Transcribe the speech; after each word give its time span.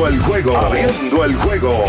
Abriendo 0.00 0.06
el 0.06 0.22
juego. 0.22 0.56
Abriendo 0.56 1.24
el 1.24 1.34
juego. 1.34 1.84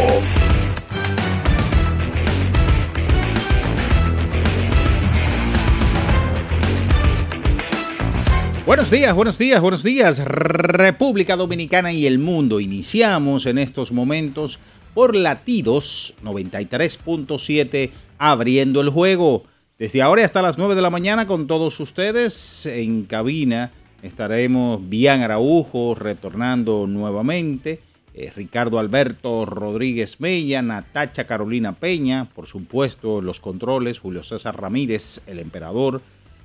Buenos 8.66 8.92
días, 8.92 9.14
buenos 9.14 9.38
días, 9.38 9.62
buenos 9.62 9.84
días, 9.84 10.20
República 10.26 11.38
Dominicana 11.38 11.94
y 11.94 12.06
el 12.06 12.20
mundo. 12.20 12.60
Iniciamos 12.60 13.46
en 13.46 13.58
estos 13.58 13.94
momentos 13.94 14.60
por 14.94 15.16
latidos 15.16 16.16
93.7 16.22 17.92
abriendo 18.18 18.82
el 18.82 18.90
juego. 18.90 19.44
Desde 19.80 20.02
ahora 20.02 20.26
hasta 20.26 20.42
las 20.42 20.58
9 20.58 20.76
de 20.76 20.82
la 20.82 20.90
mañana 20.90 21.28
con 21.28 21.48
todos 21.48 21.80
ustedes 21.80 22.66
en 22.66 23.06
cabina 23.06 23.72
Estaremos 24.02 24.80
Bian 24.90 25.22
Araujo 25.22 25.94
retornando 25.96 26.88
nuevamente. 26.88 27.91
Eh, 28.14 28.32
Ricardo 28.36 28.80
Alberto 28.80 29.46
Rodríguez 29.46 30.20
Mella, 30.20 30.62
Natacha 30.62 31.26
Carolina 31.26 31.74
Peña, 31.74 32.30
por 32.34 32.46
supuesto, 32.46 33.22
los 33.22 33.40
controles, 33.40 34.00
Julio 34.00 34.24
César 34.24 34.60
Ramírez, 34.60 35.22
el 35.28 35.40
emperador. 35.40 36.02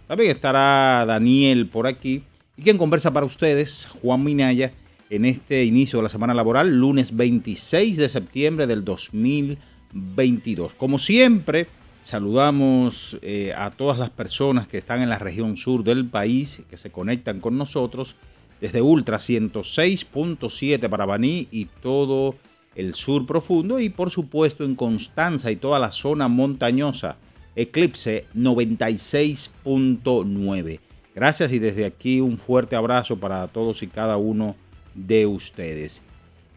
También 0.06 0.31
estará 0.31 1.05
Daniel 1.06 1.69
por 1.69 1.87
aquí. 1.87 2.22
Y 2.56 2.62
quien 2.62 2.78
conversa 2.78 3.12
para 3.12 3.27
ustedes, 3.27 3.89
Juan 4.00 4.22
Minaya, 4.22 4.72
en 5.11 5.25
este 5.25 5.64
inicio 5.64 5.98
de 5.98 6.05
la 6.05 6.09
semana 6.09 6.34
laboral, 6.34 6.78
lunes 6.78 7.17
26 7.17 7.97
de 7.97 8.09
septiembre 8.09 8.67
del 8.67 8.84
2022. 8.84 10.75
Como 10.75 10.98
siempre, 10.98 11.67
Saludamos 12.06 13.19
eh, 13.22 13.53
a 13.56 13.72
todas 13.72 13.98
las 13.98 14.11
personas 14.11 14.69
que 14.69 14.78
están 14.78 15.03
en 15.03 15.09
la 15.09 15.19
región 15.19 15.56
sur 15.56 15.83
del 15.83 16.09
país, 16.09 16.62
que 16.70 16.77
se 16.77 16.92
conectan 16.92 17.41
con 17.41 17.59
nosotros 17.59 18.14
desde 18.67 18.83
Ultra 18.83 19.19
106.7 19.19 20.89
para 20.89 21.06
Baní 21.06 21.47
y 21.53 21.67
todo 21.67 22.34
el 22.75 22.94
sur 22.94 23.25
profundo 23.25 23.78
y 23.78 23.91
por 23.91 24.10
supuesto 24.10 24.65
en 24.65 24.75
Constanza 24.75 25.53
y 25.53 25.56
toda 25.56 25.78
la 25.78 25.93
zona 25.93 26.27
montañosa. 26.27 27.16
Eclipse 27.54 28.27
96.9. 28.34 30.81
Gracias 31.15 31.53
y 31.53 31.60
desde 31.60 31.87
aquí 31.87 32.21
un 32.21 32.38
fuerte 32.38 32.75
abrazo 32.75 33.21
para 33.21 33.47
todos 33.47 33.84
y 33.84 33.87
cada 33.87 34.16
uno 34.16 34.56
de 34.97 35.27
ustedes. 35.27 36.03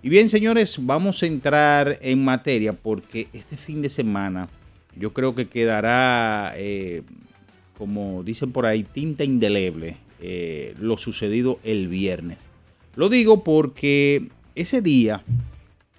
Y 0.02 0.10
bien 0.10 0.30
señores, 0.30 0.80
vamos 0.82 1.22
a 1.22 1.28
entrar 1.28 2.00
en 2.02 2.26
materia 2.26 2.74
porque 2.74 3.28
este 3.34 3.56
fin 3.56 3.84
de 3.84 3.90
semana 3.90 4.50
yo 4.96 5.14
creo 5.14 5.36
que 5.36 5.48
quedará, 5.48 6.54
eh, 6.56 7.04
como 7.78 8.24
dicen 8.24 8.52
por 8.52 8.66
ahí, 8.66 8.82
tinta 8.82 9.24
indeleble 9.24 10.09
eh, 10.22 10.76
lo 10.80 10.98
sucedido 10.98 11.60
el 11.64 11.88
viernes. 11.88 12.40
Lo 12.96 13.10
digo 13.10 13.44
porque 13.44 14.30
ese 14.56 14.82
día, 14.82 15.24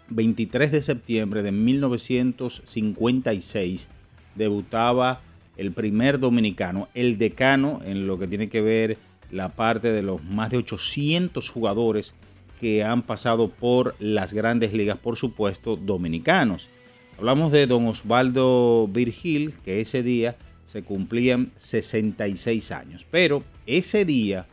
23 0.08 0.72
de 0.72 0.82
septiembre 0.82 1.42
de 1.42 1.52
1956, 1.52 3.88
debutaba 4.34 5.20
el 5.56 5.72
primer 5.72 6.18
dominicano, 6.18 6.88
el 6.94 7.16
decano, 7.18 7.80
en 7.84 8.06
lo 8.06 8.18
que 8.18 8.26
tiene 8.26 8.48
que 8.48 8.60
ver 8.60 8.98
la 9.30 9.50
parte 9.50 9.92
de 9.92 10.02
los 10.02 10.24
más 10.24 10.50
de 10.50 10.56
800 10.58 11.48
jugadores 11.48 12.14
que 12.60 12.84
han 12.84 13.02
pasado 13.02 13.48
por 13.48 13.96
las 13.98 14.34
grandes 14.34 14.74
ligas, 14.74 14.98
por 14.98 15.16
supuesto, 15.16 15.76
dominicanos. 15.76 16.68
Hablamos 17.16 17.52
de 17.52 17.66
don 17.66 17.86
Osvaldo 17.86 18.86
Virgil, 18.88 19.54
que 19.64 19.80
ese 19.80 20.02
día 20.02 20.36
se 20.70 20.82
cumplían 20.82 21.50
66 21.56 22.70
años. 22.70 23.06
Pero 23.10 23.42
ese 23.66 24.04
día, 24.04 24.46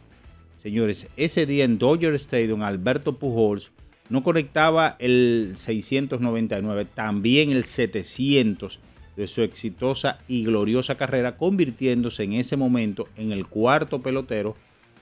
señores, 0.56 1.10
ese 1.18 1.46
día 1.46 1.66
en 1.66 1.78
Dodger 1.78 2.16
Stadium, 2.16 2.64
Alberto 2.64 3.20
Pujols 3.20 3.72
no 4.10 4.24
conectaba 4.24 4.96
el 5.00 5.52
699, 5.56 6.86
también 6.86 7.52
el 7.52 7.66
700 7.66 8.80
de 9.16 9.28
su 9.28 9.42
exitosa 9.42 10.20
y 10.28 10.46
gloriosa 10.46 10.96
carrera, 10.96 11.38
convirtiéndose 11.38 12.24
en 12.24 12.34
ese 12.34 12.56
momento 12.56 13.10
en 13.16 13.32
el 13.32 13.48
cuarto 13.48 14.02
pelotero, 14.02 14.56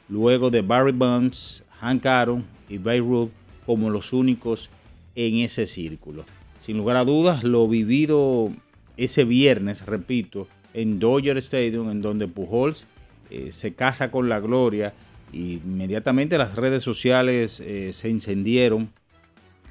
luego 0.09 0.49
de 0.49 0.61
Barry 0.61 0.91
Bonds, 0.91 1.63
Hank 1.79 2.05
Aaron 2.05 2.45
y 2.67 2.77
Babe 2.77 2.99
Ruth 2.99 3.29
como 3.65 3.89
los 3.89 4.11
únicos 4.11 4.69
en 5.15 5.35
ese 5.37 5.67
círculo 5.67 6.25
sin 6.65 6.77
lugar 6.77 6.97
a 6.97 7.05
dudas, 7.05 7.43
lo 7.43 7.67
vivido 7.67 8.51
ese 8.97 9.23
viernes, 9.23 9.85
repito, 9.85 10.47
en 10.75 10.99
Dodger 10.99 11.37
Stadium, 11.37 11.89
en 11.89 12.01
donde 12.01 12.27
Pujols 12.27 12.85
eh, 13.31 13.51
se 13.51 13.73
casa 13.73 14.11
con 14.11 14.29
la 14.29 14.39
gloria. 14.39 14.93
Y 15.31 15.55
inmediatamente 15.63 16.37
las 16.37 16.55
redes 16.55 16.83
sociales 16.83 17.61
eh, 17.61 17.91
se 17.93 18.09
encendieron 18.09 18.91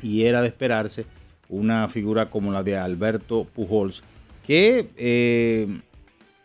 y 0.03 0.25
era 0.25 0.43
de 0.43 0.49
esperarse 0.49 1.07
una 1.49 1.89
figura 1.89 2.31
como 2.31 2.53
la 2.53 2.63
de 2.63 2.77
Alberto 2.77 3.45
Pujols, 3.45 4.03
que 4.47 4.91
eh, 4.97 5.69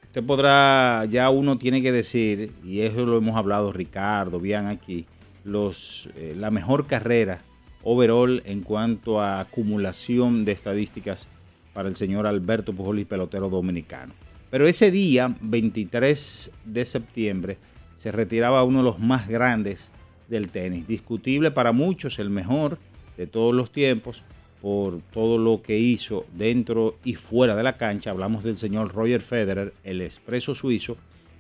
usted 0.06 0.24
podrá, 0.24 1.06
ya 1.06 1.30
uno 1.30 1.58
tiene 1.58 1.82
que 1.82 1.92
decir, 1.92 2.52
y 2.64 2.82
eso 2.82 3.06
lo 3.06 3.18
hemos 3.18 3.36
hablado 3.36 3.72
Ricardo, 3.74 4.40
bien 4.40 4.68
aquí, 4.68 5.06
los, 5.44 6.10
la 6.36 6.52
mejor 6.52 6.86
carrera 6.86 7.42
overall 7.84 8.42
en 8.46 8.62
cuanto 8.62 9.20
a 9.20 9.40
acumulación 9.40 10.46
de 10.46 10.52
estadísticas 10.52 11.28
para 11.74 11.90
el 11.90 11.96
señor 11.96 12.28
Alberto 12.28 12.74
Pujols, 12.74 13.06
pelotero 13.06 13.50
dominicano. 13.50 14.14
Pero 14.50 14.68
ese 14.68 14.92
día, 14.92 15.36
23 15.42 16.52
de 16.66 16.86
septiembre, 16.86 17.58
se 17.96 18.12
retiraba 18.12 18.64
uno 18.64 18.80
de 18.80 18.86
los 18.86 19.00
más 19.00 19.28
grandes 19.28 19.92
del 20.28 20.50
tenis. 20.50 20.88
Discutible 20.88 21.52
para 21.52 21.72
muchos, 21.72 22.18
el 22.20 22.30
mejor 22.30 22.80
de 23.18 23.28
todos 23.28 23.54
los 23.54 23.72
tiempos, 23.72 24.24
por 24.62 25.02
todo 25.12 25.38
lo 25.38 25.62
que 25.62 25.78
hizo 25.78 26.26
dentro 26.34 26.98
y 27.04 27.16
fuera 27.16 27.56
de 27.56 27.64
la 27.64 27.78
cancha. 27.78 28.12
Hablamos 28.12 28.44
del 28.44 28.58
señor 28.58 28.94
Roger 28.94 29.22
Federer, 29.22 29.74
el 29.84 30.02
expreso 30.02 30.56
suizo, 30.56 30.98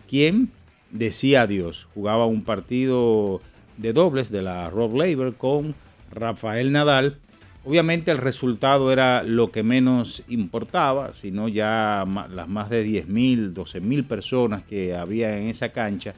quien 0.07 0.51
decía 0.91 1.43
adiós. 1.43 1.87
Jugaba 1.93 2.25
un 2.25 2.43
partido 2.43 3.41
de 3.77 3.93
dobles 3.93 4.31
de 4.31 4.41
la 4.41 4.69
Rob 4.69 4.95
Laver 4.95 5.33
con 5.33 5.75
Rafael 6.11 6.71
Nadal. 6.71 7.19
Obviamente 7.65 8.11
el 8.11 8.17
resultado 8.17 8.91
era 8.91 9.21
lo 9.23 9.51
que 9.51 9.63
menos 9.63 10.23
importaba, 10.29 11.13
sino 11.13 11.49
ya 11.49 12.05
las 12.29 12.47
más 12.47 12.69
de 12.69 12.87
10.000, 12.87 13.53
12.000 13.53 14.07
personas 14.07 14.63
que 14.63 14.95
había 14.95 15.37
en 15.37 15.47
esa 15.47 15.69
cancha 15.69 16.15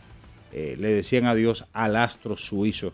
eh, 0.54 0.76
le 0.80 0.90
decían 0.90 1.26
adiós 1.26 1.66
al 1.74 1.96
astro 1.96 2.38
suizo 2.38 2.94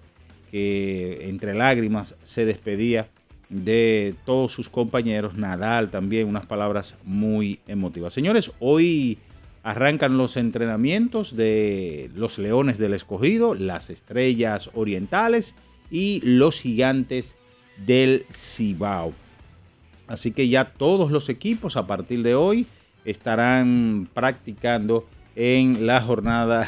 que 0.52 1.28
entre 1.28 1.54
lágrimas 1.56 2.16
se 2.24 2.46
despedía 2.46 3.10
de 3.50 4.16
todos 4.26 4.52
sus 4.52 4.70
compañeros. 4.70 5.36
Nadal 5.36 5.90
también, 5.90 6.28
unas 6.28 6.46
palabras 6.46 6.96
muy 7.04 7.60
emotivas. 7.68 8.14
Señores, 8.14 8.52
hoy 8.60 9.18
arrancan 9.64 10.18
los 10.18 10.38
entrenamientos 10.38 11.36
de 11.36 12.10
los 12.16 12.38
Leones 12.38 12.78
del 12.78 12.94
Escogido, 12.94 13.56
las 13.56 13.90
Estrellas 13.90 14.70
Orientales 14.74 15.56
y 15.92 16.22
los 16.24 16.62
gigantes 16.62 17.38
del 17.85 18.25
Cibao. 18.31 19.13
Así 20.07 20.31
que 20.31 20.47
ya 20.47 20.65
todos 20.65 21.12
los 21.12 21.29
equipos 21.29 21.75
a 21.75 21.85
partir 21.85 22.24
de 22.24 22.35
hoy 22.35 22.68
estarán 23.06 24.09
practicando 24.13 25.07
en 25.35 25.85
la 25.85 26.01
jornada 26.01 26.68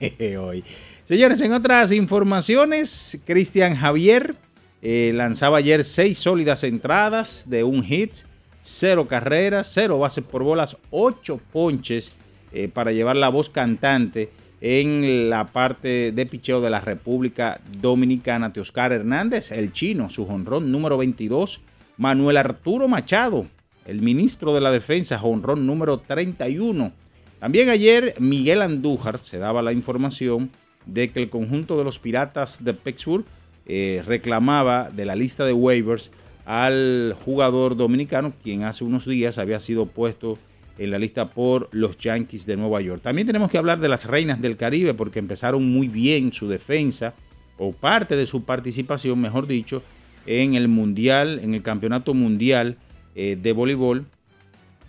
hoy. 0.40 0.64
Señores, 1.04 1.40
en 1.40 1.52
otras 1.52 1.92
informaciones, 1.92 3.20
Cristian 3.24 3.74
Javier 3.74 4.36
eh, 4.82 5.12
lanzaba 5.14 5.58
ayer 5.58 5.84
seis 5.84 6.18
sólidas 6.18 6.64
entradas 6.64 7.46
de 7.48 7.64
un 7.64 7.82
hit, 7.82 8.14
cero 8.60 9.08
carreras, 9.08 9.70
cero 9.72 9.98
bases 9.98 10.24
por 10.24 10.44
bolas, 10.44 10.76
ocho 10.90 11.40
ponches 11.52 12.12
eh, 12.52 12.68
para 12.68 12.92
llevar 12.92 13.16
la 13.16 13.28
voz 13.28 13.50
cantante 13.50 14.30
en 14.60 15.30
la 15.30 15.46
parte 15.46 16.12
de 16.12 16.26
picheo 16.26 16.60
de 16.60 16.70
la 16.70 16.80
República 16.80 17.60
Dominicana. 17.80 18.52
Teoscar 18.52 18.92
Hernández, 18.92 19.52
el 19.52 19.72
chino, 19.72 20.10
su 20.10 20.26
jonrón 20.26 20.70
número 20.70 20.98
22. 20.98 21.60
Manuel 21.96 22.36
Arturo 22.36 22.88
Machado, 22.88 23.46
el 23.86 24.02
ministro 24.02 24.54
de 24.54 24.60
la 24.60 24.70
Defensa, 24.70 25.18
jonrón 25.18 25.66
número 25.66 25.98
31. 25.98 26.92
También 27.38 27.68
ayer 27.70 28.14
Miguel 28.18 28.62
Andújar 28.62 29.18
se 29.18 29.38
daba 29.38 29.62
la 29.62 29.72
información 29.72 30.50
de 30.86 31.10
que 31.10 31.22
el 31.22 31.30
conjunto 31.30 31.78
de 31.78 31.84
los 31.84 31.98
Piratas 31.98 32.64
de 32.64 32.74
Pittsburgh 32.74 33.24
eh, 33.66 34.02
reclamaba 34.06 34.90
de 34.90 35.04
la 35.04 35.14
lista 35.14 35.44
de 35.44 35.52
waivers 35.52 36.10
al 36.44 37.16
jugador 37.24 37.76
dominicano, 37.76 38.32
quien 38.42 38.64
hace 38.64 38.84
unos 38.84 39.06
días 39.06 39.38
había 39.38 39.60
sido 39.60 39.86
puesto 39.86 40.38
en 40.80 40.90
la 40.90 40.98
lista 40.98 41.28
por 41.28 41.68
los 41.72 41.98
Yankees 41.98 42.46
de 42.46 42.56
Nueva 42.56 42.80
York. 42.80 43.02
También 43.02 43.26
tenemos 43.26 43.50
que 43.50 43.58
hablar 43.58 43.80
de 43.80 43.88
las 43.90 44.06
Reinas 44.06 44.40
del 44.40 44.56
Caribe 44.56 44.94
porque 44.94 45.18
empezaron 45.18 45.70
muy 45.70 45.88
bien 45.88 46.32
su 46.32 46.48
defensa 46.48 47.12
o 47.58 47.72
parte 47.72 48.16
de 48.16 48.26
su 48.26 48.44
participación, 48.44 49.20
mejor 49.20 49.46
dicho, 49.46 49.82
en 50.24 50.54
el 50.54 50.68
Mundial, 50.68 51.38
en 51.42 51.52
el 51.52 51.62
Campeonato 51.62 52.14
Mundial 52.14 52.78
eh, 53.14 53.36
de 53.40 53.52
Voleibol, 53.52 54.06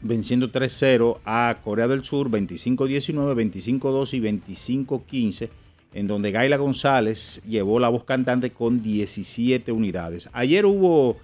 venciendo 0.01 0.49
3-0 0.49 1.19
a 1.25 1.57
Corea 1.61 1.89
del 1.89 2.05
Sur 2.05 2.29
25-19, 2.29 3.35
25-2 3.81 4.13
y 4.13 4.85
25-15, 4.85 5.49
en 5.93 6.07
donde 6.07 6.31
Gaila 6.31 6.55
González 6.55 7.41
llevó 7.45 7.81
la 7.81 7.89
voz 7.89 8.05
cantante 8.05 8.51
con 8.51 8.81
17 8.81 9.73
unidades. 9.73 10.29
Ayer 10.31 10.65
hubo 10.65 11.17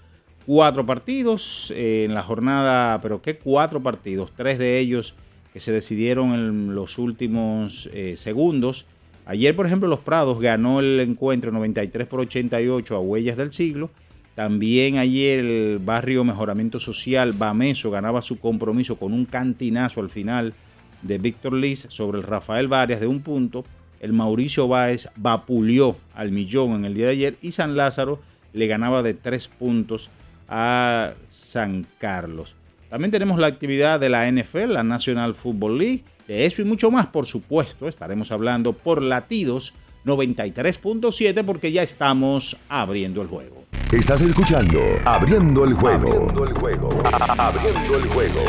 cuatro 0.47 0.85
partidos 0.85 1.73
eh, 1.75 2.05
en 2.05 2.13
la 2.13 2.23
jornada, 2.23 3.01
pero 3.01 3.21
¿qué 3.21 3.37
cuatro 3.37 3.83
partidos? 3.83 4.31
Tres 4.33 4.57
de 4.57 4.79
ellos 4.79 5.13
que 5.51 5.59
se 5.59 5.73
decidieron 5.73 6.33
en 6.33 6.73
los 6.73 6.97
últimos 6.97 7.89
eh, 7.93 8.15
segundos. 8.15 8.85
Ayer, 9.25 9.57
por 9.57 9.65
ejemplo, 9.65 9.89
Los 9.89 9.99
Prados 9.99 10.39
ganó 10.39 10.79
el 10.79 11.01
encuentro 11.01 11.51
93 11.51 12.07
por 12.07 12.21
88 12.21 12.95
a 12.95 12.99
Huellas 12.99 13.35
del 13.35 13.51
Siglo. 13.51 13.91
También 14.35 14.97
ayer 14.97 15.39
el 15.39 15.79
barrio 15.83 16.23
Mejoramiento 16.23 16.79
Social 16.79 17.33
Bameso 17.33 17.91
ganaba 17.91 18.21
su 18.21 18.39
compromiso 18.39 18.95
con 18.95 19.11
un 19.11 19.25
cantinazo 19.25 19.99
al 19.99 20.09
final 20.09 20.53
de 21.01 21.17
Víctor 21.17 21.53
Liz 21.53 21.87
sobre 21.89 22.19
el 22.19 22.23
Rafael 22.23 22.69
Varias 22.69 23.01
de 23.01 23.07
un 23.07 23.19
punto. 23.19 23.65
El 23.99 24.13
Mauricio 24.13 24.69
Báez 24.69 25.09
vapuleó 25.17 25.97
al 26.13 26.31
millón 26.31 26.73
en 26.75 26.85
el 26.85 26.93
día 26.93 27.07
de 27.07 27.11
ayer 27.11 27.37
y 27.41 27.51
San 27.51 27.75
Lázaro 27.75 28.21
le 28.53 28.67
ganaba 28.67 29.03
de 29.03 29.13
tres 29.13 29.49
puntos 29.49 30.09
a 30.47 31.13
San 31.27 31.87
Carlos. 31.97 32.55
También 32.89 33.11
tenemos 33.11 33.37
la 33.39 33.47
actividad 33.47 33.99
de 33.99 34.09
la 34.09 34.31
NFL, 34.31 34.73
la 34.73 34.83
National 34.83 35.35
Football 35.35 35.77
League. 35.77 36.03
De 36.27 36.45
eso 36.45 36.61
y 36.61 36.65
mucho 36.65 36.91
más, 36.91 37.07
por 37.07 37.25
supuesto, 37.25 37.87
estaremos 37.87 38.31
hablando 38.31 38.73
por 38.73 39.01
latidos 39.01 39.73
93.7 40.05 41.43
porque 41.45 41.71
ya 41.71 41.83
estamos 41.83 42.57
abriendo 42.69 43.21
el 43.21 43.27
juego. 43.27 43.65
Estás 43.91 44.21
escuchando 44.21 44.81
Abriendo 45.05 45.63
el 45.63 45.73
juego. 45.73 46.09
Abriendo 46.09 46.43
el 46.43 46.53
juego. 46.53 46.89
Abriendo 47.37 47.97
el 47.97 48.07
juego. 48.07 48.41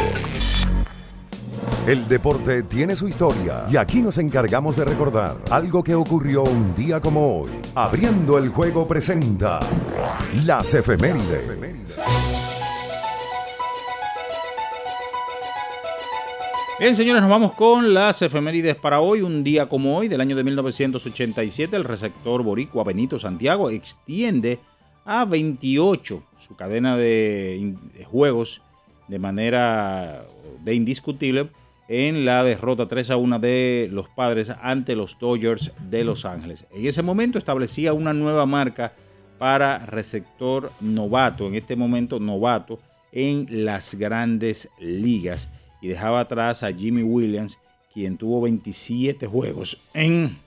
El 1.88 2.06
deporte 2.06 2.64
tiene 2.64 2.94
su 2.94 3.08
historia 3.08 3.64
y 3.72 3.78
aquí 3.78 4.02
nos 4.02 4.18
encargamos 4.18 4.76
de 4.76 4.84
recordar 4.84 5.38
algo 5.50 5.82
que 5.82 5.94
ocurrió 5.94 6.42
un 6.42 6.74
día 6.76 7.00
como 7.00 7.40
hoy. 7.40 7.50
Abriendo 7.74 8.36
el 8.36 8.50
juego 8.50 8.86
presenta 8.86 9.58
las 10.44 10.74
efemérides. 10.74 11.98
Bien, 16.78 16.94
señores, 16.94 17.22
nos 17.22 17.30
vamos 17.30 17.54
con 17.54 17.94
las 17.94 18.20
efemérides 18.20 18.76
para 18.76 19.00
hoy. 19.00 19.22
Un 19.22 19.42
día 19.42 19.66
como 19.66 19.96
hoy, 19.96 20.08
del 20.08 20.20
año 20.20 20.36
de 20.36 20.44
1987, 20.44 21.74
el 21.74 21.84
receptor 21.84 22.42
boricua 22.42 22.84
Benito 22.84 23.18
Santiago 23.18 23.70
extiende 23.70 24.60
a 25.06 25.24
28 25.24 26.22
su 26.36 26.54
cadena 26.54 26.98
de, 26.98 27.74
juegos 28.10 28.60
de 29.08 29.18
manera 29.18 30.26
de 30.62 30.74
indiscutible 30.74 31.48
en 31.88 32.26
la 32.26 32.44
derrota 32.44 32.86
3 32.86 33.10
a 33.10 33.16
1 33.16 33.38
de 33.38 33.88
los 33.90 34.08
padres 34.10 34.52
ante 34.60 34.94
los 34.94 35.18
Dodgers 35.18 35.72
de 35.88 36.04
Los 36.04 36.26
Ángeles. 36.26 36.66
En 36.70 36.86
ese 36.86 37.02
momento 37.02 37.38
establecía 37.38 37.94
una 37.94 38.12
nueva 38.12 38.44
marca 38.44 38.94
para 39.38 39.86
receptor 39.86 40.70
novato, 40.80 41.46
en 41.46 41.54
este 41.54 41.76
momento 41.76 42.20
novato, 42.20 42.78
en 43.10 43.46
las 43.64 43.94
grandes 43.94 44.68
ligas. 44.78 45.48
Y 45.80 45.88
dejaba 45.88 46.20
atrás 46.20 46.62
a 46.62 46.72
Jimmy 46.72 47.02
Williams, 47.02 47.58
quien 47.94 48.18
tuvo 48.18 48.42
27 48.42 49.26
juegos 49.26 49.80
en, 49.94 50.38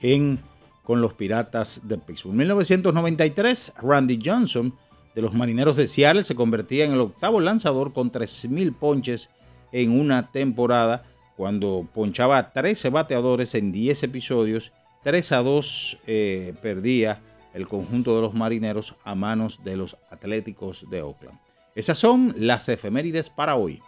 en, 0.00 0.40
con 0.82 1.00
los 1.00 1.14
Piratas 1.14 1.80
de 1.84 1.96
Pittsburgh. 1.96 2.32
En 2.32 2.38
1993, 2.38 3.74
Randy 3.80 4.18
Johnson 4.22 4.74
de 5.14 5.22
los 5.22 5.32
Marineros 5.32 5.76
de 5.76 5.86
Seattle 5.86 6.24
se 6.24 6.34
convertía 6.34 6.84
en 6.84 6.92
el 6.92 7.00
octavo 7.00 7.40
lanzador 7.40 7.92
con 7.92 8.10
3.000 8.10 8.76
ponches 8.76 9.30
en 9.74 9.98
una 9.98 10.30
temporada 10.30 11.02
cuando 11.36 11.86
ponchaba 11.92 12.38
a 12.38 12.52
13 12.52 12.90
bateadores 12.90 13.56
en 13.56 13.72
10 13.72 14.04
episodios. 14.04 14.72
3 15.02 15.32
a 15.32 15.42
2 15.42 15.98
eh, 16.06 16.54
perdía 16.62 17.20
el 17.52 17.66
conjunto 17.66 18.14
de 18.14 18.22
los 18.22 18.34
marineros 18.34 18.94
a 19.04 19.16
manos 19.16 19.64
de 19.64 19.76
los 19.76 19.96
Atléticos 20.10 20.86
de 20.90 21.02
Oakland. 21.02 21.40
Esas 21.74 21.98
son 21.98 22.34
las 22.38 22.68
efemérides 22.68 23.30
para 23.30 23.56
hoy. 23.56 23.82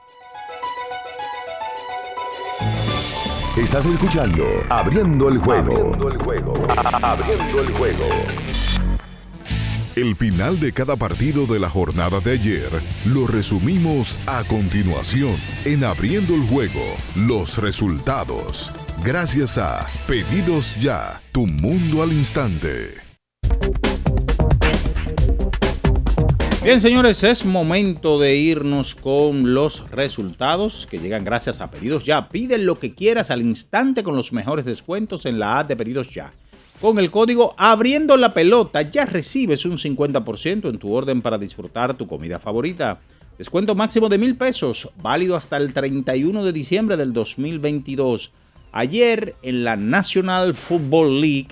Estás 3.57 3.87
escuchando 3.87 4.45
Abriendo 4.69 5.29
el 5.29 5.39
juego. 5.39 5.73
Abriendo 5.73 6.09
el 6.09 6.19
juego. 6.19 6.53
Abriendo 7.01 7.63
el 7.63 7.71
juego. 7.73 8.05
El 9.97 10.15
final 10.15 10.61
de 10.61 10.73
cada 10.73 10.95
partido 10.97 11.47
de 11.47 11.59
la 11.59 11.71
jornada 11.71 12.21
de 12.21 12.33
ayer 12.33 12.69
lo 13.07 13.27
resumimos 13.27 14.19
a 14.27 14.45
continuación 14.45 15.35
en 15.65 15.85
Abriendo 15.85 16.35
el 16.35 16.43
Juego, 16.43 16.85
los 17.15 17.57
resultados. 17.57 18.73
Gracias 19.03 19.57
a 19.57 19.87
Pedidos 20.07 20.79
Ya, 20.79 21.23
tu 21.33 21.47
mundo 21.47 22.03
al 22.03 22.13
instante. 22.13 22.91
Bien, 26.63 26.79
señores, 26.83 27.25
es 27.25 27.47
momento 27.47 28.19
de 28.19 28.37
irnos 28.37 28.95
con 28.95 29.55
los 29.55 29.89
resultados 29.91 30.87
que 30.91 30.99
llegan 30.99 31.25
gracias 31.25 31.61
a 31.61 31.71
Pedidos 31.71 32.05
Ya. 32.05 32.29
Pide 32.29 32.59
lo 32.59 32.79
que 32.79 32.95
quieras 32.95 33.31
al 33.31 33.41
instante 33.41 34.03
con 34.03 34.15
los 34.15 34.35
mejores 34.35 34.67
descuentos 34.67 35.25
en 35.25 35.39
la 35.39 35.61
app 35.61 35.69
de 35.69 35.77
Pedidos 35.77 36.13
Ya. 36.13 36.35
Con 36.81 36.99
el 36.99 37.11
código 37.11 37.55
Abriendo 37.57 38.19
la 38.19 38.35
Pelota 38.35 38.83
ya 38.83 39.07
recibes 39.07 39.65
un 39.65 39.79
50% 39.79 40.69
en 40.69 40.79
tu 40.79 40.93
orden 40.93 41.23
para 41.23 41.39
disfrutar 41.39 41.97
tu 41.97 42.07
comida 42.07 42.39
favorita. 42.39 43.01
Descuento 43.39 43.75
máximo 43.75 44.11
de 44.11 44.19
mil 44.19 44.37
pesos, 44.37 44.91
válido 45.03 45.37
hasta 45.37 45.57
el 45.57 45.73
31 45.73 46.45
de 46.45 46.53
diciembre 46.53 46.99
del 46.99 47.15
2022. 47.15 48.33
Ayer 48.73 49.37
en 49.43 49.65
la 49.65 49.77
National 49.77 50.55
Football 50.55 51.23
League, 51.23 51.49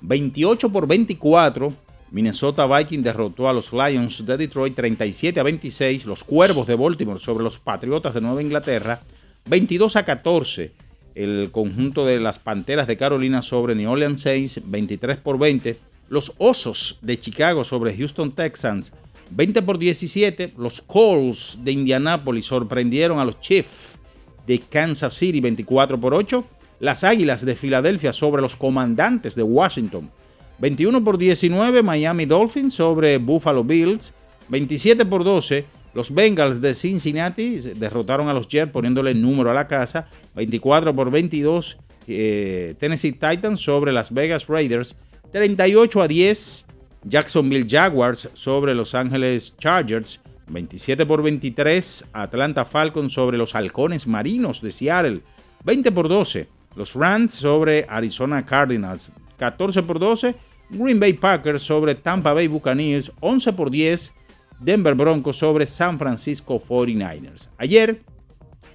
28 0.00 0.70
por 0.70 0.88
24, 0.88 1.72
Minnesota 2.10 2.66
Vikings 2.66 3.04
derrotó 3.04 3.48
a 3.48 3.52
los 3.52 3.72
Lions 3.72 4.26
de 4.26 4.36
Detroit 4.36 4.74
37 4.74 5.38
a 5.38 5.44
26, 5.44 6.04
los 6.04 6.24
Cuervos 6.24 6.66
de 6.66 6.74
Baltimore 6.74 7.20
sobre 7.20 7.44
los 7.44 7.60
Patriotas 7.60 8.12
de 8.12 8.20
Nueva 8.20 8.42
Inglaterra 8.42 9.00
22 9.46 9.96
a 9.96 10.04
14 10.04 10.83
el 11.14 11.50
conjunto 11.52 12.04
de 12.04 12.20
las 12.20 12.38
Panteras 12.38 12.86
de 12.86 12.96
Carolina 12.96 13.42
sobre 13.42 13.74
New 13.74 13.90
Orleans 13.90 14.20
Saints 14.20 14.60
23 14.64 15.16
por 15.18 15.38
20, 15.38 15.76
los 16.08 16.32
Osos 16.38 16.98
de 17.02 17.18
Chicago 17.18 17.64
sobre 17.64 17.96
Houston 17.96 18.32
Texans 18.32 18.92
20 19.30 19.62
por 19.62 19.78
17, 19.78 20.54
los 20.58 20.82
Colts 20.82 21.58
de 21.62 21.72
Indianapolis 21.72 22.46
sorprendieron 22.46 23.18
a 23.18 23.24
los 23.24 23.40
Chiefs 23.40 23.98
de 24.46 24.58
Kansas 24.58 25.14
City 25.14 25.40
24 25.40 25.98
por 25.98 26.14
8, 26.14 26.44
las 26.80 27.04
Águilas 27.04 27.44
de 27.44 27.54
Filadelfia 27.54 28.12
sobre 28.12 28.42
los 28.42 28.56
Comandantes 28.56 29.34
de 29.34 29.42
Washington 29.42 30.10
21 30.58 31.02
por 31.02 31.18
19, 31.18 31.82
Miami 31.82 32.26
Dolphins 32.26 32.74
sobre 32.74 33.18
Buffalo 33.18 33.64
Bills 33.64 34.12
27 34.48 35.04
por 35.06 35.24
12, 35.24 35.64
los 35.94 36.12
Bengals 36.12 36.60
de 36.60 36.74
Cincinnati 36.74 37.56
derrotaron 37.76 38.28
a 38.28 38.34
los 38.34 38.48
Jets 38.48 38.72
poniéndole 38.72 39.14
número 39.14 39.50
a 39.50 39.54
la 39.54 39.68
casa. 39.68 40.08
24 40.34 40.94
por 40.94 41.10
22. 41.10 41.78
Eh, 42.08 42.74
Tennessee 42.78 43.12
Titans 43.12 43.60
sobre 43.60 43.92
Las 43.92 44.12
Vegas 44.12 44.48
Raiders. 44.48 44.96
38 45.32 46.02
a 46.02 46.08
10. 46.08 46.66
Jacksonville 47.04 47.66
Jaguars 47.68 48.28
sobre 48.34 48.74
Los 48.74 48.94
Angeles 48.94 49.56
Chargers. 49.56 50.20
27 50.48 51.06
por 51.06 51.22
23. 51.22 52.06
Atlanta 52.12 52.64
Falcons 52.64 53.12
sobre 53.12 53.38
los 53.38 53.54
Halcones 53.54 54.08
Marinos 54.08 54.60
de 54.62 54.72
Seattle. 54.72 55.20
20 55.64 55.92
por 55.92 56.08
12. 56.08 56.48
Los 56.74 56.94
Rams 56.94 57.34
sobre 57.34 57.86
Arizona 57.88 58.44
Cardinals. 58.44 59.12
14 59.38 59.84
por 59.84 60.00
12. 60.00 60.34
Green 60.70 60.98
Bay 60.98 61.12
Packers 61.12 61.62
sobre 61.62 61.94
Tampa 61.94 62.32
Bay 62.32 62.48
Buccaneers. 62.48 63.12
11 63.20 63.52
por 63.52 63.70
10. 63.70 64.12
Denver 64.60 64.94
Broncos 64.94 65.36
sobre 65.36 65.66
San 65.66 65.98
Francisco 65.98 66.60
49ers. 66.60 67.50
Ayer, 67.58 68.02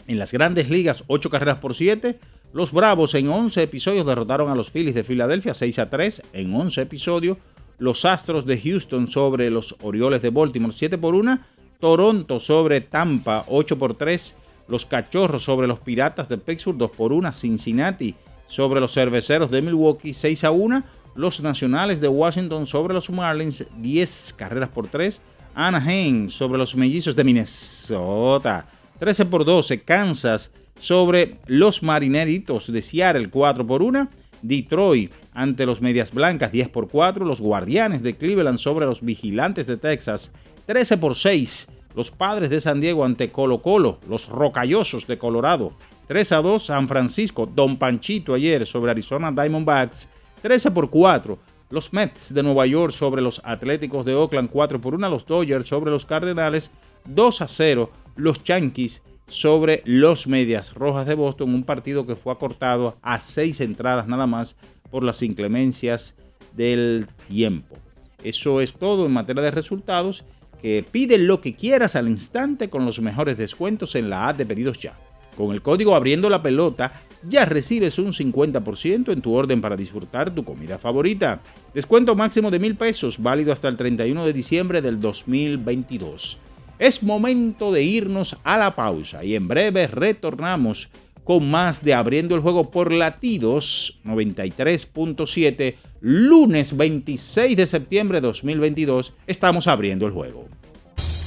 en 0.07 0.19
las 0.19 0.31
grandes 0.31 0.69
ligas, 0.69 1.03
8 1.07 1.29
carreras 1.29 1.57
por 1.57 1.75
7. 1.75 2.19
Los 2.51 2.71
Bravos 2.71 3.13
en 3.13 3.29
11 3.29 3.61
episodios 3.61 4.05
derrotaron 4.05 4.49
a 4.49 4.55
los 4.55 4.71
Phillies 4.71 4.95
de 4.95 5.03
Filadelfia 5.03 5.53
6 5.53 5.79
a 5.79 5.89
3 5.89 6.23
en 6.33 6.53
11 6.53 6.81
episodios. 6.81 7.37
Los 7.77 8.05
Astros 8.05 8.45
de 8.45 8.59
Houston 8.59 9.07
sobre 9.07 9.49
los 9.49 9.75
Orioles 9.81 10.21
de 10.21 10.31
Baltimore 10.31 10.73
7 10.75 10.97
por 10.97 11.15
1. 11.15 11.39
Toronto 11.79 12.39
sobre 12.39 12.81
Tampa 12.81 13.45
8 13.47 13.77
por 13.77 13.93
3. 13.93 14.35
Los 14.67 14.85
Cachorros 14.85 15.43
sobre 15.43 15.67
los 15.67 15.79
Piratas 15.79 16.27
de 16.27 16.37
Pittsburgh 16.37 16.77
2 16.77 16.91
por 16.91 17.13
1. 17.13 17.31
Cincinnati 17.31 18.15
sobre 18.47 18.79
los 18.79 18.93
Cerveceros 18.93 19.51
de 19.51 19.61
Milwaukee 19.61 20.13
6 20.13 20.43
a 20.43 20.51
1. 20.51 20.83
Los 21.15 21.41
Nacionales 21.41 22.01
de 22.01 22.07
Washington 22.07 22.65
sobre 22.65 22.93
los 22.93 23.09
Marlins 23.09 23.65
10 23.77 24.33
carreras 24.37 24.69
por 24.69 24.87
3. 24.87 25.21
Anaheim 25.55 26.29
sobre 26.29 26.57
los 26.57 26.75
Mellizos 26.75 27.15
de 27.15 27.23
Minnesota 27.23 28.65
13 28.99 29.25
por 29.25 29.45
12. 29.45 29.81
Kansas 29.81 30.51
sobre 30.77 31.39
los 31.47 31.83
Marineritos 31.83 32.71
de 32.71 32.81
Seattle 32.81 33.29
4 33.29 33.65
por 33.65 33.81
1. 33.81 34.09
Detroit 34.41 35.11
ante 35.33 35.65
los 35.65 35.81
Medias 35.81 36.11
Blancas 36.11 36.51
10 36.51 36.69
por 36.69 36.89
4. 36.89 37.25
Los 37.25 37.41
Guardianes 37.41 38.03
de 38.03 38.15
Cleveland 38.15 38.57
sobre 38.57 38.85
los 38.85 39.01
Vigilantes 39.01 39.67
de 39.67 39.77
Texas 39.77 40.31
13 40.65 40.97
por 40.97 41.15
6. 41.15 41.69
Los 41.95 42.11
Padres 42.11 42.49
de 42.49 42.61
San 42.61 42.79
Diego 42.79 43.03
ante 43.03 43.31
Colo 43.31 43.61
Colo. 43.61 43.99
Los 44.07 44.29
Rocallosos 44.29 45.07
de 45.07 45.17
Colorado 45.17 45.73
3 46.07 46.31
a 46.33 46.41
2. 46.41 46.65
San 46.65 46.87
Francisco, 46.87 47.45
Don 47.45 47.77
Panchito 47.77 48.33
ayer 48.33 48.65
sobre 48.65 48.91
Arizona 48.91 49.31
Diamondbacks 49.31 50.09
13 50.41 50.71
por 50.71 50.89
4. 50.89 51.39
Los 51.71 51.93
Mets 51.93 52.33
de 52.33 52.41
Nueva 52.41 52.65
York 52.65 52.91
sobre 52.91 53.21
los 53.21 53.41
Atléticos 53.43 54.03
de 54.03 54.15
Oakland 54.15 54.49
4 54.49 54.81
por 54.81 54.95
1. 54.95 55.07
Los 55.07 55.27
Dodgers 55.27 55.67
sobre 55.67 55.91
los 55.91 56.03
Cardenales 56.03 56.71
2 57.05 57.41
a 57.41 57.47
0. 57.47 57.91
Los 58.15 58.43
Yankees 58.43 59.03
sobre 59.27 59.83
los 59.85 60.25
Medias 60.25 60.73
Rojas 60.73 61.05
de 61.05 61.13
Boston, 61.13 61.53
un 61.53 61.63
partido 61.63 62.07
que 62.07 62.15
fue 62.15 62.33
acortado 62.33 62.97
a 63.03 63.19
seis 63.19 63.61
entradas 63.61 64.07
nada 64.07 64.25
más 64.25 64.55
por 64.89 65.03
las 65.03 65.21
inclemencias 65.21 66.15
del 66.55 67.07
tiempo. 67.27 67.77
Eso 68.23 68.61
es 68.61 68.73
todo 68.73 69.05
en 69.05 69.13
materia 69.13 69.43
de 69.43 69.51
resultados. 69.51 70.25
Que 70.63 70.83
pide 70.83 71.17
lo 71.19 71.39
que 71.39 71.55
quieras 71.55 71.95
al 71.95 72.09
instante 72.09 72.69
con 72.69 72.85
los 72.85 72.99
mejores 72.99 73.37
descuentos 73.37 73.95
en 73.95 74.09
la 74.09 74.27
app 74.27 74.37
de 74.37 74.45
pedidos 74.45 74.79
ya. 74.79 74.99
Con 75.37 75.53
el 75.53 75.61
código 75.61 75.95
abriendo 75.95 76.29
la 76.29 76.41
pelota 76.41 76.91
ya 77.23 77.45
recibes 77.45 77.99
un 77.99 78.11
50% 78.11 79.11
en 79.11 79.21
tu 79.21 79.33
orden 79.33 79.61
para 79.61 79.75
disfrutar 79.75 80.33
tu 80.33 80.43
comida 80.43 80.77
favorita. 80.77 81.41
Descuento 81.73 82.15
máximo 82.15 82.51
de 82.51 82.59
mil 82.59 82.75
pesos, 82.75 83.21
válido 83.21 83.51
hasta 83.51 83.67
el 83.67 83.77
31 83.77 84.25
de 84.25 84.33
diciembre 84.33 84.81
del 84.81 84.99
2022. 84.99 86.39
Es 86.79 87.03
momento 87.03 87.71
de 87.71 87.83
irnos 87.83 88.37
a 88.43 88.57
la 88.57 88.75
pausa 88.75 89.23
y 89.25 89.35
en 89.35 89.47
breve 89.47 89.87
retornamos 89.87 90.89
con 91.25 91.51
más 91.51 91.83
de 91.83 91.93
Abriendo 91.93 92.35
el 92.35 92.41
Juego 92.41 92.71
por 92.71 92.91
Latidos 92.91 93.99
93.7, 94.05 95.75
lunes 96.01 96.75
26 96.75 97.55
de 97.55 97.67
septiembre 97.67 98.19
de 98.19 98.27
2022. 98.27 99.13
Estamos 99.27 99.67
abriendo 99.67 100.07
el 100.07 100.13
juego. 100.13 100.47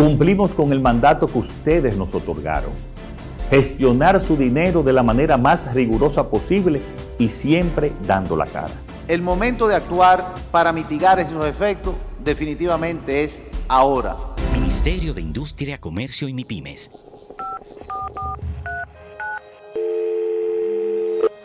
Cumplimos 0.00 0.54
con 0.54 0.72
el 0.72 0.80
mandato 0.80 1.26
que 1.26 1.36
ustedes 1.36 1.94
nos 1.94 2.14
otorgaron. 2.14 2.72
Gestionar 3.50 4.24
su 4.24 4.34
dinero 4.34 4.82
de 4.82 4.94
la 4.94 5.02
manera 5.02 5.36
más 5.36 5.74
rigurosa 5.74 6.30
posible 6.30 6.80
y 7.18 7.28
siempre 7.28 7.92
dando 8.06 8.34
la 8.34 8.46
cara. 8.46 8.72
El 9.08 9.20
momento 9.20 9.68
de 9.68 9.74
actuar 9.74 10.24
para 10.50 10.72
mitigar 10.72 11.20
esos 11.20 11.44
efectos 11.44 11.94
definitivamente 12.24 13.24
es 13.24 13.42
ahora. 13.68 14.16
Ministerio 14.54 15.12
de 15.12 15.20
Industria, 15.20 15.78
Comercio 15.78 16.28
y 16.28 16.32
MIPIMES. 16.32 16.90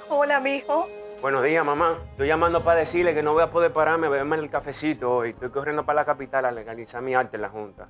Hola, 0.07 0.39
mijo. 0.39 0.87
Buenos 1.21 1.43
días, 1.43 1.65
mamá. 1.65 1.97
Estoy 2.11 2.29
llamando 2.29 2.63
para 2.63 2.79
decirle 2.79 3.13
que 3.13 3.21
no 3.21 3.33
voy 3.33 3.43
a 3.43 3.51
poder 3.51 3.73
pararme 3.73 4.07
a 4.07 4.11
beberme 4.11 4.37
el 4.37 4.49
cafecito 4.49 5.13
hoy. 5.13 5.31
Estoy 5.31 5.49
corriendo 5.49 5.85
para 5.85 5.99
la 5.99 6.05
capital 6.05 6.45
a 6.45 6.51
legalizar 6.53 7.01
mi 7.01 7.15
arte 7.15 7.35
en 7.35 7.41
la 7.41 7.49
Junta. 7.49 7.89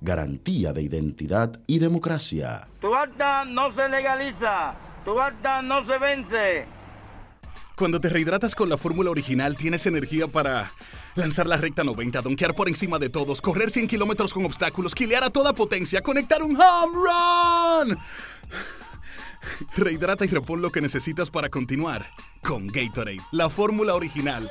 Garantía 0.00 0.72
de 0.72 0.82
identidad 0.82 1.60
y 1.66 1.78
democracia. 1.78 2.68
Tu 2.80 2.94
acta 2.94 3.44
no 3.44 3.70
se 3.70 3.88
legaliza. 3.88 4.74
Tu 5.04 5.20
acta 5.20 5.62
no 5.62 5.84
se 5.84 5.98
vence. 5.98 6.66
Cuando 7.74 8.00
te 8.00 8.08
rehidratas 8.08 8.54
con 8.54 8.68
la 8.68 8.76
fórmula 8.76 9.10
original, 9.10 9.56
tienes 9.56 9.86
energía 9.86 10.26
para 10.26 10.72
lanzar 11.14 11.46
la 11.46 11.56
recta 11.56 11.84
90, 11.84 12.22
donkear 12.22 12.54
por 12.54 12.68
encima 12.68 12.98
de 12.98 13.08
todos, 13.08 13.40
correr 13.40 13.70
100 13.70 13.86
kilómetros 13.86 14.34
con 14.34 14.44
obstáculos, 14.44 14.94
quilear 14.94 15.24
a 15.24 15.30
toda 15.30 15.52
potencia, 15.52 16.02
conectar 16.02 16.42
un 16.42 16.60
home 16.60 16.94
run. 16.94 17.98
Rehidrata 19.76 20.24
y 20.24 20.28
repon 20.28 20.60
lo 20.60 20.72
que 20.72 20.80
necesitas 20.80 21.30
para 21.30 21.48
continuar 21.48 22.06
con 22.42 22.66
Gatorade, 22.66 23.20
la 23.30 23.48
fórmula 23.48 23.94
original. 23.94 24.50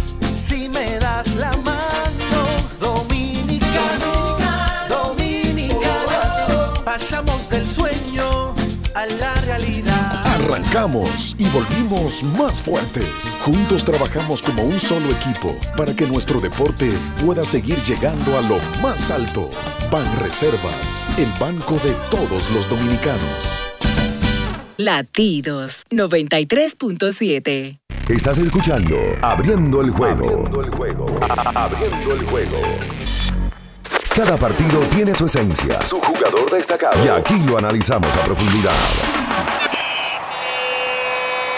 Arrancamos 10.51 11.33
y 11.37 11.47
volvimos 11.47 12.23
más 12.23 12.61
fuertes. 12.61 13.05
Juntos 13.39 13.85
trabajamos 13.85 14.41
como 14.41 14.63
un 14.63 14.81
solo 14.81 15.09
equipo 15.09 15.55
para 15.77 15.95
que 15.95 16.05
nuestro 16.05 16.41
deporte 16.41 16.91
pueda 17.25 17.45
seguir 17.45 17.77
llegando 17.83 18.37
a 18.37 18.41
lo 18.41 18.57
más 18.81 19.09
alto. 19.11 19.49
Ban 19.89 20.05
Reservas, 20.19 21.07
el 21.17 21.29
banco 21.39 21.75
de 21.75 21.93
todos 22.09 22.51
los 22.51 22.69
dominicanos. 22.69 23.21
Latidos 24.75 25.85
93.7. 25.89 27.79
Estás 28.09 28.37
escuchando 28.37 28.97
Abriendo 29.21 29.79
el 29.79 29.91
juego. 29.91 30.25
Abriendo 30.25 30.61
el 30.61 30.69
juego. 30.71 31.05
Abriendo 31.55 32.13
el 32.13 32.25
juego. 32.25 32.57
Cada 34.13 34.35
partido 34.35 34.81
tiene 34.89 35.15
su 35.15 35.27
esencia, 35.27 35.81
su 35.81 36.01
jugador 36.01 36.51
destacado. 36.51 37.05
Y 37.05 37.07
aquí 37.07 37.37
lo 37.45 37.57
analizamos 37.57 38.13
a 38.17 38.25
profundidad. 38.25 38.73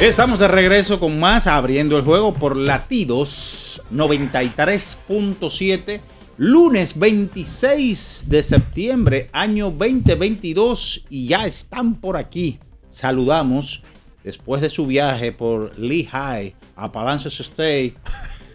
Estamos 0.00 0.38
de 0.38 0.48
regreso 0.48 0.98
con 0.98 1.20
más 1.20 1.46
abriendo 1.46 1.98
el 1.98 2.04
juego 2.04 2.32
por 2.32 2.56
latidos 2.56 3.82
93.7, 3.92 6.00
lunes 6.38 6.98
26 6.98 8.24
de 8.28 8.42
septiembre, 8.42 9.28
año 9.34 9.66
2022 9.66 11.04
y 11.10 11.26
ya 11.26 11.44
están 11.44 11.96
por 11.96 12.16
aquí. 12.16 12.58
Saludamos 12.88 13.82
después 14.24 14.62
de 14.62 14.70
su 14.70 14.86
viaje 14.86 15.32
por 15.32 15.78
Lehigh 15.78 16.54
a 16.76 16.90
Palancios 16.90 17.38
State, 17.40 17.94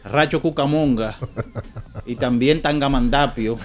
Racho 0.03 0.41
Cucamonga 0.41 1.15
y 2.07 2.15
también 2.15 2.63
Tangamandapio. 2.63 3.59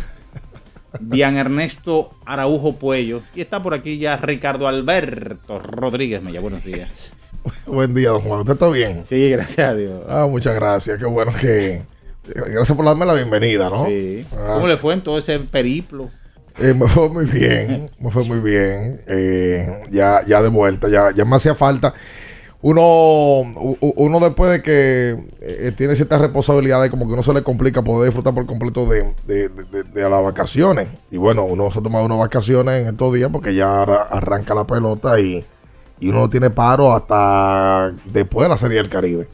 Bian 1.00 1.36
Ernesto 1.36 2.10
Araujo 2.26 2.74
Puello. 2.74 3.22
Y 3.34 3.40
está 3.40 3.62
por 3.62 3.72
aquí 3.72 3.96
ya 3.96 4.16
Ricardo 4.16 4.68
Alberto 4.68 5.60
Rodríguez 5.60 6.20
Mella. 6.20 6.40
Buenos 6.40 6.64
días. 6.64 7.14
Buen 7.66 7.94
día, 7.94 8.10
don 8.10 8.20
Juan. 8.20 8.40
¿Usted 8.40 8.52
está 8.54 8.68
bien? 8.68 9.04
Sí, 9.06 9.30
gracias 9.30 9.68
a 9.68 9.74
Dios. 9.74 10.02
Ah, 10.08 10.26
muchas 10.28 10.54
gracias. 10.54 10.98
Qué 10.98 11.06
bueno 11.06 11.32
que. 11.38 11.82
Gracias 12.34 12.76
por 12.76 12.84
darme 12.84 13.06
la 13.06 13.14
bienvenida, 13.14 13.70
¿no? 13.70 13.86
Sí. 13.86 14.26
Ah, 14.36 14.52
¿Cómo 14.54 14.66
le 14.66 14.76
fue 14.76 14.94
en 14.94 15.02
todo 15.02 15.18
ese 15.18 15.38
periplo? 15.40 16.10
eh, 16.58 16.74
me 16.74 16.86
fue 16.88 17.08
muy 17.08 17.24
bien. 17.26 17.88
Me 17.98 18.10
fue 18.10 18.24
muy 18.24 18.38
bien. 18.40 19.00
Eh, 19.06 19.66
ya, 19.90 20.20
ya 20.26 20.42
de 20.42 20.48
vuelta. 20.48 20.88
Ya, 20.88 21.10
ya 21.14 21.24
me 21.24 21.36
hacía 21.36 21.54
falta. 21.54 21.94
Uno, 22.62 22.82
uno 23.80 24.20
después 24.20 24.50
de 24.50 24.62
que 24.62 25.16
eh, 25.40 25.72
tiene 25.74 25.96
ciertas 25.96 26.20
responsabilidades, 26.20 26.90
como 26.90 27.06
que 27.06 27.14
uno 27.14 27.22
se 27.22 27.32
le 27.32 27.42
complica 27.42 27.82
poder 27.82 28.08
disfrutar 28.10 28.34
por 28.34 28.44
completo 28.44 28.84
de, 28.84 29.14
de, 29.26 29.48
de- 29.48 30.10
las 30.10 30.22
vacaciones. 30.22 30.88
Y 31.10 31.16
bueno, 31.16 31.44
uno 31.44 31.70
se 31.70 31.78
ha 31.78 31.82
tomado 31.82 32.04
unas 32.04 32.18
vacaciones 32.18 32.82
en 32.82 32.88
estos 32.88 33.14
días 33.14 33.30
porque 33.32 33.54
ya 33.54 33.80
arranca 33.80 34.54
la 34.54 34.66
pelota 34.66 35.18
y, 35.18 35.42
y 36.00 36.08
uno 36.08 36.20
no 36.20 36.30
tiene 36.30 36.50
paro 36.50 36.92
hasta 36.92 37.92
después 38.06 38.44
de 38.46 38.48
la 38.48 38.56
Serie 38.56 38.78
del 38.78 38.88
Caribe. 38.88 39.28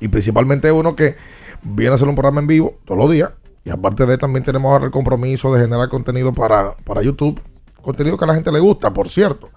Y 0.00 0.08
principalmente 0.08 0.72
uno 0.72 0.96
que 0.96 1.16
viene 1.62 1.92
a 1.92 1.94
hacer 1.94 2.08
un 2.08 2.14
programa 2.14 2.40
en 2.40 2.46
vivo 2.46 2.74
todos 2.84 2.98
los 2.98 3.10
días. 3.10 3.30
Y 3.64 3.70
aparte 3.70 4.06
de 4.06 4.16
también 4.18 4.44
tenemos 4.44 4.70
ahora 4.72 4.84
el 4.86 4.90
compromiso 4.90 5.52
de 5.52 5.60
generar 5.60 5.88
contenido 5.88 6.32
para, 6.32 6.76
para 6.84 7.02
YouTube. 7.02 7.40
Contenido 7.82 8.16
que 8.16 8.24
a 8.24 8.28
la 8.28 8.34
gente 8.34 8.52
le 8.52 8.60
gusta, 8.60 8.92
por 8.92 9.08
cierto. 9.08 9.50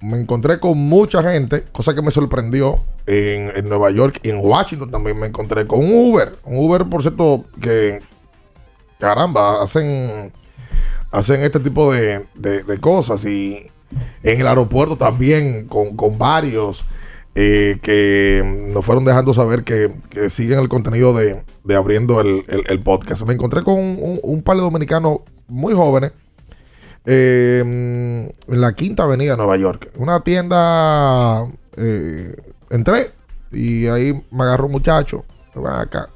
Me 0.00 0.16
encontré 0.18 0.58
con 0.58 0.76
mucha 0.76 1.22
gente, 1.22 1.64
cosa 1.70 1.94
que 1.94 2.02
me 2.02 2.10
sorprendió 2.10 2.80
en, 3.06 3.52
en 3.54 3.68
Nueva 3.68 3.90
York 3.92 4.18
y 4.24 4.30
en 4.30 4.40
Washington 4.42 4.90
también 4.90 5.20
me 5.20 5.28
encontré 5.28 5.66
con 5.66 5.80
un 5.80 5.92
Uber. 6.10 6.36
Un 6.44 6.56
Uber, 6.64 6.84
por 6.86 7.02
cierto, 7.02 7.44
que 7.60 8.00
caramba, 8.98 9.62
hacen, 9.62 10.32
hacen 11.12 11.42
este 11.42 11.60
tipo 11.60 11.92
de, 11.92 12.26
de- 12.34 12.64
de 12.64 12.80
cosas. 12.80 13.24
Y 13.24 13.70
en 14.22 14.40
el 14.40 14.46
aeropuerto 14.46 14.96
también 14.96 15.66
con, 15.66 15.96
con 15.96 16.18
varios 16.18 16.84
eh, 17.34 17.78
que 17.82 18.70
nos 18.72 18.84
fueron 18.84 19.04
dejando 19.04 19.34
saber 19.34 19.62
que, 19.62 19.92
que 20.08 20.30
siguen 20.30 20.58
el 20.58 20.68
contenido 20.68 21.12
de, 21.14 21.42
de 21.64 21.74
abriendo 21.76 22.20
el, 22.20 22.44
el- 22.48 22.82
podcast. 22.82 23.22
Me 23.26 23.34
encontré 23.34 23.62
con 23.62 23.74
un, 23.74 24.20
un 24.22 24.42
par 24.42 24.56
de 24.56 24.62
dominicanos 24.62 25.18
muy 25.48 25.74
jóvenes 25.74 26.12
eh, 27.04 27.60
en 28.48 28.60
la 28.60 28.72
Quinta 28.74 29.04
Avenida 29.04 29.32
de 29.32 29.36
Nueva 29.36 29.56
York. 29.56 29.90
Una 29.96 30.20
tienda, 30.24 31.46
eh, 31.76 32.34
entré 32.70 33.10
y 33.52 33.86
ahí 33.86 34.12
me 34.30 34.44
agarró 34.44 34.66
un 34.66 34.72
muchacho. 34.72 35.24
Acá. 35.64 36.10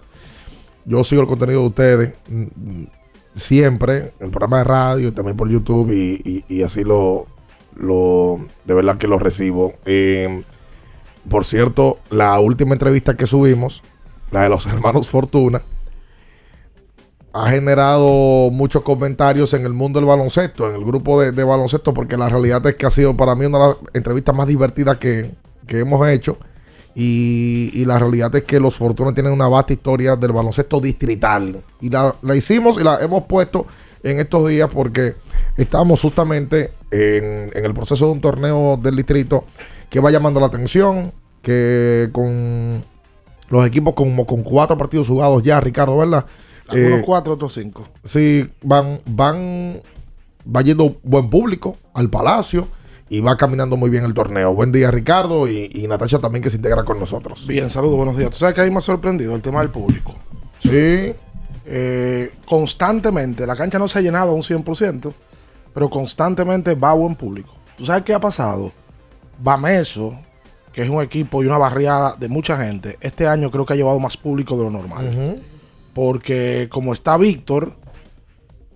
Yo 0.84 1.02
sigo 1.04 1.22
el 1.22 1.28
contenido 1.28 1.60
de 1.60 1.66
ustedes 1.66 2.14
mm, 2.28 2.42
mm, 2.42 2.86
siempre, 3.34 4.12
en 4.18 4.26
el 4.26 4.30
programa 4.30 4.58
de 4.58 4.64
radio 4.64 5.12
también 5.14 5.36
por 5.36 5.48
YouTube 5.48 5.90
y- 5.92 6.44
y 6.48 6.62
así 6.62 6.82
lo, 6.84 7.26
lo, 7.76 8.40
de 8.64 8.74
verdad 8.74 8.98
que 8.98 9.06
lo 9.06 9.18
recibo. 9.18 9.74
Eh, 9.84 10.42
por 11.28 11.44
cierto, 11.44 11.98
la 12.10 12.38
última 12.40 12.72
entrevista 12.72 13.16
que 13.16 13.26
subimos, 13.26 13.82
la 14.30 14.42
de 14.42 14.48
los 14.48 14.66
hermanos 14.72 15.08
Fortuna, 15.08 15.62
ha 17.32 17.48
generado 17.50 18.50
muchos 18.50 18.82
comentarios 18.82 19.54
en 19.54 19.64
el 19.64 19.72
mundo 19.72 20.00
del 20.00 20.08
baloncesto, 20.08 20.68
en 20.68 20.74
el 20.74 20.84
grupo 20.84 21.20
de, 21.20 21.30
de 21.30 21.44
baloncesto, 21.44 21.94
porque 21.94 22.16
la 22.16 22.28
realidad 22.28 22.66
es 22.66 22.74
que 22.74 22.86
ha 22.86 22.90
sido 22.90 23.16
para 23.16 23.34
mí 23.36 23.44
una 23.44 23.58
de 23.58 23.66
las 23.66 23.76
entrevistas 23.94 24.34
más 24.34 24.48
divertidas 24.48 24.98
que, 24.98 25.32
que 25.66 25.80
hemos 25.80 26.06
hecho. 26.08 26.38
Y, 26.92 27.70
y 27.72 27.84
la 27.84 28.00
realidad 28.00 28.34
es 28.34 28.42
que 28.42 28.58
los 28.58 28.74
Fortuna 28.74 29.14
tienen 29.14 29.32
una 29.32 29.46
vasta 29.46 29.72
historia 29.72 30.16
del 30.16 30.32
baloncesto 30.32 30.80
distrital. 30.80 31.62
Y 31.80 31.88
la, 31.88 32.16
la 32.20 32.34
hicimos 32.34 32.80
y 32.80 32.84
la 32.84 32.98
hemos 33.00 33.24
puesto 33.24 33.64
en 34.02 34.20
estos 34.20 34.48
días 34.48 34.70
porque 34.72 35.14
estamos 35.56 36.00
justamente 36.00 36.72
en, 36.90 37.50
en 37.54 37.64
el 37.64 37.74
proceso 37.74 38.06
de 38.06 38.12
un 38.12 38.20
torneo 38.20 38.78
del 38.82 38.96
distrito 38.96 39.44
que 39.88 40.00
va 40.00 40.10
llamando 40.10 40.40
la 40.40 40.46
atención. 40.46 41.12
que 41.42 42.10
con 42.12 42.84
los 43.48 43.66
equipos 43.66 43.94
como 43.94 44.26
con 44.26 44.42
cuatro 44.42 44.76
partidos 44.78 45.08
jugados 45.08 45.42
ya, 45.42 45.58
Ricardo, 45.60 45.96
¿verdad? 45.96 46.24
Algunos 46.68 46.98
Eh, 47.00 47.02
cuatro, 47.04 47.32
otros 47.32 47.54
cinco. 47.54 47.82
Sí, 48.04 48.48
van, 48.62 49.00
van, 49.06 49.80
va 50.46 50.60
yendo 50.62 50.98
buen 51.02 51.28
público 51.30 51.76
al 51.94 52.08
Palacio 52.10 52.68
y 53.08 53.20
va 53.20 53.36
caminando 53.36 53.76
muy 53.76 53.90
bien 53.90 54.04
el 54.04 54.14
torneo. 54.14 54.54
Buen 54.54 54.70
día, 54.70 54.90
Ricardo, 54.92 55.48
y, 55.48 55.68
y 55.74 55.88
Natasha 55.88 56.20
también 56.20 56.42
que 56.44 56.50
se 56.50 56.56
integra 56.58 56.84
con 56.84 57.00
nosotros. 57.00 57.46
Bien, 57.48 57.68
saludos, 57.70 57.96
buenos 57.96 58.16
días. 58.16 58.30
¿Tú 58.30 58.36
sabes 58.38 58.54
que 58.54 58.60
ahí 58.60 58.70
me 58.70 58.78
ha 58.78 58.82
sorprendido 58.82 59.34
el 59.34 59.42
tema 59.42 59.60
del 59.60 59.70
público? 59.70 60.14
Sí. 60.58 61.12
Eh, 61.72 62.32
constantemente, 62.46 63.46
la 63.46 63.54
cancha 63.54 63.78
no 63.78 63.86
se 63.86 64.00
ha 64.00 64.02
llenado 64.02 64.32
a 64.32 64.34
un 64.34 64.42
100%, 64.42 65.14
pero 65.72 65.88
constantemente 65.88 66.74
va 66.74 66.94
buen 66.94 67.14
público. 67.14 67.54
¿Tú 67.76 67.84
sabes 67.84 68.04
qué 68.04 68.12
ha 68.12 68.18
pasado? 68.18 68.72
Bameso, 69.38 70.18
que 70.72 70.82
es 70.82 70.88
un 70.88 71.00
equipo 71.00 71.44
y 71.44 71.46
una 71.46 71.58
barriada 71.58 72.16
de 72.18 72.28
mucha 72.28 72.58
gente, 72.58 72.98
este 73.00 73.28
año 73.28 73.52
creo 73.52 73.64
que 73.64 73.74
ha 73.74 73.76
llevado 73.76 74.00
más 74.00 74.16
público 74.16 74.56
de 74.56 74.64
lo 74.64 74.70
normal. 74.70 75.36
Porque 75.94 76.68
como 76.72 76.92
está 76.92 77.16
Víctor, 77.16 77.76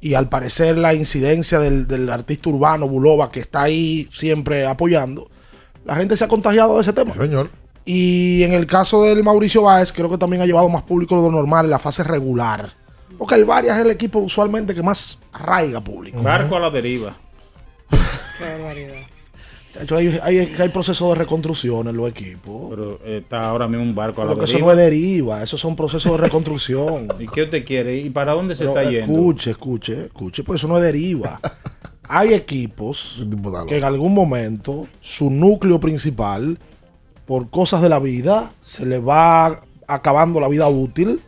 y 0.01 0.15
al 0.15 0.29
parecer 0.29 0.79
la 0.79 0.95
incidencia 0.95 1.59
del, 1.59 1.89
del 1.89 2.09
artista 2.11 2.49
urbano 2.49 2.87
Bulova, 2.87 3.29
que 3.33 3.41
está 3.41 3.63
ahí 3.63 4.07
siempre 4.13 4.67
apoyando, 4.67 5.29
la 5.85 5.97
gente 5.97 6.17
se 6.17 6.25
ha 6.25 6.29
contagiado 6.29 6.77
de 6.77 6.83
ese 6.83 6.93
tema. 6.93 7.13
Señor. 7.13 7.51
Y 7.85 8.45
en 8.45 8.53
el 8.53 8.67
caso 8.67 9.03
del 9.03 9.25
Mauricio 9.25 9.63
Báez, 9.63 9.93
creo 9.93 10.09
que 10.09 10.17
también 10.17 10.43
ha 10.43 10.47
llevado 10.47 10.69
más 10.69 10.83
público 10.83 11.17
de 11.17 11.23
lo 11.23 11.33
normal 11.33 11.65
en 11.65 11.73
la 11.73 11.81
fase 11.81 12.05
regular. 12.05 12.84
Porque 13.19 13.35
el 13.35 13.45
Varias 13.45 13.79
es 13.79 13.85
el 13.85 13.91
equipo 13.91 14.19
usualmente 14.19 14.75
que 14.75 14.83
más 14.83 15.19
arraiga 15.33 15.81
público. 15.81 16.23
Barco 16.23 16.57
a 16.57 16.61
la 16.61 16.71
deriva. 16.71 17.15
Chacho, 19.73 19.97
Hay, 19.97 20.19
hay, 20.23 20.39
hay 20.59 20.69
procesos 20.69 21.09
de 21.11 21.15
reconstrucción 21.17 21.89
en 21.89 21.97
los 21.97 22.09
equipos. 22.09 22.71
Pero 22.71 23.01
está 23.05 23.49
ahora 23.49 23.67
mismo 23.67 23.83
un 23.83 23.95
barco 23.95 24.23
a 24.23 24.25
la 24.25 24.31
Porque 24.31 24.45
eso 24.45 24.55
deriva. 24.55 24.75
no 24.75 24.81
es 24.81 24.91
deriva, 24.91 25.43
esos 25.43 25.61
son 25.61 25.75
procesos 25.75 26.13
de 26.13 26.19
reconstrucción. 26.19 27.09
¿Y 27.19 27.27
qué 27.27 27.43
usted 27.45 27.65
quiere? 27.65 27.97
¿Y 27.97 28.11
para 28.11 28.33
dónde 28.33 28.55
se 28.55 28.65
Pero 28.67 28.79
está 28.79 28.91
yendo? 28.91 29.13
Escuche, 29.13 29.51
escuche, 29.51 30.05
escuche, 30.07 30.45
pues 30.45 30.61
eso 30.61 30.69
no 30.69 30.77
es 30.77 30.83
deriva. 30.83 31.41
Hay 32.09 32.35
equipos 32.35 33.27
que 33.67 33.79
en 33.79 33.85
algún 33.85 34.13
momento 34.15 34.87
su 35.01 35.31
núcleo 35.31 35.81
principal, 35.81 36.59
por 37.25 37.49
cosas 37.49 37.81
de 37.81 37.89
la 37.89 37.99
vida, 37.99 38.53
se 38.61 38.85
le 38.85 38.99
va 38.99 39.63
acabando 39.89 40.39
la 40.39 40.49
vida 40.49 40.69
útil 40.69 41.21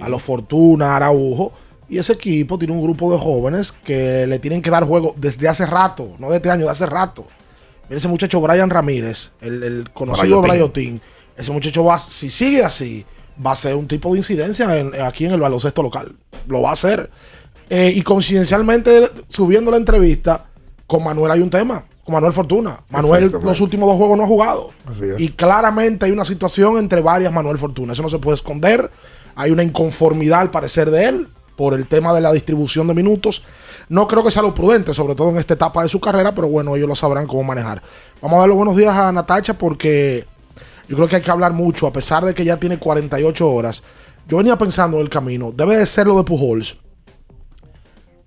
a 0.00 0.08
los 0.08 0.22
Fortuna, 0.22 0.96
Araujo. 0.96 1.52
Y 1.88 1.98
ese 1.98 2.14
equipo 2.14 2.58
tiene 2.58 2.72
un 2.74 2.80
grupo 2.82 3.12
de 3.12 3.18
jóvenes 3.18 3.70
que 3.72 4.26
le 4.26 4.38
tienen 4.38 4.62
que 4.62 4.70
dar 4.70 4.84
juego 4.84 5.14
desde 5.18 5.48
hace 5.48 5.66
rato, 5.66 6.14
no 6.18 6.30
de 6.30 6.36
este 6.36 6.50
año, 6.50 6.64
de 6.64 6.70
hace 6.70 6.86
rato. 6.86 7.26
Mira 7.88 7.98
ese 7.98 8.08
muchacho 8.08 8.40
Brian 8.40 8.70
Ramírez, 8.70 9.32
el, 9.42 9.62
el 9.62 9.90
conocido 9.92 10.40
Brayotín. 10.48 11.00
Ese 11.36 11.52
muchacho 11.52 11.84
va, 11.84 11.98
si 11.98 12.30
sigue 12.30 12.64
así, 12.64 13.04
va 13.44 13.52
a 13.52 13.56
ser 13.56 13.74
un 13.74 13.86
tipo 13.86 14.10
de 14.12 14.18
incidencia 14.18 14.78
en- 14.78 14.98
aquí 15.02 15.26
en 15.26 15.32
el 15.32 15.40
baloncesto 15.40 15.82
local. 15.82 16.16
Lo 16.48 16.62
va 16.62 16.70
a 16.70 16.72
hacer. 16.72 17.10
Eh, 17.68 17.92
y 17.94 18.00
coincidencialmente, 18.02 19.10
subiendo 19.28 19.70
la 19.70 19.76
entrevista, 19.76 20.46
con 20.86 21.04
Manuel 21.04 21.30
hay 21.32 21.40
un 21.40 21.50
tema. 21.50 21.84
Con 22.04 22.14
Manuel 22.14 22.32
Fortuna. 22.32 22.82
Manuel 22.90 23.30
los 23.42 23.60
últimos 23.60 23.88
dos 23.88 23.96
juegos 23.96 24.16
no 24.18 24.24
ha 24.24 24.26
jugado. 24.26 24.70
Así 24.86 25.04
es. 25.04 25.20
Y 25.20 25.28
claramente 25.30 26.04
hay 26.06 26.12
una 26.12 26.24
situación 26.24 26.76
entre 26.78 27.00
varias 27.00 27.32
Manuel 27.32 27.56
Fortuna. 27.58 27.92
Eso 27.94 28.02
no 28.02 28.08
se 28.10 28.18
puede 28.18 28.34
esconder. 28.36 28.90
Hay 29.36 29.50
una 29.50 29.62
inconformidad 29.62 30.40
al 30.40 30.50
parecer 30.50 30.90
de 30.90 31.06
él 31.06 31.28
por 31.56 31.74
el 31.74 31.86
tema 31.86 32.12
de 32.12 32.20
la 32.20 32.32
distribución 32.32 32.86
de 32.86 32.94
minutos. 32.94 33.42
No 33.88 34.08
creo 34.08 34.24
que 34.24 34.30
sea 34.30 34.42
lo 34.42 34.54
prudente, 34.54 34.94
sobre 34.94 35.14
todo 35.14 35.30
en 35.30 35.36
esta 35.36 35.54
etapa 35.54 35.82
de 35.82 35.88
su 35.88 36.00
carrera, 36.00 36.34
pero 36.34 36.48
bueno, 36.48 36.74
ellos 36.76 36.88
lo 36.88 36.94
sabrán 36.94 37.26
cómo 37.26 37.42
manejar. 37.42 37.82
Vamos 38.20 38.36
a 38.36 38.40
dar 38.40 38.48
los 38.48 38.56
buenos 38.56 38.76
días 38.76 38.96
a 38.96 39.12
Natacha 39.12 39.56
porque 39.56 40.26
yo 40.88 40.96
creo 40.96 41.08
que 41.08 41.16
hay 41.16 41.22
que 41.22 41.30
hablar 41.30 41.52
mucho, 41.52 41.86
a 41.86 41.92
pesar 41.92 42.24
de 42.24 42.34
que 42.34 42.44
ya 42.44 42.56
tiene 42.58 42.78
48 42.78 43.50
horas. 43.50 43.82
Yo 44.26 44.38
venía 44.38 44.56
pensando 44.56 44.96
en 44.96 45.02
el 45.02 45.10
camino, 45.10 45.52
debe 45.54 45.76
de 45.76 45.86
ser 45.86 46.06
lo 46.06 46.16
de 46.16 46.24
Pujols. 46.24 46.78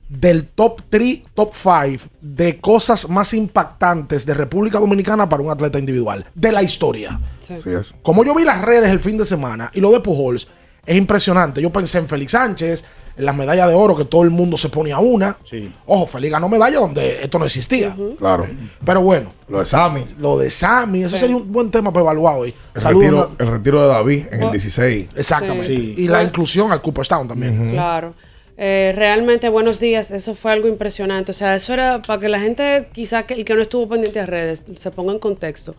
Del 0.09 0.47
top 0.47 0.83
3, 0.89 1.23
top 1.33 1.51
5 1.53 2.09
de 2.21 2.61
cosas 2.61 3.09
más 3.09 3.33
impactantes 3.33 4.25
de 4.25 4.33
República 4.33 4.79
Dominicana 4.79 5.27
para 5.27 5.43
un 5.43 5.49
atleta 5.49 5.79
individual. 5.79 6.25
De 6.33 6.53
la 6.53 6.63
historia. 6.63 7.19
Es. 7.49 7.93
Como 8.03 8.23
yo 8.23 8.33
vi 8.33 8.45
las 8.45 8.61
redes 8.61 8.89
el 8.89 9.01
fin 9.01 9.17
de 9.17 9.25
semana 9.25 9.69
y 9.73 9.81
lo 9.81 9.91
de 9.91 9.99
Pujols 9.99 10.47
es 10.87 10.97
impresionante. 10.97 11.61
Yo 11.61 11.69
pensé 11.71 11.99
en 11.99 12.07
Félix 12.07 12.31
Sánchez, 12.31 12.83
en 13.17 13.25
las 13.25 13.35
medallas 13.35 13.67
de 13.67 13.73
oro 13.75 13.95
que 13.95 14.05
todo 14.05 14.23
el 14.23 14.29
mundo 14.29 14.57
se 14.57 14.69
ponía 14.69 14.99
una. 14.99 15.37
Ojo, 15.85 16.05
Félix 16.07 16.31
ganó 16.31 16.47
medalla 16.49 16.79
donde 16.79 17.21
esto 17.23 17.37
no 17.37 17.45
existía. 17.45 17.95
Claro. 18.17 18.47
Pero 18.85 19.01
bueno. 19.01 19.33
Lo 19.49 19.59
de 19.59 19.65
Sammy. 19.65 20.05
Lo 20.19 20.37
de 20.37 20.49
Sammy, 20.49 21.03
eso 21.03 21.15
Sí. 21.15 21.21
sería 21.21 21.35
un 21.37 21.51
buen 21.51 21.69
tema 21.71 21.91
para 21.91 22.03
evaluar 22.03 22.37
hoy. 22.39 22.53
El 22.75 22.81
Saludos. 22.81 23.03
retiro, 23.09 23.31
el 23.39 23.47
retiro 23.47 23.81
de 23.81 23.87
David 23.87 24.25
en 24.31 24.41
el 24.41 24.47
Oh. 24.47 24.51
16. 24.51 25.07
Exactamente. 25.15 25.67
Sí. 25.67 25.95
Y 25.97 26.07
la 26.07 26.23
inclusión 26.23 26.71
al 26.71 26.81
Cooperstown 26.81 27.27
también. 27.27 27.69
Claro. 27.71 28.13
Eh, 28.59 28.91
realmente, 28.95 29.49
buenos 29.49 29.79
días. 29.79 30.11
Eso 30.11 30.33
fue 30.35 30.51
algo 30.51 30.67
impresionante. 30.67 31.31
O 31.31 31.33
sea, 31.33 31.55
eso 31.55 31.73
era 31.73 32.01
para 32.01 32.19
que 32.19 32.27
la 32.29 32.39
gente, 32.39 32.89
quizá 32.93 33.23
que 33.23 33.33
el 33.35 33.45
que 33.45 33.53
no 33.55 33.61
estuvo 33.61 33.87
pendiente 33.87 34.19
de 34.19 34.25
redes, 34.25 34.63
se 34.75 34.91
ponga 34.91 35.13
en 35.13 35.19
contexto. 35.19 35.75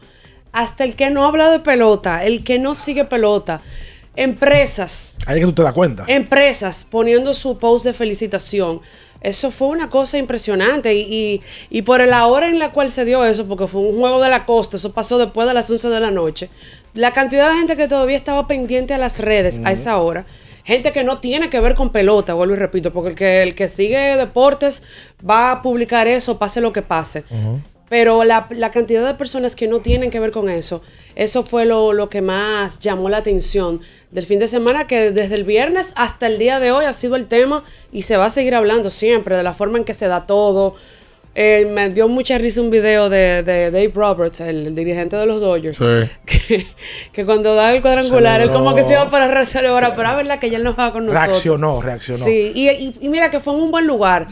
Hasta 0.53 0.85
el 0.85 0.97
que 0.97 1.11
no 1.11 1.25
habla 1.27 1.51
de 1.51 1.61
pelota, 1.61 2.25
el 2.25 2.43
que 2.45 2.59
no 2.59 2.75
sigue 2.75 3.05
pelota, 3.05 3.61
empresas, 4.23 5.19
Ahí 5.27 5.37
es 5.39 5.41
que 5.41 5.47
tú 5.47 5.55
te 5.55 5.63
das 5.63 5.73
cuenta. 5.73 6.05
empresas 6.09 6.87
poniendo 6.89 7.35
su 7.35 7.59
post 7.59 7.85
de 7.85 7.93
felicitación. 7.93 8.81
Eso 9.21 9.51
fue 9.51 9.69
una 9.69 9.91
cosa 9.91 10.17
impresionante 10.17 10.95
y, 10.95 11.01
y- 11.01 11.41
y 11.71 11.83
por 11.83 12.07
la 12.07 12.27
hora 12.27 12.49
en 12.49 12.59
la 12.61 12.71
cual 12.71 12.91
se 12.91 13.05
dio 13.05 13.25
eso, 13.25 13.47
porque 13.49 13.67
fue 13.67 13.81
un 13.81 13.97
juego 13.99 14.23
de 14.23 14.29
la 14.29 14.47
costa, 14.47 14.77
eso 14.77 14.93
pasó 14.93 15.19
después 15.19 15.49
de 15.49 15.55
las 15.55 15.69
11 15.71 15.89
de 15.89 15.99
la 16.01 16.13
noche, 16.13 16.51
la 16.95 17.13
cantidad 17.13 17.49
de 17.51 17.57
gente 17.57 17.77
que 17.77 17.89
todavía 17.89 18.17
estaba 18.17 18.47
pendiente 18.47 18.95
a 18.95 18.99
las 18.99 19.19
redes 19.19 19.61
a 19.65 19.73
esa 19.73 19.99
hora, 19.99 20.25
gente 20.65 20.93
que 20.93 21.03
no 21.03 21.19
tiene 21.19 21.51
que 21.51 21.59
ver 21.59 21.75
con 21.75 21.91
pelota, 21.91 22.35
vuelvo 22.35 22.55
y 22.55 22.59
repito, 22.59 22.93
porque 22.93 23.09
el 23.11 23.15
que, 23.17 23.43
el 23.43 23.55
que 23.57 23.67
sigue 23.67 24.17
deportes 24.17 24.85
va 25.29 25.51
a 25.51 25.63
publicar 25.63 26.07
eso, 26.07 26.39
pase 26.39 26.61
lo 26.61 26.73
que 26.73 26.83
pase. 26.83 27.25
Pero 27.89 28.25
la, 28.25 28.47
la 28.51 28.71
cantidad 28.71 29.07
de 29.07 29.15
personas 29.15 29.57
que 29.57 29.67
no 29.67 29.81
tienen 29.81 30.11
que 30.11 30.21
ver 30.21 30.31
con 30.31 30.49
eso, 30.51 30.83
eso 31.15 31.43
fue 31.43 31.65
lo, 31.65 31.93
lo 31.93 32.09
que 32.11 32.21
más 32.21 32.79
llamó 32.81 33.09
la 33.09 33.19
atención 33.19 33.81
del 34.11 34.25
fin 34.27 34.39
de 34.39 34.49
semana, 34.49 34.87
que 34.87 35.11
desde 35.11 35.35
el 35.37 35.45
viernes 35.45 35.93
hasta 35.97 36.27
el 36.27 36.39
día 36.39 36.61
de 36.61 36.71
hoy 36.73 36.85
ha 36.85 36.93
sido 36.93 37.17
el 37.17 37.27
tema 37.27 37.65
y 37.93 38.03
se 38.03 38.17
va 38.17 38.27
a 38.27 38.31
seguir 38.31 38.55
hablando 38.55 38.91
siempre 38.91 39.37
de 39.37 39.43
la 39.43 39.53
forma 39.55 39.79
en 39.79 39.85
que 39.85 39.95
se 39.95 40.07
da 40.09 40.27
todo. 40.27 40.75
Eh, 41.35 41.69
me 41.73 41.89
dio 41.91 42.09
mucha 42.09 42.37
risa 42.37 42.61
un 42.61 42.71
video 42.71 43.09
de, 43.09 43.45
de 43.45 43.71
Dave 43.71 43.93
Roberts, 43.95 44.41
el, 44.41 44.67
el 44.69 44.75
dirigente 44.75 45.15
de 45.15 45.25
los 45.25 45.41
Dodgers, 45.41 45.79
que, 46.27 46.67
que 47.13 47.25
cuando 47.25 47.55
da 47.55 47.73
el 47.73 47.81
cuadrangular, 47.81 48.41
él 48.41 48.49
como 48.51 48.75
que 48.75 48.83
se 48.83 48.95
iba 48.95 49.09
para 49.11 49.45
celebrar, 49.45 49.93
pero 49.95 50.11
es 50.11 50.17
verdad 50.17 50.39
que 50.41 50.51
ya 50.51 50.57
él 50.57 50.65
no 50.65 50.75
va 50.75 50.91
con 50.93 51.07
nosotros. 51.07 51.29
Reaccionó, 51.29 51.81
reaccionó. 51.81 52.25
Sí, 52.25 52.51
y, 52.55 52.69
y- 52.71 52.95
y 53.03 53.09
mira 53.09 53.31
que 53.31 53.39
fue 53.39 53.55
en 53.55 53.61
un 53.61 53.71
buen 53.71 53.87
lugar. 53.87 54.27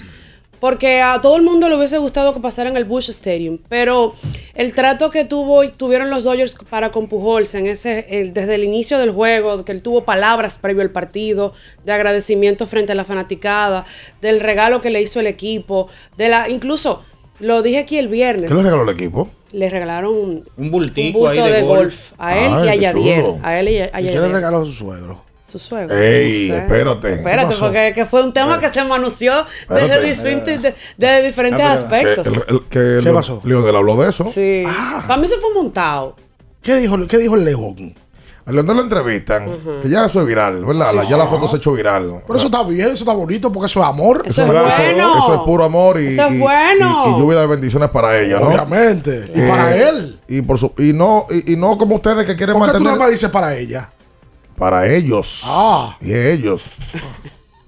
Porque 0.61 1.01
a 1.03 1.21
todo 1.21 1.37
el 1.37 1.43
mundo 1.43 1.69
le 1.69 1.77
hubiese 1.77 1.99
gustado 1.99 2.33
que 2.33 2.41
pasara 2.41 2.71
en 2.71 2.77
el 2.77 2.85
Bush 2.85 3.11
Stadium. 3.11 3.59
Pero 3.69 4.15
el 4.55 4.73
trato 4.73 5.11
que 5.11 5.25
tuvo 5.25 5.69
tuvieron 5.71 6.09
los 6.11 6.25
Dodgers 6.25 6.57
para 6.71 6.91
con 6.91 7.09
Pujols 7.09 7.55
en 7.55 7.67
ese, 7.67 8.07
el- 8.09 8.33
desde 8.33 8.55
el 8.55 8.65
inicio 8.65 8.99
del 8.99 9.11
juego, 9.11 9.65
que 9.65 9.73
él 9.73 9.83
tuvo 9.83 10.05
palabras 10.05 10.57
previo 10.59 10.83
al 10.83 10.91
partido, 10.91 11.53
de 11.85 11.93
agradecimiento 11.93 12.67
frente 12.67 12.93
a 12.93 12.95
la 12.95 13.05
fanaticada, 13.05 13.85
del 14.23 14.41
regalo 14.41 14.81
que 14.81 14.91
le 14.91 15.03
hizo 15.03 15.21
el 15.21 15.27
equipo, 15.27 15.89
de 16.17 16.29
la, 16.31 16.49
incluso 16.49 17.03
lo 17.39 17.61
dije 17.63 17.79
aquí 17.79 17.99
el 17.99 18.09
viernes. 18.09 18.49
¿Qué 18.51 18.57
le 18.57 18.63
regaló 18.63 18.83
el 18.85 18.95
equipo? 18.97 19.29
Le 19.53 19.69
regalaron 19.71 20.15
un, 20.15 20.45
Un 20.57 20.71
bultico 20.71 21.19
un 21.19 21.25
bulto 21.27 21.43
ahí 21.45 21.51
de, 21.51 21.57
de 21.59 21.63
golf. 21.63 21.81
golf 21.81 22.13
a 22.19 22.39
él 22.39 22.53
Ay, 22.55 22.65
y 22.65 22.69
a 22.69 22.73
qué 22.73 22.79
Yadier. 22.81 23.25
A 23.43 23.61
él 23.61 23.69
y 23.69 23.79
a, 23.79 23.85
a 23.85 24.01
¿Y 24.01 24.05
qué 24.05 24.11
le 24.11 24.15
Yadier. 24.15 24.33
regaló 24.33 24.59
a 24.63 24.65
su 24.65 24.73
suegro? 24.73 25.23
Su 25.47 25.59
suegro. 25.61 25.97
Ey, 25.97 26.49
No 26.49 26.55
sé. 26.57 26.61
espérate. 26.63 27.15
Espérate, 27.15 27.55
porque 27.61 27.93
que 27.95 28.05
fue 28.05 28.23
un 28.25 28.33
tema 28.33 28.59
que 28.59 28.69
se 28.69 28.83
manució 28.83 29.33
desde 29.69 30.01
diferentes, 30.03 30.61
de- 30.61 30.75
desde 30.97 31.27
diferentes 31.29 31.61
Que, 31.65 31.73
aspectos. 31.73 32.27
el- 32.27 32.55
el- 32.57 32.61
que 32.63 32.69
¿Qué 32.99 33.01
Leo- 33.03 33.15
pasó? 33.15 33.41
Leonel 33.45 33.77
habló 33.77 33.97
de 34.03 34.09
eso. 34.09 34.25
Sí. 34.25 34.65
Para 35.07 35.21
mí 35.21 35.29
se 35.29 35.37
fue 35.37 35.55
montado. 35.55 36.17
¿Qué 36.63 36.75
dijo, 36.77 36.97
qué 37.07 37.19
dijo 37.19 37.37
el 37.37 37.45
León? 37.45 37.95
A 38.45 38.53
Leonel 38.53 38.77
lo 38.77 38.83
entrevistan, 38.83 39.49
que 39.83 39.89
ya 39.89 40.07
eso 40.07 40.21
es 40.21 40.27
viral, 40.27 40.65
¿verdad? 40.65 40.91
Sí. 40.91 40.97
La- 40.97 41.05
ya 41.05 41.17
la 41.17 41.27
foto 41.27 41.47
se 41.49 41.57
ha 41.57 41.59
hecho 41.59 41.73
viral. 41.73 42.23
Pero 42.27 42.37
eso 42.39 42.47
está 42.47 42.63
bien, 42.65 42.87
eso 42.91 43.05
está 43.05 43.13
bonito 43.13 43.53
porque 43.53 43.67
eso 43.67 43.81
es 43.81 43.87
amor. 43.87 44.23
Eso 44.25 44.43
es 44.43 44.49
bueno. 44.49 45.19
Eso 45.19 45.35
es 45.35 45.41
puro 45.45 45.65
amor 45.65 46.01
y, 46.01 46.07
Eso 46.09 46.27
es 46.27 46.39
bueno. 46.41 47.05
y- 47.07 47.11
y 47.11 47.21
lluvia 47.21 47.41
de 47.41 47.47
bendiciones 47.47 47.89
para 47.91 48.19
ella, 48.19 48.39
¿no? 48.41 48.49
Obviamente. 48.49 49.31
Y 49.35 49.41
Eh, 49.41 49.49
para 49.49 49.77
él. 49.77 50.19
Y, 50.29 50.43
por 50.43 50.59
su, 50.59 50.73
y, 50.79 50.93
no, 50.93 51.27
y, 51.31 51.53
y 51.55 51.57
no 51.57 51.77
como 51.79 51.97
ustedes 51.97 52.25
que 52.25 52.35
quieren 52.37 52.57
¿Por 52.57 52.67
qué 52.67 52.73
tú 52.73 52.79
mantener. 52.79 52.93
nada 52.93 52.99
más 52.99 53.11
dices 53.11 53.31
para 53.31 53.57
ella? 53.57 53.91
Para 54.57 54.89
ellos. 54.93 55.43
Ah. 55.47 55.97
Y 56.01 56.13
ellos. 56.15 56.67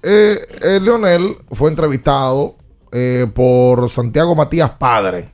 Eh, 0.01 0.39
eh, 0.61 0.79
Leonel 0.81 1.37
fue 1.51 1.69
entrevistado 1.69 2.55
eh, 2.91 3.27
por 3.33 3.89
Santiago 3.89 4.33
Matías 4.35 4.71
Padre 4.71 5.33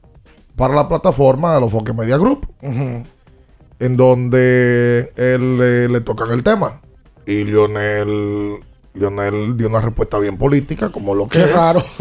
para 0.56 0.74
la 0.74 0.88
plataforma 0.88 1.54
de 1.54 1.62
los 1.62 1.72
Foque 1.72 1.94
Media 1.94 2.18
Group, 2.18 2.48
en 2.62 3.98
donde 3.98 5.12
él 5.16 5.60
eh, 5.62 5.88
le 5.90 6.02
tocan 6.02 6.32
el 6.32 6.44
tema. 6.44 6.82
Y 7.26 7.44
Leonel, 7.44 8.60
Leonel 8.94 9.58
dio 9.58 9.68
una 9.68 9.82
respuesta 9.82 10.18
bien 10.20 10.38
política, 10.38 10.90
como 10.90 11.14
lo 11.14 11.28
que 11.28 11.40
Qué 11.40 11.46
es. 11.46 11.54
raro. 11.54 11.84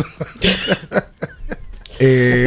Eh, 2.01 2.45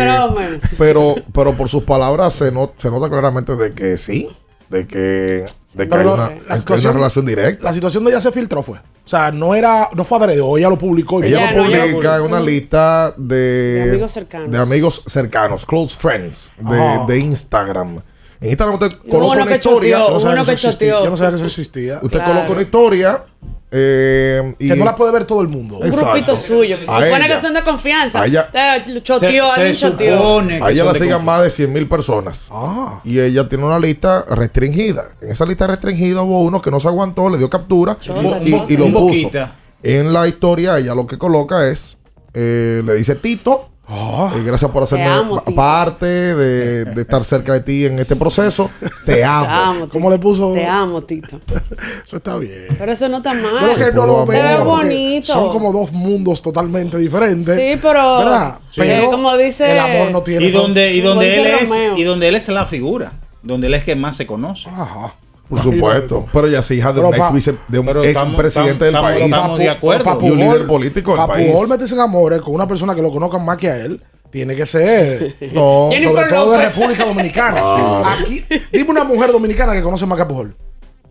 pero, 0.78 1.16
pero 1.34 1.54
por 1.56 1.70
sus 1.70 1.84
palabras 1.84 2.34
se, 2.34 2.52
no- 2.52 2.74
se 2.76 2.92
nota 2.92 3.10
claramente 3.10 3.56
de 3.56 3.74
que 3.74 3.98
sí, 3.98 4.30
de 4.70 4.86
que, 4.88 5.46
de 5.74 5.88
que 5.88 5.96
hay, 5.96 6.06
una, 6.06 6.16
la 6.18 6.38
que 6.38 6.44
hay 6.54 6.58
situación- 6.60 6.92
una 6.92 7.00
relación 7.00 7.26
directa. 7.26 7.64
La 7.64 7.74
situación 7.74 8.04
de 8.04 8.12
ella 8.12 8.22
se 8.22 8.32
filtró 8.32 8.62
fue. 8.64 8.78
O 8.78 9.10
sea, 9.10 9.32
no 9.32 9.56
era, 9.56 9.90
no 9.96 10.04
fue 10.04 10.18
adrede, 10.18 10.42
ella 10.58 10.70
lo 10.70 10.78
publicó. 10.78 11.24
y 11.24 11.28
Ella 11.28 11.52
ya 11.52 11.58
lo 11.58 11.66
ella 11.66 11.86
publica 11.86 12.18
en 12.18 12.22
una 12.24 12.40
lista 12.42 13.14
de, 13.16 13.36
De 13.36 13.92
amigos 13.92 14.12
cercanos. 14.12 14.52
de 14.52 14.58
amigos 14.58 15.04
cercanos, 15.08 15.66
close 15.66 15.96
friends 15.98 16.52
de, 16.58 17.00
de 17.08 17.20
Instagram. 17.20 18.02
En 18.42 18.50
Instagram 18.50 18.76
usted 18.76 18.98
coloca 19.10 19.42
una 19.44 19.56
historia. 19.56 19.98
Yo 20.00 20.10
no 20.14 20.20
sabía 20.20 20.36
que 20.46 20.52
eso 20.52 20.68
existía. 20.68 20.92
choteó. 20.92 21.04
Yo 21.06 21.10
no 21.10 21.18
sabía 21.18 21.30
que 21.32 21.36
eso 21.38 21.46
existía. 21.46 21.96
Usted 22.04 22.18
Claro. 22.20 22.34
coloca 22.34 22.52
una 22.52 22.62
historia 22.62 23.26
eh, 23.72 24.56
y 24.60 24.70
Que 24.70 24.76
no 24.76 24.86
la 24.86 24.96
puede 24.96 25.12
ver 25.12 25.26
todo 25.26 25.42
el 25.42 25.48
mundo. 25.50 25.78
Un 25.80 25.88
Exacto. 25.88 26.12
grupito 26.12 26.36
suyo, 26.36 26.78
que 26.78 26.84
se 26.86 26.92
A 26.92 26.94
supone 26.96 27.18
ella. 27.26 27.36
que 27.36 27.42
son 27.42 27.54
de 27.54 27.64
confianza. 27.64 28.22
A 28.22 28.26
ella- 28.26 28.50
Eh, 28.54 29.02
choteó, 29.04 29.46
Se- 29.48 29.54
alguien 29.60 29.76
se 29.76 29.88
choteó. 29.90 30.18
supone- 30.18 30.62
a 30.62 30.72
ella 30.72 30.84
la 30.86 30.94
sigan 30.94 31.26
más 31.26 31.42
de 31.44 31.50
100 31.50 31.74
mil 31.74 31.88
personas. 31.88 32.48
Ah. 32.52 33.02
Y 33.04 33.20
ella 33.20 33.50
tiene 33.50 33.66
una 33.66 33.80
lista 33.80 34.24
restringida. 34.30 35.10
En 35.22 35.32
esa 35.32 35.46
lista 35.46 35.68
restringida 35.68 36.22
hubo 36.22 36.42
uno 36.44 36.62
que 36.62 36.72
no 36.72 36.80
se 36.80 36.88
aguantó, 36.88 37.30
le 37.30 37.38
dio 37.38 37.50
captura 37.50 37.98
Chota, 37.98 38.40
y, 38.44 38.56
y 38.70 38.78
lo 38.78 38.92
puso. 38.92 39.30
En 39.84 40.12
la 40.14 40.28
historia, 40.28 40.78
ella 40.80 40.96
lo 40.96 41.06
que 41.06 41.18
coloca 41.18 41.68
es, 41.68 41.98
eh, 42.34 42.82
le 42.86 42.96
dice 42.96 43.16
Tito, 43.16 43.70
eh, 43.90 44.44
gracias 44.46 44.70
por 44.72 44.84
hacerme 44.84 45.06
amo, 45.06 45.42
parte 45.56 46.06
de, 46.06 46.86
de 46.86 47.02
estar 47.02 47.24
cerca 47.24 47.54
de 47.54 47.62
ti 47.62 47.86
en 47.86 48.00
este 48.00 48.16
proceso. 48.16 48.70
Te 49.06 49.16
Te 49.16 49.24
amo. 49.24 49.48
amo, 49.50 49.80
Tito. 49.86 49.94
¿Cómo 49.94 50.10
le 50.10 50.20
puso? 50.20 50.54
Te 50.54 50.66
amo, 50.66 51.02
Tito. 51.04 51.40
Eso 52.06 52.18
está 52.18 52.38
bien. 52.38 52.66
Pero 52.78 52.92
eso 52.92 53.08
no 53.08 53.18
está 53.18 53.34
mal. 53.34 53.76
que 53.76 53.92
no 53.94 54.06
lo 54.06 54.26
Se 54.28 54.34
ve 54.34 54.44
veo, 54.44 54.66
bonito. 54.66 55.28
Son 55.34 55.50
como 55.50 55.72
dos 55.72 55.92
mundos 55.94 56.42
totalmente 56.42 56.98
diferentes. 56.98 57.56
Sí, 57.56 57.80
pero- 57.82 58.20
¿Verdad? 58.20 58.60
Sí. 58.72 58.82
Pero 58.82 59.10
Como 59.10 59.36
dice- 59.38 59.72
El 59.72 59.80
amor 59.80 60.12
no 60.12 60.22
tiene. 60.22 60.46
Y 60.46 60.52
donde, 60.52 60.94
y 60.94 61.02
donde 61.02 61.36
él 61.40 61.46
es, 61.46 61.70
Romeo. 61.70 61.98
y 61.98 62.04
donde 62.04 62.28
él 62.28 62.36
es 62.36 62.48
la 62.50 62.66
figura, 62.66 63.14
donde 63.42 63.68
él 63.68 63.74
es 63.74 63.84
que 63.84 63.96
más 63.96 64.18
se 64.18 64.28
conoce. 64.28 64.70
Ajá. 64.70 65.14
Por 65.50 65.60
supuesto. 65.60 66.26
Pero 66.34 66.48
ella 66.48 66.60
es 66.60 66.72
hija 66.72 66.90
de 66.90 66.96
Pero 66.96 67.08
un 67.10 67.16
ex, 67.16 67.32
vice- 67.32 67.56
de 67.68 67.80
un 67.80 67.88
ex 67.90 68.06
estamos- 68.06 68.36
presidente 68.36 68.86
del 68.86 68.94
estamos- 68.96 69.12
país. 69.14 69.26
estamos 69.26 69.60
de 69.60 69.70
acuerdo. 69.70 70.04
Papu 70.04 70.28
Y 70.28 70.32
un 70.32 70.38
líder 70.40 70.68
político 70.68 71.12
del 71.12 71.20
Papu 71.22 71.34
país. 71.34 71.70
Meterse 71.70 71.96
en 71.96 72.02
amores 72.02 72.42
con 72.42 72.54
una 72.54 72.68
persona 72.68 72.94
que 72.94 73.02
lo 73.02 73.12
conozcan 73.12 73.46
más 73.46 73.58
que 73.58 73.70
a 73.70 73.78
él. 73.78 74.02
Tiene 74.30 74.56
que 74.56 74.66
ser. 74.66 75.36
No. 75.54 75.88
Jennifer 75.90 76.14
sobre 76.14 76.30
todo 76.30 76.52
de 76.52 76.58
López. 76.58 76.76
República 76.76 77.06
Dominicana. 77.06 77.62
Ah. 77.64 78.18
Aquí, 78.22 78.44
dime 78.74 78.90
una 78.92 79.04
mujer 79.06 79.32
dominicana 79.32 79.74
que 79.74 79.82
conoce 79.82 80.06
más 80.06 80.18
que 80.18 80.24
a 80.24 80.28
Pujol. 80.28 80.54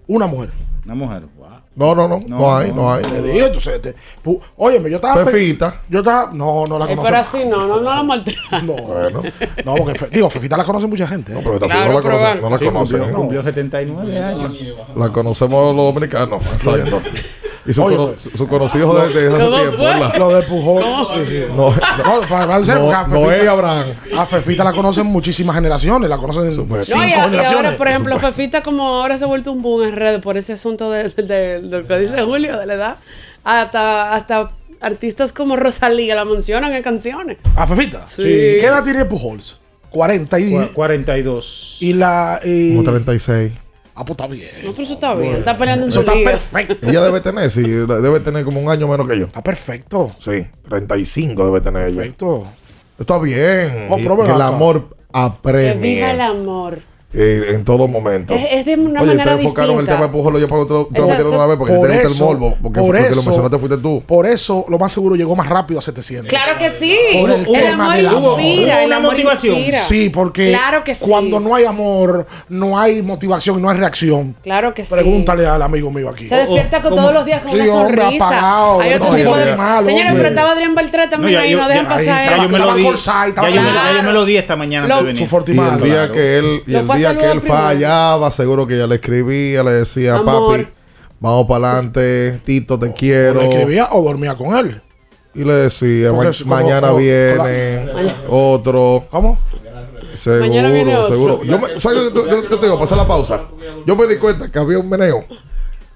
Una 0.06 0.26
mujer. 0.26 0.50
Una 0.84 0.94
mujer. 0.94 1.22
Wow. 1.36 1.46
No, 1.76 1.94
no, 1.94 2.08
no. 2.08 2.20
No, 2.26 2.38
No, 2.38 2.56
hay, 2.56 2.72
no, 2.72 2.90
hay. 2.92 3.02
Digo, 3.04 3.46
entonces, 3.46 3.74
este, 3.74 3.94
pu- 4.24 4.40
óyeme, 4.56 4.88
yo 4.90 4.96
estaba. 4.96 5.24
Fefita. 5.26 5.82
Yo 5.90 5.98
estaba. 5.98 6.30
No, 6.32 6.64
no 6.66 6.78
la 6.78 6.86
Eh, 6.86 6.88
conozco. 6.88 7.04
pero 7.04 7.16
así 7.18 7.44
no, 7.44 7.66
no, 7.66 7.80
no 7.80 7.94
la 7.94 8.02
maltrata. 8.02 8.62
No, 8.62 8.72
Bueno. 8.72 9.22
no, 9.64 9.74
porque 9.76 9.98
Fe- 9.98 10.08
digo, 10.10 10.30
Fefita 10.30 10.56
la 10.56 10.64
conoce 10.64 10.86
mucha 10.86 11.06
gente. 11.06 11.32
¿eh? 11.34 11.40
Pero 11.44 11.58
Claro, 11.58 11.92
no 11.92 12.00
la 12.00 12.16
bueno. 12.16 12.40
No 12.40 12.50
la 12.50 12.58
Sí, 12.58 12.64
conocen. 12.64 12.98
cumplió, 12.98 13.06
¿no? 13.12 13.18
cumplió 13.18 13.42
79 13.42 14.18
años. 14.18 14.58
La 14.96 15.10
conocemos 15.10 15.76
los 15.76 15.84
dominicanos. 15.94 16.42
Exacto. 16.54 17.02
Y 17.68 17.74
sus 17.74 17.84
Oye, 17.84 17.96
cono- 17.96 18.08
pues. 18.10 18.22
sus 18.34 18.48
conocidos 18.48 19.08
desde 19.12 19.28
hace 19.34 19.44
¿Cómo 19.44 19.56
tiempo. 19.60 19.82
¿verdad? 19.82 20.16
Lo 20.18 20.28
de 20.30 20.42
Pujol. 20.42 20.84
sí, 21.14 21.20
sí. 21.30 21.44
No, 21.48 21.70
No, 21.70 22.20
para, 22.28 22.46
para 22.46 22.64
ser, 22.64 22.78
no, 22.78 22.90
a 22.90 23.06
no 23.08 23.30
es 23.32 23.48
Abraham. 23.48 23.86
A 24.16 24.26
Fefita 24.26 24.62
la 24.64 24.72
conocen 24.72 25.06
muchísimas 25.06 25.56
generaciones, 25.56 26.08
la 26.08 26.16
conocen 26.18 26.44
cinco 26.50 26.62
Supuesto. 26.64 26.96
No, 26.96 27.04
y, 27.04 27.08
y 27.08 27.10
generaciones. 27.12 27.52
ahora, 27.52 27.76
por 27.76 27.88
ejemplo, 27.88 28.18
Fefita, 28.18 28.62
como 28.62 28.86
ahora 28.86 29.18
se 29.18 29.24
ha 29.24 29.28
vuelto 29.28 29.50
un 29.52 29.62
boom 29.62 29.82
en 29.84 29.96
redes 29.96 30.20
por 30.20 30.36
ese 30.36 30.52
asunto 30.52 30.90
de, 30.90 31.08
de- 31.08 31.22
de- 31.22 31.60
de 31.62 31.78
lo 31.80 31.86
que 31.86 31.98
dice 31.98 32.22
Julio, 32.22 32.56
de 32.58 32.66
la 32.66 32.74
edad, 32.74 32.96
hasta, 33.44 34.14
hasta 34.14 34.50
artistas 34.80 35.32
como 35.32 35.56
Rosalía 35.56 36.14
la 36.14 36.24
mencionan 36.24 36.72
en 36.72 36.82
canciones. 36.82 37.38
¿A 37.56 37.66
Fefita? 37.66 38.06
Sí. 38.06 38.22
¿Qué 38.22 38.64
edad 38.66 38.84
tiene 38.84 39.04
Pujols? 39.04 39.60
40 39.90 40.38
y, 40.40 40.50
Cua- 40.52 40.72
42. 40.72 41.78
y 41.80 41.92
la... 41.94 42.40
y- 42.44 42.70
Como 42.76 42.82
36. 42.90 43.52
Ah, 43.98 44.04
pues 44.04 44.10
está 44.20 44.26
bien. 44.26 44.50
No, 44.62 44.72
pero 44.72 44.82
eso 44.82 44.92
está 44.92 45.14
bien, 45.14 45.36
está 45.36 45.56
peleando 45.56 45.86
en 45.86 45.88
Eso 45.90 46.00
su 46.02 46.06
está 46.06 46.14
liga. 46.14 46.30
perfecto. 46.32 46.86
Ella 46.88 47.00
debe 47.02 47.20
tener, 47.22 47.50
sí, 47.50 47.62
debe 47.62 48.20
tener 48.20 48.44
como 48.44 48.60
un 48.60 48.70
año 48.70 48.86
menos 48.86 49.08
que 49.08 49.18
yo. 49.18 49.24
Está 49.26 49.42
perfecto. 49.42 50.10
Sí, 50.18 50.46
35 50.68 51.46
debe 51.46 51.60
tener 51.62 51.88
ella. 51.88 51.96
Perfecto. 51.96 52.44
Está 52.98 53.18
bien. 53.18 53.88
Oh, 53.90 53.98
Y- 53.98 54.02
pero 54.02 54.16
ven 54.16 54.26
que 54.26 54.32
el 54.32 54.40
acá. 54.42 54.48
amor 54.54 54.96
Que 55.42 55.72
viva 55.80 56.10
el 56.10 56.20
amor. 56.20 56.78
Eh, 57.18 57.54
en 57.54 57.64
todo 57.64 57.88
momento. 57.88 58.34
Es, 58.34 58.46
es 58.50 58.64
de 58.66 58.74
una 58.76 59.00
Oye, 59.00 59.12
manera 59.12 59.30
ustedes 59.32 59.40
enfocaron 59.44 59.78
el 59.80 59.86
tema 59.86 60.02
de 60.02 60.08
Pujol, 60.08 60.38
yo 60.38 60.48
para 60.48 60.62
otro, 60.62 60.88
te 60.92 61.00
lo 61.00 61.08
metieron 61.08 61.34
una 61.34 61.46
vez 61.46 61.56
porque 61.56 61.74
Por 61.74 61.86
te 61.88 61.92
gusta 61.94 62.06
el 62.08 62.12
eso, 62.12 62.24
morbo. 62.26 62.56
Porque 62.62 62.80
por 62.80 62.88
porque 62.88 63.02
lo 63.02 63.06
eso- 63.12 63.22
mencionaste 63.22 63.58
fuiste 63.58 63.78
tú. 63.78 64.02
Por 64.06 64.26
eso, 64.26 64.66
lo 64.68 64.78
más 64.78 64.92
seguro, 64.92 65.16
llegó 65.16 65.34
más 65.34 65.48
rápido 65.48 65.78
a 65.78 65.82
700. 65.82 66.28
Claro 66.28 66.58
que 66.58 66.70
sí. 66.70 66.96
Por 67.18 67.30
el 67.30 67.40
el, 67.40 67.46
tema 67.46 67.84
amor 67.86 67.96
inspira. 67.98 68.18
Hubo 68.18 68.38
el 68.38 68.86
una 68.86 68.96
amor 68.96 69.12
motivación. 69.12 69.54
inspira. 69.56 69.78
Sí, 69.82 70.10
porque 70.10 70.48
Claro 70.50 70.84
que 70.84 70.94
sí. 70.94 71.06
cuando 71.08 71.40
no 71.40 71.54
hay 71.54 71.64
amor, 71.64 72.26
no 72.48 72.78
hay 72.78 73.00
motivación 73.02 73.58
y 73.58 73.62
no 73.62 73.70
hay 73.70 73.78
reacción. 73.78 74.36
Claro 74.42 74.74
que 74.74 74.84
sí. 74.84 74.94
Pregúntale 74.94 75.46
al 75.46 75.62
amigo 75.62 75.90
mío 75.90 76.10
aquí. 76.10 76.26
Se 76.26 76.36
despierta 76.36 76.82
con 76.82 76.90
¿Cómo? 76.90 77.02
todos 77.02 77.14
los 77.14 77.24
días 77.24 77.40
con 77.40 77.50
Sí, 77.52 77.58
una 77.60 77.72
hombre, 77.72 78.02
sonrisa. 78.02 78.26
apagado, 78.26 78.80
Hay 78.80 78.92
otro 78.94 79.10
no, 79.10 79.14
tipo 79.16 79.36
de. 79.36 79.56
malo, 79.56 79.86
Señores, 79.86 80.12
pero 80.16 80.28
estaba 80.28 80.50
Adrián 80.52 80.74
Beltré 80.74 81.08
también 81.08 81.38
ahí, 81.38 81.54
no 81.54 81.68
dejan 81.68 81.86
pasar 81.86 82.32
eso. 82.44 82.58
lo 82.58 82.76
Ya 82.76 83.50
yo, 83.96 84.02
me- 84.02 84.12
lo 84.12 84.24
di 84.24 84.36
esta 84.36 84.56
mañana 84.56 84.86
Lo- 84.86 85.00
Su. 85.00 85.06
Y 85.46 85.58
el 85.58 85.80
día 85.82 86.10
que 86.12 86.38
él, 86.38 86.62
día 87.12 87.18
que 87.20 87.30
él 87.32 87.40
primero. 87.40 87.58
fallaba, 87.62 88.30
seguro 88.30 88.66
que 88.66 88.74
ella 88.74 88.86
le 88.86 88.94
escribía, 88.96 89.62
le 89.62 89.70
decía, 89.72 90.16
Amor. 90.16 90.58
papi, 90.58 90.68
vamos 91.20 91.46
para 91.46 91.72
adelante, 91.72 92.40
Tito, 92.44 92.78
te 92.78 92.88
¿O 92.88 92.94
quiero. 92.94 93.40
le 93.40 93.48
escribía 93.48 93.88
o 93.92 94.02
dormía 94.02 94.34
con 94.36 94.54
él? 94.56 94.82
Y 95.34 95.44
le 95.44 95.52
decía, 95.54 96.10
Porque 96.12 96.24
"Ma- 96.24 96.30
es 96.30 96.42
como- 96.42 96.54
mañana 96.54 96.86
como- 96.88 96.98
viene 97.00 97.90
otro. 98.28 99.04
¿Cómo? 99.10 99.38
Seguro, 100.14 101.04
seguro. 101.04 101.44
Yo, 101.44 101.58
me, 101.58 101.78
¿sabes? 101.78 102.12
Yo, 102.14 102.26
yo- 102.26 102.48
yo 102.48 102.58
te 102.58 102.66
digo, 102.66 102.78
pasar 102.78 102.96
la 102.98 103.06
pausa. 103.06 103.42
Yo 103.86 103.94
me 103.96 104.06
di 104.06 104.16
cuenta 104.16 104.50
que 104.50 104.58
había 104.58 104.78
un 104.78 104.88
meneo 104.88 105.24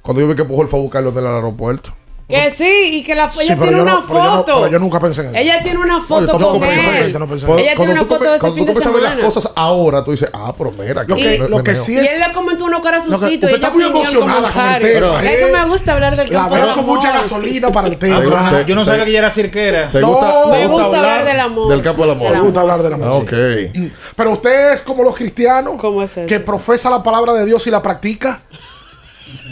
cuando 0.03 0.21
yo 0.21 0.29
vi 0.29 0.35
que 0.35 0.45
Pujol 0.45 0.69
fue 0.69 0.79
a 0.79 0.83
buscarlo 0.83 1.11
en 1.11 1.19
el 1.19 1.27
aeropuerto. 1.27 1.91
Que 2.31 2.51
sí, 2.51 2.89
y 2.93 3.03
que 3.03 3.15
la, 3.15 3.31
Sí, 3.31 3.41
ella 3.43 3.57
tiene 3.61 3.83
una 3.83 3.93
no- 3.95 4.07
pero 4.07 4.19
yo 4.19 4.25
no- 4.31 4.37
foto. 4.39 4.55
pero 4.61 4.67
yo 4.73 4.79
nunca 4.79 5.01
pensé 5.01 5.21
en 5.23 5.27
eso. 5.29 5.37
Ella 5.37 5.63
tiene 5.63 5.79
una 5.81 6.01
foto 6.01 6.27
tampoco 6.27 6.53
con 6.53 6.61
pensé 6.69 6.99
él. 7.01 7.11
eso, 7.11 7.19
no 7.19 7.27
pensé 7.27 7.45
en 7.45 7.47
Cuando- 7.49 7.63
Ella 7.65 7.75
tiene 7.75 7.77
cuando 7.77 7.93
una 7.93 8.01
tú 8.03 8.09
foto 8.15 8.25
de 8.25 8.31
ese 8.31 8.41
Cuando 8.41 8.55
fin 8.57 8.65
tú 8.65 8.69
de 8.69 8.73
comienzas 8.73 8.87
a 8.87 8.95
ver 8.95 9.03
las 9.03 9.11
semana. 9.13 9.27
cosas 9.35 9.53
ahora, 9.57 10.05
tú 10.05 10.11
dices, 10.13 10.31
ah, 10.33 10.55
pero 10.57 10.73
mira, 10.73 11.05
Lo 11.05 11.17
que, 11.17 11.39
lo 11.39 11.65
que 11.65 11.75
sí 11.75 11.95
Y 11.95 11.99
es. 11.99 12.15
él 12.15 12.21
le 12.21 12.33
comentó 12.33 12.65
unos 12.67 12.81
corazoncitos. 12.81 13.31
y 13.31 13.35
usted 13.35 13.49
ella 13.49 13.57
está 13.57 13.71
muy 13.71 13.85
emocionada 13.85 14.51
con 14.51 14.65
el 14.67 14.81
tema, 14.81 15.23
Es 15.25 15.31
¿eh? 15.31 15.39
que 15.47 15.53
me 15.53 15.65
gusta 15.67 15.93
hablar 15.93 16.17
del 16.17 16.29
La 16.29 16.33
campo 16.41 16.55
del 16.55 16.65
veo 16.65 16.75
con 16.75 16.85
amor. 16.85 16.97
mucha 16.97 17.13
gasolina 17.13 17.73
para 17.73 17.89
el 17.89 17.97
tema. 17.99 18.21
Ah, 18.37 18.63
yo 18.67 18.75
no 18.75 18.85
sabía 18.85 19.05
que 19.05 19.11
ella 19.11 19.19
era 19.21 19.31
cirquera. 19.31 19.91
¿Te 19.91 20.01
No, 20.01 20.47
Me 20.51 20.67
gusta 20.67 20.97
hablar 20.99 21.25
del 21.25 21.41
amor. 21.41 21.69
Del 21.69 21.83
campo 21.83 22.03
del 22.03 22.11
amor. 22.13 22.33
Me 22.33 22.41
gusta 22.41 22.61
hablar 22.61 22.83
del 22.83 22.93
amor. 22.95 23.23
Ok. 23.23 23.33
Pero 24.17 24.31
usted 24.33 24.73
es 24.73 24.83
como 24.83 25.03
los 25.03 25.15
cristianos 25.15 25.75
¿Cómo 25.79 26.03
es 26.03 26.17
eso? 26.17 26.27
que 26.27 26.41
profesa 26.41 26.91
la 26.91 27.03
palabra 27.03 27.33
de 27.35 27.45
Dios 27.47 27.67
y 27.67 27.71
la 27.71 27.83
practica. 27.83 28.43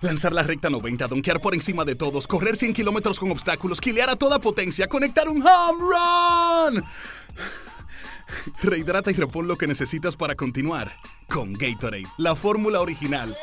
lanzar 0.00 0.32
la 0.32 0.42
recta 0.42 0.70
90, 0.70 1.08
donkear 1.08 1.40
por 1.40 1.54
encima 1.54 1.84
de 1.84 1.94
todos, 1.94 2.26
correr 2.26 2.56
100 2.56 2.74
kilómetros 2.74 3.18
con 3.18 3.30
obstáculos, 3.30 3.80
quilear 3.80 4.10
a 4.10 4.16
toda 4.16 4.38
potencia, 4.38 4.88
conectar 4.88 5.28
un 5.28 5.42
home 5.46 5.80
run. 5.80 6.84
Rehidrata 8.62 9.10
y 9.10 9.14
repon 9.14 9.48
lo 9.48 9.56
que 9.56 9.66
necesitas 9.66 10.16
para 10.16 10.34
continuar 10.34 10.92
con 11.28 11.52
Gatorade, 11.52 12.06
la 12.18 12.34
fórmula 12.34 12.80
original. 12.80 13.36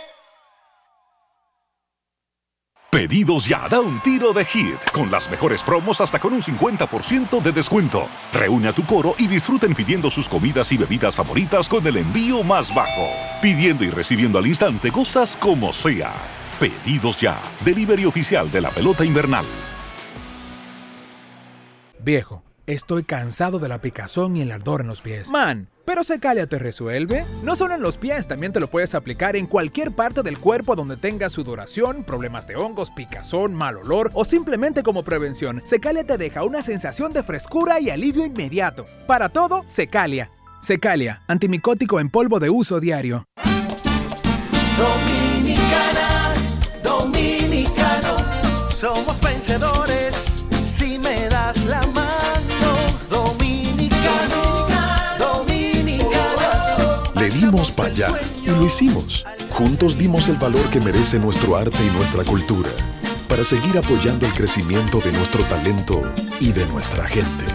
Pedidos 2.90 3.46
ya, 3.46 3.68
da 3.70 3.82
un 3.82 4.02
tiro 4.02 4.34
de 4.34 4.46
hit, 4.46 4.90
con 4.92 5.12
las 5.12 5.30
mejores 5.30 5.62
promos 5.62 6.00
hasta 6.02 6.20
con 6.20 6.34
un 6.34 6.42
50% 6.42 7.42
de 7.42 7.52
descuento. 7.52 8.08
Reúne 8.34 8.70
a 8.70 8.74
tu 8.74 8.84
coro 8.86 9.14
y 9.20 9.28
disfruten 9.28 9.76
pidiendo 9.76 10.10
sus 10.10 10.28
comidas 10.28 10.72
y 10.72 10.78
bebidas 10.78 11.16
favoritas 11.16 11.68
con 11.68 11.86
el 11.86 11.98
envío 11.98 12.44
más 12.44 12.74
bajo. 12.74 13.10
Pidiendo 13.42 13.84
y 13.84 13.90
recibiendo 13.90 14.40
al 14.40 14.48
instante 14.48 14.90
cosas 14.90 15.38
como 15.38 15.74
sea. 15.74 16.14
Pedidos 16.60 17.22
ya, 17.22 17.40
delivery 17.64 18.06
oficial 18.06 18.50
de 18.50 18.62
la 18.62 18.72
pelota 18.72 19.06
invernal. 19.06 19.46
Viejo, 22.00 22.42
estoy 22.66 23.04
cansado 23.04 23.60
de 23.60 23.70
la 23.70 23.80
picazón 23.80 24.36
y 24.36 24.42
el 24.42 24.52
ardor 24.52 24.82
en 24.82 24.88
los 24.88 25.02
pies. 25.02 25.30
Man, 25.30 25.70
pero 25.86 26.04
Secalia 26.04 26.48
te 26.48 26.58
resuelve. 26.58 27.26
No 27.44 27.56
solo 27.56 27.76
en 27.76 27.82
los 27.84 28.00
pies, 28.00 28.28
también 28.28 28.54
te 28.54 28.60
lo 28.60 28.72
puedes 28.72 28.96
aplicar 28.96 29.36
en 29.36 29.46
cualquier 29.46 29.92
parte 29.92 30.24
del 30.24 30.40
cuerpo 30.40 30.76
donde 30.76 30.98
tengas 30.98 31.34
sudoración, 31.34 32.04
problemas 32.04 32.48
de 32.48 32.56
hongos, 32.56 32.90
picazón, 32.90 33.54
mal 33.54 33.78
olor 33.78 34.10
o 34.16 34.26
simplemente 34.26 34.82
como 34.82 35.04
prevención. 35.04 35.62
Secalia 35.64 36.06
te 36.06 36.18
deja 36.18 36.44
una 36.44 36.64
sensación 36.64 37.14
de 37.14 37.22
frescura 37.22 37.80
y 37.80 37.92
alivio 37.92 38.26
inmediato. 38.26 38.88
Para 39.06 39.30
todo, 39.30 39.64
Secalia. 39.68 40.32
Secalia, 40.60 41.22
antimicótico 41.28 42.00
en 42.00 42.10
polvo 42.10 42.40
de 42.40 42.50
uso 42.50 42.80
diario. 42.80 43.26
Somos 48.78 49.20
vencedores 49.22 50.16
si 50.78 51.00
me 51.00 51.28
das 51.30 51.66
la 51.66 51.82
mano. 51.96 52.76
Dominicano, 53.10 54.68
dominicano. 55.18 57.04
Le 57.16 57.30
dimos 57.32 57.72
para 57.72 57.90
allá 57.90 58.14
y 58.44 58.50
lo 58.50 58.64
hicimos. 58.64 59.26
Juntos 59.50 59.98
dimos 59.98 60.28
el 60.28 60.36
valor 60.36 60.70
que 60.70 60.80
merece 60.80 61.18
nuestro 61.18 61.56
arte 61.56 61.80
y 61.84 61.90
nuestra 61.98 62.24
cultura 62.24 62.70
para 63.28 63.44
seguir 63.44 63.80
apoyando 63.80 64.28
el 64.28 64.34
crecimiento 64.34 65.00
de 65.00 65.12
nuestro 65.12 65.44
talento 65.46 66.04
y 66.40 66.52
de 66.52 66.66
nuestra 66.68 67.08
gente. 67.08 67.46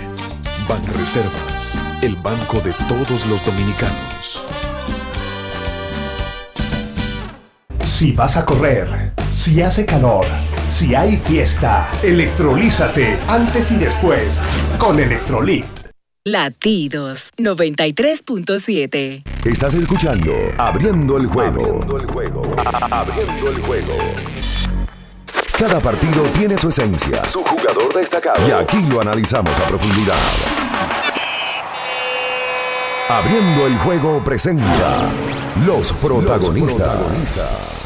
Banreservas, 0.68 1.78
el 2.02 2.16
banco 2.16 2.60
de 2.60 2.72
todos 2.88 3.26
los 3.26 3.44
dominicanos. 3.46 4.42
Si 7.84 8.10
vas 8.10 8.36
a 8.36 8.44
correr, 8.44 9.12
si 9.30 9.62
hace 9.62 9.86
calor, 9.86 10.26
si 10.68 10.94
hay 10.94 11.16
fiesta, 11.16 11.90
electrolízate 12.02 13.18
antes 13.28 13.70
y 13.72 13.76
después 13.76 14.42
con 14.78 14.98
Electrolit. 14.98 15.64
Latidos 16.24 17.30
93.7. 17.36 19.24
Estás 19.44 19.74
escuchando 19.74 20.32
Abriendo 20.56 21.16
el 21.16 21.26
juego. 21.26 21.60
Abriendo 21.60 21.96
el 21.98 22.06
juego. 22.06 22.42
Abriendo 22.90 23.50
el 23.50 23.60
juego. 23.62 23.96
Cada 25.58 25.80
partido 25.80 26.22
tiene 26.38 26.56
su 26.58 26.68
esencia, 26.68 27.24
su 27.24 27.42
jugador 27.42 27.92
destacado. 27.94 28.46
Y 28.46 28.52
aquí 28.52 28.80
lo 28.88 29.00
analizamos 29.00 29.58
a 29.58 29.66
profundidad. 29.66 30.14
Abriendo 33.08 33.66
el 33.66 33.76
juego 33.78 34.22
presenta 34.24 35.10
los 35.66 35.92
protagonistas. 35.92 37.81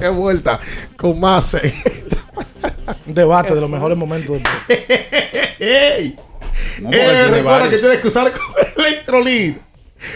De 0.00 0.08
vuelta 0.10 0.58
con 0.96 1.18
más. 1.20 1.54
Un 3.06 3.14
debate 3.14 3.54
de 3.54 3.60
los 3.60 3.70
mejores 3.70 3.96
momentos. 3.98 4.38
¡Ey! 5.58 6.16
No, 6.80 6.90
Eh, 6.92 7.28
recuerda 7.28 7.70
que 7.70 7.78
tienes 7.78 7.98
que 7.98 8.08
usar 8.08 8.32
Electrolit 8.76 9.58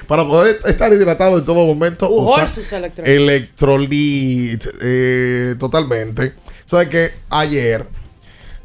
para 0.07 0.25
poder 0.25 0.61
estar 0.66 0.92
hidratado 0.92 1.38
en 1.38 1.44
todo 1.44 1.66
momento. 1.66 2.09
Usar 2.09 2.48
Electrolit. 2.79 3.09
Electrolit, 3.09 4.66
eh, 4.81 5.55
totalmente. 5.59 6.35
Sabes 6.66 6.88
que 6.88 7.11
ayer, 7.31 7.87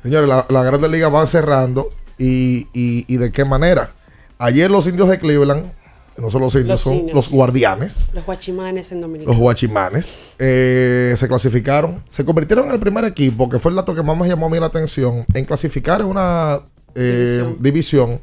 señores, 0.03 0.29
la, 0.29 0.45
la 0.49 0.63
Grandes 0.63 0.89
Ligas 0.91 1.11
van 1.11 1.27
cerrando 1.27 1.89
y, 2.17 2.67
y- 2.73 3.05
y 3.07 3.17
de 3.17 3.31
qué 3.31 3.45
manera. 3.45 3.91
Ayer 4.39 4.69
los 4.69 4.85
indios 4.87 5.09
de 5.09 5.19
Cleveland, 5.19 5.71
no 6.17 6.29
son 6.29 6.41
los 6.41 6.53
indios, 6.55 6.69
Los 6.71 6.81
son 6.81 6.93
indios. 6.95 7.15
los 7.15 7.31
guardianes. 7.31 8.07
Los 8.13 8.25
guachimanes 8.25 8.91
en 8.91 9.01
Dominicana. 9.01 9.31
Los 9.31 9.39
guachimanes 9.41 10.35
eh, 10.39 11.13
se 11.17 11.27
clasificaron, 11.27 12.03
se 12.09 12.25
convirtieron 12.25 12.65
en 12.67 12.71
el 12.73 12.79
primer 12.79 13.05
equipo, 13.05 13.47
que 13.49 13.59
fue 13.59 13.71
el 13.71 13.75
dato 13.75 13.93
que 13.95 14.01
más 14.03 14.17
me 14.17 14.27
llamó 14.27 14.47
a 14.47 14.49
mí 14.49 14.59
la 14.59 14.65
atención, 14.67 15.25
en 15.33 15.45
clasificar 15.45 16.01
en 16.01 16.07
una 16.07 16.61
eh, 16.95 17.55
división. 17.59 18.19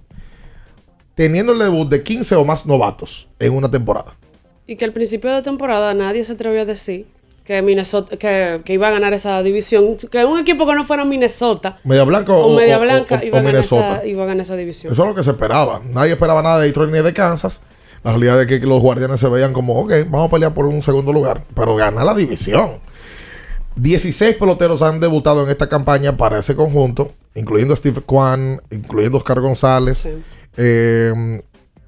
teniendo 1.15 1.53
el 1.53 1.59
debut 1.61 1.89
de 1.89 2.03
15 2.03 2.35
o 2.37 2.45
más 2.45 2.67
novatos 2.67 3.29
en 3.39 3.53
una 3.53 3.71
temporada. 3.71 4.17
Y 4.67 4.77
que 4.77 4.85
al 4.85 4.93
principio 4.93 5.31
de 5.33 5.43
temporada 5.43 5.95
nadie 5.95 6.25
se 6.25 6.33
atrevió 6.33 6.63
a 6.63 6.65
decir 6.65 7.07
que 7.45 7.61
Minnesota, 7.61 8.17
que, 8.17 8.63
que 8.65 8.73
iba 8.73 8.89
a 8.89 8.91
ganar 8.91 9.13
esa 9.13 9.43
división, 9.43 9.97
que 10.11 10.25
un 10.25 10.41
equipo 10.41 10.67
que 10.67 10.75
no 10.75 10.83
fuera 10.85 11.05
Minnesota 11.05 11.79
Media 11.85 12.03
Blanca 12.05 12.33
o, 12.33 12.55
o, 12.55 12.57
Media 12.57 12.79
Blanca 12.79 13.21
o- 13.23 13.27
iba, 13.27 13.39
a 13.39 13.43
ganar 13.43 13.53
Minnesota. 13.53 13.97
esa, 13.97 14.07
iba 14.07 14.23
a 14.23 14.27
ganar 14.27 14.41
esa 14.41 14.57
división. 14.57 14.93
Eso 14.95 15.03
es 15.03 15.09
lo 15.11 15.15
que 15.15 15.23
se 15.23 15.31
esperaba. 15.31 15.83
Nadie 15.87 16.13
esperaba 16.13 16.43
nada 16.43 16.59
de 16.61 16.67
Detroit 16.69 16.91
ni 16.91 17.03
de 17.03 17.13
Kansas. 17.13 17.61
La 18.05 18.11
realidad 18.13 18.41
es 18.41 18.47
que 18.47 18.61
los 18.67 18.81
guardianes 18.81 19.19
se 19.19 19.29
veían 19.29 19.53
como, 19.53 19.81
ok, 19.81 19.93
vamos 20.09 20.29
a 20.29 20.31
pelear 20.31 20.55
por 20.55 20.67
un 20.67 20.83
segundo 20.83 21.13
lugar, 21.13 21.45
pero 21.55 21.75
gana 21.75 22.05
la 22.05 22.15
división. 22.15 22.79
16 23.77 24.37
peloteros 24.37 24.83
han 24.83 25.01
debutado 25.01 25.43
en 25.43 25.51
esta 25.51 25.69
campaña 25.69 26.17
para 26.17 26.39
ese 26.39 26.55
conjunto, 26.55 27.13
incluyendo 27.35 27.75
Steve 27.75 28.03
Kwan, 28.03 28.61
incluyendo 28.71 29.19
Oscar 29.19 29.41
González. 29.41 30.09
Eh, 30.57 31.41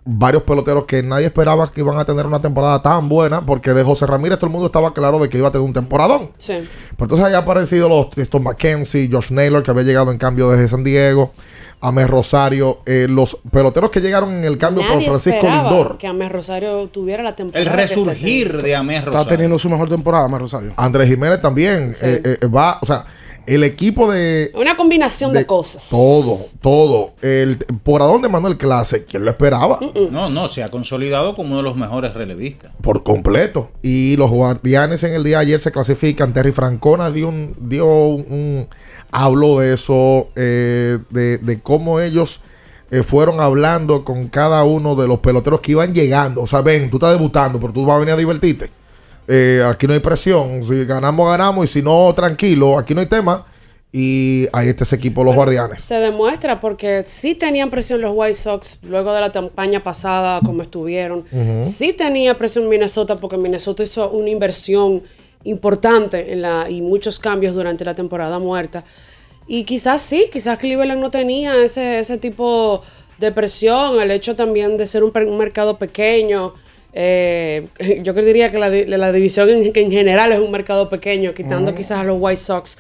varios 0.07 0.45
peloteros 0.45 0.85
que 0.87 1.03
nadie 1.03 1.27
esperaba 1.27 1.71
que 1.71 1.81
iban 1.81 1.99
a 1.99 2.05
tener 2.05 2.27
una 2.27 2.41
temporada 2.41 2.81
tan 2.81 3.09
buena, 3.09 3.45
porque 3.45 3.75
de 3.75 3.83
José 3.83 4.07
Ramírez 4.07 4.39
todo 4.39 4.47
el 4.47 4.53
mundo 4.53 4.67
estaba 4.67 4.95
claro 4.95 5.19
de 5.19 5.29
que 5.29 5.37
iba 5.37 5.49
a 5.49 5.51
tener 5.51 5.67
un 5.67 5.73
temporadón. 5.73 6.31
Sí. 6.39 6.55
Pero 6.55 7.05
entonces 7.05 7.27
haya 7.27 7.39
aparecido 7.39 7.89
los 7.89 8.17
estos 8.17 8.41
Mackenzie, 8.41 9.11
Josh 9.13 9.33
Naylor, 9.33 9.63
que 9.63 9.71
había 9.73 9.83
llegado 9.83 10.13
en 10.13 10.19
cambio 10.19 10.49
desde 10.51 10.69
San 10.69 10.85
Diego, 10.85 11.33
Amés 11.81 12.09
Rosario, 12.09 12.81
eh, 12.87 13.07
los 13.09 13.39
peloteros 13.51 13.91
que 13.91 14.01
llegaron 14.01 14.33
en 14.33 14.45
el 14.45 14.59
cambio 14.59 14.83
por 14.83 14.95
Nadie 14.97 15.07
Francisco 15.09 15.37
esperaba 15.47 15.69
Lindor. 15.71 15.99
que 15.99 16.07
Amés 16.07 16.33
Rosario 16.33 16.89
tuviera 16.89 17.23
la 17.23 17.37
temporada. 17.37 17.61
El 17.63 17.67
está 17.69 17.77
resurgir 17.77 18.63
de 18.63 18.75
Está 18.99 19.11
Rosario. 19.11 19.29
teniendo 19.29 19.59
su 19.59 19.69
mejor 19.69 19.89
temporada, 19.89 20.27
más 20.29 20.41
Rosario. 20.41 20.73
Andrés 20.77 21.09
Jiménez 21.09 21.41
también 21.41 21.93
eh, 22.03 22.39
eh, 22.41 22.47
va, 22.47 22.79
o 22.81 22.87
sea, 22.87 23.05
el 23.47 23.65
equipo 23.65 24.11
de 24.11 24.51
Una 24.55 24.77
combinación 24.77 25.33
de, 25.33 25.47
cosas. 25.47 25.89
todo, 25.91 26.37
todo, 26.61 27.13
el 27.23 27.59
temporadón 27.59 28.23
de 28.23 28.29
Manuel 28.29 28.57
Clase, 28.57 29.05
¿quién 29.05 29.25
lo 29.25 29.31
esperaba? 29.31 29.79
No, 30.11 30.29
no, 30.29 30.49
se 30.49 30.63
ha 30.63 30.69
consolidado 30.69 31.35
como 31.35 31.49
uno 31.49 31.59
de 31.59 31.63
los 31.63 31.77
mejores 31.77 32.13
relevistas. 32.15 32.73
Por 32.83 33.03
completo. 33.03 33.71
Y 33.83 34.17
los 34.17 34.31
guardianes 34.31 35.03
en 35.05 35.15
el 35.15 35.25
día 35.25 35.39
de 35.39 35.43
ayer 35.45 35.61
se 35.61 35.73
clasifican. 35.73 36.33
Terry 36.33 36.53
Francona 36.53 37.11
dio 37.11 37.29
un, 37.29 37.55
dio 37.61 37.87
un, 37.87 38.21
un- 38.29 38.69
habló 39.13 39.61
de 39.61 39.75
eso, 39.75 40.29
eh, 40.37 40.99
de, 41.11 41.39
de 41.39 41.61
cómo 41.61 42.01
ellos 42.01 42.41
eh, 42.91 43.03
fueron 43.03 43.41
hablando 43.41 44.05
con 44.05 44.29
cada 44.29 44.65
uno 44.65 44.95
de 44.95 45.09
los 45.09 45.21
peloteros 45.21 45.61
que 45.61 45.73
iban 45.73 45.95
llegando. 45.95 46.43
O 46.43 46.47
sea, 46.47 46.61
ven, 46.63 46.91
tú 46.91 46.97
estás 46.97 47.11
debutando, 47.11 47.59
pero 47.61 47.73
tú 47.73 47.87
vas 47.87 47.97
a 47.97 47.99
venir 48.01 48.15
a 48.15 48.17
divertirte. 48.17 48.71
Eh, 49.29 49.63
aquí 49.65 49.87
no 49.87 49.93
hay 49.93 50.01
presión. 50.01 50.63
Si 50.63 50.85
ganamos, 50.85 51.29
ganamos. 51.29 51.65
Y 51.65 51.73
si 51.73 51.83
no, 51.83 52.13
tranquilo. 52.15 52.79
Aquí 52.79 52.95
no 52.95 53.01
hay 53.01 53.07
tema. 53.07 53.45
Y 53.93 54.47
ahí 54.53 54.69
está 54.69 54.85
ese 54.85 54.97
equipo, 54.97 55.25
los 55.25 55.35
guardianes. 55.35 55.83
Se 55.83 55.95
demuestra 55.95 56.61
porque 56.61 57.03
sí 57.07 57.35
tenían 57.35 57.71
presión 57.71 58.03
los 58.03 58.13
White 58.15 58.35
Sox 58.35 58.81
luego 58.83 59.15
de 59.15 59.23
la 59.23 59.33
campaña 59.33 59.83
pasada, 59.83 60.41
como 60.45 60.63
estuvieron. 60.63 61.25
Sí 61.63 61.95
tenía 61.95 62.37
presión 62.37 62.69
Minnesota 62.69 63.17
porque 63.17 63.39
Minnesota 63.39 63.83
hizo 63.83 64.11
una 64.11 64.29
inversión 64.29 65.03
importante 65.45 66.33
en 66.33 66.43
la, 66.43 66.69
y 66.69 66.83
muchos 66.83 67.19
cambios 67.19 67.55
durante 67.55 67.87
la 67.87 67.95
temporada 67.95 68.39
muerta. 68.39 68.85
Y 69.47 69.65
quizás 69.65 70.03
sí, 70.03 70.27
quizás 70.31 70.59
Cleveland 70.59 71.01
no 71.01 71.11
tenía 71.11 71.57
ese, 71.57 72.01
ese 72.01 72.19
tipo 72.19 72.83
de 73.19 73.33
presión, 73.33 73.99
el 74.01 74.11
hecho 74.11 74.37
también 74.37 74.77
de 74.77 74.87
ser 74.87 75.05
un 75.05 75.39
mercado 75.39 75.79
pequeño. 75.79 76.53
Eh, 76.99 77.67
yo 78.03 78.13
diría 78.15 78.49
que 78.51 78.59
la, 78.59 78.71
di- 78.71 78.87
la 78.87 79.13
división 79.13 79.51
en, 79.51 79.71
que 79.73 79.83
en 79.83 79.93
general 79.93 80.33
es 80.33 80.39
un 80.41 80.51
mercado 80.51 80.89
pequeño, 80.89 81.35
quitando 81.35 81.75
quizás 81.75 81.99
a 82.01 82.05
los 82.05 82.17
White 82.19 82.41
Sox. 82.41 82.79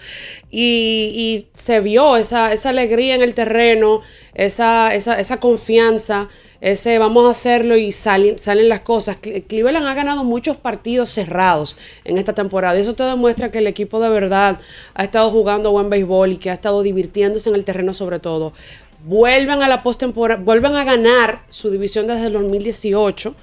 Y, 0.51 1.13
y 1.15 1.47
se 1.53 1.81
vio 1.81 2.17
esa, 2.17 2.53
esa 2.55 2.71
alegría 2.71 3.15
en 3.15 3.23
el 3.23 3.35
terreno, 3.35 4.01
esa, 4.35 4.95
esa, 4.95 5.21
esa 5.21 5.39
confianza, 5.39 6.29
ese 6.63 6.99
vamos 6.99 7.27
a 7.27 7.31
hacerlo 7.33 7.77
y 7.77 7.93
salen, 7.93 8.39
salen 8.39 8.71
las 8.71 8.81
cosas. 8.81 9.19
Cle- 9.21 9.45
Cleveland 9.47 9.87
ha 9.87 9.93
ganado 9.93 10.25
muchos 10.25 10.57
partidos 10.57 11.11
cerrados 11.11 11.77
en 12.05 12.17
esta 12.17 12.33
temporada. 12.33 12.79
Y 12.79 12.81
eso 12.81 12.95
te 12.95 13.03
demuestra 13.05 13.51
que 13.51 13.59
el 13.59 13.67
equipo 13.67 14.01
de 14.01 14.09
verdad 14.09 14.59
ha 14.95 15.05
estado 15.05 15.31
jugando 15.31 15.73
buen 15.73 15.91
béisbol 15.91 16.33
y 16.33 16.37
que 16.39 16.49
ha 16.49 16.55
estado 16.55 16.83
divirtiéndose 16.83 17.51
en 17.51 17.55
el 17.57 17.67
terreno 17.67 17.93
sobre 17.93 18.19
todo. 18.19 18.55
Vuelven 19.05 19.63
a 19.63 19.69
la 19.69 19.83
postemporada, 19.83 20.41
vuelven 20.43 20.75
a 20.75 20.85
ganar 20.85 21.43
su 21.51 21.71
división 21.71 22.07
desde 22.07 22.29
el 22.29 22.33
2018. 22.33 23.35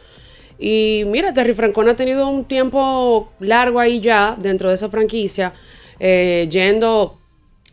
Y 0.60 1.04
mira, 1.08 1.34
Terry 1.34 1.54
Francona 1.54 1.92
ha 1.92 1.96
tenido 1.96 2.28
un 2.28 2.46
tiempo 2.46 3.32
largo 3.40 3.80
ahí 3.80 4.00
ya 4.00 4.36
dentro 4.40 4.70
de 4.70 4.76
esa 4.76 4.90
franquicia, 4.90 5.54
eh, 6.00 6.48
yendo 6.50 7.20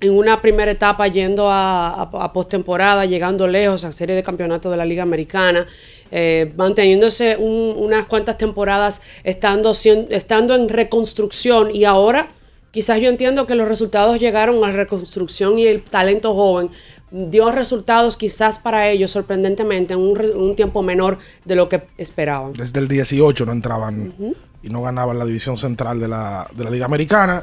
en 0.01 0.15
una 0.17 0.41
primera 0.41 0.71
etapa, 0.71 1.09
yendo 1.09 1.49
a, 1.51 2.03
a, 2.03 2.33
postemporada, 2.33 3.05
llegando 3.05 3.47
lejos 3.47 3.85
a 3.85 3.93
serie 3.93 4.15
de 4.17 4.23
campeonatos 4.23 4.71
de 4.71 4.79
la 4.79 4.87
Liga 4.87 5.03
Americana, 5.03 5.67
eh, 6.11 6.51
manteniéndose 6.57 7.37
un- 7.37 7.75
unas 7.77 8.07
cuantas 8.07 8.39
temporadas 8.39 9.03
estando, 9.25 9.73
estando 10.09 10.55
en 10.57 10.71
reconstrucción. 10.71 11.75
Y 11.75 11.85
ahora 11.85 12.29
quizás 12.71 12.99
yo 13.01 13.09
entiendo 13.11 13.47
que 13.47 13.55
los 13.55 13.69
resultados 13.69 14.19
llegaron 14.19 14.65
a 14.65 14.71
reconstrucción 14.71 15.59
y 15.59 15.67
el 15.67 15.83
talento 15.83 16.35
joven 16.35 16.71
dio 17.11 17.51
resultados 17.51 18.17
quizás 18.17 18.59
para 18.59 18.89
ellos 18.89 19.11
sorprendentemente 19.11 19.95
en 19.95 20.01
un, 20.01 20.57
tiempo 20.57 20.83
menor 20.83 21.19
de 21.45 21.57
lo 21.57 21.69
que 21.69 21.83
esperaban. 21.99 22.53
Desde 22.53 22.81
el 22.81 22.89
18 22.89 23.47
no 23.47 23.53
entraban 23.53 24.15
y 24.63 24.69
no 24.69 24.83
ganaban 24.83 25.19
la 25.19 25.25
división 25.25 25.57
central 25.57 26.01
de 26.01 26.09
la, 26.09 26.49
de 26.55 26.65
la 26.65 26.71
Liga 26.71 26.87
Americana. 26.87 27.43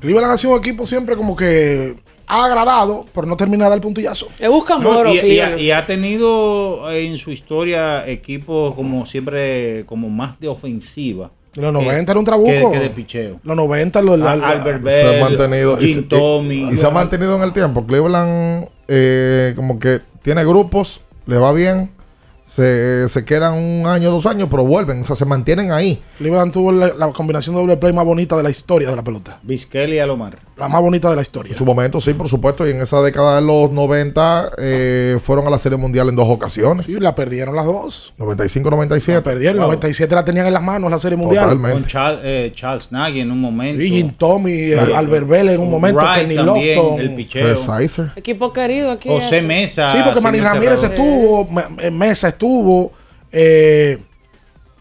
Cleveland 0.00 0.32
ha 0.32 0.38
sido 0.38 0.54
un 0.54 0.58
equipo 0.58 0.86
siempre 0.86 1.16
como 1.16 1.34
que 1.36 1.96
ha 2.26 2.44
agradado, 2.44 3.06
pero 3.14 3.26
no 3.26 3.36
termina 3.36 3.64
de 3.64 3.70
dar 3.70 3.78
el 3.78 3.82
puntillazo. 3.82 4.28
Le 4.40 4.48
busca 4.48 4.78
No, 4.78 4.92
moro, 4.92 5.14
y, 5.14 5.18
y 5.18 5.40
ha, 5.40 5.58
y 5.58 5.70
ha 5.70 5.86
tenido 5.86 6.90
en 6.90 7.16
su 7.18 7.30
historia 7.30 8.06
equipos 8.06 8.74
como 8.74 9.06
siempre, 9.06 9.84
como 9.86 10.10
más 10.10 10.38
de 10.40 10.48
ofensiva. 10.48 11.30
Los 11.56 11.72
que- 11.74 11.84
90 11.84 12.12
era 12.12 12.18
un 12.18 12.24
trabuco. 12.24 12.46
Que, 12.50 12.68
que 12.70 12.78
de 12.80 12.90
picheo. 12.90 13.40
Los 13.42 13.56
90, 13.56 14.02
los, 14.02 14.18
la- 14.20 14.32
A- 14.32 14.36
la- 14.36 14.48
Albert 14.50 14.86
se 14.86 15.02
ha 15.02 15.10
Bell, 15.12 15.20
mantenido 15.22 15.76
y, 15.80 15.86
Jim 15.86 15.94
se- 15.94 16.02
Tommy. 16.02 16.68
y 16.72 16.76
se 16.76 16.86
ha 16.86 16.90
mantenido 16.90 17.34
en 17.36 17.42
el 17.42 17.52
tiempo. 17.52 17.86
Cleveland 17.86 18.68
eh, 18.88 19.52
como 19.56 19.78
que 19.78 20.00
tiene 20.22 20.44
grupos, 20.44 21.00
le 21.26 21.38
va 21.38 21.52
bien, 21.52 21.90
se, 22.46 23.08
se 23.08 23.24
quedan 23.24 23.54
un 23.54 23.86
año, 23.88 24.10
dos 24.12 24.24
años, 24.24 24.46
pero 24.48 24.64
vuelven, 24.64 25.02
o 25.02 25.04
sea, 25.04 25.16
se 25.16 25.24
mantienen 25.24 25.72
ahí. 25.72 26.00
Cleveland 26.18 26.52
tuvo 26.52 26.70
la, 26.70 26.94
la 26.94 27.12
combinación 27.12 27.56
de 27.56 27.60
doble 27.60 27.76
play 27.76 27.92
más 27.92 28.04
bonita 28.04 28.36
de 28.36 28.44
la 28.44 28.50
historia 28.50 28.88
de 28.88 28.94
la 28.96 29.02
pelota. 29.02 29.38
Vizquel 29.42 29.92
y 29.92 29.98
Alomar. 29.98 30.38
La 30.56 30.68
más 30.68 30.80
bonita 30.80 31.10
de 31.10 31.16
la 31.16 31.22
historia. 31.22 31.50
En 31.52 31.58
su 31.58 31.64
momento, 31.66 32.00
sí, 32.00 32.14
por 32.14 32.28
supuesto, 32.28 32.66
y 32.66 32.70
en 32.70 32.80
esa 32.80 33.02
década 33.02 33.34
de 33.36 33.42
los 33.42 33.70
90 33.72 34.52
eh, 34.58 35.18
fueron 35.20 35.46
a 35.46 35.50
la 35.50 35.58
Serie 35.58 35.76
Mundial 35.76 36.08
en 36.08 36.16
dos 36.16 36.28
ocasiones. 36.30 36.86
Sí, 36.86 36.98
la 36.98 37.14
perdieron 37.14 37.54
las 37.56 37.66
dos. 37.66 38.14
95-97. 38.18 39.14
La 39.14 39.22
perdieron. 39.22 39.56
Wow. 39.58 39.66
97 39.66 40.14
la 40.14 40.24
tenían 40.24 40.46
en 40.46 40.54
las 40.54 40.62
manos 40.62 40.90
la 40.90 40.98
Serie 40.98 41.18
Mundial. 41.18 41.60
Con 41.60 41.84
Charles, 41.86 42.20
eh, 42.22 42.52
Charles 42.54 42.90
Nagy 42.92 43.20
en 43.20 43.32
un 43.32 43.40
momento. 43.40 43.82
Y 43.82 43.90
Jim 43.90 44.12
Tommy, 44.16 44.52
eh, 44.52 44.80
Right. 44.84 44.94
Albert 44.96 45.26
Bell 45.28 45.48
en 45.50 45.60
un 45.60 45.70
momento, 45.70 45.98
Wright 46.00 46.20
Kenny 46.22 46.34
también, 46.36 46.76
Lofton. 46.76 47.00
el 47.00 47.14
picheo. 47.16 47.54
Equipo 48.16 48.52
querido 48.52 48.90
aquí. 48.92 49.08
José 49.08 49.38
es- 49.38 49.44
Mesa. 49.44 49.92
Sí, 49.92 49.98
porque 50.04 50.20
Manny 50.20 50.40
Ramírez 50.40 50.82
estuvo, 50.82 51.46
Me- 51.50 51.90
Mesa 51.90 52.28
estuvo, 52.28 52.35
eh, 53.32 53.98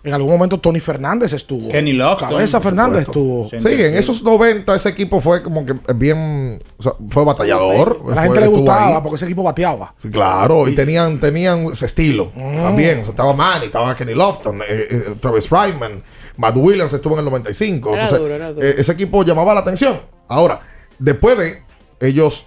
en 0.04 0.14
algún 0.14 0.30
momento 0.32 0.60
Tony 0.60 0.80
Fernández 0.80 1.34
estuvo. 1.34 1.68
Kenny 1.68 1.94
Lofton, 1.94 2.30
Cabeza 2.30 2.62
Fernández 2.62 3.06
supuesto. 3.06 3.48
estuvo. 3.50 3.70
Sí, 3.70 3.82
en 3.82 3.96
esos 3.96 4.22
90 4.22 4.76
ese 4.76 4.90
equipo 4.90 5.20
fue 5.20 5.42
como 5.42 5.66
que 5.66 5.74
bien, 5.96 6.60
o 6.78 6.84
sea, 6.84 6.94
fue 7.10 7.26
batallador. 7.26 8.00
A 8.04 8.10
la 8.10 8.14
fue- 8.16 8.24
gente 8.24 8.40
le 8.40 8.46
estuvo 8.46 8.58
gustaba 8.60 8.88
ahí. 8.98 9.02
porque 9.02 9.16
ese 9.16 9.26
equipo 9.26 9.42
bateaba. 9.42 9.96
Sí, 10.00 10.10
Claro, 10.10 10.68
y 10.68 10.76
tenían, 10.76 11.20
tenían 11.20 11.76
su 11.76 11.86
estilo 11.86 12.32
también. 12.36 13.00
O 13.00 13.04
sea, 13.04 13.12
estaba 13.12 13.34
Manny, 13.34 13.66
estaba 13.66 13.96
Kenny 13.96 14.14
Lofton, 14.14 14.62
eh, 14.62 14.66
eh, 14.92 15.04
Travis 15.20 15.48
Fryman, 15.50 16.04
Matt 16.38 16.56
Williams 16.56 16.94
estuvo 16.94 17.14
en 17.16 17.20
el 17.20 17.26
95. 17.26 17.90
Era 17.94 18.04
Entonces, 18.04 18.20
duro, 18.22 18.36
era 18.36 18.52
duro. 18.54 18.64
eh, 18.68 18.76
ese 18.78 18.92
equipo 18.92 19.24
llamaba 19.24 19.56
la 19.56 19.62
atención. 19.62 20.00
Ahora, 20.28 20.60
después 21.00 21.36
de 21.38 21.64
ellos 22.08 22.46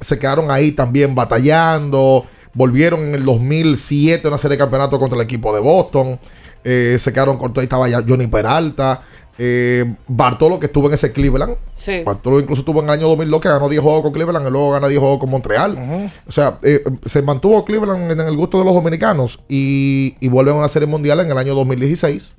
se 0.00 0.18
quedaron 0.18 0.50
ahí 0.50 0.72
también 0.72 1.14
batallando, 1.14 2.26
volvieron 2.54 3.00
en 3.00 3.14
el 3.14 3.24
2007 3.24 4.26
a 4.26 4.30
una 4.30 4.38
serie 4.38 4.56
de 4.56 4.58
campeonatos 4.58 4.98
contra 4.98 5.16
el 5.18 5.24
equipo 5.24 5.54
de 5.54 5.60
Boston, 5.60 6.18
eh, 6.64 6.96
se 6.98 7.12
quedaron 7.12 7.36
cortos, 7.38 7.60
ahí 7.60 7.64
estaba 7.64 7.88
ya 7.88 8.02
Johnny 8.06 8.26
Peralta, 8.26 9.02
eh, 9.42 9.94
Bartolo 10.06 10.60
que 10.60 10.66
estuvo 10.66 10.88
en 10.88 10.94
ese 10.94 11.12
Cleveland, 11.12 11.56
Sí. 11.74 12.02
Bartolo 12.04 12.40
incluso 12.40 12.60
estuvo 12.60 12.80
en 12.80 12.86
el 12.86 12.90
año 12.90 13.08
2002 13.08 13.40
que 13.40 13.48
ganó 13.48 13.68
10 13.70 13.82
juegos 13.82 14.02
con 14.02 14.12
Cleveland 14.12 14.46
y 14.46 14.50
luego 14.50 14.72
gana 14.72 14.86
10 14.88 15.00
juegos 15.00 15.18
con 15.18 15.30
Montreal. 15.30 16.10
O 16.26 16.32
sea, 16.32 16.58
eh, 16.62 16.84
se 17.06 17.22
mantuvo 17.22 17.64
Cleveland 17.64 18.10
en 18.10 18.20
el 18.20 18.36
gusto 18.36 18.58
de 18.58 18.66
los 18.66 18.74
dominicanos 18.74 19.40
y, 19.48 20.16
y 20.20 20.28
vuelven 20.28 20.56
a 20.56 20.58
una 20.58 20.68
serie 20.68 20.86
mundial 20.86 21.20
en 21.20 21.30
el 21.30 21.38
año 21.38 21.54
2016, 21.54 22.34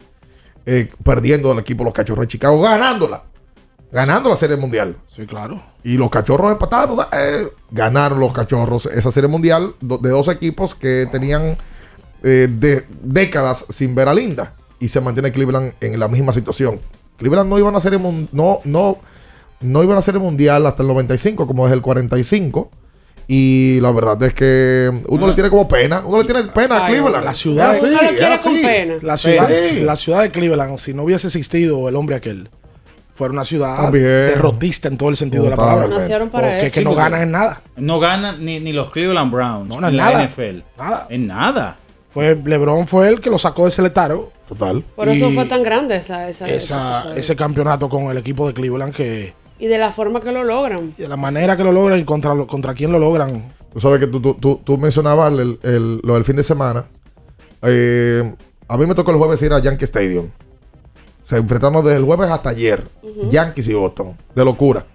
eh, 0.68 0.90
perdiendo 1.04 1.52
el 1.52 1.58
equipo 1.60 1.84
los 1.84 1.94
Cachorros 1.94 2.22
de 2.22 2.28
Chicago, 2.28 2.62
ganándola. 2.62 3.24
Ganando 3.92 4.30
la 4.30 4.36
serie 4.38 4.56
mundial. 4.56 4.96
Sí, 5.14 5.26
claro. 5.26 5.62
Y 5.84 5.98
los 5.98 6.10
cachorros 6.10 6.52
empataron. 6.52 6.98
eh, 7.12 7.48
ganaron 7.72 8.20
los 8.20 8.32
cachorros 8.34 8.86
esa 8.86 9.12
serie 9.12 9.28
mundial 9.28 9.76
de 9.82 10.10
dos 10.10 10.28
equipos 10.30 10.74
que 10.76 11.08
tenían 11.12 11.58
eh, 12.24 12.48
de, 12.50 12.86
décadas 13.04 13.66
sin 13.70 13.94
ver 13.96 14.08
a 14.08 14.14
Linda. 14.14 14.56
Y 14.80 14.88
se 14.88 15.02
mantiene 15.02 15.32
Cleveland 15.32 15.74
en 15.82 16.00
la 16.00 16.08
misma 16.08 16.34
situación. 16.34 16.80
Cleveland 17.18 17.50
no 17.50 17.60
iba 17.60 17.68
a 17.68 17.72
una 17.72 17.82
serie 17.82 18.00
no, 18.00 18.62
no, 18.64 18.98
no 19.60 19.84
iba 19.84 19.92
a 19.94 19.96
una 19.96 20.02
serie 20.02 20.20
mundial 20.20 20.66
hasta 20.66 20.82
el 20.82 20.88
95, 20.88 21.46
como 21.46 21.66
desde 21.66 21.76
el 21.76 21.82
45. 21.82 22.72
Y 23.28 23.80
la 23.82 23.92
verdad 23.92 24.22
es 24.24 24.34
que 24.34 24.92
uno 25.08 25.28
le 25.28 25.34
tiene 25.34 25.50
como 25.50 25.68
pena. 25.68 26.02
Uno 26.06 26.18
le 26.18 26.26
tiene 26.26 26.44
pena 26.52 26.86
a 26.86 26.88
Cleveland. 26.88 27.24
La 27.24 27.34
ciudad, 27.34 27.78
pena. 27.80 28.96
La 29.04 29.18
ciudad, 29.18 29.50
Sí. 29.62 29.82
la 29.82 29.96
ciudad 29.96 30.22
de 30.22 30.32
Cleveland, 30.32 30.78
si 30.78 30.94
no 30.94 31.04
hubiese 31.04 31.28
existido 31.28 31.88
el 31.88 31.96
hombre 31.96 32.16
aquel, 32.16 32.50
fuera 33.14 33.34
una 33.34 33.44
ciudad 33.44 33.76
También. 33.78 34.04
derrotista 34.06 34.88
en 34.88 34.98
todo 34.98 35.10
el 35.10 35.16
sentido 35.18 35.44
de 35.44 35.50
la 35.52 35.56
palabra. 35.56 35.88
Nacieron 35.88 36.30
para 36.30 36.50
Porque 36.50 36.66
eso. 36.68 36.74
que 36.76 36.84
no 36.84 36.92
Sí, 36.92 36.96
ganan 36.98 37.22
en 37.22 37.32
nada. 37.32 37.62
No 37.76 38.00
ganan 38.00 38.44
ni, 38.44 38.60
ni 38.60 38.74
los 38.74 38.90
Cleveland 38.92 39.32
Browns 39.32 39.70
No, 39.74 39.82
no, 39.82 39.88
en 39.90 39.98
la 39.98 40.06
nada. 40.12 40.24
NFL. 40.28 40.64
Nada. 40.78 41.08
En 41.10 41.28
nada. 41.28 41.78
Fue 42.10 42.36
LeBron 42.36 42.88
fue 42.88 43.08
el 43.10 43.20
que 43.22 43.30
lo 43.30 43.38
sacó 43.38 43.64
de 43.64 43.70
ese 43.70 43.82
letargo. 43.82 44.32
Total. 44.48 44.84
Por 44.96 45.08
eso 45.08 45.30
Y 45.30 45.36
fue 45.36 45.46
tan 45.46 45.64
grande 45.64 45.96
esa, 45.96 46.28
esa, 46.28 46.46
esa- 46.50 47.04
esa- 47.04 47.16
ese 47.16 47.36
campeonato 47.38 47.88
con 47.88 48.04
el 48.12 48.18
equipo 48.18 48.46
de 48.48 48.54
Cleveland 48.54 48.94
que 48.94 49.34
Y 49.60 49.68
de 49.68 49.78
la 49.78 49.92
forma 49.92 50.20
que 50.20 50.32
lo 50.32 50.44
logran. 50.44 50.94
de 50.98 51.08
la 51.08 51.16
manera 51.16 51.56
que 51.56 51.64
lo 51.64 51.72
logran 51.72 52.00
y 52.00 52.04
contra, 52.04 52.34
lo- 52.36 52.48
contra 52.48 52.74
quién 52.74 52.92
lo 52.92 53.00
logran. 53.00 53.54
Tú 53.72 53.80
sabes 53.80 54.00
que 54.02 54.08
tú, 54.08 54.20
tú, 54.22 54.34
tú, 54.34 54.60
tú 54.64 54.78
mencionabas 54.78 55.32
el- 55.32 55.58
el- 55.64 56.00
lo 56.04 56.16
del 56.16 56.24
fin 56.26 56.36
de 56.36 56.44
semana. 56.44 56.86
eh, 57.64 58.36
a 58.68 58.78
mí 58.78 58.86
me 58.86 58.96
tocó 58.96 59.12
el 59.12 59.18
jueves 59.18 59.42
ir 59.44 59.54
a 59.54 59.60
Yankee 59.60 59.84
Stadium. 59.86 60.28
Se 61.22 61.38
enfrentamos 61.38 61.84
desde 61.84 61.98
el 61.98 62.04
jueves 62.06 62.30
hasta 62.30 62.50
ayer. 62.50 62.88
Yankees 63.30 63.68
y 63.68 63.74
Boston. 63.74 64.18
De 64.36 64.44
locura. 64.46 64.86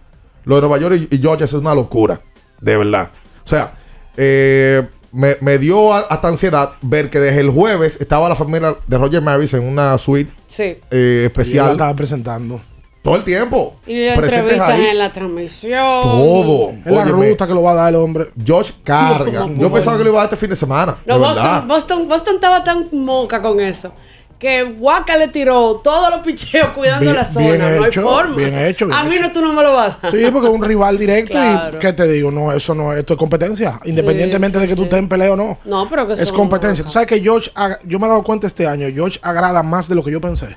Lo 0.44 0.56
de 0.56 0.60
Nueva 0.62 0.78
York 0.78 1.08
y, 1.10 1.14
y 1.16 1.18
Georgia 1.18 1.44
es 1.44 1.52
una 1.52 1.74
locura. 1.74 2.20
De 2.60 2.76
verdad. 2.76 3.10
O 3.44 3.48
sea, 3.48 3.72
eh, 4.16 4.82
me, 5.12 5.36
me 5.40 5.58
dio 5.58 5.92
a- 5.92 6.00
hasta 6.00 6.28
ansiedad 6.28 6.72
ver 6.82 7.10
que 7.10 7.20
desde 7.20 7.40
el 7.40 7.50
jueves 7.50 8.00
estaba 8.00 8.28
la 8.28 8.36
familia 8.36 8.76
de 8.86 8.98
Roger 8.98 9.22
Maris 9.22 9.54
en 9.54 9.64
una 9.64 9.96
suite 9.98 10.32
Sí. 10.46 10.78
eh, 10.90 11.20
Y 11.22 11.26
especial. 11.26 11.72
estaba 11.72 11.94
presentando. 11.94 12.60
Todo 13.02 13.14
el 13.16 13.22
tiempo. 13.24 13.76
Y 13.86 14.02
entrevistas 14.02 14.68
ahí. 14.68 14.86
en 14.86 14.98
la 14.98 15.12
transmisión. 15.12 16.02
Todo. 16.02 16.70
Es 16.84 16.92
la 16.92 17.04
ruta 17.04 17.46
que 17.46 17.54
lo 17.54 17.62
va 17.62 17.70
a 17.70 17.74
dar 17.74 17.88
el 17.90 17.96
hombre. 18.00 18.30
George 18.44 18.72
carga. 18.82 19.46
Yo 19.58 19.72
pensaba 19.72 19.96
que 19.96 20.02
lo 20.02 20.10
iba 20.10 20.18
a 20.18 20.24
dar 20.24 20.32
este 20.32 20.36
fin 20.36 20.50
de 20.50 20.56
semana. 20.56 20.96
No, 21.06 21.14
de 21.14 21.20
Boston. 21.20 21.68
Boston, 21.68 22.08
Boston 22.08 22.34
estaba 22.34 22.64
tan 22.64 22.88
moca 22.92 23.40
con 23.40 23.60
eso. 23.60 23.92
Que 24.38 24.64
Waka 24.64 25.16
le 25.16 25.28
tiró 25.28 25.76
todos 25.76 26.10
los 26.10 26.20
picheos 26.20 26.68
cuidando 26.74 27.00
Bien- 27.00 27.16
la 27.16 27.24
zona. 27.24 27.46
bien 27.46 27.58
no 27.78 27.84
hay 27.84 27.90
forma. 27.92 28.36
bien 28.36 28.58
hecho, 28.58 28.86
bien 28.86 28.98
a 28.98 29.04
mí 29.04 29.16
no, 29.18 29.32
tú 29.32 29.40
no 29.40 29.52
me 29.54 29.62
lo 29.62 29.72
vas 29.74 29.96
a 29.96 29.98
dar. 30.02 30.10
Sí, 30.10 30.26
porque 30.30 30.48
es 30.48 30.54
un 30.54 30.62
rival 30.62 30.98
directo 30.98 31.32
Claro. 31.32 31.76
y 31.76 31.80
¿qué 31.80 31.92
te 31.94 32.06
digo? 32.06 32.30
No, 32.30 32.52
eso 32.52 32.74
no, 32.74 32.92
esto 32.92 33.14
es 33.14 33.18
competencia. 33.18 33.80
Independientemente 33.86 34.58
sí, 34.58 34.62
de 34.62 34.68
que 34.68 34.76
tú 34.76 34.82
estés 34.84 34.98
en 34.98 35.08
pelea 35.08 35.32
o 35.32 35.36
no. 35.36 35.58
No, 35.64 35.88
pero 35.88 36.06
que 36.06 36.12
Es 36.12 36.30
competencia. 36.30 36.84
Tú 36.84 36.90
sabes 36.90 37.08
que 37.08 37.20
George, 37.20 37.50
yo 37.86 37.98
me 37.98 38.04
he 38.06 38.08
dado 38.10 38.22
cuenta 38.22 38.46
este 38.46 38.66
año, 38.66 38.88
George 38.92 39.18
agrada 39.22 39.62
más 39.62 39.88
de 39.88 39.94
lo 39.94 40.04
que 40.04 40.10
yo 40.10 40.20
pensé. 40.20 40.48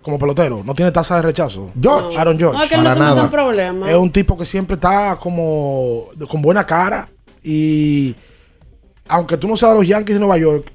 Como 0.00 0.18
pelotero. 0.18 0.62
No 0.64 0.72
tiene 0.74 0.90
tasa 0.92 1.16
de 1.16 1.22
rechazo. 1.22 1.70
George. 1.78 2.16
Aaron 2.16 2.38
George. 2.38 2.56
No, 2.56 2.62
que 2.84 2.90
se 2.90 3.28
problemas. 3.28 3.88
Es 3.90 3.96
un 3.96 4.10
tipo 4.12 4.38
que 4.38 4.46
siempre 4.46 4.74
está 4.76 5.16
como 5.20 6.04
con 6.30 6.40
buena 6.40 6.64
cara 6.64 7.08
y 7.42 8.14
aunque 9.08 9.36
tú 9.36 9.46
no 9.46 9.56
seas 9.56 9.72
de 9.72 9.78
los 9.78 9.86
Yankees 9.88 10.14
de 10.14 10.20
Nueva 10.20 10.38
York, 10.38 10.72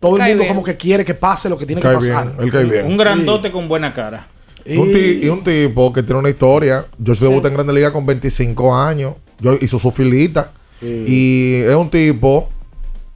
todo 0.00 0.16
el 0.16 0.22
mundo 0.22 0.36
bien. 0.42 0.48
como 0.48 0.64
que 0.64 0.76
quiere 0.76 1.04
que 1.04 1.14
pase 1.14 1.48
lo 1.48 1.56
que 1.58 1.66
tiene 1.66 1.80
Cae 1.82 1.92
que 1.92 1.96
pasar. 1.98 2.26
bien, 2.32 2.44
él 2.44 2.50
cae 2.50 2.64
bien. 2.64 2.86
Un 2.86 2.96
grandote 2.96 3.50
con 3.52 3.68
buena 3.68 3.92
cara. 3.92 4.26
Y 4.64 4.76
un, 4.76 4.92
ti- 4.92 5.20
y 5.22 5.28
un 5.28 5.44
tipo 5.44 5.92
que 5.92 6.02
tiene 6.02 6.18
una 6.18 6.28
historia. 6.30 6.86
Yo 6.98 7.14
se 7.14 7.24
debuté 7.26 7.48
en 7.48 7.54
Grande 7.54 7.72
Liga 7.72 7.92
con 7.92 8.04
25 8.06 8.74
años. 8.76 9.14
Yo 9.38 9.54
hizo 9.60 9.78
su 9.78 9.90
filita. 9.90 10.52
Y 10.82 11.56
es 11.62 11.74
un 11.74 11.90
tipo 11.90 12.48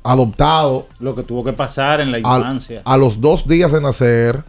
adoptado. 0.02 0.86
Lo 0.98 1.14
que 1.14 1.22
tuvo 1.22 1.44
que 1.44 1.52
pasar 1.52 2.00
en 2.00 2.12
la 2.12 2.18
infancia. 2.18 2.82
a 2.84 2.96
los 2.96 3.20
dos 3.20 3.46
días 3.48 3.72
de 3.72 3.80
nacer, 3.80 4.42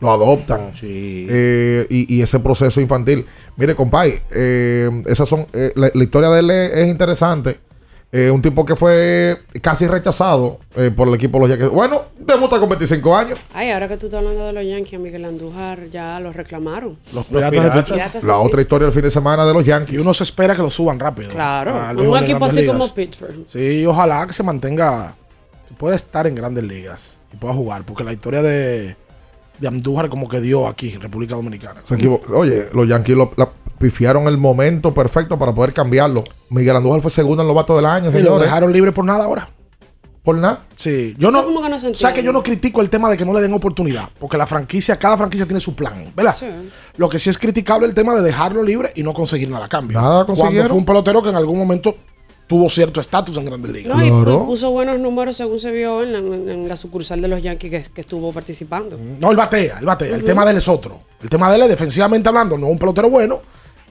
lo 0.00 0.10
adoptan. 0.12 0.70
Eh, 0.82 1.86
y, 1.90 2.14
y 2.16 2.22
ese 2.22 2.40
proceso 2.40 2.80
infantil. 2.80 3.26
Mire, 3.56 3.74
compay, 3.74 4.20
eh, 4.34 4.90
esas 5.06 5.28
son. 5.28 5.46
eh, 5.52 5.72
la, 5.76 5.90
la 5.92 6.04
historia 6.04 6.28
de 6.30 6.40
él 6.40 6.50
es, 6.50 6.72
es 6.74 6.88
interesante. 6.88 7.58
Eh, 8.16 8.30
un 8.30 8.40
tipo 8.40 8.64
que 8.64 8.76
fue 8.76 9.42
casi 9.60 9.88
rechazado 9.88 10.60
eh, 10.76 10.92
por 10.94 11.08
el 11.08 11.14
equipo 11.14 11.36
de 11.38 11.48
los 11.48 11.50
Yankees. 11.50 11.68
Bueno, 11.74 12.02
debuta 12.16 12.60
con 12.60 12.68
25 12.68 13.16
años. 13.16 13.40
Ay, 13.52 13.72
ahora 13.72 13.88
que 13.88 13.96
tú 13.96 14.06
estás 14.06 14.18
hablando 14.18 14.46
de 14.46 14.52
los 14.52 14.64
Yankees, 14.64 14.94
a 14.94 14.98
Miguel 14.98 15.24
Andújar 15.24 15.90
ya 15.90 16.20
los 16.20 16.36
reclamaron. 16.36 16.96
Los 17.12 17.24
piratas, 17.26 17.50
de 17.50 17.60
Pittsburgh. 17.70 17.84
Piratas 17.86 18.22
de 18.22 18.28
La 18.28 18.38
otra 18.38 18.60
historia 18.60 18.84
del 18.86 18.94
fin 18.94 19.02
de 19.02 19.10
semana 19.10 19.44
de 19.44 19.52
los 19.52 19.64
Yankees. 19.64 19.96
Y 19.96 19.98
uno 19.98 20.14
se 20.14 20.22
espera 20.22 20.54
que 20.54 20.62
lo 20.62 20.70
suban 20.70 21.00
rápido. 21.00 21.28
Claro, 21.30 21.74
un 22.08 22.16
equipo 22.18 22.44
así 22.44 22.60
Ligas. 22.60 22.76
como 22.76 22.94
Pittsburgh. 22.94 23.46
Sí, 23.48 23.84
ojalá 23.84 24.24
que 24.28 24.32
se 24.32 24.44
mantenga, 24.44 25.16
que 25.68 25.74
pueda 25.74 25.96
estar 25.96 26.28
en 26.28 26.36
grandes 26.36 26.62
ligas 26.62 27.18
y 27.32 27.36
pueda 27.36 27.52
jugar, 27.52 27.82
porque 27.84 28.04
la 28.04 28.12
historia 28.12 28.42
de, 28.42 28.94
de 29.58 29.66
Andújar 29.68 30.08
como 30.08 30.28
que 30.28 30.40
dio 30.40 30.68
aquí 30.68 30.92
en 30.92 31.00
República 31.00 31.34
Dominicana. 31.34 31.82
Se 31.82 31.96
Oye, 32.32 32.68
los 32.72 32.86
Yankees 32.86 33.16
lo- 33.16 33.32
la- 33.36 33.50
pifiaron 33.78 34.26
el 34.28 34.38
momento 34.38 34.92
perfecto 34.94 35.38
para 35.38 35.54
poder 35.54 35.72
cambiarlo. 35.72 36.24
Miguel 36.50 36.76
Andújar 36.76 37.00
fue 37.02 37.10
segundo 37.10 37.42
en 37.42 37.48
los 37.48 37.56
vatos 37.56 37.76
del 37.76 37.86
año, 37.86 38.10
Y 38.16 38.22
lo 38.22 38.38
dejaron 38.38 38.72
libre 38.72 38.92
por 38.92 39.04
nada 39.04 39.24
ahora. 39.24 39.48
¿Por 40.22 40.36
nada? 40.38 40.64
Sí, 40.76 41.14
yo 41.18 41.30
no. 41.30 41.44
como 41.44 41.60
que 41.62 41.68
no 41.68 41.76
o 41.76 41.94
sea 41.94 42.14
que 42.14 42.22
yo 42.22 42.32
no 42.32 42.42
critico 42.42 42.80
el 42.80 42.88
tema 42.88 43.10
de 43.10 43.16
que 43.18 43.26
no 43.26 43.34
le 43.34 43.42
den 43.42 43.52
oportunidad, 43.52 44.08
porque 44.18 44.38
la 44.38 44.46
franquicia, 44.46 44.96
cada 44.98 45.18
franquicia 45.18 45.44
tiene 45.44 45.60
su 45.60 45.74
plan, 45.74 46.12
¿verdad? 46.16 46.34
Sí. 46.38 46.46
Lo 46.96 47.10
que 47.10 47.18
sí 47.18 47.28
es 47.28 47.36
criticable 47.36 47.86
el 47.86 47.92
tema 47.92 48.14
de 48.14 48.22
dejarlo 48.22 48.62
libre 48.62 48.90
y 48.94 49.02
no 49.02 49.12
conseguir 49.12 49.50
nada 49.50 49.66
a 49.66 49.68
cambio. 49.68 50.00
Nada 50.00 50.24
Cuando 50.24 50.40
consiguieron. 50.40 50.68
fue 50.68 50.78
un 50.78 50.84
pelotero 50.86 51.22
que 51.22 51.28
en 51.28 51.36
algún 51.36 51.58
momento 51.58 51.94
tuvo 52.46 52.70
cierto 52.70 53.00
estatus 53.02 53.36
en 53.36 53.44
Grandes 53.44 53.70
Ligas. 53.70 53.94
No, 53.98 54.02
y 54.02 54.08
pu- 54.08 54.46
puso 54.46 54.70
buenos 54.70 54.98
números 54.98 55.36
según 55.36 55.58
se 55.58 55.70
vio 55.70 56.02
en 56.02 56.12
la, 56.14 56.18
en 56.18 56.68
la 56.68 56.76
sucursal 56.76 57.20
de 57.20 57.28
los 57.28 57.42
Yankees 57.42 57.70
que, 57.70 57.92
que 57.92 58.00
estuvo 58.00 58.32
participando. 58.32 58.98
No, 59.20 59.30
él 59.30 59.36
batea, 59.36 59.78
él 59.80 59.84
batea. 59.84 60.14
El 60.16 60.24
tema 60.24 60.46
de 60.46 60.52
él 60.52 60.56
es 60.56 60.68
otro. 60.68 61.00
El 61.22 61.28
tema 61.28 61.50
de 61.50 61.56
él 61.56 61.62
es 61.64 61.68
defensivamente 61.68 62.30
hablando, 62.30 62.56
no 62.56 62.64
es 62.68 62.72
un 62.72 62.78
pelotero 62.78 63.10
bueno. 63.10 63.42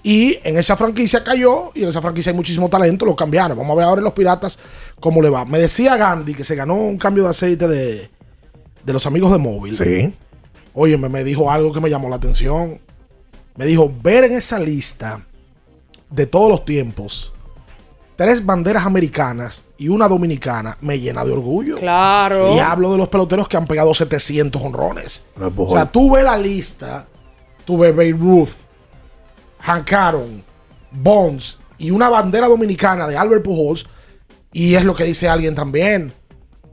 Y 0.04 0.38
en 0.43 0.58
esa 0.58 0.76
franquicia 0.76 1.24
cayó, 1.24 1.72
y 1.74 1.84
en 1.84 1.89
esa 1.89 2.01
franquicia 2.01 2.32
hay 2.32 2.36
muchísimo 2.36 2.70
talento, 2.70 3.06
lo 3.06 3.16
cambiaron. 3.16 3.58
Vamos 3.58 3.74
a 3.74 3.76
ver 3.78 3.86
ahora 3.86 3.99
en 3.99 4.04
los 4.04 4.14
Piratas 4.14 4.60
cómo 4.99 5.22
le 5.22 5.30
va. 5.30 5.45
Me 5.45 5.60
decía 5.60 5.95
Gandhi 5.95 6.34
que 6.34 6.43
se 6.43 6.56
ganó 6.56 6.76
un 6.76 6.97
cambio 6.97 7.24
de 7.24 7.30
aceite 7.30 7.68
de, 7.68 8.10
de 8.84 8.93
los 8.93 9.06
amigos 9.06 9.32
de 9.32 9.38
móvil. 9.38 9.74
Sí. 9.74 10.14
Oye, 10.74 10.97
me, 10.97 11.08
me 11.08 11.24
dijo 11.24 11.49
algo 11.49 11.72
que 11.72 11.80
me 11.80 11.89
llamó 11.89 12.10
la 12.10 12.18
atención. 12.18 12.82
Me 13.56 13.66
dijo, 13.66 13.91
ver 14.01 14.26
en 14.26 14.34
esa 14.34 14.60
lista 14.60 15.26
de 16.10 16.26
todos 16.26 16.49
los 16.49 16.66
tiempos 16.66 17.34
tres 18.16 18.45
banderas 18.45 18.86
americanas 18.86 19.66
y 19.78 19.89
una 19.89 20.08
dominicana 20.08 20.78
me 20.82 20.99
llena 20.99 21.26
de 21.26 21.32
orgullo. 21.32 21.78
Claro. 21.78 22.56
Y 22.56 22.60
hablo 22.60 22.91
de 22.91 22.97
los 22.97 23.10
peloteros 23.10 23.47
que 23.47 23.58
han 23.58 23.68
pegado 23.68 23.93
700 23.93 24.62
honrones. 24.62 25.26
No 25.36 25.51
O 25.56 25.70
sea, 25.70 25.91
tú 25.91 26.12
ves 26.12 26.24
la 26.24 26.38
lista, 26.38 27.08
tú 27.66 27.78
ves 27.78 27.95
Babe 27.95 28.12
Ruth, 28.12 28.49
Hank 29.64 29.93
Aaron, 29.93 30.43
Bonds 30.91 31.59
y 31.78 31.91
una 31.91 32.09
bandera 32.09 32.47
dominicana 32.47 33.07
de 33.07 33.18
Albert 33.18 33.43
Pujols. 33.43 33.86
Y 34.51 34.76
es 34.76 34.86
lo 34.86 34.93
que 34.93 35.05
dice 35.05 35.28
alguien 35.28 35.55
también. 35.55 36.14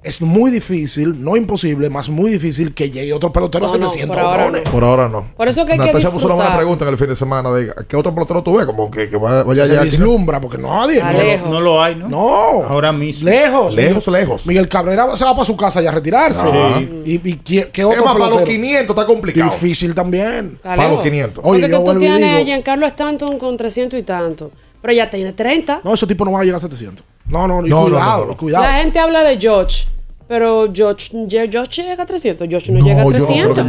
Es 0.03 0.23
muy 0.23 0.51
difícil, 0.51 1.23
no 1.23 1.37
imposible, 1.37 1.91
más 1.91 2.09
muy 2.09 2.31
difícil 2.31 2.73
que 2.73 2.91
llegue 2.91 3.13
otro 3.13 3.31
pelotero 3.35 3.67
No, 3.67 3.75
a 3.75 3.77
no, 3.77 3.87
700 3.87 4.17
por 4.17 4.25
ahora 4.25 4.47
honrones. 4.47 4.69
Por 4.71 4.83
ahora 4.85 5.09
no. 5.11 5.27
Por 5.37 5.47
eso 5.47 5.67
que 5.67 5.73
hay 5.73 5.79
que 5.79 5.85
Natasha 5.85 6.11
puso 6.11 6.25
una 6.25 6.37
buena 6.37 6.51
disfrutar. 6.51 6.57
pregunta 6.57 6.85
en 6.87 6.91
el 6.93 6.97
fin 6.99 7.09
de 7.09 7.17
semana. 7.17 7.51
De, 7.53 7.71
¿Qué 7.87 7.97
otro 7.97 8.15
pelotero 8.15 8.43
tú 8.43 8.57
ves? 8.57 8.65
Como 8.65 8.91
que, 8.91 9.11
que 9.11 9.17
vaya, 9.19 9.43
vaya 9.43 9.67
Se 9.67 9.79
vislumbra, 9.81 10.41
porque 10.41 10.57
nadie. 10.57 11.03
No. 11.43 11.51
No 11.51 11.61
lo 11.61 11.83
hay, 11.83 11.97
¿no? 11.97 12.09
no. 12.09 12.19
Ahora 12.65 12.93
mismo. 12.93 13.29
Lejos. 13.29 13.75
Lejos, 13.77 14.07
Miguel- 14.09 14.21
lejos. 14.23 14.47
Miguel 14.47 14.69
Cabrera 14.69 15.17
se 15.19 15.25
va 15.27 15.35
para 15.35 15.45
su 15.45 15.55
casa 15.55 15.83
ya 15.83 15.91
a 15.91 15.93
retirarse. 15.93 16.47
Sí. 16.49 17.03
Y, 17.05 17.29
y 17.29 17.37
¿qué, 17.37 17.69
qué 17.71 17.83
Es 17.83 17.87
otro 17.87 18.03
más, 18.03 18.15
para 18.15 18.19
los 18.31 18.39
pelotero? 18.39 18.51
500 18.63 18.97
está 18.97 19.07
complicado. 19.07 19.51
Difícil 19.51 19.95
también. 19.95 20.53
Está 20.57 20.77
Para 20.77 20.83
los 20.85 20.91
lejos. 20.93 21.05
500. 21.05 21.45
Oye, 21.45 21.61
Porque 21.61 21.73
yo 21.73 21.85
que 21.85 21.93
tú 21.93 21.99
tienes 21.99 22.41
a 22.41 22.45
Giancarlo 22.45 22.87
Stanton 22.87 23.39
con 23.39 23.57
300 23.59 24.01
y 24.01 24.03
tanto. 24.03 24.51
Pero 24.83 24.93
ya 24.95 25.11
tiene 25.11 25.33
30. 25.33 25.81
No, 25.85 25.95
ese 25.95 26.07
tipo 26.07 26.25
no 26.25 26.33
va 26.33 26.41
a 26.41 26.45
llegar 26.45 26.57
a 26.57 26.61
700. 26.61 27.05
No, 27.27 27.47
no, 27.47 27.65
y 27.67 27.71
No, 27.71 27.83
no, 27.83 27.91
cuidado, 27.91 28.21
no, 28.23 28.27
no. 28.29 28.33
y 28.33 28.37
cuidado. 28.37 28.65
La 28.65 28.73
gente 28.75 28.99
habla 28.99 29.23
de 29.25 29.39
George. 29.39 29.87
Pero 30.27 30.71
George, 30.73 31.09
Ge- 31.29 31.49
George 31.51 31.83
llega 31.83 32.05
a 32.05 32.07
300. 32.07 32.47
George 32.49 32.71
no, 32.71 32.79
llega 32.85 33.01
a 33.03 33.05
yo 33.05 33.11
creo 33.11 33.27
300. 33.27 33.65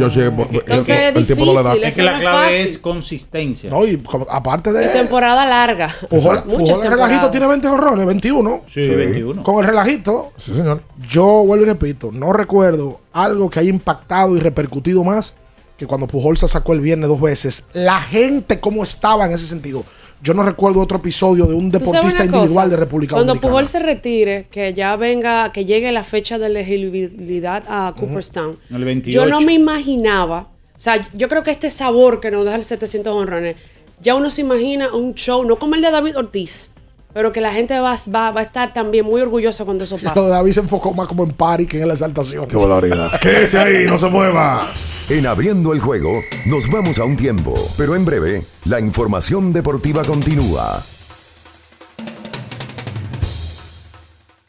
que 0.48 0.56
Entonces 0.58 0.96
el- 0.96 1.02
es 1.02 1.14
no 1.14 1.20
difícil. 1.34 1.84
Es 1.84 1.96
que 1.96 2.02
la 2.04 2.20
clave 2.20 2.46
fácil. 2.46 2.60
es 2.60 2.78
consistencia. 2.78 3.68
No, 3.68 3.84
y 3.84 3.96
como- 3.98 4.28
aparte 4.30 4.72
de. 4.72 4.86
Y 4.86 4.92
temporada 4.92 5.44
larga. 5.44 5.88
Pujol, 6.08 6.44
Muchas 6.46 6.76
Pujol 6.76 6.84
el 6.86 6.90
relajito 6.92 7.30
tiene 7.32 7.48
20 7.48 7.66
honrones, 7.66 8.06
21. 8.06 8.62
Sí, 8.68 8.88
21. 8.88 9.42
Con 9.42 9.58
el 9.58 9.64
relajito, 9.66 10.32
Sí, 10.36 10.54
señor. 10.54 10.82
yo 11.08 11.24
vuelvo 11.44 11.64
y 11.64 11.68
repito, 11.68 12.10
no 12.12 12.32
recuerdo 12.32 13.00
algo 13.12 13.50
que 13.50 13.58
haya 13.58 13.70
impactado 13.70 14.36
y 14.36 14.38
repercutido 14.38 15.02
más 15.02 15.34
que 15.76 15.88
cuando 15.88 16.06
Pujol 16.06 16.36
se 16.36 16.46
sacó 16.46 16.74
el 16.74 16.80
viernes 16.80 17.08
dos 17.08 17.20
veces. 17.20 17.66
La 17.72 17.98
gente, 17.98 18.60
cómo 18.60 18.84
estaba 18.84 19.26
en 19.26 19.32
ese 19.32 19.46
sentido. 19.48 19.84
Yo 20.22 20.34
no 20.34 20.44
recuerdo 20.44 20.80
otro 20.80 20.98
episodio 20.98 21.46
de 21.46 21.54
un 21.54 21.70
¿Tú 21.70 21.80
sabes 21.80 21.92
deportista 21.92 22.24
individual 22.24 22.66
cosa? 22.66 22.68
de 22.68 22.76
República 22.76 23.14
Cuando 23.14 23.32
Dominicana. 23.32 23.50
Pujol 23.50 23.66
se 23.66 23.78
retire, 23.80 24.46
que 24.50 24.72
ya 24.72 24.94
venga, 24.94 25.50
que 25.50 25.64
llegue 25.64 25.90
la 25.90 26.04
fecha 26.04 26.38
de 26.38 26.46
elegibilidad 26.46 27.64
a 27.68 27.92
Cooperstown. 27.98 28.56
El 28.70 28.84
28. 28.84 29.10
Yo 29.18 29.26
no 29.26 29.40
me 29.40 29.52
imaginaba, 29.52 30.48
o 30.76 30.78
sea, 30.78 31.08
yo 31.12 31.28
creo 31.28 31.42
que 31.42 31.50
este 31.50 31.70
sabor 31.70 32.20
que 32.20 32.30
nos 32.30 32.44
deja 32.44 32.56
el 32.56 32.62
700 32.62 33.12
honrones, 33.12 33.56
ya 34.00 34.14
uno 34.14 34.30
se 34.30 34.42
imagina 34.42 34.94
un 34.94 35.14
show, 35.14 35.44
no 35.44 35.56
como 35.58 35.74
el 35.74 35.82
de 35.82 35.90
David 35.90 36.16
Ortiz, 36.16 36.70
pero 37.12 37.32
que 37.32 37.40
la 37.40 37.52
gente 37.52 37.78
va, 37.80 37.96
va, 38.14 38.30
va 38.30 38.40
a 38.40 38.44
estar 38.44 38.72
también 38.72 39.04
muy 39.04 39.20
orgullosa 39.20 39.64
cuando 39.64 39.84
eso 39.84 39.96
Lo 39.96 40.02
de 40.08 40.14
pase. 40.14 40.28
David 40.28 40.52
se 40.52 40.60
enfocó 40.60 40.92
más 40.94 41.06
como 41.08 41.24
en 41.24 41.32
party 41.32 41.66
que 41.66 41.80
en 41.80 41.88
la 41.88 41.94
exaltación. 41.94 42.46
Qué 42.46 42.56
barbaridad. 42.56 43.20
Quédese 43.20 43.58
ahí, 43.58 43.86
no 43.86 43.98
se 43.98 44.08
mueva. 44.08 44.68
En 45.08 45.26
abriendo 45.26 45.72
el 45.72 45.80
juego, 45.80 46.22
nos 46.46 46.70
vamos 46.70 46.98
a 46.98 47.04
un 47.04 47.16
tiempo, 47.16 47.54
pero 47.76 47.96
en 47.96 48.04
breve, 48.04 48.44
la 48.64 48.78
información 48.80 49.52
deportiva 49.52 50.04
continúa. 50.04 50.82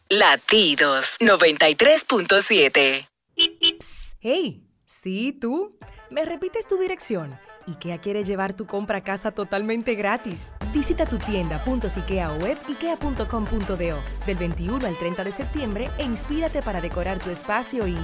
Latidos 0.09 1.17
93.7. 1.19 3.07
Hey, 4.19 4.63
sí, 4.85 5.37
tú. 5.41 5.75
¿Me 6.11 6.23
repites 6.23 6.67
tu 6.67 6.77
dirección? 6.77 7.39
IKEA 7.67 7.97
quiere 7.97 8.23
llevar 8.23 8.53
tu 8.53 8.65
compra 8.65 8.99
a 8.99 9.01
casa 9.01 9.31
totalmente 9.31 9.95
gratis. 9.95 10.53
Visita 10.73 11.05
tu 11.05 11.17
tienda 11.17 11.63
o 11.65 11.73
ikea.com.do 12.69 13.77
del 14.25 14.37
21 14.37 14.87
al 14.87 14.97
30 14.97 15.23
de 15.23 15.31
septiembre 15.31 15.89
e 15.97 16.03
inspírate 16.03 16.61
para 16.61 16.81
decorar 16.81 17.19
tu 17.19 17.29
espacio 17.29 17.87
y 17.87 17.97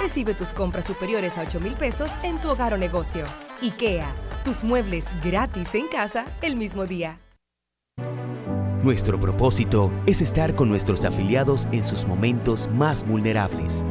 recibe 0.00 0.34
tus 0.34 0.52
compras 0.52 0.86
superiores 0.86 1.38
a 1.38 1.42
8 1.42 1.60
mil 1.60 1.74
pesos 1.74 2.16
en 2.22 2.40
tu 2.40 2.48
hogar 2.50 2.74
o 2.74 2.78
negocio. 2.78 3.24
IKEA, 3.60 4.14
tus 4.44 4.62
muebles 4.62 5.08
gratis 5.24 5.74
en 5.74 5.88
casa 5.88 6.24
el 6.42 6.56
mismo 6.56 6.86
día. 6.86 7.18
Nuestro 8.82 9.18
propósito 9.18 9.92
es 10.06 10.22
estar 10.22 10.54
con 10.54 10.68
nuestros 10.68 11.04
afiliados 11.04 11.66
en 11.72 11.82
sus 11.82 12.06
momentos 12.06 12.70
más 12.72 13.04
vulnerables. 13.04 13.84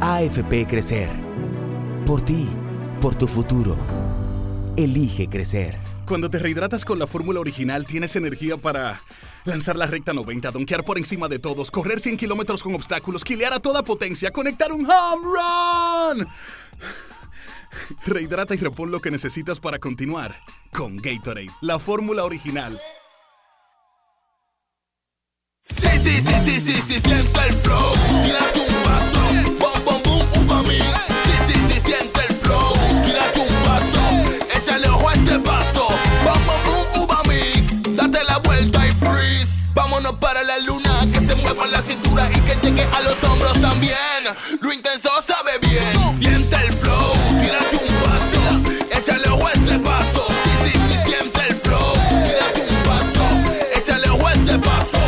AFP 0.00 0.66
Crecer. 0.66 1.10
Por 2.04 2.20
ti, 2.20 2.48
por 3.00 3.14
tu 3.14 3.28
futuro. 3.28 3.76
Elige 4.80 5.28
crecer. 5.28 5.78
Cuando 6.06 6.30
te 6.30 6.38
rehidratas 6.38 6.86
con 6.86 6.98
la 6.98 7.06
fórmula 7.06 7.38
original, 7.38 7.84
tienes 7.84 8.16
energía 8.16 8.56
para 8.56 9.02
lanzar 9.44 9.76
la 9.76 9.84
recta 9.84 10.14
90, 10.14 10.50
donkear 10.52 10.84
por 10.84 10.96
encima 10.96 11.28
de 11.28 11.38
todos, 11.38 11.70
correr 11.70 12.00
100 12.00 12.16
kilómetros 12.16 12.62
con 12.62 12.74
obstáculos, 12.74 13.22
quilear 13.22 13.52
a 13.52 13.60
toda 13.60 13.82
potencia, 13.82 14.30
conectar 14.30 14.72
un 14.72 14.90
home 14.90 15.22
run. 15.22 16.26
Rehidrata 18.06 18.54
y 18.54 18.56
repon 18.56 18.90
lo 18.90 19.02
que 19.02 19.10
necesitas 19.10 19.60
para 19.60 19.78
continuar 19.78 20.34
con 20.72 20.96
Gatorade, 20.96 21.50
la 21.60 21.78
fórmula 21.78 22.24
original. 22.24 22.80
Sí, 25.62 25.88
sí, 26.02 26.22
sí, 26.22 26.34
sí, 26.42 26.58
sí, 26.58 26.72
sí, 26.72 27.00
siente 27.00 27.40
el 27.48 27.52
flow. 27.52 27.92
Tírate 28.24 28.60
un 28.60 28.82
paso. 28.82 29.20
Bom, 29.58 29.84
bom, 29.84 30.02
boom, 30.02 30.46
uva 30.46 30.62
mix. 30.62 31.19
Vámonos 40.00 40.18
para 40.18 40.42
la 40.44 40.58
luna. 40.60 40.90
Que 41.12 41.20
se 41.20 41.34
mueva 41.36 41.66
la 41.66 41.82
cintura 41.82 42.26
y 42.30 42.40
que 42.40 42.56
llegue 42.66 42.84
a 42.84 43.00
los 43.02 43.22
hombros 43.24 43.60
también. 43.60 43.94
Lo 44.60 44.72
intenso 44.72 45.10
sabe 45.26 45.52
bien. 45.60 46.18
Siente 46.18 46.56
el 46.56 46.72
flow. 46.72 47.12
Tírate 47.38 47.76
un 47.76 47.94
paso. 48.02 48.98
Échale 48.98 49.28
a 49.28 49.52
este 49.52 49.78
paso. 49.80 50.26
Sí, 50.44 50.50
sí, 50.64 50.78
sí, 50.88 50.96
siente 51.04 51.40
el 51.48 51.54
flow. 51.56 51.92
Tírate 52.24 52.62
un 52.70 52.82
paso. 52.82 53.24
Échale 53.76 54.06
a 54.06 54.32
este 54.32 54.58
paso. 54.58 54.98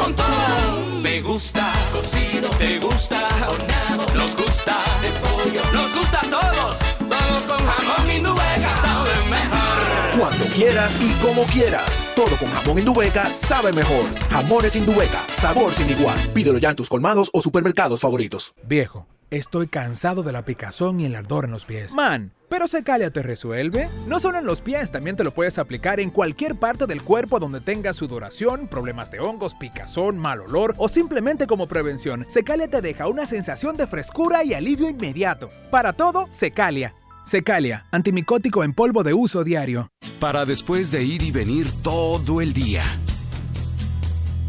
con 0.10 0.16
todo. 0.16 1.00
Me 1.02 1.22
gusta 1.22 1.66
cocido, 1.92 2.50
te 2.52 2.80
gusta 2.80 3.28
horneado, 3.48 4.06
nos 4.16 4.36
gusta 4.36 4.78
de 5.02 5.10
pollo, 5.20 5.62
nos 5.74 5.96
gusta 5.96 6.20
a 6.20 6.30
todos. 6.30 6.80
Vamos 7.00 7.44
con 7.44 7.58
jamón 7.58 8.12
indubeca, 8.12 8.76
sabe 8.82 9.10
mejor. 9.30 10.20
Cuando 10.20 10.46
quieras 10.48 10.98
y 11.00 11.26
como 11.26 11.44
quieras. 11.46 12.14
Todo 12.16 12.36
con 12.38 12.50
jamón 12.50 12.80
Indubeca 12.80 13.32
sabe 13.34 13.72
mejor. 13.72 14.04
Jamones 14.30 14.76
Indubeca, 14.76 15.22
sabor 15.34 15.74
sin 15.74 15.90
igual. 15.90 16.18
Pídelo 16.34 16.58
ya 16.58 16.72
en 16.72 16.76
tus 16.76 16.90
colmados 16.90 17.30
o 17.32 17.42
supermercados 17.42 18.02
favoritos. 18.02 18.54
Viejo, 18.64 19.08
estoy 19.32 19.68
cansado 19.68 20.24
de 20.24 20.32
la 20.32 20.46
picazón 20.46 21.00
y 21.00 21.06
el 21.06 21.16
ardor 21.16 21.46
en 21.46 21.52
los 21.52 21.66
pies. 21.66 21.94
Man, 21.96 22.34
pero 22.50 22.68
Secalia 22.68 23.12
te 23.12 23.22
resuelve. 23.22 23.90
No 24.08 24.20
solo 24.20 24.40
en 24.40 24.46
los 24.46 24.62
pies, 24.62 24.92
también 24.92 25.16
te 25.16 25.24
lo 25.24 25.34
puedes 25.34 25.58
aplicar 25.58 26.00
en 26.00 26.10
cualquier 26.10 26.56
parte 26.56 26.88
del 26.88 27.02
cuerpo 27.02 27.40
donde 27.40 27.62
tengas 27.62 27.98
sudoración, 27.98 28.68
problemas 28.68 29.12
de 29.12 29.20
hongos, 29.20 29.56
picazón, 29.56 30.18
mal 30.18 30.42
olor 30.42 30.74
o 30.78 30.90
simplemente 30.90 31.48
como 31.48 31.68
prevención. 31.68 32.26
Secalia 32.28 32.68
te 32.68 32.82
deja 32.82 33.08
una 33.08 33.26
sensación 33.26 33.78
de 33.78 33.88
frescura 33.88 34.44
y 34.44 34.54
alivio 34.54 34.90
inmediato. 34.90 35.50
Para 35.72 35.94
todo, 35.94 36.28
Secalia. 36.32 36.96
Secalia, 37.24 37.86
antimicótico 37.92 38.64
en 38.64 38.74
polvo 38.74 39.04
de 39.04 39.14
uso 39.14 39.44
diario. 39.44 39.92
Para 40.20 40.46
después 40.46 40.90
de 40.90 41.04
ir 41.04 41.22
y 41.22 41.32
venir 41.32 41.68
todo 41.84 42.42
el 42.42 42.54
día. 42.54 42.86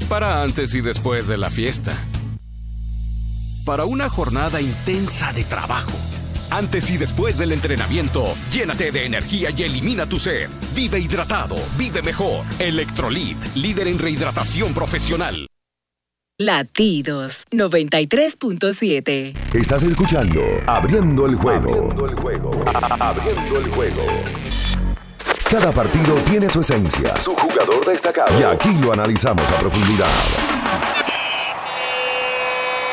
Para 0.08 0.42
antes 0.42 0.74
y 0.74 0.80
después 0.80 1.28
de 1.28 1.36
la 1.36 1.50
fiesta. 1.50 1.92
Para 3.64 3.84
una 3.84 4.08
jornada 4.08 4.60
intensa 4.60 5.32
de 5.32 5.44
trabajo. 5.44 5.92
Antes 6.50 6.90
y 6.90 6.96
después 6.96 7.38
del 7.38 7.52
entrenamiento, 7.52 8.34
llénate 8.50 8.90
de 8.90 9.04
energía 9.06 9.50
y 9.50 9.62
elimina 9.62 10.06
tu 10.06 10.18
sed. 10.18 10.48
Vive 10.74 10.98
hidratado, 10.98 11.56
vive 11.76 12.02
mejor. 12.02 12.44
Electrolit, 12.58 13.36
líder 13.54 13.88
en 13.88 13.98
rehidratación 13.98 14.74
profesional. 14.74 15.46
Latidos 16.38 17.44
93.7. 17.50 19.36
Estás 19.54 19.82
escuchando 19.82 20.40
Abriendo 20.66 21.26
el 21.26 21.36
juego. 21.36 21.70
Abriendo 21.70 22.06
el 22.06 22.14
juego. 22.14 22.50
Abriendo 22.98 23.60
el 23.60 23.68
juego. 23.68 24.06
Cada 25.50 25.70
partido 25.70 26.14
tiene 26.24 26.48
su 26.48 26.60
esencia, 26.60 27.14
su 27.14 27.34
jugador 27.34 27.84
destacado. 27.84 28.40
Y 28.40 28.42
aquí 28.42 28.72
lo 28.80 28.92
analizamos 28.92 29.50
a 29.50 29.58
profundidad. 29.58 30.06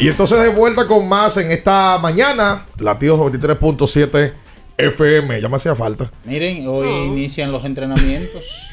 Y 0.00 0.08
entonces 0.08 0.40
de 0.40 0.48
vuelta 0.48 0.86
con 0.86 1.06
más 1.08 1.36
en 1.36 1.50
esta 1.50 1.98
mañana, 1.98 2.64
Latidos 2.78 3.20
93.7 3.20 4.32
FM. 4.78 5.40
Ya 5.42 5.48
me 5.48 5.56
hacía 5.56 5.74
falta. 5.74 6.10
Miren, 6.24 6.66
hoy 6.68 6.88
inician 7.06 7.52
los 7.52 7.64
entrenamientos. 7.66 8.70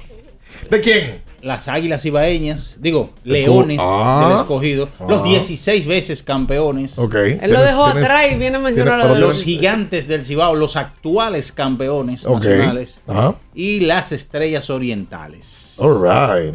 ¿De 0.70 0.80
quién? 0.82 1.22
Las 1.40 1.68
águilas 1.68 2.04
ibaeñas, 2.04 2.78
digo, 2.80 3.10
leones 3.24 3.78
Ah. 3.80 4.26
del 4.28 4.38
escogido, 4.40 4.88
los 5.08 5.20
Ah. 5.22 5.24
16 5.24 5.86
veces 5.86 6.22
campeones. 6.22 6.98
Ok. 6.98 7.14
Él 7.14 7.52
lo 7.52 7.62
dejó 7.62 7.86
atrás 7.86 8.24
y 8.32 8.34
viene 8.36 8.56
a 8.56 8.60
mencionar 8.60 9.00
a 9.00 9.14
Los 9.14 9.44
gigantes 9.44 10.06
del 10.08 10.24
Cibao, 10.26 10.56
los 10.56 10.76
actuales 10.76 11.52
campeones 11.52 12.26
nacionales 12.28 13.00
Ajá. 13.06 13.36
y 13.54 13.80
las 13.80 14.12
estrellas 14.12 14.68
orientales. 14.68 15.76
All 15.78 16.02
right. 16.02 16.54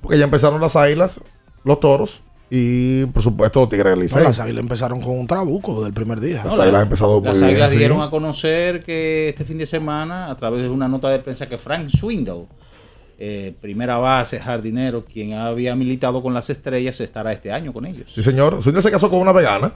Porque 0.00 0.18
ya 0.18 0.24
empezaron 0.24 0.60
las 0.60 0.74
águilas, 0.74 1.20
los 1.62 1.78
toros 1.78 2.22
y 2.50 3.06
por 3.06 3.22
supuesto 3.22 3.68
tigres 3.68 3.96
del 3.96 4.06
No, 4.18 4.20
las 4.24 4.40
águilas 4.40 4.62
empezaron 4.62 5.00
con 5.00 5.18
un 5.18 5.26
trabuco 5.26 5.84
del 5.84 5.92
primer 5.92 6.18
día. 6.18 6.42
Las 6.44 6.58
águilas 6.58 6.82
muy 7.20 7.28
Las 7.28 7.38
bien. 7.38 7.50
águilas 7.50 7.70
sí. 7.70 7.76
dieron 7.78 8.00
a 8.02 8.10
conocer 8.10 8.82
que 8.82 9.28
este 9.28 9.44
fin 9.44 9.56
de 9.58 9.66
semana, 9.66 10.28
a 10.30 10.36
través 10.36 10.62
de 10.62 10.68
una 10.68 10.88
nota 10.88 11.08
de 11.10 11.20
prensa, 11.20 11.48
que 11.48 11.56
Frank 11.56 11.86
Swindle, 11.86 12.46
eh, 13.18 13.54
primera 13.60 13.98
base, 13.98 14.40
jardinero, 14.40 15.04
quien 15.04 15.34
había 15.34 15.76
militado 15.76 16.22
con 16.22 16.34
las 16.34 16.50
estrellas, 16.50 16.98
estará 17.00 17.32
este 17.32 17.52
año 17.52 17.72
con 17.72 17.86
ellos. 17.86 18.10
Sí, 18.12 18.22
señor. 18.22 18.60
Swindle 18.62 18.82
se 18.82 18.90
casó 18.90 19.08
con 19.08 19.20
una 19.20 19.32
vegana. 19.32 19.72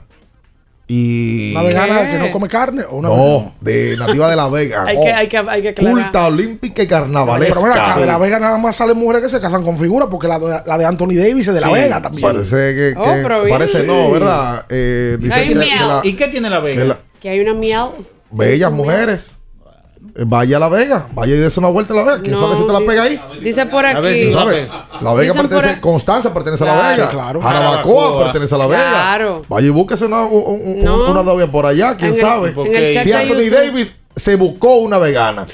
Y. 0.87 1.51
¿Una 1.51 1.63
vegana 1.63 2.11
que 2.11 2.19
no 2.19 2.31
come 2.31 2.47
carne 2.47 2.83
o 2.87 2.97
una 2.97 3.09
No, 3.09 3.55
de 3.59 3.97
nativa 3.97 4.29
de 4.29 4.35
La 4.35 4.47
Vega. 4.49 4.83
Hay 4.85 4.99
que, 4.99 5.11
hay 5.11 5.27
que, 5.27 5.37
hay 5.37 5.61
que 5.63 5.69
aclarar. 5.69 5.93
Culta 6.03 6.27
olímpica 6.27 6.83
y 6.83 6.85
Pero 6.87 7.05
mira, 7.07 7.23
carnavalesca. 7.23 7.99
de 7.99 8.05
La 8.05 8.17
Vega 8.19 8.39
nada 8.39 8.57
más 8.59 8.75
salen 8.75 8.95
mujeres 8.97 9.23
que 9.23 9.29
se 9.29 9.39
casan 9.39 9.63
con 9.63 9.77
figuras 9.79 10.07
porque 10.11 10.27
la 10.27 10.37
de, 10.37 10.61
la 10.65 10.77
de 10.77 10.85
Anthony 10.85 11.15
Davis 11.15 11.47
es 11.47 11.53
de 11.55 11.61
La 11.61 11.67
Sí, 11.67 11.73
Vega 11.73 12.01
también. 12.03 12.21
Parece 12.27 12.55
que, 12.75 12.93
Oh, 12.97 13.03
que- 13.03 13.49
parece 13.49 13.83
no, 13.83 14.11
¿verdad? 14.11 14.65
Eh, 14.69 15.17
dice 15.19 15.43
que, 15.43 15.55
miel. 15.55 15.69
que 15.69 15.85
la- 15.85 16.01
¿Y 16.03 16.13
qué 16.13 16.27
tiene 16.27 16.49
la 16.51 16.59
Vega? 16.59 16.81
que 16.81 16.87
la- 16.87 16.99
Que 17.19 17.29
hay 17.29 17.39
una 17.39 17.53
miel. 17.55 17.87
bellas 18.29 18.71
mujeres. 18.71 19.35
Vaya 20.27 20.57
a 20.57 20.59
La 20.59 20.69
Vega, 20.69 21.07
vaya 21.13 21.35
y 21.35 21.37
dése 21.37 21.59
una 21.59 21.69
vuelta 21.69 21.93
a 21.93 21.97
La 21.97 22.03
Vega. 22.03 22.19
¿Quién 22.21 22.33
No, 22.33 22.39
sabe 22.39 22.55
si 22.55 22.63
te 22.67 22.71
la 22.73 22.79
pega 22.79 23.03
ahí? 23.03 23.19
Dice 23.41 23.65
por 23.65 23.85
aquí. 23.85 24.29
¿Tú 24.31 24.37
la 25.01 25.13
Vega 25.13 25.33
Dicen 25.33 25.47
pertenece, 25.49 25.81
Constanza 25.81 26.33
pertenece 26.33 26.63
a 26.63 26.67
La 26.75 26.89
Vega. 26.91 27.09
claro. 27.09 27.41
Jarabacoa 27.41 28.23
pertenece 28.25 28.55
a 28.55 28.57
La 28.57 28.67
Vega. 28.67 28.89
Claro. 28.91 29.45
Vaya 29.49 29.67
y 29.67 29.69
búsquese 29.71 30.05
una, 30.05 30.23
un- 30.23 30.61
un- 30.77 30.83
No. 30.83 31.11
una 31.11 31.23
novia 31.23 31.47
por 31.47 31.65
allá, 31.65 31.95
quién 31.97 32.11
En 32.13 32.17
sabe. 32.19 32.53
el 32.55 32.93
si 33.03 33.11
Anthony. 33.11 33.49
Davis 33.49 33.95
se 34.15 34.35
buscó 34.35 34.75
una 34.77 34.97
vegana. 34.97 35.45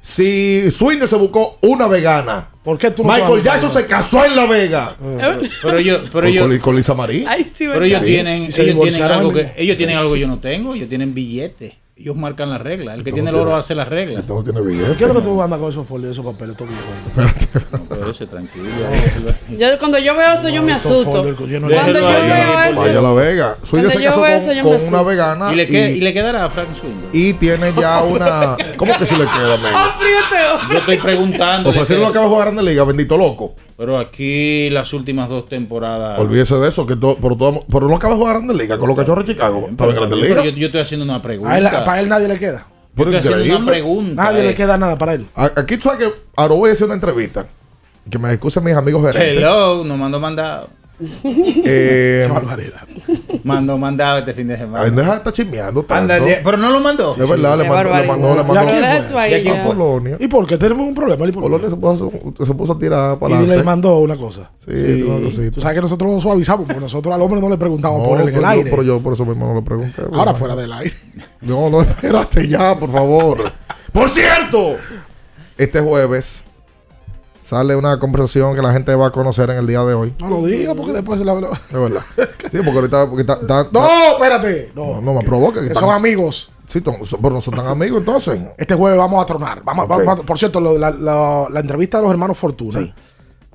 si 0.00 0.70
Swinger 0.70 1.08
se 1.08 1.16
buscó 1.16 1.58
una 1.62 1.86
vegana. 1.86 2.48
¿Por 2.62 2.78
qué 2.78 2.90
tú 2.90 3.02
no 3.04 3.12
Michael? 3.12 3.42
Jackson 3.42 3.70
se 3.70 3.86
casó 3.86 4.24
en 4.24 4.36
La 4.36 4.46
Vega. 4.46 4.96
Pero 5.62 5.80
yo, 5.80 5.98
pero 6.04 6.12
Con- 6.26 6.28
yo, 6.32 6.42
con, 6.48 6.58
con 6.58 6.76
Lisa 6.76 6.94
Marie. 6.94 7.24
Ay, 7.26 7.44
sí, 7.44 7.66
pero 7.66 7.84
ellos 7.84 8.02
tienen, 8.02 8.42
ellos 8.44 8.54
tienen 8.54 9.02
algo 9.02 9.32
que, 9.32 9.52
ellos 9.56 9.76
tienen 9.76 9.96
sí, 9.96 10.00
algo 10.00 10.12
que 10.14 10.18
sí, 10.20 10.24
yo 10.26 10.28
no 10.28 10.38
tengo, 10.38 10.74
ellos 10.74 10.88
tienen 10.88 11.12
billetes. 11.14 11.74
Ellos 12.00 12.16
marcan 12.16 12.48
la 12.48 12.56
regla. 12.56 12.94
El 12.94 13.04
que 13.04 13.12
tiene 13.12 13.28
el 13.28 13.34
oro 13.36 13.44
tiene- 13.50 13.58
hace 13.58 13.74
la 13.74 13.84
regla. 13.84 14.20
Esto 14.20 14.34
no 14.36 14.42
tiene 14.42 14.62
billete. 14.62 14.96
¿Qué 14.96 15.04
es 15.04 15.08
lo 15.12 15.16
que 15.16 15.20
tú 15.20 15.42
andas 15.42 15.58
con 15.58 15.68
esos 15.68 15.86
folios, 15.86 16.12
esos 16.12 16.24
papeles, 16.24 16.56
viejos? 16.56 18.10
Ese 18.10 18.26
tranquilo. 18.26 18.64
Yo, 19.50 19.78
cuando 19.78 19.98
yo 19.98 20.16
veo 20.16 20.32
eso, 20.32 20.48
yo 20.48 20.62
me 20.62 20.72
asusto. 20.72 21.10
Cuando 21.22 21.46
yo 21.46 21.60
veo 21.68 22.60
eso, 22.70 22.80
Vaya 22.80 23.00
la 23.02 23.12
Vega. 23.12 23.56
Cuando 23.68 23.90
se 23.90 23.98
yo 24.00 24.08
casó 24.08 24.22
veo 24.22 24.38
con, 24.62 24.66
una 24.72 24.76
asusto. 24.76 25.04
vegana 25.04 25.52
Y 25.52 25.56
le, 25.56 25.66
queda- 25.66 25.90
y, 25.90 25.92
y 25.92 26.00
le 26.00 26.12
quedará 26.14 26.44
a 26.46 26.48
Frank 26.48 26.68
Swindle. 26.74 27.08
y 27.12 27.34
tiene 27.34 27.74
ya 27.78 28.02
una. 28.04 28.56
¿Cómo 28.78 28.96
que 28.98 29.04
si 29.04 29.16
le 29.16 29.24
queda? 29.26 29.58
Yo 30.72 30.78
estoy 30.78 30.96
preguntando. 30.98 31.68
Ofrecieron 31.68 32.06
lo 32.06 32.12
que 32.12 32.18
va 32.18 32.24
a 32.24 32.28
jugar 32.28 32.46
Grande 32.52 32.62
Liga, 32.70 32.84
bendito 32.84 33.18
loco. 33.18 33.54
Pero 33.80 33.98
aquí 33.98 34.68
las 34.68 34.92
últimas 34.92 35.30
dos 35.30 35.46
temporadas. 35.46 36.18
Olvídese 36.18 36.54
de 36.56 36.68
eso, 36.68 36.84
que 36.84 36.96
todo, 36.96 37.16
pero, 37.16 37.34
todo, 37.34 37.64
pero 37.72 37.88
no 37.88 37.96
acaba 37.96 38.12
de 38.12 38.20
jugar 38.20 38.34
Grande 38.34 38.52
Liga 38.52 38.76
con 38.76 38.88
los 38.88 38.94
cachorros 38.94 39.24
de 39.24 39.32
Chicago. 39.32 39.70
Pero 39.74 40.44
yo, 40.44 40.50
yo 40.50 40.66
estoy 40.66 40.82
haciendo 40.82 41.02
una 41.02 41.22
pregunta. 41.22 41.56
Él- 41.56 41.64
para 41.64 41.98
él 42.00 42.10
nadie 42.10 42.28
le 42.28 42.38
queda. 42.38 42.66
Yo 42.94 43.04
estoy 43.04 43.16
haciendo 43.16 43.56
una 43.56 43.64
pregunta. 43.64 44.22
Nadie 44.22 44.40
eh. 44.42 44.48
le 44.48 44.54
queda 44.54 44.76
nada 44.76 44.98
para 44.98 45.14
él. 45.14 45.26
Aquí 45.34 45.78
tú 45.78 45.84
sabes 45.84 46.06
que 46.06 46.14
ahora 46.36 46.54
voy 46.56 46.68
a 46.68 46.72
hacer 46.74 46.84
una 46.84 46.96
entrevista. 46.96 47.46
Que 48.10 48.18
me 48.18 48.30
excusen 48.30 48.62
mis 48.62 48.74
amigos 48.74 49.00
gerentes. 49.00 49.38
Hello, 49.38 49.82
no 49.82 49.96
mando 49.96 50.20
mandado. 50.20 50.68
Eh, 51.24 52.24
Qué 52.26 52.32
barbaridad. 52.32 52.80
Mando 53.44 53.78
mandado 53.78 54.18
este 54.18 54.34
fin 54.34 54.48
de 54.48 54.56
semana. 54.56 54.84
Ay, 54.84 54.90
deja 54.90 55.10
de 55.12 55.16
estar 55.16 55.32
chismeando. 55.32 55.82
tanto. 55.84 56.12
Anda, 56.14 56.26
pero 56.44 56.56
no 56.56 56.70
lo 56.70 56.80
mandó. 56.80 57.14
De 57.14 57.26
verdad, 57.26 57.58
le 57.58 57.68
mandó, 57.68 57.90
le 57.94 58.06
mandó, 58.06 58.34
le 58.34 59.40
¿Y 59.40 59.44
mandó. 59.44 59.64
Polonia. 59.68 60.16
¿Y 60.20 60.28
por 60.28 60.46
qué? 60.46 60.58
Tenemos 60.58 60.86
un 60.86 60.94
problema. 60.94 61.26
¿Y 61.26 61.32
por 61.32 61.42
qué? 61.42 61.48
Polonia 61.48 61.70
se 61.70 61.76
puso, 61.76 62.12
se 62.44 62.54
puso 62.54 62.72
a 62.74 62.78
tirar 62.78 63.18
para 63.18 63.40
Y 63.40 63.46
le 63.46 63.62
mandó 63.62 63.98
una 63.98 64.16
cosa. 64.16 64.50
Sí, 64.58 65.02
una 65.02 65.24
cosita. 65.24 65.50
Tú 65.52 65.60
sabes 65.60 65.76
que 65.76 65.82
nosotros 65.82 66.12
lo 66.12 66.20
suavizamos, 66.20 66.66
porque 66.66 66.80
nosotros 66.80 67.14
al 67.14 67.22
hombre 67.22 67.40
no 67.40 67.48
le 67.48 67.56
preguntamos 67.56 68.00
No, 68.00 68.04
por 68.04 68.20
él 68.20 68.28
en 68.28 68.34
el 68.34 68.40
yo- 68.42 68.46
aire. 68.48 68.70
Pero 68.70 68.82
yo 68.82 68.98
por 69.00 69.14
eso 69.14 69.24
mismo 69.24 69.46
no 69.46 69.54
lo 69.54 69.64
pregunté. 69.64 70.02
Ahora 70.12 70.34
fuera 70.34 70.54
del 70.54 70.72
aire. 70.72 70.94
No, 71.42 71.70
no, 71.70 71.80
espérate 71.82 72.46
ya, 72.46 72.78
por 72.78 72.90
favor. 72.90 73.38
por 73.92 74.08
cierto, 74.10 74.76
este 75.56 75.80
jueves 75.80 76.44
sale 77.40 77.74
una 77.76 77.98
conversación 77.98 78.54
que 78.54 78.62
la 78.62 78.72
gente 78.72 78.94
va 78.94 79.06
a 79.06 79.10
conocer 79.10 79.50
en 79.50 79.58
el 79.58 79.66
día 79.66 79.82
de 79.82 79.94
hoy. 79.94 80.14
No 80.20 80.28
lo 80.28 80.44
diga 80.44 80.74
porque 80.74 80.92
después 80.92 81.18
se 81.18 81.24
la. 81.24 81.34
De 81.34 81.40
verdad. 81.78 82.02
Sí, 82.50 82.58
porque 82.64 82.70
ahorita. 82.70 83.06
Porque 83.08 83.22
está- 83.22 83.40
está- 83.40 84.12
espérate. 84.12 84.72
No, 84.74 85.00
No, 85.00 85.00
no 85.00 85.14
me 85.14 85.20
que 85.20 85.60
que 85.60 85.60
son 85.66 85.70
están- 85.72 85.90
amigos. 85.90 86.50
Sí, 86.66 86.80
pero 86.80 87.30
no 87.34 87.40
son 87.40 87.54
tan 87.54 87.66
amigos 87.66 87.98
entonces. 87.98 88.40
Este 88.56 88.74
jueves 88.76 88.96
vamos 88.98 89.20
a 89.22 89.26
tronar. 89.26 89.62
Vamos, 89.64 89.86
Ok. 89.86 89.90
vamos 89.90 90.20
a- 90.20 90.22
por 90.22 90.38
cierto, 90.38 90.60
lo 90.60 90.78
la, 90.78 90.90
la- 90.92 91.46
la 91.50 91.60
entrevista 91.60 91.96
de 91.98 92.04
los 92.04 92.12
hermanos 92.12 92.38
Fortuna 92.38 92.94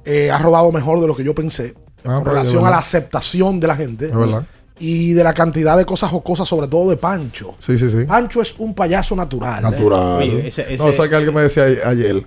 eh, 0.03 0.29
ha 0.29 0.37
rodado 0.37 0.71
mejor 0.71 0.99
de 0.99 1.07
lo 1.07 1.15
que 1.15 1.23
yo 1.23 1.33
pensé. 1.33 1.73
Ah, 2.03 2.19
pues, 2.21 2.25
relación 2.33 2.65
a 2.65 2.69
la 2.69 2.77
aceptación 2.79 3.59
de 3.59 3.67
la 3.67 3.75
gente. 3.75 4.05
Es 4.07 4.15
verdad. 4.15 4.43
Y 4.77 5.13
de 5.13 5.23
la 5.23 5.33
cantidad 5.33 5.77
de 5.77 5.85
cosas 5.85 6.11
jocosas, 6.11 6.47
sobre 6.47 6.67
todo 6.67 6.89
de 6.89 6.97
Pancho. 6.97 7.55
Sí, 7.59 7.79
sí, 7.79 7.89
sí. 7.89 8.03
Pancho 8.03 8.41
es 8.41 8.55
un 8.59 8.75
payaso 8.75 9.15
natural. 9.15 9.59
¿eh? 9.63 9.71
Natural. 9.71 10.17
Oye, 10.17 10.47
ese- 10.47 10.63
No, 10.65 10.69
ese- 10.69 10.93
sabes 10.93 11.09
que 11.09 11.15
alguien 11.15 11.33
me 11.33 11.41
decía 11.41 11.63
ayer. 11.85 12.25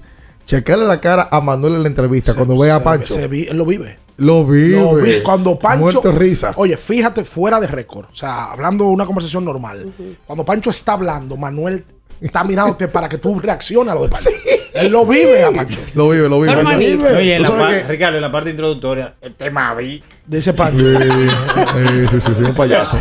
Chequearle 0.48 0.86
la 0.86 0.98
cara 0.98 1.28
a 1.30 1.42
Manuel 1.42 1.74
en 1.74 1.82
la 1.82 1.88
entrevista 1.88 2.32
cuando 2.32 2.56
vea 2.58 2.76
a 2.76 2.82
Pancho. 2.82 3.12
se 3.12 3.26
vi- 3.28 3.44
lo 3.52 3.66
vive. 3.66 3.98
lo 4.16 4.46
vive. 4.46 4.80
Lo 4.80 4.94
vi- 4.96 5.20
Cuando 5.22 5.58
Pancho. 5.58 5.78
Muerto 5.78 6.00
de 6.00 6.12
risa. 6.18 6.52
Oye, 6.56 6.78
fíjate, 6.78 7.22
fuera 7.22 7.60
de 7.60 7.66
récord. 7.66 8.06
O 8.10 8.14
sea, 8.14 8.46
hablando 8.52 8.84
de 8.86 8.90
una 8.92 9.04
conversación 9.04 9.44
normal. 9.44 9.92
Cuando 10.26 10.46
Pancho 10.46 10.70
está 10.70 10.94
hablando, 10.94 11.36
Manuel 11.36 11.84
está 12.18 12.44
mirándote 12.44 12.88
para 12.88 13.10
que 13.10 13.18
tú 13.18 13.38
reacciones 13.38 13.92
a 13.92 13.94
lo 13.94 14.04
de 14.04 14.08
Pancho. 14.08 14.30
Él 14.72 14.90
lo 14.90 15.04
vive 15.04 15.44
a 15.44 15.50
Pancho. 15.50 15.80
Lo 15.94 16.08
vive, 16.08 16.28
lo 16.30 16.40
vive. 16.40 16.62
Lo 16.62 16.78
vive. 16.78 17.14
Oye, 17.14 17.36
en 17.36 17.42
la 17.42 17.82
Ricardo, 17.86 18.16
en 18.16 18.22
la 18.22 18.32
parte 18.32 18.48
introductoria, 18.48 19.16
el 19.20 19.34
tema 19.34 19.74
vi. 19.74 20.02
Dice 20.26 20.54
Pancho. 20.54 20.78
Sí, 20.78 20.96
sí, 20.96 22.08
sí, 22.10 22.20
sí, 22.22 22.32
sí, 22.38 22.42
un 22.44 22.54
payaso. 22.54 22.96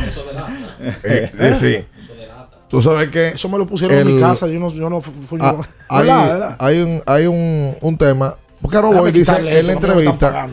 Eh, 1.04 1.32
eh, 1.40 1.56
sí. 1.56 1.86
Tú 2.70 2.82
sabes 2.82 3.10
que. 3.10 3.30
Eso 3.30 3.48
me 3.50 3.58
lo 3.58 3.66
pusieron 3.66 3.98
en 3.98 4.16
mi 4.16 4.22
casa. 4.22 4.48
Yo 4.48 4.60
no, 4.60 4.70
yo 4.74 4.90
no 4.90 5.00
fu- 5.02 5.12
fui. 5.24 5.40
ah, 5.42 5.56
hay, 5.90 6.06
¿Verdad, 6.08 6.28
verdad? 6.34 6.56
hay 6.60 6.80
un, 6.82 7.02
hay 7.06 7.26
un, 7.28 7.76
un 7.82 7.98
tema. 7.98 8.36
Porque 8.62 8.76
ahora 8.78 8.90
Déjame 8.90 9.02
voy 9.12 9.12
dice 9.20 9.34
en 9.38 9.68
la 9.68 9.74
entrevista 9.74 10.48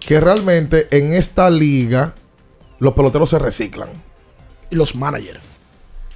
que 0.00 0.20
realmente 0.20 0.86
en 0.96 1.12
esta 1.12 1.50
liga 1.50 2.14
los 2.78 2.92
peloteros 2.94 3.28
se 3.30 3.38
reciclan. 3.38 3.88
Y 4.70 4.76
los 4.76 4.94
managers. 4.94 5.40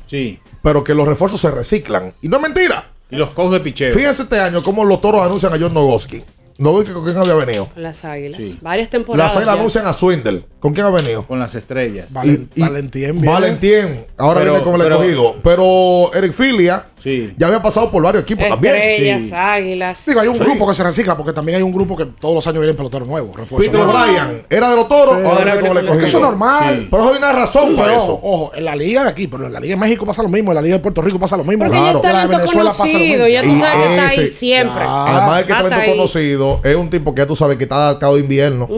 Sí. 0.07 0.38
Pero 0.62 0.84
que 0.84 0.94
los 0.94 1.07
refuerzos 1.09 1.40
se 1.40 1.50
reciclan. 1.50 2.12
Y 2.22 2.28
no 2.28 2.36
es 2.36 2.42
mentira. 2.42 2.88
Y 3.11 3.16
los 3.16 3.30
codos 3.30 3.53
de 3.53 3.61
picheo. 3.61 3.92
Fíjense 3.92 4.22
este 4.22 4.38
año 4.40 4.62
cómo 4.62 4.84
los 4.84 5.00
toros 5.00 5.20
anuncian 5.22 5.53
a 5.53 5.59
John 5.61 5.74
Nogoski. 5.74 6.22
Nogoski 6.59 6.92
con 6.92 7.05
quién 7.05 7.16
había 7.16 7.34
venido. 7.34 7.66
Con 7.66 7.82
las 7.82 8.05
águilas. 8.05 8.42
Sí. 8.42 8.59
Varias 8.61 8.88
temporadas. 8.90 9.32
Las 9.32 9.36
águilas 9.38 9.55
anuncian 9.57 9.86
a 9.86 9.92
Swindle. 9.92 10.44
¿Con 10.61 10.72
quién 10.74 10.86
ha 10.86 10.90
venido? 10.90 11.26
Con 11.26 11.38
las 11.38 11.55
estrellas. 11.55 12.12
Valen- 12.12 12.48
Y- 12.55 12.61
y- 12.61 12.62
Valentien 12.62 13.12
viene. 13.12 13.28
Valentien. 13.30 14.07
Ahora 14.18 14.40
Pero- 14.40 14.53
viene 14.53 14.64
con 14.64 14.74
el 14.74 14.82
pero- 14.82 14.94
escogido. 15.03 15.34
Pero 15.42 16.14
Eric 16.14 16.32
Filia 16.32 16.86
Sí. 17.03 17.34
ya 17.36 17.46
había 17.48 17.61
pasado 17.62 17.90
por 17.90 18.03
varios 18.03 18.22
equipos 18.22 18.48
también. 18.48 18.74
Estrellas, 18.76 19.24
Sí. 19.24 19.34
águilas. 19.34 20.07
Digo, 20.07 20.20
hay 20.20 20.28
un 20.28 20.34
Sí. 20.34 20.40
grupo 20.44 20.68
que 20.68 20.74
se 20.74 20.84
recicla 20.84 21.16
porque 21.16 21.32
también 21.32 21.57
hay 21.57 21.62
un 21.62 21.72
grupo 21.72 21.96
que 21.96 22.07
todos 22.07 22.34
los 22.34 22.46
años 22.46 22.61
vienen 22.61 22.76
peloteros 22.76 23.09
nuevos. 23.09 23.36
Peter. 23.59 23.80
O'Brien 23.80 24.46
era 24.48 24.70
de 24.70 24.76
los 24.76 24.88
toros, 24.88 25.14
ahora 25.16 25.28
ahora 25.30 25.44
viene 25.55 25.68
con 25.68 25.76
el 25.78 25.84
escogido. 25.84 26.07
Eso 26.07 26.16
es 26.18 26.22
normal. 26.22 26.76
Sí. 26.82 26.88
Pero 26.90 27.09
hay 27.11 27.16
una 27.18 27.32
razón 27.32 27.74
para 27.76 27.88
Pero, 27.88 28.03
eso. 28.03 28.20
ojo, 28.22 28.53
en 28.55 28.64
la 28.64 28.76
liga 28.76 29.03
de 29.05 29.09
aquí, 29.11 29.26
pero 29.26 29.46
en 29.46 29.53
la 29.53 29.61
liga 29.61 29.74
de 29.74 29.80
México 29.80 30.07
pasa 30.07 30.22
lo 30.22 30.28
mismo, 30.28 30.50
en 30.53 30.55
la 30.57 30.62
liga 30.62 30.76
de 30.76 30.82
Puerto 30.82 31.03
Rico 31.03 31.18
pasa 31.18 31.36
lo 31.36 31.44
mismo. 31.44 31.64
Porque 31.64 31.76
en 31.76 31.82
la- 31.84 31.92
ya 31.92 31.98
es 31.98 32.05
en 32.05 32.12
la 32.12 32.20
de 32.22 32.26
Venezuela 32.36 32.70
pasa 32.70 32.84
lo 32.84 32.90
conocido. 32.92 33.09
mismo. 33.24 33.28
Ya 33.28 33.42
tú 33.42 33.48
Y 33.48 33.57
sabes 33.57 33.76
que 33.76 33.94
está 33.94 34.09
ahí 34.09 34.26
siempre. 34.28 34.84
Además 34.86 35.38
de 35.38 35.44
que 35.44 35.53
talento 35.53 35.90
conocido, 35.92 36.61
es 36.64 36.76
un 36.76 36.90
tipo 36.90 37.14
que 37.14 37.22
ya 37.22 37.26
tú 37.26 37.36
sabes 37.36 37.57
que 37.57 37.64
está 37.64 37.76
adaptado 37.76 38.14
a 38.14 38.18
invierno. 38.18 38.68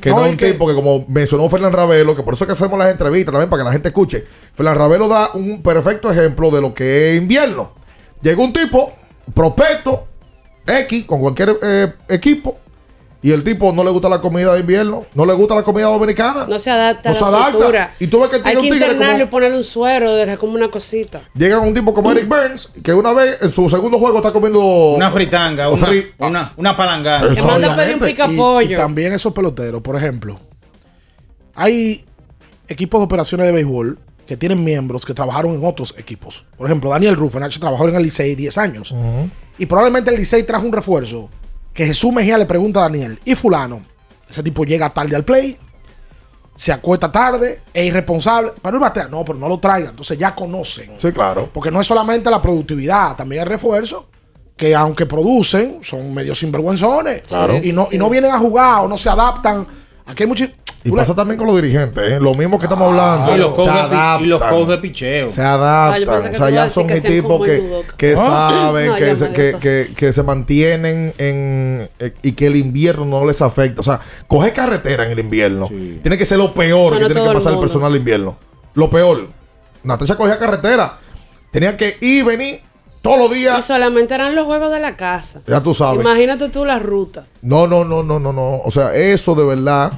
Que 0.00 0.10
no, 0.10 0.24
es 0.24 0.30
un 0.30 0.36
tipo 0.36 0.66
que, 0.66 0.74
como 0.74 1.04
mencionó 1.08 1.48
Fernán 1.48 1.72
Ravelo, 1.72 2.14
que 2.14 2.22
por 2.22 2.34
eso 2.34 2.44
es 2.44 2.46
que 2.46 2.52
hacemos 2.52 2.78
las 2.78 2.90
entrevistas 2.90 3.32
también, 3.32 3.50
para 3.50 3.62
que 3.62 3.66
la 3.66 3.72
gente 3.72 3.88
escuche. 3.88 4.24
Fernán 4.54 4.76
Ravelo 4.76 5.08
da 5.08 5.30
un 5.34 5.62
perfecto 5.62 6.10
ejemplo 6.10 6.50
de 6.50 6.60
lo 6.60 6.72
que 6.74 7.10
es 7.10 7.16
invierno. 7.20 7.63
Llega 8.24 8.42
un 8.42 8.52
tipo, 8.52 8.92
prospecto, 9.32 10.08
X, 10.66 11.04
con 11.04 11.20
cualquier 11.20 11.56
eh, 11.62 11.92
equipo, 12.08 12.58
y 13.22 13.30
el 13.32 13.42
tipo 13.44 13.72
no 13.72 13.82
le 13.84 13.90
gusta 13.90 14.08
la 14.08 14.20
comida 14.20 14.52
de 14.54 14.60
invierno, 14.60 15.06
no 15.14 15.24
le 15.24 15.32
gusta 15.34 15.54
la 15.54 15.62
comida 15.62 15.86
dominicana. 15.86 16.44
No 16.46 16.58
se 16.58 16.70
adapta 16.70 17.10
No 17.10 17.14
a 17.14 17.14
se 17.14 17.20
la 17.22 17.28
adapta. 17.28 17.52
cultura. 17.52 17.94
Y 18.00 18.06
tú 18.06 18.20
ves 18.20 18.28
que 18.30 18.36
Hay 18.36 18.42
tiene 18.42 18.54
que 18.56 18.62
tigre 18.74 18.76
internarlo 18.92 19.12
como- 19.14 19.22
y 19.24 19.30
ponerle 19.30 19.56
un 19.58 19.64
suero, 19.64 20.14
dejar 20.14 20.36
como 20.38 20.54
una 20.54 20.70
cosita. 20.70 21.20
Llega 21.34 21.58
un 21.60 21.72
tipo 21.72 21.94
como 21.94 22.10
Eric 22.12 22.28
Burns, 22.28 22.66
que 22.82 22.92
una 22.92 23.12
vez 23.14 23.38
en 23.40 23.50
su 23.50 23.68
segundo 23.70 23.98
juego 23.98 24.18
está 24.18 24.30
comiendo 24.32 24.60
Una 24.60 25.10
fritanga, 25.10 25.70
una, 25.70 25.86
Fri- 25.86 26.12
una, 26.18 26.52
una 26.56 26.76
palangana. 26.76 27.26
Eso, 27.32 27.34
Que 27.34 27.42
manda 27.46 27.72
a 27.72 27.76
pedir 27.76 27.94
un 27.96 28.02
obviamente. 28.02 28.10
Y, 28.10 28.12
picapollo. 28.12 28.72
y 28.72 28.76
también 28.76 29.12
esos 29.14 29.32
peloteros, 29.32 29.80
por 29.80 29.96
ejemplo, 29.96 30.38
hay 31.54 32.04
equipos 32.68 33.00
de 33.00 33.04
operaciones 33.04 33.46
de 33.46 33.52
béisbol 33.52 33.98
que 34.26 34.36
tienen 34.36 34.62
miembros 34.62 35.04
que 35.04 35.14
trabajaron 35.14 35.54
en 35.54 35.64
otros 35.64 35.94
equipos. 35.98 36.44
Por 36.56 36.66
ejemplo, 36.66 36.90
Daniel 36.90 37.16
Rufenach 37.16 37.58
trabajó 37.58 37.88
en 37.88 37.96
el 37.96 38.02
Licey 38.02 38.34
10 38.34 38.58
años. 38.58 38.94
Y 39.58 39.66
probablemente 39.66 40.10
el 40.10 40.16
Licey 40.16 40.42
trajo 40.44 40.64
un 40.64 40.72
refuerzo 40.72 41.30
que 41.72 41.86
Jesús 41.86 42.12
Mejía 42.12 42.38
le 42.38 42.46
pregunta 42.46 42.80
a 42.80 42.82
Daniel, 42.84 43.18
¿y 43.24 43.34
fulano? 43.34 43.82
Ese 44.28 44.42
tipo 44.42 44.64
llega 44.64 44.90
tarde 44.90 45.16
al 45.16 45.24
play, 45.24 45.58
se 46.56 46.72
acuesta 46.72 47.10
tarde, 47.10 47.62
es 47.72 47.86
irresponsable, 47.86 48.52
pero 48.62 48.76
él 48.76 48.80
batea. 48.80 49.08
No, 49.08 49.24
pero 49.24 49.38
no 49.38 49.48
lo 49.48 49.58
traigan. 49.58 49.90
Entonces 49.90 50.16
ya 50.16 50.34
conocen. 50.34 50.92
Sí, 50.98 51.12
claro. 51.12 51.50
Porque 51.52 51.70
no 51.70 51.80
es 51.80 51.86
solamente 51.86 52.30
la 52.30 52.40
productividad, 52.40 53.16
también 53.16 53.42
el 53.42 53.48
refuerzo, 53.48 54.08
que 54.56 54.74
aunque 54.74 55.06
producen, 55.06 55.80
son 55.82 56.14
medio 56.14 56.34
sinvergüenzones. 56.34 57.22
Claro. 57.22 57.58
Y 57.62 57.72
no, 57.72 57.88
y 57.90 57.98
no 57.98 58.08
vienen 58.08 58.30
a 58.30 58.38
jugar 58.38 58.84
o 58.84 58.88
no 58.88 58.96
se 58.96 59.10
adaptan. 59.10 59.66
Aquí 60.06 60.22
hay 60.22 60.28
muchos. 60.28 60.48
Y 60.86 60.92
pasa 60.92 61.14
también 61.14 61.38
con 61.38 61.46
los 61.46 61.56
dirigentes, 61.56 62.04
¿eh? 62.12 62.20
lo 62.20 62.34
mismo 62.34 62.58
que 62.58 62.66
estamos 62.66 62.88
hablando. 62.88 63.34
Y 63.34 63.38
los 63.38 63.56
se 63.56 64.24
y 64.24 64.26
los 64.26 64.42
codos 64.42 64.68
de 64.68 64.78
picheo. 64.78 65.28
Se 65.30 65.40
Ah, 65.40 65.54
adaptan. 65.54 66.30
o 66.30 66.34
sea, 66.34 66.50
ya 66.50 66.68
son 66.68 66.86
que 66.86 66.92
el 66.94 67.00
sean 67.00 67.12
tipo 67.14 67.28
como 67.28 67.44
el 67.46 67.50
que, 67.50 67.82
que 67.96 68.12
¿Ah? 68.12 68.16
saben, 68.18 68.88
No, 68.90 68.96
que, 68.96 69.16
se, 69.16 69.32
que, 69.32 69.56
que, 69.60 69.88
que 69.96 70.12
se 70.12 70.22
mantienen 70.22 71.14
en. 71.16 71.88
eh, 71.98 72.12
y 72.22 72.32
que 72.32 72.46
el 72.48 72.56
invierno 72.56 73.06
no 73.06 73.24
les 73.24 73.40
afecta. 73.40 73.80
O 73.80 73.84
sea, 73.84 74.00
coger 74.28 74.52
carretera 74.52 75.06
en 75.06 75.12
el 75.12 75.20
invierno 75.20 75.66
tiene 75.68 76.18
que 76.18 76.26
ser 76.26 76.36
lo 76.38 76.52
peor 76.52 76.92
que 76.98 77.06
tiene 77.06 77.14
que 77.14 77.20
el 77.20 77.32
pasar 77.32 77.52
el 77.52 77.56
mundo. 77.56 77.60
personal 77.62 77.92
de 77.92 77.98
invierno. 77.98 78.36
Lo 78.74 78.90
peor. 78.90 79.28
Natasha 79.84 80.16
cogía 80.16 80.38
carretera. 80.38 80.98
Tenía 81.50 81.76
que 81.76 81.96
ir 82.00 82.18
y 82.18 82.22
venir 82.22 82.60
todos 83.00 83.18
los 83.18 83.30
Y 83.32 83.40
días. 83.40 83.64
solamente 83.64 84.14
eran 84.14 84.34
los 84.34 84.44
juegos 84.44 84.70
de 84.70 84.80
la 84.80 84.96
casa. 84.96 85.40
Ya 85.46 85.62
tú 85.62 85.72
sabes. 85.72 86.00
Imagínate 86.02 86.48
tú 86.50 86.64
la 86.66 86.78
ruta. 86.78 87.24
No, 87.42 87.66
no, 87.66 87.84
no, 87.84 88.02
no, 88.02 88.18
no, 88.18 88.32
no. 88.32 88.58
O 88.64 88.70
sea, 88.70 88.94
eso 88.94 89.34
de 89.34 89.44
verdad 89.44 89.92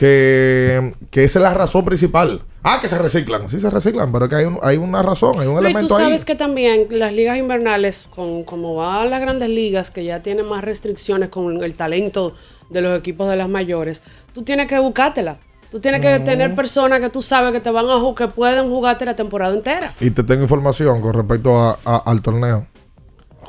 que, 0.00 0.92
que 1.10 1.24
esa 1.24 1.38
es 1.38 1.42
la 1.42 1.52
razón 1.54 1.84
principal. 1.84 2.42
Ah, 2.62 2.78
que 2.80 2.88
se 2.88 2.96
reciclan. 2.98 3.48
Sí 3.50 3.60
se 3.60 3.68
reciclan, 3.70 4.10
pero 4.10 4.28
que 4.30 4.34
hay, 4.36 4.44
un- 4.46 4.58
hay 4.62 4.78
una 4.78 5.02
razón, 5.02 5.34
hay 5.38 5.46
un 5.46 5.54
No, 5.54 5.60
y 5.60 5.62
tú 5.64 5.66
elemento 5.68 5.96
ahí. 5.96 6.04
sabes 6.04 6.24
que 6.24 6.34
también 6.34 6.86
las 6.90 7.12
ligas 7.12 7.36
invernales, 7.38 8.08
con, 8.14 8.44
como 8.44 8.74
van 8.74 9.10
las 9.10 9.20
grandes 9.20 9.48
ligas, 9.50 9.90
que 9.90 10.02
ya 10.04 10.22
tienen 10.22 10.46
más 10.46 10.64
restricciones 10.64 11.28
con 11.28 11.62
el 11.62 11.74
talento 11.74 12.34
de 12.70 12.80
los 12.80 12.98
equipos 12.98 13.28
de 13.28 13.36
las 13.36 13.48
mayores, 13.48 14.02
tú 14.32 14.42
tienes 14.42 14.66
que 14.68 14.78
buscártela. 14.78 15.38
Tú 15.70 15.78
tienes 15.80 16.00
que 16.00 16.18
tener 16.18 16.54
personas 16.56 17.00
que 17.00 17.10
tú 17.10 17.22
sabes 17.22 17.52
que 17.52 17.60
te 17.60 17.70
van 17.70 17.86
a 17.88 18.14
que 18.16 18.26
pueden 18.26 18.68
jugarte 18.68 19.04
la 19.04 19.14
temporada 19.14 19.54
entera. 19.54 19.92
Y 20.00 20.10
te 20.10 20.24
tengo 20.24 20.42
información 20.42 21.00
con 21.00 21.12
respecto 21.14 21.56
a- 21.60 21.78
a- 21.84 21.98
al 22.06 22.22
torneo. 22.22 22.66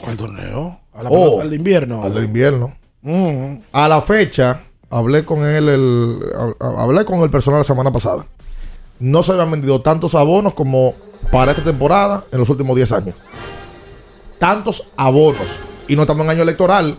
¿Cuál 0.03 0.17
torneo? 0.17 0.79
A 0.93 1.01
la 1.03 1.09
Oh, 1.09 1.13
pelota- 1.13 1.41
al 1.43 1.49
de 1.49 1.55
invierno. 1.55 2.03
Al 2.03 2.13
de 2.13 2.23
invierno. 2.25 2.73
Mm. 3.01 3.55
A 3.71 3.87
la 3.87 4.01
fecha, 4.01 4.59
hablé 4.91 5.25
con 5.25 5.45
él, 5.45 5.69
el, 5.69 6.19
hab- 6.35 6.55
hablé 6.79 7.05
con 7.05 7.19
el 7.21 7.29
personal 7.29 7.59
la 7.61 7.63
semana 7.63 7.91
pasada. 7.91 8.25
no 8.99 9.23
se 9.23 9.31
habían 9.31 9.49
vendido 9.51 9.81
tantos 9.81 10.13
abonos 10.15 10.53
como 10.53 10.93
para 11.31 11.51
esta 11.51 11.63
temporada 11.63 12.23
en 12.31 12.39
los 12.39 12.49
últimos 12.49 12.75
10 12.75 12.91
años. 12.91 13.15
Tantos 14.39 14.89
abonos. 14.97 15.59
Y 15.87 15.95
no 15.95 16.03
estamos 16.03 16.23
en 16.25 16.31
año 16.31 16.41
electoral. 16.43 16.97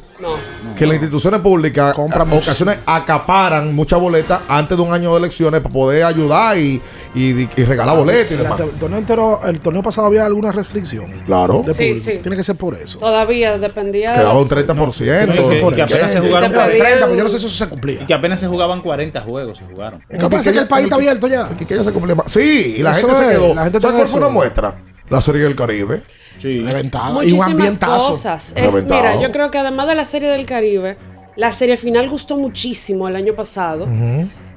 Que 0.76 0.86
las 0.86 0.94
instituciones 0.96 1.40
públicas 1.40 1.94
en 1.98 2.32
ocasiones 2.32 2.78
acaparan 2.86 3.74
muchas 3.74 4.00
boletas 4.00 4.40
antes 4.48 4.76
de 4.76 4.82
un 4.82 4.92
año 4.92 5.12
de 5.12 5.18
elecciones 5.18 5.60
para 5.60 5.72
poder 5.72 6.04
ayudar 6.04 6.56
y, 6.58 6.80
y- 7.14 7.48
y 7.56 7.64
regalar 7.64 7.96
boletas 7.96 8.32
y 8.32 8.42
demás. 8.42 8.60
El 8.60 8.70
torneo, 8.70 8.98
entero- 8.98 9.40
el 9.46 9.60
torneo 9.60 9.82
pasado 9.82 10.06
había 10.06 10.24
alguna 10.26 10.52
restricción. 10.52 11.10
Claro. 11.26 11.62
de 11.66 11.74
Sí, 11.74 11.94
sí. 11.94 12.18
Tiene 12.22 12.36
que 12.36 12.44
ser 12.44 12.56
por 12.56 12.74
eso. 12.74 12.98
Todavía 12.98 13.58
dependía 13.58 14.12
de 14.12 14.18
Quedaba 14.18 14.38
un 14.40 14.48
30%. 14.48 15.26
No, 15.26 15.34
y 15.34 15.36
que- 15.36 15.66
y 15.66 15.72
que 15.74 15.82
apenas 15.82 16.10
se 16.12 16.20
jugaron 16.20 16.50
Te 16.52 16.58
pedían- 16.58 16.78
30, 16.78 17.06
pero 17.06 17.14
yo 17.16 17.24
no 17.24 17.30
sé 17.30 17.38
si 17.38 17.46
eso 17.46 17.56
se 17.64 17.68
cumplía. 17.68 18.02
Y 18.02 18.06
que 18.06 18.14
apenas 18.14 18.40
se 18.40 18.46
jugaban 18.48 18.80
40 18.82 19.20
juegos, 19.20 19.58
se 19.58 19.64
jugaron. 19.64 20.00
Lo 20.08 20.18
que 20.28 20.36
pasa 20.36 20.52
que 20.52 20.58
el 20.58 20.68
país 20.68 20.84
está 20.84 20.96
abierto 20.96 21.26
ya. 21.28 21.48
Que 21.48 21.64
ya 21.76 21.84
se 21.84 21.92
cumple 21.92 22.14
más. 22.14 22.30
Sí, 22.30 22.76
y 22.78 22.82
la 22.82 22.92
Eso 22.92 23.06
gente 23.08 23.14
se 23.24 23.28
quedó. 23.30 23.54
la 23.54 23.64
gente 23.64 23.80
¿Sabes 23.80 23.96
cuál 23.96 24.08
fue 24.08 24.18
una 24.20 24.28
muestra? 24.28 24.74
La 25.10 25.20
serie 25.20 25.42
del 25.42 25.54
Caribe. 25.54 26.02
Sí. 26.38 26.60
Reventada. 26.62 27.08
y 27.10 27.10
un 27.10 27.14
Muchísimas 27.38 27.48
ambientazo. 27.48 28.08
cosas. 28.08 28.52
Es, 28.56 28.84
mira, 28.84 29.20
yo 29.20 29.30
creo 29.30 29.50
que 29.50 29.58
además 29.58 29.86
de 29.88 29.94
la 29.94 30.04
serie 30.04 30.28
del 30.28 30.46
Caribe, 30.46 30.96
la 31.36 31.52
serie 31.52 31.76
final 31.76 32.08
gustó 32.08 32.36
muchísimo 32.36 33.08
el 33.08 33.16
año 33.16 33.34
pasado. 33.34 33.86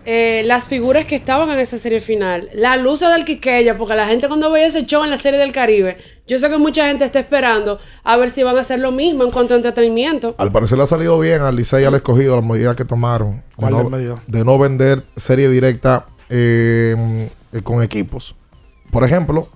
Eh, 0.07 0.43
las 0.45 0.67
figuras 0.67 1.05
que 1.05 1.15
estaban 1.15 1.49
en 1.49 1.57
esa 1.57 1.79
serie 1.79 1.99
final, 1.99 2.47
la 2.53 2.77
luz 2.77 2.99
del 2.99 3.25
Quiqueya, 3.25 3.75
porque 3.75 3.95
la 3.95 4.05
gente 4.05 4.27
cuando 4.27 4.51
veía 4.51 4.67
ese 4.67 4.85
show 4.85 5.03
en 5.03 5.09
la 5.09 5.17
serie 5.17 5.39
del 5.39 5.51
Caribe, 5.51 5.97
yo 6.27 6.37
sé 6.37 6.47
que 6.47 6.59
mucha 6.59 6.85
gente 6.87 7.05
está 7.05 7.17
esperando 7.19 7.79
a 8.03 8.15
ver 8.15 8.29
si 8.29 8.43
van 8.43 8.55
a 8.55 8.59
hacer 8.61 8.79
lo 8.79 8.91
mismo 8.91 9.23
en 9.23 9.31
cuanto 9.31 9.55
a 9.55 9.57
entretenimiento. 9.57 10.35
Al 10.37 10.51
parecer 10.51 10.77
le 10.77 10.83
ha 10.83 10.87
salido 10.87 11.17
bien 11.19 11.41
al 11.41 11.55
Licey 11.55 11.81
y 11.81 11.85
al 11.85 11.95
escogido 11.95 12.35
las 12.35 12.45
medidas 12.45 12.75
que 12.75 12.85
tomaron. 12.85 13.41
¿Cuál 13.55 13.73
de 13.73 13.77
es 13.79 13.83
no, 13.83 13.89
la 13.89 13.97
medida? 13.97 14.23
de 14.27 14.43
no 14.45 14.59
vender 14.59 15.03
serie 15.15 15.49
directa 15.49 16.05
eh, 16.29 17.27
eh, 17.51 17.61
con 17.63 17.81
equipos. 17.81 18.35
Por 18.91 19.03
ejemplo, 19.03 19.49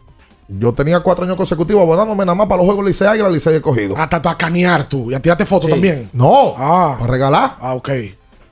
yo 0.50 0.74
tenía 0.74 1.00
cuatro 1.02 1.24
años 1.26 1.38
consecutivos 1.38 1.84
abonándome 1.84 2.26
nada 2.26 2.36
más 2.36 2.48
para 2.48 2.58
los 2.58 2.66
juegos 2.66 2.84
Licey 2.86 3.08
Águila, 3.08 3.30
Licey 3.30 3.56
escogido. 3.56 3.96
Hasta 3.96 4.18
a 4.18 4.38
canear 4.38 4.90
tú. 4.90 5.12
Y 5.12 5.14
a 5.14 5.20
tirarte 5.22 5.46
fotos 5.46 5.70
también. 5.70 6.10
No, 6.12 6.54
Ah. 6.58 6.96
para 7.00 7.12
regalar. 7.12 7.56
Ah, 7.60 7.76
ok. 7.76 7.90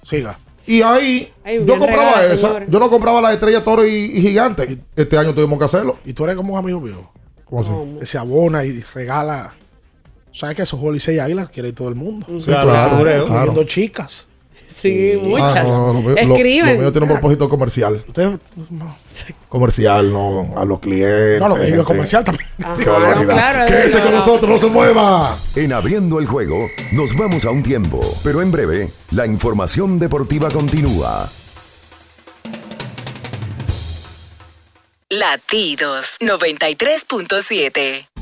Siga. 0.03 0.39
Y 0.67 0.81
ahí 0.81 1.31
Ay, 1.43 1.63
yo 1.65 1.79
compraba 1.79 2.15
regala, 2.15 2.33
esa. 2.33 2.65
Yo 2.67 2.79
no 2.79 2.89
compraba 2.89 3.21
la 3.21 3.33
estrella 3.33 3.63
toro 3.63 3.85
y, 3.85 3.89
y 3.93 4.21
gigante. 4.21 4.79
Este 4.95 5.17
año 5.17 5.33
tuvimos 5.33 5.57
que 5.57 5.65
hacerlo. 5.65 5.97
Y 6.05 6.13
tú 6.13 6.23
eres 6.25 6.35
como 6.35 6.53
un 6.53 6.59
amigo 6.59 6.79
mío. 6.79 7.09
¿Cómo 7.45 7.61
así? 7.61 7.71
Que 7.99 8.05
se 8.05 8.17
abona 8.17 8.63
y 8.65 8.81
regala. 8.93 9.53
¿Sabes 10.31 10.55
que 10.55 10.61
esos 10.63 10.79
juegos 10.79 11.07
y 11.07 11.17
águilas 11.19 11.49
quiere 11.49 11.71
todo 11.73 11.89
el 11.89 11.95
mundo? 11.95 12.27
Sí, 12.39 12.45
claro, 12.45 12.69
claro. 13.03 13.21
Incluyendo 13.25 13.63
chicas. 13.63 14.27
Sí, 14.79 15.19
muchas. 15.23 15.55
Ah, 15.55 15.63
no, 15.63 16.01
lo- 16.01 16.15
Escriben. 16.15 16.75
Lo, 16.75 16.81
mío 16.81 16.91
tiene 16.91 17.07
un 17.07 17.13
propósito 17.13 17.49
comercial. 17.49 18.03
Ustedes. 18.07 18.37
Comercial, 19.49 20.11
no, 20.13 20.53
a 20.55 20.63
los 20.65 20.79
clientes. 20.79 21.39
No, 21.39 21.49
lo 21.49 21.55
que 21.55 21.61
digo 21.61 21.81
es 21.81 21.87
gente. 21.87 21.93
comercial 21.93 22.23
también. 22.23 22.47
Claro, 23.27 23.63
es 23.63 23.71
Quédese 23.71 24.01
con 24.01 24.11
nosotros, 24.11 24.51
no 24.51 24.57
se 24.59 24.67
mueva. 24.67 25.35
En 25.55 25.73
abriendo 25.73 26.19
el 26.19 26.27
juego, 26.27 26.67
nos 26.91 27.15
vamos 27.17 27.45
a 27.45 27.49
un 27.49 27.63
tiempo, 27.63 28.01
pero 28.23 28.43
en 28.43 28.51
breve, 28.51 28.91
la 29.11 29.25
información 29.25 29.97
deportiva 29.97 30.51
continúa. 30.51 31.27
Latidos 35.09 36.17
93.7. 36.19 38.16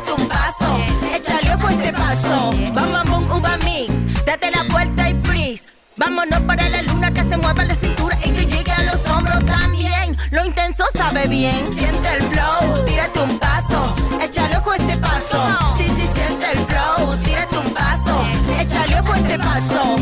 Tírate 0.00 0.22
un 0.22 0.28
paso, 0.28 0.76
échale 1.14 1.54
ojo 1.54 1.66
a 1.66 1.72
este 1.72 1.92
paso, 1.92 2.50
bom, 2.72 2.92
bom, 2.92 3.26
bom, 3.28 3.38
uva 3.38 3.56
mix. 3.58 4.24
Date 4.24 4.50
la 4.50 4.62
vuelta 4.70 5.10
y 5.10 5.14
freeze. 5.14 5.66
Vámonos 5.96 6.40
para 6.42 6.68
la 6.68 6.82
luna 6.82 7.12
que 7.12 7.22
se 7.22 7.36
mueva 7.36 7.64
la 7.64 7.74
cintura 7.74 8.16
y 8.24 8.30
que 8.30 8.46
llegue 8.46 8.70
a 8.70 8.82
los 8.84 9.04
hombros 9.06 9.44
también. 9.46 10.16
Lo 10.30 10.44
intenso 10.44 10.84
sabe 10.92 11.26
bien, 11.26 11.66
siente 11.72 12.14
el 12.14 12.22
flow, 12.22 12.84
tírate 12.86 13.20
un 13.20 13.38
paso, 13.38 13.94
échale 14.20 14.56
ojo 14.58 14.70
a 14.72 14.76
este 14.76 14.96
paso. 14.98 15.74
Sí, 15.76 15.84
sí, 15.84 16.08
siente 16.14 16.52
el 16.52 16.58
flow, 16.66 17.16
tírate 17.24 17.58
un 17.58 17.74
paso, 17.74 18.20
échale 18.58 19.00
ojo 19.00 19.12
a 19.12 19.18
este 19.18 19.38
paso. 19.38 19.96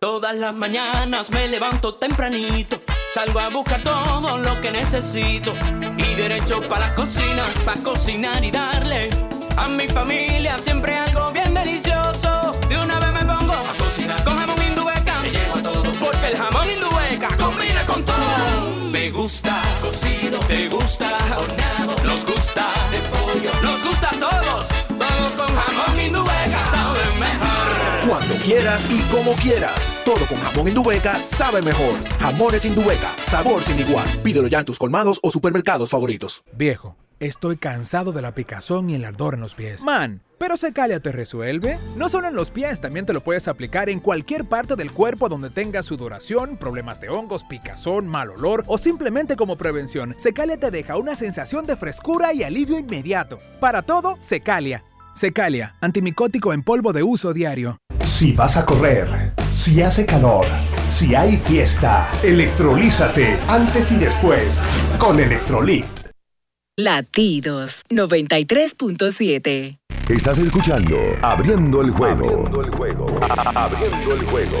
Todas 0.00 0.36
las 0.36 0.54
mañanas 0.54 1.30
me 1.30 1.48
levanto 1.48 1.94
tempranito, 1.94 2.80
salgo 3.16 3.40
a 3.40 3.48
buscar 3.48 3.80
todo 3.80 4.36
lo 4.36 4.60
que 4.60 4.70
necesito 4.70 5.54
y 5.96 6.14
derecho 6.16 6.60
para 6.68 6.88
la 6.88 6.94
cocina, 6.94 7.44
para 7.64 7.82
cocinar 7.82 8.44
y 8.44 8.50
darle 8.50 9.08
a 9.56 9.68
mi 9.68 9.88
familia 9.88 10.58
siempre 10.58 10.94
algo 10.94 11.32
bien 11.32 11.54
delicioso. 11.54 12.52
De 12.68 12.76
una 12.78 13.00
vez 13.00 13.12
me 13.14 13.24
pongo 13.24 13.54
a 13.54 13.72
cocinar 13.78 14.22
con 14.22 14.36
jamón 14.36 14.62
indubeca, 14.62 15.18
me 15.22 15.30
llevo 15.30 15.56
a 15.56 15.62
todo 15.62 15.82
porque 15.98 16.26
el 16.26 16.36
jamón 16.36 16.68
indubeca 16.68 17.28
combina 17.38 17.86
con 17.86 18.04
todo. 18.04 18.70
Me 18.90 19.10
gusta 19.10 19.62
cocido, 19.80 20.38
te 20.40 20.68
gusta 20.68 21.08
horneado, 21.38 21.96
nos 22.04 22.22
gusta 22.26 22.66
de 22.90 22.98
pollo, 23.08 23.50
nos 23.62 23.82
gusta 23.82 24.10
a 24.10 24.20
todos. 24.20 24.65
Quieras 28.46 28.86
y 28.88 29.00
como 29.12 29.34
quieras. 29.34 30.02
Todo 30.04 30.24
con 30.26 30.38
jamón 30.38 30.68
Indubeca 30.68 31.20
sabe 31.20 31.62
mejor. 31.62 31.98
Jamones 32.20 32.64
Indubeca, 32.64 33.10
sabor 33.22 33.62
sin 33.64 33.78
igual. 33.78 34.06
Pídelo 34.22 34.46
ya 34.46 34.60
en 34.60 34.64
tus 34.64 34.78
colmados 34.78 35.18
o 35.22 35.30
supermercados 35.32 35.90
favoritos. 35.90 36.44
Viejo, 36.52 36.96
Estoy 37.18 37.56
cansado 37.56 38.12
de 38.12 38.20
la 38.20 38.34
picazón 38.34 38.90
y 38.90 38.94
el 38.94 39.06
ardor 39.06 39.32
en 39.32 39.40
los 39.40 39.54
pies. 39.54 39.82
Man, 39.82 40.20
pero 40.36 40.58
Secalia 40.58 41.00
te 41.00 41.12
resuelve. 41.12 41.78
No 41.96 42.10
solo 42.10 42.28
en 42.28 42.36
los 42.36 42.50
pies, 42.50 42.82
también 42.82 43.06
te 43.06 43.14
lo 43.14 43.22
puedes 43.22 43.48
aplicar 43.48 43.88
en 43.88 44.00
cualquier 44.00 44.44
parte 44.44 44.76
del 44.76 44.92
cuerpo 44.92 45.30
donde 45.30 45.48
tengas 45.48 45.86
sudoración, 45.86 46.58
problemas 46.58 47.00
de 47.00 47.08
hongos, 47.08 47.42
picazón, 47.44 48.06
mal 48.06 48.28
olor 48.32 48.64
o 48.66 48.76
simplemente 48.76 49.34
como 49.34 49.56
prevención. 49.56 50.14
Secalia 50.18 50.60
te 50.60 50.70
deja 50.70 50.98
una 50.98 51.16
sensación 51.16 51.64
de 51.64 51.76
frescura 51.76 52.34
y 52.34 52.42
alivio 52.42 52.78
inmediato. 52.78 53.38
Para 53.60 53.80
todo, 53.80 54.18
Secalia. 54.20 54.84
Secalia, 55.16 55.74
antimicótico 55.80 56.52
en 56.52 56.62
polvo 56.62 56.92
de 56.92 57.02
uso 57.02 57.32
diario. 57.32 57.78
Si 58.04 58.32
vas 58.32 58.58
a 58.58 58.66
correr, 58.66 59.32
si 59.50 59.80
hace 59.80 60.04
calor, 60.04 60.46
si 60.90 61.14
hay 61.14 61.38
fiesta, 61.38 62.10
electrolízate 62.22 63.38
antes 63.48 63.92
y 63.92 63.96
después 63.96 64.62
con 64.98 65.18
Electrolit. 65.18 65.86
Latidos 66.76 67.82
93.7. 67.88 69.78
Estás 70.10 70.36
escuchando 70.36 70.98
Abriendo 71.22 71.80
el 71.80 71.92
juego. 71.92 72.26
Abriendo 72.26 72.60
el 72.60 72.70
juego. 72.70 73.06
Abriendo 73.54 74.14
el 74.14 74.24
juego. 74.26 74.60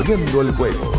Abriendo 0.00 0.40
el 0.40 0.50
juego. 0.52 0.92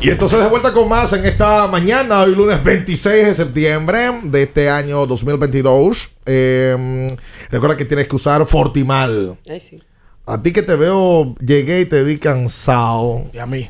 Y 0.00 0.08
entonces 0.08 0.40
de 0.40 0.48
vuelta 0.48 0.72
con 0.72 0.88
más 0.88 1.12
en 1.12 1.26
esta 1.26 1.68
mañana, 1.68 2.22
hoy 2.22 2.34
lunes 2.34 2.64
26 2.64 3.26
de 3.26 3.34
septiembre 3.34 4.20
de 4.22 4.44
este 4.44 4.70
año 4.70 5.06
2022. 5.06 6.12
Eh, 6.24 7.14
recuerda 7.50 7.76
que 7.76 7.84
tienes 7.84 8.08
que 8.08 8.16
usar 8.16 8.46
Fortimal. 8.46 9.36
Ay, 9.50 9.60
sí. 9.60 9.82
A 10.24 10.40
ti 10.40 10.52
que 10.54 10.62
te 10.62 10.76
veo, 10.76 11.34
llegué 11.44 11.82
y 11.82 11.84
te 11.84 12.02
vi 12.02 12.16
cansado. 12.16 13.28
Y 13.34 13.38
a 13.38 13.44
mí. 13.44 13.68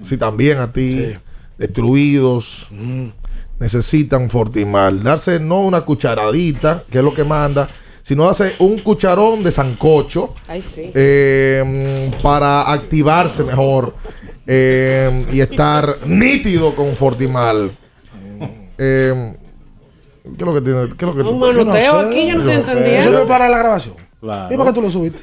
Sí, 0.00 0.16
también 0.16 0.58
a 0.58 0.72
ti. 0.72 1.14
Destruidos. 1.58 2.68
Necesitan 3.58 4.28
Fortimal. 4.28 5.02
Darse 5.02 5.40
no 5.40 5.60
una 5.60 5.80
cucharadita, 5.82 6.84
que 6.90 6.98
es 6.98 7.04
lo 7.04 7.14
que 7.14 7.24
manda, 7.24 7.68
sino 8.02 8.24
darse 8.24 8.54
un 8.58 8.78
cucharón 8.78 9.42
de 9.42 9.50
sancocho 9.50 10.34
Ay, 10.46 10.62
sí. 10.62 10.90
eh, 10.94 12.10
para 12.22 12.70
activarse 12.70 13.42
mejor 13.44 13.94
eh, 14.46 15.26
y 15.32 15.40
estar 15.40 15.96
nítido 16.06 16.74
con 16.74 16.94
Fortimal. 16.94 17.70
Eh, 18.78 19.34
¿Qué 20.22 20.30
es 20.38 20.46
lo 20.46 20.54
que 20.54 20.60
tiene? 20.60 20.88
¿Qué 20.88 21.04
es 21.04 21.14
lo 21.14 21.14
que 21.14 21.22
Un 21.22 21.38
manoteo 21.38 21.98
aquí, 22.00 22.28
yo 22.28 22.38
no 22.38 22.44
te 22.44 22.54
entendía. 22.54 23.00
Eso 23.00 23.10
no 23.10 23.20
es 23.20 23.26
para 23.26 23.48
la 23.48 23.58
grabación. 23.58 23.94
Claro. 24.20 24.52
¿Y 24.52 24.56
por 24.56 24.66
qué 24.66 24.72
tú 24.72 24.82
lo 24.82 24.90
subiste? 24.90 25.22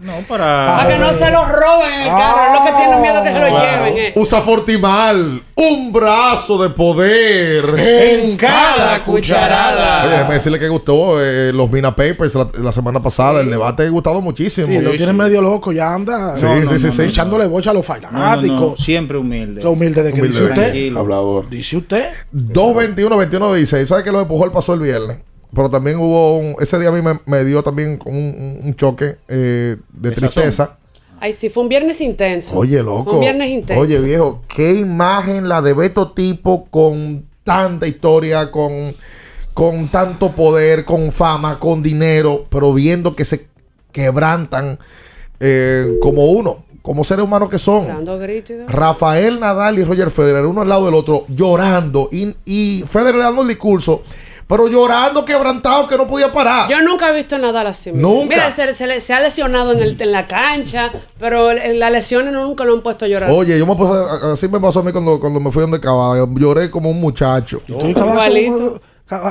No, 0.00 0.12
para. 0.28 0.76
Para 0.78 0.88
que 0.88 0.98
no 0.98 1.12
se 1.12 1.30
lo 1.30 1.44
roben 1.46 1.92
en 1.92 2.00
el 2.02 2.08
carro. 2.08 2.40
Es 2.46 2.58
lo 2.60 2.64
que 2.66 2.72
tienen 2.82 3.02
miedo 3.02 3.22
que 3.22 3.30
se 3.32 3.38
lo 3.40 3.46
lleven. 3.60 3.98
eh. 3.98 4.12
Usa 4.16 4.40
Fortimal, 4.40 5.42
un 5.56 5.92
brazo 5.92 6.62
de 6.62 6.70
poder 6.70 7.64
En 7.78 8.36
cada 8.36 9.02
cucharada. 9.04 10.04
Oye, 10.04 10.12
déjame 10.12 10.34
decirle 10.34 10.58
que 10.58 10.68
gustó 10.68 11.22
eh, 11.24 11.52
los 11.52 11.70
Mina 11.70 11.94
Papers 11.94 12.34
la, 12.34 12.48
la 12.62 12.72
semana 12.72 13.00
pasada. 13.02 13.40
El 13.40 13.50
debate 13.50 13.84
ha 13.84 13.88
gustado 13.88 14.20
muchísimo. 14.20 14.66
Sí, 14.68 14.80
lo 14.80 14.92
tiene 14.92 15.12
medio 15.12 15.42
loco, 15.42 15.72
ya 15.72 15.92
anda. 15.94 16.36
Sí, 16.36 16.46
sí, 16.68 16.78
sí, 16.78 16.90
sí. 16.90 17.02
Echándole 17.02 17.46
bocha 17.46 17.70
a 17.70 17.74
los 17.74 17.88
No, 17.88 17.94
no, 17.94 18.00
fanáticos. 18.00 18.60
no, 18.70 18.76
siempre 18.76 19.18
humilde. 19.18 19.60
Qué 19.62 19.66
humilde 19.66 20.02
de 20.02 20.12
que 20.12 20.20
Humilde. 20.20 20.38
dice 20.38 20.44
usted. 20.50 20.62
Tranquilo. 20.62 21.00
Hablador. 21.00 21.48
Dice 21.50 21.76
usted. 21.76 22.08
221 22.32 23.16
21 23.16 23.54
16 23.54 23.88
¿Sabes 23.88 24.04
que 24.04 24.12
lo 24.12 24.18
de 24.20 24.26
Pujol 24.26 24.52
pasó 24.52 24.74
el 24.74 24.80
viernes? 24.80 25.18
Pero 25.54 25.70
también 25.70 25.96
hubo 25.96 26.38
un, 26.38 26.56
ese 26.60 26.78
día 26.78 26.88
a 26.90 26.92
mí 26.92 27.00
me, 27.02 27.18
me 27.26 27.44
dio 27.44 27.62
también 27.62 27.98
un, 28.04 28.74
choque 28.76 29.16
eh, 29.28 29.76
de 29.92 30.10
tristeza. 30.12 30.76
Ay, 31.20 31.32
sí, 31.32 31.48
fue 31.48 31.62
un 31.64 31.68
viernes 31.68 32.00
intenso. 32.00 32.56
Oye, 32.56 32.76
Fue 32.76 32.84
loco. 32.84 33.14
un 33.14 33.20
viernes 33.20 33.48
intenso. 33.50 33.82
Oye, 33.82 34.00
viejo, 34.00 34.42
qué 34.46 34.74
imagen 34.74 35.48
la 35.48 35.62
de 35.62 35.72
Beto 35.74 36.12
Tipo 36.12 36.66
con 36.70 37.26
tanta 37.44 37.86
historia, 37.88 38.50
con, 38.52 38.94
con 39.54 39.88
tanto 39.88 40.32
poder, 40.32 40.84
con 40.84 41.10
fama, 41.10 41.58
con 41.58 41.82
dinero, 41.82 42.46
pero 42.50 42.72
viendo 42.74 43.16
que 43.16 43.24
se 43.24 43.48
quebrantan 43.90 44.78
eh, 45.40 45.94
como 46.00 46.26
uno, 46.26 46.64
como 46.82 47.02
seres 47.04 47.24
humanos 47.24 47.48
que 47.48 47.58
son. 47.58 47.86
Dando 47.88 48.18
gritos 48.18 48.50
y 48.50 48.54
de- 48.54 48.66
Rafael 48.66 49.40
Nadal 49.40 49.78
y 49.78 49.84
Roger 49.84 50.10
Federer, 50.10 50.44
uno 50.46 50.60
al 50.60 50.68
lado 50.68 50.84
del 50.84 50.94
otro, 50.94 51.24
llorando. 51.28 52.08
Y, 52.12 52.36
y 52.44 52.84
Federer 52.86 53.18
dando 53.20 53.42
el 53.42 53.48
discurso, 53.48 54.02
pero 54.48 54.66
llorando, 54.66 55.24
quebrantado, 55.24 55.86
que 55.86 55.96
no 55.96 56.06
podía 56.08 56.32
parar. 56.32 56.68
Yo 56.70 56.80
nunca 56.82 57.10
he 57.10 57.12
visto 57.14 57.36
a 57.36 57.38
Nadal 57.38 57.66
así. 57.68 57.92
mira. 57.92 58.02
Nunca. 58.08 58.26
Mira, 58.34 58.50
se, 58.50 58.72
se 58.74 58.86
le- 58.86 59.00
se 59.00 59.12
ha 59.12 59.20
lesionado 59.20 59.72
en, 59.72 59.80
el, 59.80 59.96
en 60.00 60.10
la 60.10 60.26
cancha, 60.26 60.90
pero 61.20 61.50
en 61.52 61.78
las 61.78 61.92
lesiones 61.92 62.32
nunca 62.32 62.64
lo 62.64 62.72
han 62.74 62.80
puesto 62.80 63.04
a 63.04 63.08
llorar. 63.08 63.30
Oye, 63.30 63.58
yo 63.58 63.66
me 63.66 63.76
puse, 63.76 63.92
así 64.32 64.48
me 64.48 64.58
pasó 64.58 64.80
a 64.80 64.82
mí 64.82 64.90
cuando, 64.90 65.20
cuando 65.20 65.38
me 65.38 65.52
fui 65.52 65.60
donde 65.60 65.78
caballo. 65.78 66.26
Lloré 66.34 66.70
como 66.70 66.90
un 66.90 66.98
muchacho. 66.98 67.60
Tú 67.66 67.78
caballo, 67.94 68.18
ca- 68.74 68.80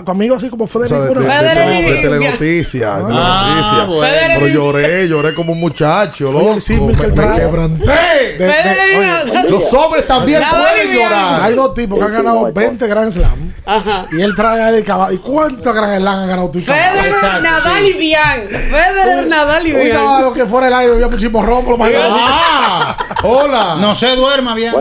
conmigo 0.04 0.36
así 0.36 0.50
como 0.50 0.66
O 0.66 0.68
sea, 0.68 0.82
Federico. 0.88 1.20
de, 1.20 1.26
de, 1.26 1.28
una- 1.28 1.42
de, 1.42 1.82
de 1.84 2.00
y- 2.00 2.02
telenoticias, 2.02 3.08
de 3.08 3.14
Ah, 3.16 3.86
bueno. 3.88 4.34
Pero 4.40 4.48
lloré, 4.48 5.08
lloré 5.08 5.34
como 5.36 5.54
un 5.54 5.60
muchacho, 5.60 6.32
loco. 6.32 6.56
que 6.66 6.74
me, 6.74 6.94
me 6.94 7.36
quebranté. 7.36 7.86
de- 7.86 8.38
de- 8.46 8.98
oye, 8.98 9.06
Nadal. 9.06 9.52
Los 9.52 9.72
hombres 9.74 10.08
también 10.08 10.42
pueden 10.50 10.94
llorar. 10.98 11.44
Hay 11.44 11.54
dos 11.56 11.74
tipos 11.76 12.00
que 12.00 12.06
han 12.06 12.12
ganado 12.14 12.52
20 12.52 12.88
Grand 12.88 13.12
Slam. 13.12 13.54
Ajá. 13.66 14.06
Y 14.12 14.22
él 14.22 14.34
trae 14.36 14.78
el 14.78 14.84
caballo. 14.84 15.14
¿Y 15.14 15.20
cuántos 15.20 15.76
Grand 15.76 16.00
Slam 16.02 16.20
han 16.22 16.28
ganado 16.28 16.50
tú? 16.52 16.60
Federer, 16.60 17.06
Exacto, 17.06 17.42
Nadal 17.44 17.78
sí. 17.78 17.88
y 17.88 17.94
Bian. 17.94 18.48
Federer, 18.48 19.28
Nadal 19.28 19.68
y 19.68 19.74
Un 19.74 19.82
Bian. 19.84 19.92
caballo 19.98 20.34
que 20.34 20.46
fuera 20.46 20.68
el 20.68 20.74
aire 20.74 20.94
había 20.94 21.08
muchísimo 21.08 21.44
rompo. 21.46 21.78
Ah, 21.82 22.98
hola. 23.24 23.78
No 23.80 23.94
se 23.94 24.16
duerma 24.16 24.56
bien. 24.56 24.74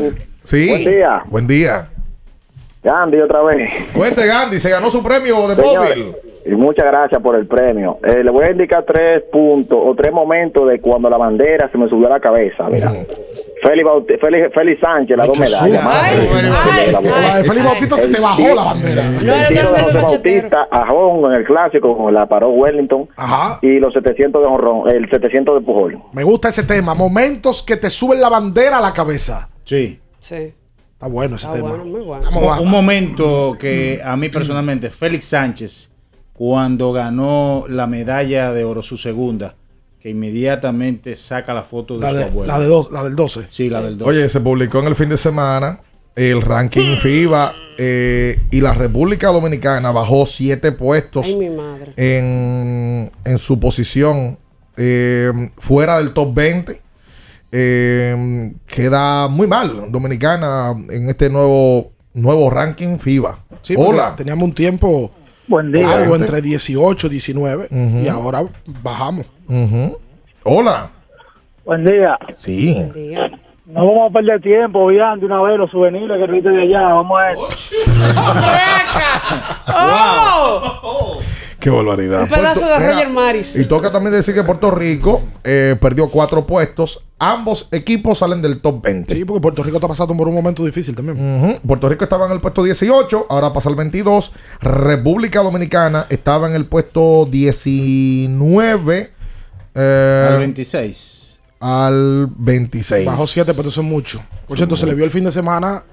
Sí. 0.42 0.68
Buen 0.68 0.84
día. 0.84 1.22
Buen 1.26 1.46
día. 1.46 1.88
Gandhi 2.86 3.20
otra 3.20 3.42
vez. 3.42 3.68
Cuente, 3.92 4.26
Gandhi, 4.26 4.58
se 4.60 4.70
ganó 4.70 4.88
su 4.90 5.02
premio 5.02 5.48
de 5.48 5.56
Señor, 5.56 5.84
móvil. 5.88 6.14
y 6.46 6.50
muchas 6.52 6.86
gracias 6.86 7.20
por 7.20 7.34
el 7.36 7.46
premio. 7.46 7.98
Eh, 8.04 8.22
le 8.24 8.30
voy 8.30 8.44
a 8.44 8.50
indicar 8.52 8.84
tres 8.86 9.22
puntos 9.32 9.78
o 9.82 9.94
tres 9.94 10.12
momentos 10.12 10.68
de 10.68 10.80
cuando 10.80 11.10
la 11.10 11.16
bandera 11.18 11.68
se 11.70 11.76
me 11.78 11.88
subió 11.88 12.06
a 12.06 12.10
la 12.10 12.20
cabeza. 12.20 12.64
Mira. 12.70 12.92
Félix, 13.62 13.88
Bauti- 13.88 14.20
Félix, 14.20 14.54
Félix 14.54 14.80
Sánchez, 14.80 15.16
las 15.16 15.26
dos 15.26 15.38
medallas. 15.40 15.82
Félix. 17.46 17.64
Bautista 17.64 17.96
se 17.96 18.08
te 18.08 18.20
bajó 18.20 18.54
la 18.54 18.62
bandera. 18.64 19.02
No, 19.04 19.34
El 19.34 19.46
tiro 19.48 19.72
de 19.72 19.82
José. 19.82 19.98
Bautista 19.98 20.68
a 20.70 20.86
Jon 20.86 21.32
en 21.32 21.40
el 21.40 21.44
clásico, 21.44 21.96
con 21.96 22.12
la 22.14 22.26
paró 22.26 22.50
Wellington. 22.50 23.08
Ajá. 23.16 23.58
Y 23.62 23.78
los 23.78 23.92
700 23.94 24.40
de 24.42 24.46
Honrón, 24.46 24.88
el 24.88 25.08
700 25.10 25.54
de 25.60 25.60
Pujol. 25.66 25.98
Me 26.12 26.22
gusta 26.22 26.48
ese 26.50 26.62
tema. 26.62 26.94
Momentos 26.94 27.62
que 27.62 27.76
te 27.76 27.90
suben 27.90 28.20
la 28.20 28.28
bandera 28.28 28.78
a 28.78 28.80
la 28.80 28.92
cabeza. 28.92 29.48
Sí. 29.64 30.00
Sí. 30.20 30.54
Está 30.96 31.08
bueno 31.08 31.36
ese 31.36 31.44
Está 31.44 31.56
tema. 31.56 31.68
bueno, 31.68 31.84
muy 31.84 32.00
bueno. 32.00 32.60
Un, 32.60 32.70
momento 32.70 33.56
que 33.58 34.00
a 34.02 34.16
mí 34.16 34.30
personalmente, 34.30 34.88
Félix 34.88 35.26
Sánchez, 35.26 35.90
cuando 36.32 36.90
ganó 36.92 37.66
la 37.68 37.86
medalla 37.86 38.50
de 38.52 38.64
oro, 38.64 38.82
su 38.82 38.96
segunda, 38.96 39.56
que 40.00 40.08
inmediatamente 40.08 41.14
saca 41.14 41.52
la 41.52 41.64
foto 41.64 41.98
de 41.98 42.00
La, 42.00 42.10
su 42.12 42.16
de, 42.16 42.24
abuelo. 42.24 42.52
la, 42.52 42.58
de 42.60 42.66
dos, 42.66 42.90
la 42.92 43.04
del 43.04 43.14
12. 43.14 43.46
Sí, 43.50 43.68
la 43.68 43.82
del 43.82 43.98
12. 43.98 44.10
Oye, 44.10 44.28
se 44.30 44.40
publicó 44.40 44.78
en 44.78 44.86
el 44.86 44.94
fin 44.94 45.10
de 45.10 45.16
semana 45.18 45.80
el 46.14 46.40
ranking 46.40 46.96
FIBA 46.96 47.54
eh, 47.76 48.40
y 48.50 48.62
la 48.62 48.72
República 48.72 49.28
Dominicana 49.28 49.92
bajó 49.92 50.24
siete 50.24 50.72
puestos 50.72 51.26
Ay, 51.26 51.36
mi 51.36 51.50
madre. 51.50 51.92
en, 51.96 53.10
en 53.24 53.38
su 53.38 53.60
posición 53.60 54.38
eh, 54.78 55.30
fuera 55.58 55.98
del 55.98 56.14
top 56.14 56.32
20. 56.32 56.80
Eh, 57.58 58.52
queda 58.66 59.28
muy 59.28 59.46
mal 59.46 59.90
Dominicana 59.90 60.74
en 60.90 61.08
este 61.08 61.30
nuevo 61.30 61.90
nuevo 62.12 62.50
ranking 62.50 62.98
FIBA. 62.98 63.38
Sí, 63.62 63.74
Hola. 63.78 64.12
Teníamos 64.14 64.44
un 64.44 64.52
tiempo 64.54 65.10
Buen 65.48 65.72
día. 65.72 65.90
algo 65.90 66.16
entre 66.16 66.42
18 66.42 67.06
y 67.06 67.10
19 67.10 67.68
Ujú. 67.70 67.98
y 68.04 68.08
ahora 68.08 68.42
bajamos. 68.82 69.24
Hola. 70.44 70.90
Buen 71.64 71.86
día. 71.86 72.18
Sí. 72.36 72.76
No 73.64 73.86
vamos 73.86 74.10
a 74.10 74.12
perder 74.12 74.42
tiempo, 74.42 74.92
Ian, 74.92 75.18
de 75.20 75.26
una 75.26 75.40
vez 75.40 75.56
los 75.58 75.70
souvenirs 75.70 76.12
que 76.12 76.26
viste 76.30 76.50
de 76.50 76.62
allá. 76.62 76.82
Vamos 76.92 77.18
a 77.18 77.22
ver. 77.26 77.36
¡Oh! 79.68 81.18
Qué 81.58 81.70
barbaridad. 81.70 82.22
Un 82.22 82.28
pedazo 82.28 82.60
Puerto- 82.60 82.80
de 82.80 82.92
Roger 82.92 83.08
Maris. 83.10 83.56
Y 83.56 83.64
toca 83.64 83.90
también 83.90 84.12
decir 84.12 84.34
que 84.34 84.42
Puerto 84.42 84.70
Rico 84.70 85.22
eh, 85.42 85.74
perdió 85.80 86.08
cuatro 86.08 86.46
puestos. 86.46 87.02
Ambos 87.18 87.68
equipos 87.72 88.18
salen 88.18 88.42
del 88.42 88.60
top 88.60 88.82
20. 88.84 89.14
Sí, 89.14 89.24
porque 89.24 89.40
Puerto 89.40 89.62
Rico 89.62 89.78
está 89.78 89.88
pasando 89.88 90.14
por 90.14 90.28
un 90.28 90.34
momento 90.34 90.64
difícil 90.64 90.94
también. 90.94 91.58
Puerto 91.66 91.88
Rico 91.88 92.04
estaba 92.04 92.26
en 92.26 92.32
el 92.32 92.40
puesto 92.40 92.62
18, 92.62 93.26
ahora 93.30 93.52
pasa 93.54 93.70
al 93.70 93.74
22. 93.74 94.32
República 94.60 95.40
Dominicana 95.42 96.06
estaba 96.10 96.46
en 96.48 96.54
el 96.54 96.66
puesto 96.66 97.24
19. 97.24 99.12
eh, 99.74 100.28
Al 100.32 100.38
26. 100.38 101.40
al 101.60 102.28
26. 102.36 103.06
Bajó 103.06 103.26
7, 103.26 103.54
pero 103.54 103.68
eso 103.70 103.80
es 103.80 103.86
mucho. 103.86 104.22
Por 104.46 104.56
cierto, 104.58 104.76
se 104.76 104.86
le 104.86 104.94
vio 104.94 105.04
el 105.04 105.10
fin 105.10 105.24
de 105.24 105.32
semana 105.32 105.84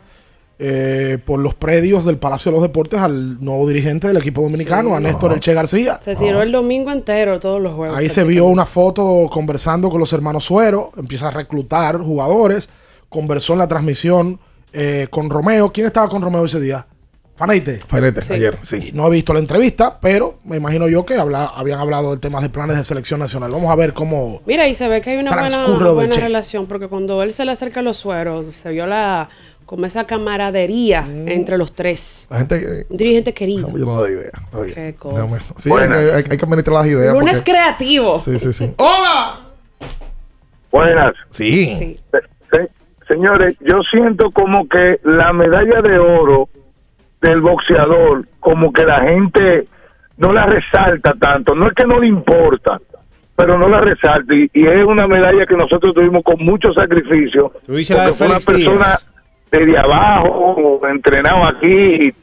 eh, 0.66 1.18
por 1.26 1.39
los 1.39 1.53
predios 1.55 2.05
del 2.05 2.18
Palacio 2.18 2.49
de 2.49 2.55
los 2.55 2.61
Deportes 2.64 2.97
al 3.01 3.43
nuevo 3.43 3.68
dirigente 3.68 4.07
del 4.07 4.16
equipo 4.16 4.41
dominicano, 4.43 4.91
Sí. 4.91 4.95
a 4.95 4.99
Néstor 5.01 5.34
Elche 5.34 5.53
García. 5.53 5.99
Se 5.99 6.16
tiró 6.16 6.41
el 6.41 6.53
domingo 6.53 6.89
entero 6.89 7.38
todos 7.38 7.61
los 7.61 7.74
juegos. 7.74 7.97
Ahí 7.97 8.07
se 8.07 8.24
vio 8.24 8.45
una 8.45 8.64
foto 8.64 9.28
conversando 9.30 9.89
con 9.89 9.99
los 9.99 10.14
hermanos 10.14 10.45
Suero, 10.45 10.91
empieza 10.95 11.28
a 11.28 11.32
reclutar 11.32 11.97
jugadores, 11.99 12.70
conversó 13.09 13.51
en 13.53 13.59
la 13.59 13.68
transmisión 13.68 14.39
eh, 14.72 15.07
con 15.09 15.30
Romeo. 15.30 15.74
¿Quién 15.74 15.86
estaba 15.88 16.07
con 16.07 16.22
Romeo 16.22 16.45
ese 16.45 16.61
día? 16.61 16.88
Faneite. 17.36 17.82
Faneite, 17.88 18.22
ayer, 18.34 18.58
sí. 18.62 18.92
No 18.94 19.08
he 19.08 19.10
visto 19.10 19.34
la 19.34 19.40
entrevista, 19.40 20.00
pero 20.00 20.38
me 20.44 20.58
imagino 20.58 20.88
yo 20.88 21.04
que 21.04 21.16
habla- 21.16 21.46
habían 21.56 21.80
hablado 21.80 22.12
del 22.12 22.20
tema 22.20 22.40
de 22.42 22.50
planes 22.50 22.78
de 22.78 22.84
selección 22.84 23.20
nacional. 23.20 23.50
Vamos 23.52 23.72
a 23.72 23.76
ver 23.76 23.94
cómo... 23.94 24.42
Mira, 24.46 24.68
y 24.68 24.76
se 24.76 24.88
ve 24.88 25.02
que 25.02 25.10
hay 25.12 25.18
una 25.18 25.32
buena, 25.32 26.16
relación, 26.16 26.68
porque 26.68 26.88
cuando 26.88 27.24
él 27.24 27.34
se 27.34 27.44
le 27.44 27.52
acerca 27.52 27.80
a 27.80 27.84
los 27.84 27.98
sueros, 27.98 28.56
se 28.56 28.70
vio 28.72 28.86
la 28.86 29.30
como 29.66 29.86
esa 29.88 30.06
camaradería 30.06 31.02
Mm. 31.04 31.28
entre 31.30 31.58
los 31.58 31.74
tres. 31.74 32.28
La 32.30 32.38
gente. 32.38 32.86
Un 32.90 32.98
dirigente 32.98 33.34
querido. 33.34 33.68
Yo 33.76 33.86
no 33.86 33.96
doy 33.96 34.12
idea. 34.12 34.32
Qué 34.74 34.94
cosa. 34.94 35.28
Sí, 35.58 35.72
hay, 35.72 35.90
hay- 35.90 36.24
hay 36.30 36.38
que 36.38 36.46
administrar 36.46 36.84
las 36.84 36.88
ideas. 36.88 37.14
Lunes 37.14 37.38
porque- 37.38 37.52
creativo. 37.52 38.20
Sí, 38.20 38.38
sí, 38.38 38.54
sí. 38.54 38.72
¡Hola! 38.78 39.40
Buenas. 40.72 41.14
Sí. 41.30 41.68
Se- 41.76 42.00
se- 42.52 42.70
señores, 43.08 43.56
yo 43.62 43.80
siento 43.92 44.32
como 44.32 44.68
que 44.68 45.00
la 45.04 45.32
medalla 45.34 45.82
de 45.82 45.98
oro 45.98 46.50
del 47.30 47.42
boxeador, 47.42 48.26
como 48.40 48.72
que 48.72 48.86
la 48.86 49.02
gente 49.02 49.68
no 50.18 50.32
la 50.32 50.46
resalta 50.46 51.14
tanto. 51.20 51.56
No 51.56 51.68
es 51.68 51.74
que 51.74 51.86
no 51.86 52.00
le 52.00 52.08
importa, 52.08 52.80
pero 53.36 53.58
no 53.58 53.68
la 53.68 53.82
resalta. 53.82 54.34
Y, 54.34 54.50
y 54.54 54.68
es 54.68 54.86
una 54.86 55.08
medalla 55.08 55.46
que 55.46 55.56
nosotros 55.56 55.94
tuvimos 55.94 56.24
con 56.24 56.44
mucho 56.44 56.72
sacrificio. 56.74 57.52
Tú 57.66 57.74
dices 57.74 57.96
la 57.96 58.04
de 58.04 58.10
porque 58.10 58.18
fue 58.18 58.28
una 58.28 58.40
persona 58.40 58.86
desde 59.52 59.78
abajo, 59.78 60.82
entrenado 60.88 61.48
aquí. 61.48 62.08
y. 62.08 62.14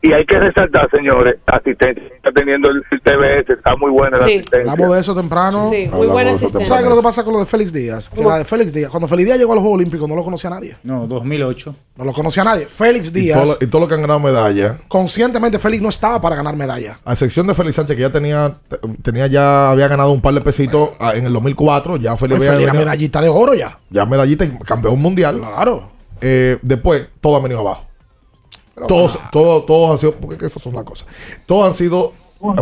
Y 0.00 0.12
hay 0.12 0.24
que 0.26 0.38
resaltar, 0.38 0.88
señores, 0.92 1.40
asistencia 1.44 2.00
está 2.14 2.30
teniendo 2.30 2.68
el, 2.70 2.84
el 2.92 3.00
TBS, 3.00 3.50
está 3.52 3.74
muy 3.74 3.90
buena 3.90 4.16
la 4.16 4.24
Sí. 4.24 4.34
asistencia. 4.34 4.70
Hablamos 4.72 4.94
de 4.94 5.00
eso 5.00 5.14
temprano. 5.16 5.64
Sí, 5.64 5.70
muy 5.76 5.86
Hablamos 5.86 6.08
buena 6.12 6.30
asistencia. 6.30 6.66
¿Sabes 6.68 6.84
qué 6.84 6.90
lo 6.90 6.96
que 6.96 7.02
pasa 7.02 7.24
con 7.24 7.32
lo 7.32 7.40
de 7.40 7.46
Félix 7.46 7.72
Díaz? 7.72 8.08
Que 8.08 8.22
la 8.22 8.38
de 8.38 8.44
Félix 8.44 8.72
Díaz, 8.72 8.90
cuando 8.92 9.08
Félix 9.08 9.26
Díaz 9.26 9.38
llegó 9.38 9.52
a 9.52 9.54
los 9.56 9.62
Juegos 9.62 9.76
Olímpicos 9.78 10.08
no 10.08 10.14
lo 10.14 10.22
conocía 10.22 10.50
nadie. 10.50 10.76
No, 10.84 11.08
2008. 11.08 11.74
No 11.96 12.04
lo 12.04 12.12
conocía 12.12 12.44
nadie. 12.44 12.66
Félix 12.66 13.08
Y 13.08 13.12
Díaz, 13.12 13.42
todo, 13.42 13.56
lo- 13.58 13.64
y 13.66 13.68
todo 13.68 13.80
lo 13.80 13.88
que 13.88 13.94
han 13.94 14.00
ganado 14.02 14.20
medalla. 14.20 14.78
conscientemente 14.86 15.58
Félix 15.58 15.82
no 15.82 15.88
estaba 15.88 16.20
para 16.20 16.36
ganar 16.36 16.54
medalla. 16.54 17.00
A 17.04 17.12
excepción 17.12 17.48
de 17.48 17.54
Félix 17.54 17.74
Sánchez, 17.74 17.96
que 17.96 18.02
ya 18.02 18.12
tenía, 18.12 18.54
tenía 19.02 19.26
ya 19.26 19.70
había 19.72 19.88
ganado 19.88 20.12
un 20.12 20.20
par 20.20 20.32
de 20.32 20.42
pesitos 20.42 20.90
ah, 21.00 21.14
en 21.16 21.26
el 21.26 21.32
2004. 21.32 21.96
Ya 21.96 22.16
Félix 22.16 22.36
Pues 22.38 22.48
había 22.50 22.58
Félix 22.60 22.70
era 22.72 22.78
medallista 22.84 23.20
de 23.20 23.28
oro 23.30 23.54
ya. 23.54 23.80
ya 23.90 24.06
medallista 24.06 24.44
y 24.44 24.50
campeón 24.64 25.00
mundial. 25.00 25.38
Claro. 25.38 25.90
Eh, 26.20 26.56
después, 26.62 27.08
todo 27.20 27.34
ha 27.36 27.40
venido 27.40 27.60
abajo. 27.60 27.87
Todos, 28.86 29.18
todos, 29.32 29.66
todos 29.66 29.90
han 29.90 29.98
sido, 29.98 30.12
porque 30.14 30.34
es 30.34 30.40
que 30.40 30.46
esas 30.46 30.62
son 30.62 30.74
las 30.74 30.84
cosas. 30.84 31.06
Todos 31.46 31.66
han 31.66 31.74
sido 31.74 32.12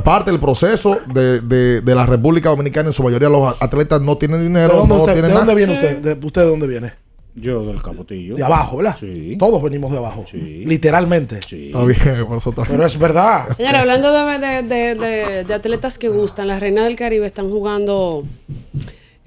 parte 0.02 0.30
del 0.30 0.40
proceso 0.40 0.98
de, 1.12 1.40
de- 1.40 1.80
de 1.82 1.94
la 1.94 2.06
República 2.06 2.48
Dominicana. 2.48 2.88
En 2.88 2.92
su 2.92 3.02
mayoría, 3.02 3.28
los 3.28 3.54
atletas 3.60 4.00
no 4.00 4.16
tienen 4.16 4.38
¿De 4.38 4.46
dinero, 4.46 4.76
dónde, 4.76 4.94
no 4.94 5.00
usted, 5.02 5.12
tienen 5.12 5.30
de 5.32 5.36
dónde 5.36 5.54
viene 5.54 5.72
usted? 5.74 5.98
De, 6.16 6.26
¿Usted 6.26 6.40
de 6.42 6.46
dónde 6.48 6.66
viene? 6.66 6.92
Yo 7.38 7.62
del 7.66 7.82
Capotillo. 7.82 8.34
De 8.34 8.42
abajo, 8.42 8.78
¿verdad? 8.78 8.96
Sí. 8.98 9.36
Todos 9.38 9.62
venimos 9.62 9.92
de 9.92 9.98
abajo. 9.98 10.24
Literalmente. 10.32 11.38
Está 11.40 11.84
bien, 11.84 12.26
por 12.26 12.38
eso 12.38 12.48
está- 12.48 12.62
Pero 12.66 12.86
es 12.86 12.98
verdad. 12.98 13.54
Señora, 13.54 13.80
hablando 13.80 14.10
de, 14.10 14.38
de- 14.38 14.62
de- 14.62 14.94
de- 14.94 15.44
de 15.44 15.54
atletas 15.54 15.98
que 15.98 16.08
gustan, 16.08 16.48
las 16.48 16.60
reinas 16.60 16.84
del 16.84 16.96
Caribe 16.96 17.26
están 17.26 17.50
jugando 17.50 18.24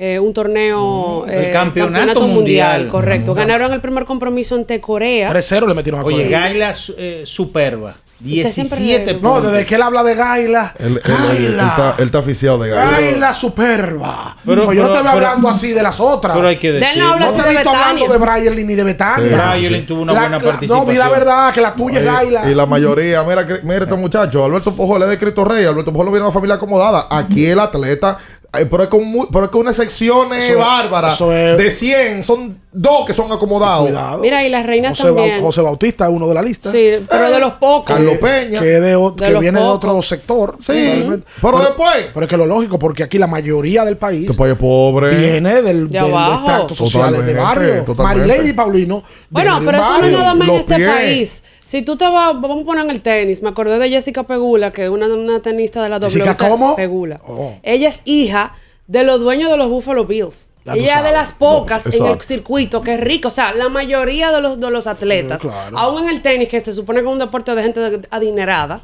eh, 0.02 0.18
un 0.18 0.34
torneo. 0.34 1.26
El 1.28 1.45
eh, 1.45 1.52
campeonato 1.52 2.22
mundial. 2.26 2.88
Correcto. 2.88 3.34
Mm. 3.34 3.38
Ganaron 3.38 3.74
el 3.74 3.82
primer 3.82 4.06
compromiso 4.06 4.56
ante 4.56 4.80
Corea. 4.80 5.30
3-0 5.30 5.68
le 5.68 5.74
metieron 5.74 6.00
a 6.00 6.04
Oye, 6.06 6.24
Corea. 6.24 6.39
Gaila 6.39 6.72
eh, 6.97 7.24
superba. 7.26 7.95
siempre 8.18 8.78
17 8.80 9.14
le- 9.16 9.20
No, 9.22 9.41
desde 9.41 9.66
que 9.66 9.76
él 9.76 9.82
habla 9.82 10.02
de 10.04 10.16
Gaila. 10.16 10.74
Él, 10.80 11.02
él- 11.04 11.14
él- 11.38 11.45
él 11.47 11.54
está, 11.60 11.95
él 11.97 12.06
está 12.06 12.18
aficiado 12.20 12.60
de 12.60 12.70
gallo. 12.70 12.91
Gaila 12.91 13.34
superba. 13.34 14.38
Pero- 14.45 14.66
No, 14.68 14.74
yo 14.74 14.84
no 14.84 14.89
te 14.93 14.97
pero- 15.00 15.10
hablando 15.10 15.50
así 15.50 15.74
de 15.74 15.84
las 15.84 16.00
otras. 16.00 16.34
pero 16.34 16.47
hay 16.47 16.56
que 16.56 16.72
De 16.72 16.78
él 16.80 17.00
no 17.00 17.18
No 17.20 17.26
así 17.26 17.36
te 17.36 17.41
he 17.41 17.43
de 17.43 17.50
visto 17.50 17.70
hablando 17.70 18.08
de. 18.08 18.18
Brian 18.20 18.68
ni 18.68 18.76
de 18.76 18.84
Betania. 18.86 19.54
Sí, 19.56 19.68
Brian 19.68 19.86
tuvo 19.86 20.02
una 20.04 20.14
La- 20.14 20.20
buena 20.22 20.38
la- 20.38 20.43
participación. 20.45 20.86
No, 20.88 20.91
di 20.93 20.97
la 20.97 21.10
verdad, 21.10 21.54
que 21.54 21.60
la 21.62 21.76
tuya 21.76 22.00
es 22.00 22.06
Gaila. 22.06 22.50
Y 22.50 22.56
la 22.56 22.66
mayoría, 22.66 23.22
mira, 23.24 23.45
mira 23.64 23.84
este 23.84 23.95
muchacho, 23.95 24.45
Alberto 24.45 24.74
Pujol 24.74 25.04
es 25.04 25.10
de 25.10 25.18
Cristo 25.18 25.43
Rey, 25.43 25.66
Alberto 25.66 25.91
Pujol 25.91 26.06
no 26.06 26.12
viene 26.12 26.24
de 26.24 26.28
una 26.28 26.34
familia 26.34 26.56
acomodada. 26.56 27.08
Aquí 27.12 27.45
el 27.47 27.60
atleta, 27.60 28.18
pero 28.52 28.84
es 28.84 28.89
con, 28.89 29.02
pero 29.32 29.45
es 29.45 29.52
con 29.52 29.62
una 29.62 29.74
sección 29.74 30.34
Eso 30.34 30.54
es- 30.54 30.58
bárbara. 30.58 31.10
eso 31.14 31.32
es- 31.34 31.58
De 31.58 31.72
100, 31.72 32.24
son 32.24 32.60
dos 32.72 33.05
que 33.07 33.13
son 33.13 33.32
acomodados. 33.32 33.88
Cuidado. 33.88 34.22
Mira, 34.22 34.43
y 34.45 34.49
las 34.49 34.65
reinas 34.65 34.97
José, 34.97 35.11
también. 35.13 35.41
José 35.41 35.61
Bautista 35.61 36.05
es 36.05 36.11
uno 36.11 36.28
de 36.28 36.34
la 36.36 36.41
lista. 36.41 36.72
Sí, 36.72 36.91
pero 37.09 37.32
de 37.32 37.39
los 37.39 37.53
pocos. 37.53 37.86
Carlos 37.95 38.17
Peña. 38.20 38.59
Que, 38.59 38.65
de 38.80 38.95
o- 38.95 39.11
De 39.11 39.26
que 39.26 39.39
viene 39.39 39.59
de 39.59 39.65
otro 39.65 40.01
sector. 40.01 40.55
Sí, 40.59 41.03
pero 41.41 41.59
después- 41.59 42.09
Pero 42.13 42.24
es 42.26 42.30
que 42.30 42.38
lo 42.38 42.45
lógico, 42.45 42.78
porque 42.78 43.03
aquí 43.03 43.17
la 43.17 43.28
mayoría 43.28 43.84
del 43.86 43.97
país 43.97 44.28
Este 44.30 44.38
país 44.38 44.53
es 44.53 44.59
pobre. 44.59 45.15
viene 45.15 45.61
del, 45.61 45.88
De 45.89 45.99
del 45.99 46.09
abajo. 46.13 46.36
extracto 46.36 46.76
social 46.76 47.26
de 47.26 47.34
barrio. 47.34 47.86
Marilady 47.97 48.53
Paulino. 48.53 49.03
Bueno, 49.30 49.59
pero 49.65 49.80
eso 49.80 49.99
no 49.99 50.05
es 50.07 50.11
nada 50.13 50.34
más 50.36 50.47
en 50.49 50.55
este 50.55 50.76
pies. 50.76 50.88
país. 50.89 51.43
Si 51.63 51.82
tú 51.82 51.97
te 51.97 52.05
vas, 52.07 52.34
vamos 52.39 52.61
a 52.61 52.65
poner 52.65 52.86
en 52.86 52.91
el 52.91 53.01
tenis. 53.01 53.41
Me 53.41 53.49
acordé 53.49 53.78
de 53.80 53.89
Jessica 53.89 54.24
Pegula, 54.24 54.72
que 54.72 54.84
es 54.86 54.89
una, 54.89 55.07
una 55.07 55.39
tenista 55.41 55.82
de 55.84 55.89
la 55.89 55.99
¿Jessica 55.99 56.32
WTA. 56.34 56.49
cómo? 56.49 56.76
Pegula. 56.76 57.22
Oh. 57.28 57.53
Ella 57.63 57.89
es 57.89 58.01
hija 58.05 58.53
de 58.89 59.03
los 59.03 59.19
dueños 59.19 59.51
de 59.51 59.57
los 59.57 59.69
Buffalo 59.69 60.05
Bills. 60.05 60.49
Ya 60.65 60.73
Ella 60.73 60.97
es 60.97 61.03
de 61.03 61.11
las 61.11 61.31
pocas 61.31 61.85
No, 61.85 62.07
en 62.07 62.11
el 62.13 62.21
circuito 62.21 62.81
que 62.81 62.95
es 62.95 62.99
rico. 62.99 63.27
O 63.27 63.31
sea, 63.31 63.53
la 63.53 63.69
mayoría 63.69 64.31
de 64.31 64.41
los, 64.41 64.59
de 64.59 64.71
los 64.71 64.87
atletas, 64.87 65.41
claro. 65.41 65.77
aún 65.77 66.03
en 66.03 66.09
el 66.09 66.21
tenis, 66.23 66.49
que 66.49 66.59
se 66.59 66.73
supone 66.73 67.01
que 67.01 67.05
es 67.05 67.11
un 67.11 67.19
deporte 67.19 67.53
de 67.53 67.61
gente 67.61 68.01
adinerada, 68.09 68.81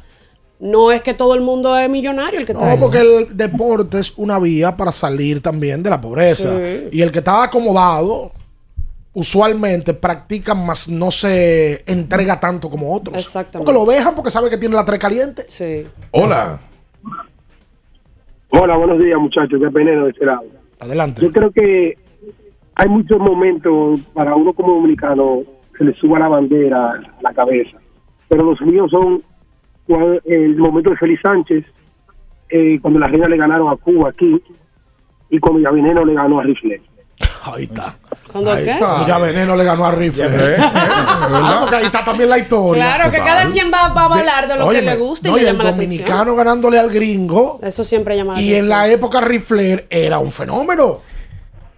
no 0.60 0.92
es 0.92 1.02
que 1.02 1.12
todo 1.12 1.34
el 1.34 1.40
mundo 1.40 1.76
es 1.76 1.90
millonario 1.90 2.38
el 2.38 2.46
que 2.46 2.52
está 2.52 2.70
ahí. 2.70 2.78
porque 2.78 3.00
el 3.00 3.36
deporte 3.36 3.98
es 3.98 4.12
una 4.16 4.38
vía 4.38 4.76
para 4.76 4.92
salir 4.92 5.42
también 5.42 5.82
de 5.82 5.90
la 5.90 6.00
pobreza. 6.00 6.56
Sí. 6.56 6.88
Y 6.92 7.02
el 7.02 7.10
que 7.10 7.18
está 7.18 7.42
acomodado, 7.42 8.30
usualmente 9.12 9.92
practica 9.92 10.54
más, 10.54 10.88
no 10.88 11.10
se 11.10 11.82
entrega 11.84 12.38
tanto 12.38 12.70
como 12.70 12.94
otros. 12.94 13.16
Exactamente. 13.16 13.58
Porque 13.58 13.72
lo 13.72 13.84
dejan 13.84 14.14
porque 14.14 14.30
sabe 14.30 14.50
que 14.50 14.56
tiene 14.56 14.76
la 14.76 14.84
tres 14.84 15.00
caliente. 15.00 15.46
Sí. 15.48 15.84
Hola. 16.12 16.60
Hola, 18.50 18.76
buenos 18.76 18.98
días, 18.98 19.18
muchachos. 19.18 19.60
Qué 19.60 19.68
veneno 19.68 20.04
de 20.04 20.10
este 20.10 20.24
lado. 20.24 20.44
Adelante. 20.80 21.22
Yo 21.22 21.32
creo 21.32 21.50
que 21.50 21.96
hay 22.74 22.88
muchos 22.88 23.18
momentos 23.18 24.00
para 24.12 24.34
uno 24.34 24.52
como 24.52 24.74
dominicano 24.74 25.42
se 25.76 25.84
le 25.84 25.94
suba 25.94 26.18
la 26.18 26.28
bandera 26.28 26.92
a 26.92 27.22
la 27.22 27.34
cabeza. 27.34 27.78
Pero 28.28 28.44
los 28.44 28.60
míos 28.62 28.90
son 28.90 29.22
el 30.24 30.56
momento 30.56 30.90
de 30.90 30.96
Félix 30.96 31.20
Sánchez, 31.22 31.64
eh, 32.48 32.78
cuando 32.80 32.98
las 32.98 33.10
reinas 33.10 33.30
le 33.30 33.36
ganaron 33.36 33.68
a 33.68 33.76
Cuba 33.76 34.10
aquí, 34.10 34.40
y 35.30 35.38
cuando 35.38 35.60
ya 35.60 35.70
Veneno 35.70 36.04
le 36.04 36.14
ganó 36.14 36.40
a 36.40 36.42
Rifle. 36.42 36.80
Ahí 37.54 37.64
está. 37.64 37.96
¿Cuándo 38.32 38.52
Ahí 38.52 38.64
qué? 38.64 38.70
está. 38.72 39.06
Ya 39.06 39.18
Veneno 39.18 39.54
le 39.56 39.64
ganó 39.64 39.86
a 39.86 39.92
Rifle. 39.92 40.56
Ah, 40.58 41.58
porque 41.60 41.76
ahí 41.76 41.84
está 41.86 42.02
también 42.04 42.28
la 42.30 42.38
historia. 42.38 42.82
Claro, 42.96 43.10
que 43.10 43.18
cada 43.18 43.48
quien 43.50 43.70
va, 43.72 43.88
va 43.88 44.02
a 44.02 44.18
hablar 44.18 44.48
de 44.48 44.56
lo 44.56 44.66
Óyeme, 44.66 44.84
que 44.92 44.96
le 44.96 45.02
gusta 45.02 45.28
y 45.28 45.30
no, 45.30 45.36
le 45.36 45.42
el 45.42 45.48
llama 45.52 45.64
la 45.64 45.70
dominicano 45.72 46.14
atención. 46.22 46.36
ganándole 46.36 46.78
al 46.78 46.90
gringo. 46.90 47.60
Eso 47.62 47.84
siempre 47.84 48.16
llama 48.16 48.34
la 48.34 48.40
Y 48.40 48.44
atención. 48.46 48.64
en 48.64 48.68
la 48.70 48.88
época 48.88 49.20
Rifler 49.20 49.86
era 49.90 50.18
un 50.18 50.32
fenómeno. 50.32 51.00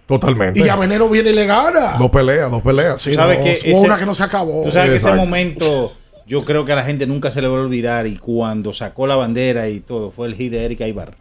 Totalmente. 0.07 0.59
Y 0.59 0.63
ya 0.63 0.75
Veneno 0.75 1.07
viene 1.07 1.29
y 1.29 1.33
le 1.35 1.45
gana. 1.45 1.95
Dos 1.99 2.09
peleas, 2.09 2.49
dos 2.49 2.63
peleas. 2.63 2.99
Sí, 2.99 3.13
sabes 3.13 3.37
no, 3.37 3.43
que 3.43 3.59
hubo 3.65 3.77
ese- 3.77 3.85
una 3.85 3.97
que 3.97 4.05
no 4.07 4.15
se 4.15 4.23
acabó. 4.23 4.63
Tú 4.63 4.71
sabes 4.71 4.89
que 4.89 4.95
ese 4.95 5.13
momento, 5.13 5.93
yo 6.25 6.43
creo 6.45 6.65
que 6.65 6.71
a 6.71 6.75
la 6.75 6.83
gente 6.83 7.05
nunca 7.05 7.29
se 7.29 7.41
le 7.43 7.47
va 7.47 7.59
a 7.59 7.61
olvidar. 7.61 8.07
Y 8.07 8.17
cuando 8.17 8.73
sacó 8.73 9.05
la 9.05 9.15
bandera 9.15 9.69
y 9.69 9.81
todo, 9.81 10.09
fue 10.09 10.25
el 10.27 10.33
hit 10.35 10.51
de 10.51 10.65
Erika 10.65 10.87
Ibar. 10.87 11.13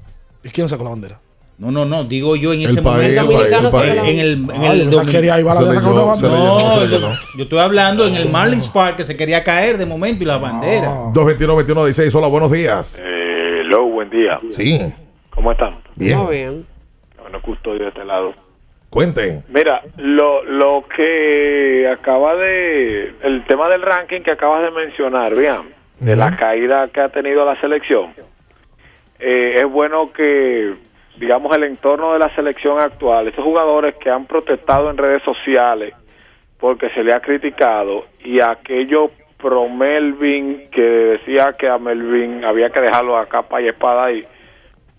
¿Y 0.42 0.48
quién 0.48 0.68
sacó 0.70 0.84
la 0.84 0.90
bandera? 0.90 1.20
No, 1.58 1.72
no, 1.72 1.84
no, 1.84 2.04
digo 2.04 2.36
yo 2.36 2.52
en 2.52 2.60
El 2.60 2.66
ese 2.66 2.82
país, 2.82 3.10
momento. 3.18 3.20
el 3.20 3.36
país, 3.36 3.52
el 3.52 3.64
en 3.64 3.70
país. 3.70 3.90
En 4.10 4.18
el, 4.20 4.32
en 4.32 4.50
Ah, 4.64 4.72
el 4.74 4.90
yo 4.90 5.00
quería 5.04 5.34
Se 5.34 5.40
había 5.40 5.54
sacado 5.54 5.72
leyó, 5.72 6.04
una 6.04 6.14
se 6.14 6.26
bandera. 6.28 6.84
leyó, 6.84 6.98
No, 7.00 7.10
yo, 7.10 7.18
yo 7.36 7.42
estoy 7.42 7.58
hablando 7.58 8.06
en 8.06 8.14
el 8.14 8.28
Marlins 8.30 8.68
Park 8.68 8.96
que 8.96 9.02
se 9.04 9.16
quería 9.16 9.42
caer 9.42 9.76
de 9.76 9.84
momento 9.84 10.22
y 10.22 10.26
la 10.26 10.38
bandera. 10.38 10.86
221 11.12 11.56
21 11.56 11.84
16 11.86 12.14
Hola, 12.14 12.28
buenos 12.28 12.52
días. 12.52 13.00
Eh, 13.02 13.60
hello, 13.62 13.86
buen 13.86 14.08
día. 14.08 14.38
Sí. 14.50 14.80
¿Cómo 15.30 15.50
están? 15.50 15.78
Bien. 15.96 16.18
Muy 16.18 16.36
bien. 16.36 16.66
Bueno, 17.20 17.42
custodio 17.42 17.80
de 17.82 17.88
este 17.88 18.04
lado. 18.04 18.34
Cuenten. 18.90 19.42
Mira, 19.48 19.82
lo, 19.96 20.44
lo 20.44 20.84
que 20.96 21.88
acaba 21.92 22.36
de. 22.36 23.12
El 23.22 23.44
tema 23.46 23.68
del 23.68 23.82
ranking 23.82 24.20
que 24.22 24.30
acabas 24.30 24.62
de 24.62 24.70
mencionar, 24.70 25.34
bien, 25.36 25.74
de 25.98 26.14
la 26.16 26.36
caída 26.36 26.88
que 26.88 27.00
ha 27.00 27.08
tenido 27.08 27.44
la 27.44 27.60
selección. 27.60 28.12
eh, 29.18 29.56
es 29.58 29.70
bueno 29.70 30.10
que, 30.12 30.74
digamos, 31.18 31.54
el 31.56 31.64
entorno 31.64 32.12
de 32.12 32.18
la 32.18 32.34
selección 32.34 32.80
actual, 32.80 33.28
estos 33.28 33.44
jugadores 33.44 33.94
que 33.96 34.10
han 34.10 34.26
protestado 34.26 34.90
en 34.90 34.96
redes 34.96 35.22
sociales 35.22 35.94
porque 36.58 36.90
se 36.90 37.04
le 37.04 37.12
ha 37.12 37.20
criticado 37.20 38.04
y 38.24 38.40
aquello 38.40 39.10
pro 39.40 39.68
Melvin 39.68 40.68
que 40.72 40.82
decía 40.82 41.54
que 41.58 41.68
a 41.68 41.78
Melvin 41.78 42.44
había 42.44 42.70
que 42.70 42.80
dejarlo 42.80 43.16
a 43.16 43.26
capa 43.26 43.60
y 43.62 43.68
espada 43.68 44.06
ahí 44.06 44.26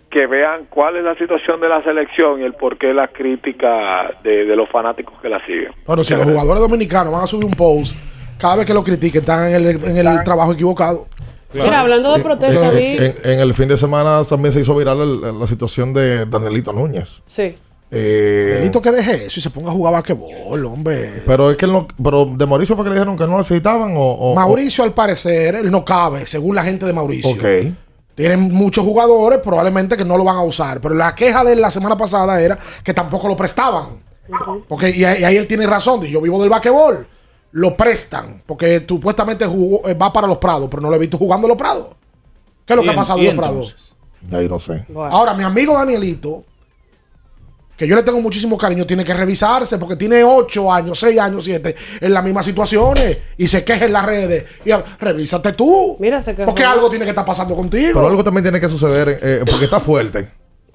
que 0.10 0.26
vean 0.26 0.66
cuál 0.70 0.98
es 0.98 1.04
la 1.04 1.16
situación 1.16 1.62
de 1.62 1.70
la 1.70 1.84
selección 1.84 2.41
y 2.41 2.44
el 2.44 2.54
porqué 2.54 2.88
de 2.88 2.94
la 2.94 3.10
crítica 3.10 4.12
de, 4.24 4.46
de 4.46 4.56
los 4.56 4.68
fanáticos 4.70 5.14
que 5.22 5.30
la 5.30 5.40
siguen. 5.46 5.72
Bueno, 5.86 6.04
si 6.04 6.16
los 6.16 6.24
jugadores 6.24 6.62
dominicanos 6.62 7.14
van 7.14 7.24
a 7.24 7.28
subir 7.28 7.46
un 7.46 7.54
post, 7.54 7.96
cada 8.40 8.58
vez 8.58 8.66
que 8.66 8.74
lo 8.74 8.84
critiquen, 8.84 9.22
están 9.22 9.50
en 9.52 9.56
el, 9.56 9.84
en 9.84 9.98
el 9.98 10.24
trabajo 10.24 10.54
equivocado. 10.54 11.06
Mira, 11.54 11.80
hablando 11.80 12.16
de 12.16 12.24
protesta, 12.24 12.70
vi. 12.72 12.98
En, 12.98 13.14
en 13.24 13.40
el 13.40 13.54
fin 13.54 13.68
de 13.68 13.78
semana 13.78 14.22
también 14.28 14.52
se 14.54 14.60
hizo 14.62 14.76
viral 14.76 15.02
el- 15.02 15.40
la 15.40 15.48
situación 15.48 15.94
de 15.94 16.26
Danielito 16.26 16.72
Núñez. 16.74 17.22
Sí. 17.26 17.56
Eh, 17.92 18.56
Delito 18.60 18.80
que 18.82 18.92
deje 18.92 19.26
eso 19.26 19.40
y 19.40 19.42
se 19.42 19.50
ponga 19.50 19.72
a 19.72 19.74
jugar 19.74 19.92
basquetbol, 19.94 20.64
hombre. 20.66 21.24
pero 21.26 21.50
es 21.50 21.58
que 21.58 21.66
él 21.66 21.72
no, 21.72 21.88
pero 22.04 22.26
de 22.26 22.46
Mauricio 22.46 22.76
fue 22.76 22.84
que 22.86 22.90
le 22.92 22.96
dijeron 22.98 23.16
que 23.18 23.24
no 23.24 23.32
lo 23.32 23.38
necesitaban 23.40 23.94
o, 23.98 24.00
o- 24.12 24.36
Mauricio, 24.36 24.84
al 24.84 24.94
parecer, 24.94 25.56
él 25.56 25.72
no 25.72 25.84
cabe, 25.84 26.28
según 26.28 26.54
la 26.56 26.64
gente 26.64 26.86
de 26.86 26.94
Mauricio. 26.94 27.32
Ok. 27.32 27.74
Tienen 28.14 28.42
muchos 28.52 28.84
jugadores, 28.84 29.40
probablemente 29.42 29.98
que 29.98 30.06
no 30.06 30.18
lo 30.18 30.24
van 30.26 30.36
a 30.36 30.44
usar. 30.44 30.80
Pero 30.82 30.94
la 30.94 31.16
queja 31.16 31.44
de 31.44 31.54
él 31.54 31.62
la 31.62 31.72
semana 31.72 31.96
pasada 31.98 32.40
era 32.42 32.60
que 32.84 32.94
tampoco 32.94 33.28
lo 33.30 33.36
prestaban. 33.36 34.04
Porque, 34.68 34.90
y, 34.92 35.04
ahí 35.06 35.22
y 35.22 35.24
ahí 35.24 35.38
él 35.38 35.48
tiene 35.48 35.66
razón. 35.66 36.02
Yo 36.04 36.20
vivo 36.22 36.40
del 36.40 36.50
basquetbol. 36.50 37.08
Lo 37.52 37.76
prestan. 37.76 38.44
Porque 38.46 38.86
supuestamente 38.88 39.46
jugó- 39.46 39.88
eh, 39.88 39.94
va 39.94 40.12
para 40.14 40.28
los 40.28 40.38
Prados, 40.38 40.68
pero 40.70 40.82
no 40.82 40.90
lo 40.90 40.96
he 40.96 41.00
visto 41.00 41.18
jugando 41.18 41.48
en 41.48 41.50
los 41.50 41.58
Prados. 41.58 41.88
¿Qué 42.66 42.74
es 42.74 42.78
lo 42.78 42.84
¿Y 42.84 42.86
que 42.86 42.92
ha 42.92 42.96
pasado 42.96 43.20
en 43.20 43.26
los 43.26 43.36
Prados? 43.36 43.96
Ahí 44.32 44.48
no 44.48 44.60
sé. 44.60 44.86
Ahora, 44.96 45.34
mi 45.34 45.44
amigo 45.44 45.74
Danielito, 45.74 46.44
que 47.78 47.88
yo 47.88 47.96
le 47.96 48.04
tengo 48.04 48.20
muchísimo 48.22 48.58
cariño, 48.58 48.86
tiene 48.86 49.06
que 49.06 49.14
revisarse 49.14 49.78
porque 49.78 49.96
tiene 49.96 50.22
8 50.24 50.72
años, 50.72 51.00
6 51.00 51.18
años, 51.18 51.46
7 51.46 51.74
en 52.02 52.14
las 52.14 52.24
mismas 52.24 52.46
situaciones 52.46 53.18
y 53.38 53.48
se 53.48 53.64
queja 53.64 53.86
en 53.86 53.94
las 53.94 54.06
redes. 54.06 54.44
Y 54.66 54.72
revísate 55.00 55.54
tú. 55.54 55.96
Mira, 56.00 56.22
se 56.22 56.36
quejó. 56.36 56.48
Porque 56.48 56.66
algo 56.66 56.90
tiene 56.90 57.06
que 57.06 57.12
estar 57.12 57.24
pasando 57.26 57.56
contigo. 57.56 57.92
Pero 57.94 58.08
algo 58.08 58.24
también 58.24 58.44
tiene 58.44 58.60
que 58.60 58.68
suceder, 58.68 59.20
eh, 59.24 59.44
porque 59.50 59.66
está 59.66 59.80
fuerte, 59.80 60.30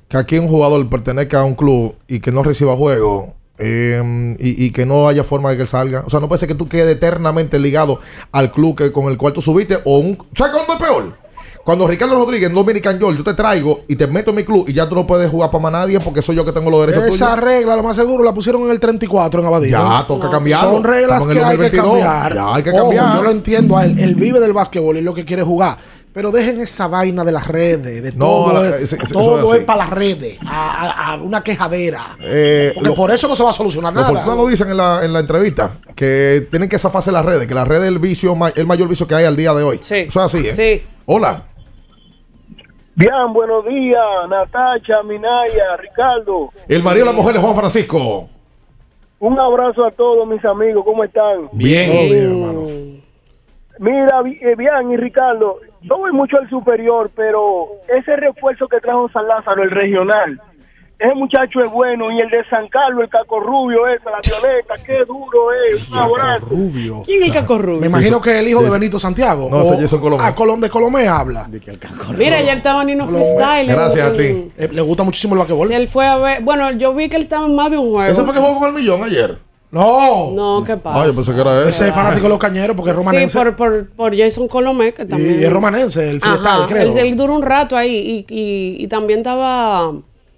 que 0.09 0.17
aquí 0.17 0.39
un 0.39 0.49
jugador 0.49 0.89
pertenezca 0.89 1.41
a 1.41 1.45
un 1.45 1.55
club 1.55 1.95
y 2.09 2.21
que 2.21 2.33
no 2.33 2.43
reciba 2.43 2.75
juego 2.75 3.35
eh, 3.59 4.37
y, 4.39 4.65
y 4.67 4.71
que 4.71 4.85
no 4.87 5.09
haya 5.09 5.25
forma 5.25 5.51
de 5.51 5.57
que 5.57 5.63
él 5.63 5.69
salga. 5.69 6.03
O 6.07 6.11
sea, 6.11 6.21
no 6.21 6.29
puede 6.29 6.39
ser 6.41 6.49
que 6.49 6.55
tú 6.55 6.67
quedes 6.67 6.97
eternamente 6.97 7.59
ligado 7.59 7.99
al 8.33 8.51
club 8.51 8.77
que, 8.77 8.93
con 8.93 9.11
el 9.11 9.17
cual 9.17 9.33
tú 9.33 9.41
subiste 9.43 9.79
o 9.85 9.99
un... 9.99 10.19
¿Sabes 10.37 10.53
cuándo 10.55 10.73
es 10.75 10.79
peor? 10.81 11.25
Cuando 11.65 11.89
Ricardo 11.89 12.15
Rodríguez 12.17 12.51
en 12.51 12.55
Dominican 12.55 12.99
York, 12.99 13.17
yo 13.17 13.25
te 13.25 13.33
traigo 13.33 13.85
y 13.89 13.97
te 13.97 14.07
meto 14.07 14.31
en 14.33 14.37
mi 14.37 14.45
club 14.45 14.67
y 14.69 14.75
ya 14.75 14.87
tú 14.87 14.95
no 14.95 15.07
puedes 15.07 15.31
jugar 15.31 15.51
para 15.51 15.63
más 15.63 15.73
nadie 15.73 15.99
porque 15.99 16.21
soy 16.21 16.37
yo 16.37 16.45
que 16.45 16.53
tengo 16.53 16.71
los 16.71 16.81
derechos 16.87 17.05
Esa 17.07 17.31
tuyos. 17.31 17.41
regla, 17.43 17.75
lo 17.77 17.83
más 17.83 17.97
seguro, 17.97 18.23
la 18.23 18.35
pusieron 18.35 18.65
en 18.65 18.71
el 18.71 18.79
34 18.79 19.41
en 19.41 19.47
Abadía. 19.47 19.79
Ya, 19.79 20.07
toca 20.07 20.29
cambiarlo. 20.29 20.73
Son 20.73 20.85
reglas 20.85 21.27
que 21.27 21.33
hay 21.43 21.57
que 21.57 21.71
2022. 21.71 21.87
cambiar. 21.87 22.35
Ya, 22.35 22.55
hay 22.55 22.63
que 22.63 22.71
Ojo, 22.71 22.79
cambiar. 22.81 23.17
yo 23.17 23.23
lo 23.23 23.31
entiendo 23.31 23.79
a 23.79 23.85
él. 23.87 23.99
Él 23.99 24.15
vive 24.15 24.41
del 24.41 24.53
básquetbol 24.53 24.97
y 24.97 24.99
es 24.99 25.05
lo 25.07 25.15
que 25.15 25.25
quiere 25.25 25.43
jugar. 25.43 25.79
Pero 26.15 26.31
dejen 26.31 26.61
esa 26.61 26.87
vaina 26.87 27.25
de 27.25 27.33
las 27.33 27.49
redes, 27.49 28.01
de 28.03 28.13
No, 28.13 28.25
todo. 28.27 28.53
la- 28.53 28.69
es- 28.77 28.93
ese- 28.93 29.13
todo 29.13 29.53
es 29.53 29.61
es, 29.61 29.65
para 29.65 29.79
las 29.79 29.91
redes, 29.91 30.39
a, 30.47 30.87
a- 31.11 31.13
a 31.13 31.17
una 31.17 31.43
quejadera. 31.43 32.17
Eh, 32.21 32.71
Porque 32.73 32.89
lo- 32.91 32.95
por 32.95 33.11
eso 33.11 33.27
no 33.27 33.35
se 33.35 33.43
va 33.43 33.51
a 33.51 33.53
solucionar 33.53 33.93
nada. 33.93 34.07
fortunados 34.07 34.49
dicen 34.49 34.71
en 34.71 34.77
la, 34.77 35.05
en 35.05 35.13
la 35.13 35.19
entrevista 35.19 35.73
que 35.97 36.47
tienen 36.51 36.69
que 36.69 36.79
zafarse 36.79 37.11
las 37.11 37.27
redes, 37.27 37.49
que 37.49 37.55
las 37.55 37.67
redes 37.67 37.83
es 37.83 37.89
el 37.89 37.99
vicio, 37.99 38.33
el 38.55 38.65
mayor 38.67 38.87
vicio 38.89 39.09
que 39.09 39.17
hay 39.17 39.25
al 39.25 39.35
día 39.35 39.53
de 39.55 39.65
hoy. 39.65 39.79
Sí. 39.81 39.97
Eso 40.07 40.25
es 40.25 40.35
así, 40.35 40.47
¿eh? 40.47 40.53
Sí. 40.53 40.87
Hola. 41.07 41.43
Bien, 42.95 43.33
buenos 43.33 43.65
días, 43.67 43.99
Natacha, 44.31 45.03
Minaya, 45.03 45.77
Ricardo. 45.81 46.51
El 46.69 46.85
marido 46.85 47.07
de 47.07 47.11
la 47.13 47.17
mujer 47.17 47.35
de 47.35 47.41
Juan 47.41 47.57
Francisco. 47.57 48.29
Un 49.19 49.41
abrazo 49.41 49.85
a 49.85 49.91
todos 49.91 50.29
mis 50.29 50.45
amigos, 50.45 50.85
¿cómo 50.85 51.03
están? 51.03 51.49
Bien. 51.53 53.03
Mira, 53.81 54.23
vi- 54.23 54.39
eh, 54.41 54.55
bien, 54.57 54.93
y 54.93 54.97
Ricardo, 54.97 55.57
yo 55.89 55.99
voy 55.99 56.13
mucho 56.13 56.39
al 56.39 56.49
superior, 56.49 57.11
pero 57.15 57.69
ese 57.89 58.17
refuerzo 58.17 58.67
que 58.69 58.81
trajo 58.81 59.09
San 59.13 59.27
Lázaro, 59.29 59.63
el 59.63 59.71
regional, 59.71 60.41
ese 60.99 61.15
muchacho 61.15 61.61
es 61.63 61.71
bueno, 61.71 62.11
y 62.13 62.21
el 62.21 62.31
de 62.31 62.45
San 62.49 62.69
Carlos, 62.69 63.03
el 63.03 63.11
caco 63.11 63.41
rubio, 63.41 63.87
esa, 63.89 64.11
la 64.11 64.21
violeta, 64.25 64.75
qué 64.87 65.05
duro 65.05 65.53
es, 65.69 65.91
un 65.91 65.99
abrazo. 65.99 66.47
Rubio. 66.49 67.03
¿Quién 67.05 67.23
es 67.23 67.29
el 67.29 67.35
Caco 67.35 67.59
Rubio? 67.59 67.81
Me 67.81 67.89
imagino 67.89 68.21
que 68.21 68.31
es 68.31 68.37
el 68.37 68.49
hijo 68.49 68.63
de 68.63 68.71
Benito 68.71 68.99
Santiago. 68.99 69.49
No, 69.51 69.63
ese 69.63 69.77
Jason 69.77 70.01
Colomé. 70.01 70.23
Ah, 70.25 70.35
Colón 70.35 70.61
de 70.61 70.71
Colomé 70.71 71.09
habla. 71.09 71.49
Mira, 72.17 72.39
ayer 72.39 72.57
estaba 72.57 72.85
Nino 72.85 73.07
Freestyle. 73.07 73.67
Gracias 73.67 74.05
a 74.05 74.15
en- 74.15 74.17
ti. 74.17 74.53
Eh, 74.57 74.69
le 74.73 74.81
gusta 74.83 75.03
muchísimo 75.03 75.35
el 75.35 75.41
basquetbol. 75.41 75.69
Si 75.69 75.75
él 75.75 75.89
fue 75.89 76.07
a 76.07 76.17
ver. 76.17 76.43
Bueno, 76.43 76.71
yo 76.73 76.95
vi 76.95 77.09
que 77.09 77.17
él 77.17 77.23
estaba 77.23 77.45
en 77.47 77.57
más 77.57 77.71
de 77.71 77.77
un 77.77 77.91
juego. 77.91 78.11
¿Ese 78.11 78.23
fue 78.25 78.33
que 78.33 78.41
jugó 78.41 78.61
con 78.61 78.69
el 78.69 78.75
millón 78.75 79.03
ayer? 79.03 79.37
No. 79.75 80.31
No, 80.31 80.65
¿qué 80.65 80.77
pasa? 80.77 81.03
Ah, 81.03 81.07
yo 81.07 81.15
pensé 81.15 81.35
que 81.35 81.41
era 81.41 81.61
ese. 81.63 81.69
Ese 81.71 81.89
es 81.89 81.95
fanático 81.95 82.23
de 82.23 82.29
los 82.31 82.39
cañeros 82.39 82.77
porque 82.77 82.91
es 82.91 82.97
romanense. 82.97 83.39
Sí, 83.39 83.45
por, 83.45 83.57
por, 83.57 83.91
por 83.91 84.17
Jason 84.17 84.49
Colomé, 84.49 84.95
que 84.95 85.05
también. 85.05 85.41
y 85.41 85.45
es 85.45 85.53
romanense, 85.53 86.09
el 86.09 86.21
Ajá, 86.23 86.67
creo. 86.69 86.93
Él, 86.93 86.97
él 86.99 87.17
duró 87.17 87.35
un 87.35 87.43
rato 87.43 87.77
ahí 87.77 88.25
y, 88.29 88.35
y, 88.35 88.77
y 88.85 88.87
también 88.87 89.19
estaba 89.21 89.93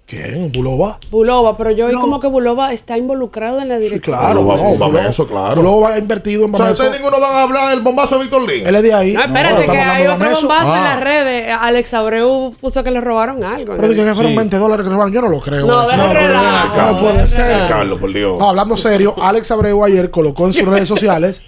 ¿Quién? 0.07 0.53
¿Bulova? 0.53 0.99
Bulova, 1.11 1.57
pero 1.57 1.69
yo 1.71 1.87
vi 1.89 1.95
como 1.95 2.21
que 2.21 2.27
Bulova 2.27 2.71
está 2.71 2.97
involucrado 2.97 3.59
en 3.61 3.67
la 3.67 3.77
directiva. 3.77 4.19
Claro, 4.19 4.41
Bulova, 4.41 4.63
no, 4.63 4.69
Bulova, 4.77 5.05
eso, 5.09 5.27
claro. 5.27 5.55
Bulova 5.57 5.89
ha 5.95 5.97
invertido 5.97 6.45
en 6.45 6.53
O 6.53 6.57
sea, 6.57 6.67
Bameso. 6.67 6.83
ustedes 6.83 7.01
ninguno 7.01 7.19
van 7.19 7.33
a 7.35 7.41
hablar 7.41 7.69
del 7.71 7.81
bombazo 7.81 8.15
de 8.15 8.21
Víctor 8.21 8.47
Lee. 8.47 8.63
Él 8.65 8.73
es 8.73 8.83
de 8.83 8.93
ahí. 8.93 9.11
No, 9.11 9.21
espérate, 9.23 9.65
que 9.65 9.77
hay 9.77 10.07
otro 10.07 10.19
Bameso. 10.19 10.47
bombazo 10.47 10.75
en 10.75 10.79
Ah. 10.81 10.83
las 10.95 10.99
redes. 11.01 11.53
Alex 11.59 11.93
Abreu 11.93 12.55
puso 12.61 12.85
que 12.85 12.91
le 12.91 13.01
robaron 13.01 13.43
algo. 13.43 13.73
Pero 13.75 13.89
dije 13.89 14.05
que 14.05 14.15
fueron 14.15 14.33
20 14.33 14.55
dólares 14.57 14.85
que 14.85 14.89
robaron. 14.93 15.11
Yo 15.13 15.21
no 15.21 15.27
lo 15.27 15.41
creo. 15.41 15.67
No, 15.67 15.83
pero 15.91 16.07
relajo, 16.13 16.81
no 16.93 16.99
puede 17.01 17.27
ser. 17.27 17.67
Carlos, 17.67 17.99
por 17.99 18.13
Dios. 18.13 18.39
No, 18.39 18.47
hablando 18.49 18.77
serio, 18.77 19.13
Alex 19.21 19.51
Abreu 19.51 19.83
ayer 19.83 20.09
colocó 20.09 20.45
en 20.47 20.53
sus 20.53 20.65
redes 20.65 20.87
sociales 20.87 21.41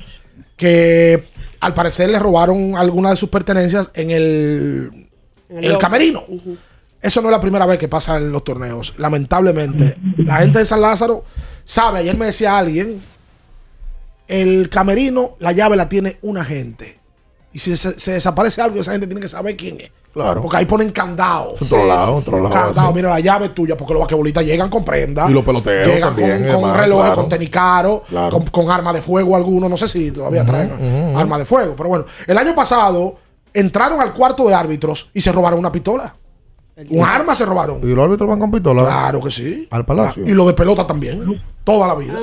que 0.58 1.24
al 1.62 1.74
parecer 1.74 2.10
le 2.10 2.20
robaron 2.20 2.76
algunas 2.76 3.12
de 3.12 3.16
sus 3.16 3.30
pertenencias 3.30 3.90
en 3.94 4.12
el, 4.12 5.08
En 5.50 5.64
el 5.64 5.78
camerino. 5.78 6.26
Eso 7.02 7.22
no 7.22 7.30
es 7.30 7.32
la 7.32 7.40
primera 7.42 7.66
vez 7.66 7.78
que 7.78 7.88
pasa 7.88 8.18
en 8.18 8.32
los 8.32 8.44
torneos. 8.44 8.94
Lamentablemente, 8.98 9.96
la 10.18 10.38
gente 10.38 10.60
de 10.60 10.66
San 10.66 10.82
Lázaro 10.82 11.24
sabe. 11.64 12.00
Ayer 12.00 12.18
me 12.18 12.26
decía 12.26 12.58
alguien: 12.58 13.02
el 14.28 14.70
camerino, 14.70 15.36
la 15.40 15.52
llave 15.52 15.76
la 15.76 15.90
tiene 15.90 16.18
una 16.22 16.44
gente. 16.44 17.00
Y 17.52 17.60
si 17.60 17.76
se, 17.76 17.98
se 18.00 18.12
desaparece 18.12 18.62
algo, 18.62 18.80
esa 18.80 18.92
gente 18.92 19.08
tiene 19.08 19.22
que 19.22 19.28
saber 19.28 19.56
quién 19.58 19.80
es. 19.82 19.92
Claro. 20.14 20.42
Porque 20.42 20.58
ahí 20.58 20.66
ponen 20.66 20.92
candado. 20.92 21.54
Otro 21.60 21.86
lado, 21.86 22.16
otro 22.16 22.38
lado. 22.42 22.54
Candado, 22.54 22.90
sí. 22.90 22.94
mira, 22.96 23.10
la 23.10 23.20
llave 23.20 23.46
es 23.48 23.56
tuya, 23.56 23.76
porque 23.78 23.94
los 23.94 24.02
basquetbolistas 24.02 24.44
llegan 24.46 24.70
con 24.70 24.84
prenda. 24.84 25.30
Y 25.30 25.34
los 25.34 25.44
peloteros 25.44 25.88
Llegan 25.88 26.10
también, 26.16 26.48
con, 26.52 26.62
con 26.62 26.76
relojes, 26.76 27.06
claro. 27.06 27.16
con 27.22 27.30
tenis 27.30 27.50
caro, 27.50 28.04
Claro. 28.08 28.30
con, 28.30 28.46
con 28.48 28.70
arma 28.70 28.92
de 28.94 29.02
fuego 29.02 29.36
algunos. 29.36 29.70
No 29.70 29.78
sé 29.78 29.88
si 29.88 30.12
todavía 30.12 30.44
traen 30.46 31.16
arma 31.16 31.38
de 31.40 31.46
fuego. 31.46 31.76
Pero 31.76 31.90
bueno, 31.90 32.06
el 32.28 32.38
año 32.38 32.54
pasado 32.54 33.16
entraron 33.54 34.00
al 34.02 34.14
cuarto 34.14 34.48
de 34.48 34.54
árbitros 34.54 35.10
y 35.14 35.22
se 35.22 35.32
robaron 35.32 35.58
una 35.60 35.72
pistola. 35.72 36.14
Un 36.90 37.04
arma 37.04 37.36
se 37.36 37.46
robaron. 37.46 37.80
¿Y 37.84 37.94
los 37.94 38.04
árbitros 38.06 38.30
van 38.30 38.40
con 38.40 38.52
pistola? 38.52 38.84
Claro 38.84 39.20
que 39.22 39.32
sí. 39.32 39.68
Al 39.72 39.86
palacio. 39.86 40.24
Y 40.26 40.32
los 40.32 40.48
de 40.48 40.54
pelota 40.54 40.86
también. 40.88 41.42
Toda 41.64 41.88
la 41.88 41.96
vida. 41.96 42.14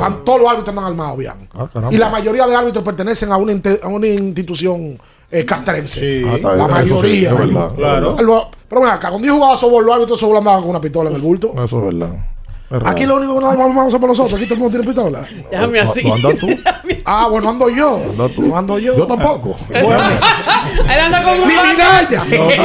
Van- 0.00 0.24
todos 0.24 0.40
los 0.40 0.50
árbitros 0.50 0.70
andan 0.70 0.84
armados, 0.86 1.16
bien. 1.18 1.48
Ah, 1.54 1.68
y 1.90 1.96
la 1.96 2.10
mayoría 2.10 2.46
de 2.46 2.54
árbitros 2.54 2.84
pertenecen 2.84 3.30
a 3.32 3.36
una, 3.36 3.52
inte- 3.52 3.80
a 3.82 3.88
una 3.88 4.06
institución 4.06 4.98
eh, 5.30 5.44
castrense. 5.46 6.24
Ah, 6.28 6.34
está 6.36 6.56
La 6.56 6.66
sí, 6.66 6.72
mayoría. 6.72 7.30
es. 7.30 7.72
Claro. 7.76 8.16
Lo- 8.20 8.50
Pero 8.68 8.80
ven 8.82 8.90
acá, 8.90 9.08
cuando 9.10 9.26
yo 9.26 9.34
jugaba 9.34 9.56
softball, 9.56 9.84
los 9.86 9.94
árbitros 9.94 10.20
solo 10.20 10.38
andaban 10.38 10.60
con 10.60 10.70
una 10.70 10.80
pistola 10.80 11.08
en 11.10 11.16
el 11.16 11.22
bulto. 11.22 11.52
Eso 11.62 11.78
es 11.78 11.84
verdad. 11.98 12.14
Es. 12.70 12.78
Aquí 12.86 13.04
lo 13.04 13.16
único 13.16 13.34
que 13.34 13.40
nos 13.40 13.56
vamos 13.56 13.94
a 13.94 13.98
nosotros. 13.98 14.32
Aquí 14.34 14.44
todo 14.44 14.54
el 14.54 14.60
mundo 14.60 14.78
tiene 14.78 14.86
pistola. 14.86 15.24
Déjame 15.50 15.80
así. 15.80 16.02
¿No 16.06 16.14
andas 16.14 16.36
tú? 16.36 16.46
Ah, 17.14 17.28
bueno, 17.28 17.50
ando 17.50 17.68
yo. 17.68 18.00
Anda 18.10 18.28
tú. 18.34 18.42
No 18.42 18.56
ando 18.56 18.78
yo. 18.78 18.96
Yo 18.96 19.06
tampoco. 19.06 19.54
Él 19.68 21.00
anda 21.00 21.22
con 21.22 21.40
un 21.40 21.46
Ni 21.48 21.54
bate. 21.54 21.74
Minaya. 21.74 22.20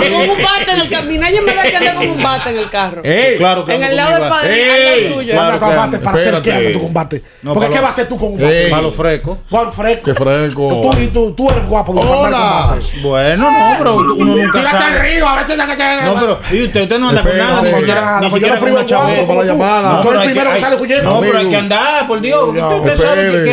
Con 0.10 0.30
un 0.30 0.38
bate 0.44 0.72
en 0.72 0.80
el 0.82 0.90
carro. 0.90 1.06
Minaya 1.08 1.40
en 1.40 1.46
verdad 1.46 1.64
que 1.64 1.76
anda 1.78 1.96
con 1.96 2.10
un 2.10 2.24
bate 2.24 2.50
en 2.52 2.58
el 2.58 2.70
carro. 2.70 3.02
¡Ey! 3.04 3.38
Claro 3.38 3.66
que 3.66 3.76
En 3.76 3.84
el 3.84 3.96
lado 3.96 4.20
del 4.20 4.30
padre, 4.30 4.94
al 4.94 5.14
suyo. 5.14 5.34
Claro 5.34 5.60
con 5.60 5.76
bate 5.76 6.00
para 6.00 6.16
hacer 6.18 6.42
qué 6.42 6.54
ando 6.54 6.72
tú 6.72 6.82
con 6.84 6.94
bate. 6.94 7.24
No, 7.42 7.54
Porque 7.54 7.70
¿qué 7.70 7.80
va 7.80 7.88
a 7.88 7.90
hacer 7.90 8.08
tú 8.08 8.18
con 8.18 8.30
un 8.34 8.38
bate? 8.40 8.68
Palo 8.70 8.92
fresco. 8.92 9.40
Juan 9.50 9.74
Fresco. 9.74 10.04
Qué 10.06 10.14
fresco. 10.14 10.68
Tú, 10.82 10.98
y 11.02 11.08
tú, 11.08 11.32
tú 11.34 11.50
eres 11.50 11.68
guapo. 11.68 11.92
Hola. 11.92 12.78
Bueno, 13.02 13.52
no, 13.52 13.76
pero 13.78 13.96
uno 13.98 14.16
nunca 14.16 14.60
Tírate 14.60 14.78
al 14.78 14.84
sabe. 14.94 15.00
río, 15.00 15.28
a 15.28 15.36
ver 15.44 15.58
No, 16.06 16.16
pero 16.20 16.40
y 16.52 16.64
usted, 16.64 16.82
usted 16.84 17.00
no 17.00 17.10
anda 17.10 17.22
con 17.24 17.38
nada, 17.38 17.62
ni 17.62 17.74
siquiera, 17.74 18.20
no 18.22 18.30
con 18.30 18.72
una 18.72 18.86
chaveta. 18.86 19.16
guapo 19.24 19.28
para 19.28 19.40
la 19.40 19.46
llamada. 19.46 19.94
No, 19.94 20.02
Tú 20.02 20.08
pero 20.08 20.22
eres 20.22 20.24
el 20.24 20.28
hay 20.28 20.28
que, 20.28 20.32
primero 20.34 20.50
que 20.50 20.56
hay- 20.56 20.62
sale 20.62 20.76
huyendo. 20.82 21.04
no, 21.04 21.20
pero 21.20 21.32
hay 21.34 21.38
Amigo. 21.38 21.50
que 21.52 21.58
andar, 21.58 22.08
por 22.08 22.22
Dios. 22.22 22.44
Usted, 22.50 22.98
sabe 22.98 23.44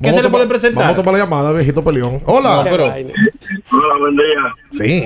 que, 0.00 0.12
se 0.12 0.22
le 0.22 0.30
tomar- 0.42 0.48
presentar. 0.48 0.82
Vamos 0.84 0.94
a 0.94 0.96
tomar 1.02 1.12
la 1.14 1.24
llamada, 1.24 1.52
viejito 1.52 1.84
peleón. 1.84 2.20
Hola. 2.26 2.56
No, 2.64 2.70
pero 2.70 2.84
Hola, 2.84 3.98
buen 3.98 4.16
día. 4.16 4.54
Sí. 4.72 5.04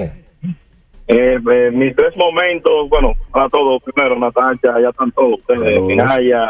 Eh, 1.08 1.38
eh, 1.52 1.70
mis 1.72 1.96
tres 1.96 2.16
momentos, 2.16 2.88
bueno, 2.88 3.14
para 3.32 3.48
todos, 3.48 3.82
primero, 3.82 4.16
Natacha, 4.18 4.80
ya 4.80 4.90
están 4.90 5.10
todos 5.12 5.40
ustedes. 5.40 5.82
Minaya, 5.82 6.48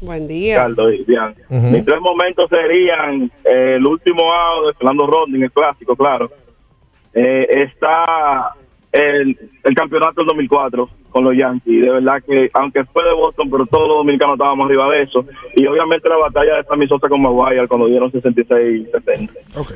Buen 0.00 0.26
día. 0.26 0.66
Ricardo 0.66 0.92
y 0.92 1.04
Bian. 1.04 1.34
Ujú. 1.50 1.66
Mis 1.68 1.84
tres 1.84 2.00
momentos 2.00 2.46
serían 2.50 3.30
eh, 3.44 3.74
el 3.76 3.86
último 3.86 4.32
out 4.32 4.66
de 4.68 4.74
Fernando 4.74 5.06
Ronding, 5.06 5.42
el 5.42 5.52
clásico, 5.52 5.94
claro. 5.96 6.30
Eh, 7.12 7.46
está 7.50 8.54
el, 8.92 9.38
el 9.62 9.74
campeonato 9.74 10.14
del 10.20 10.26
2004 10.28 10.88
con 11.14 11.24
los 11.24 11.34
Yankees. 11.34 11.80
De 11.82 11.90
verdad 11.90 12.16
que, 12.26 12.50
aunque 12.52 12.84
fue 12.92 13.04
de 13.04 13.14
Boston, 13.14 13.48
pero 13.50 13.64
todos 13.66 13.88
los 13.88 13.98
dominicanos 13.98 14.34
estábamos 14.34 14.66
arriba 14.66 14.90
de 14.90 15.02
eso. 15.04 15.24
Y 15.56 15.64
obviamente 15.66 16.08
la 16.08 16.16
batalla 16.16 16.56
de 16.56 16.64
Sammy 16.64 16.86
Sosa 16.88 17.08
con 17.08 17.22
Maguire 17.22 17.66
cuando 17.68 17.86
dieron 17.86 18.10
66-70. 18.12 19.30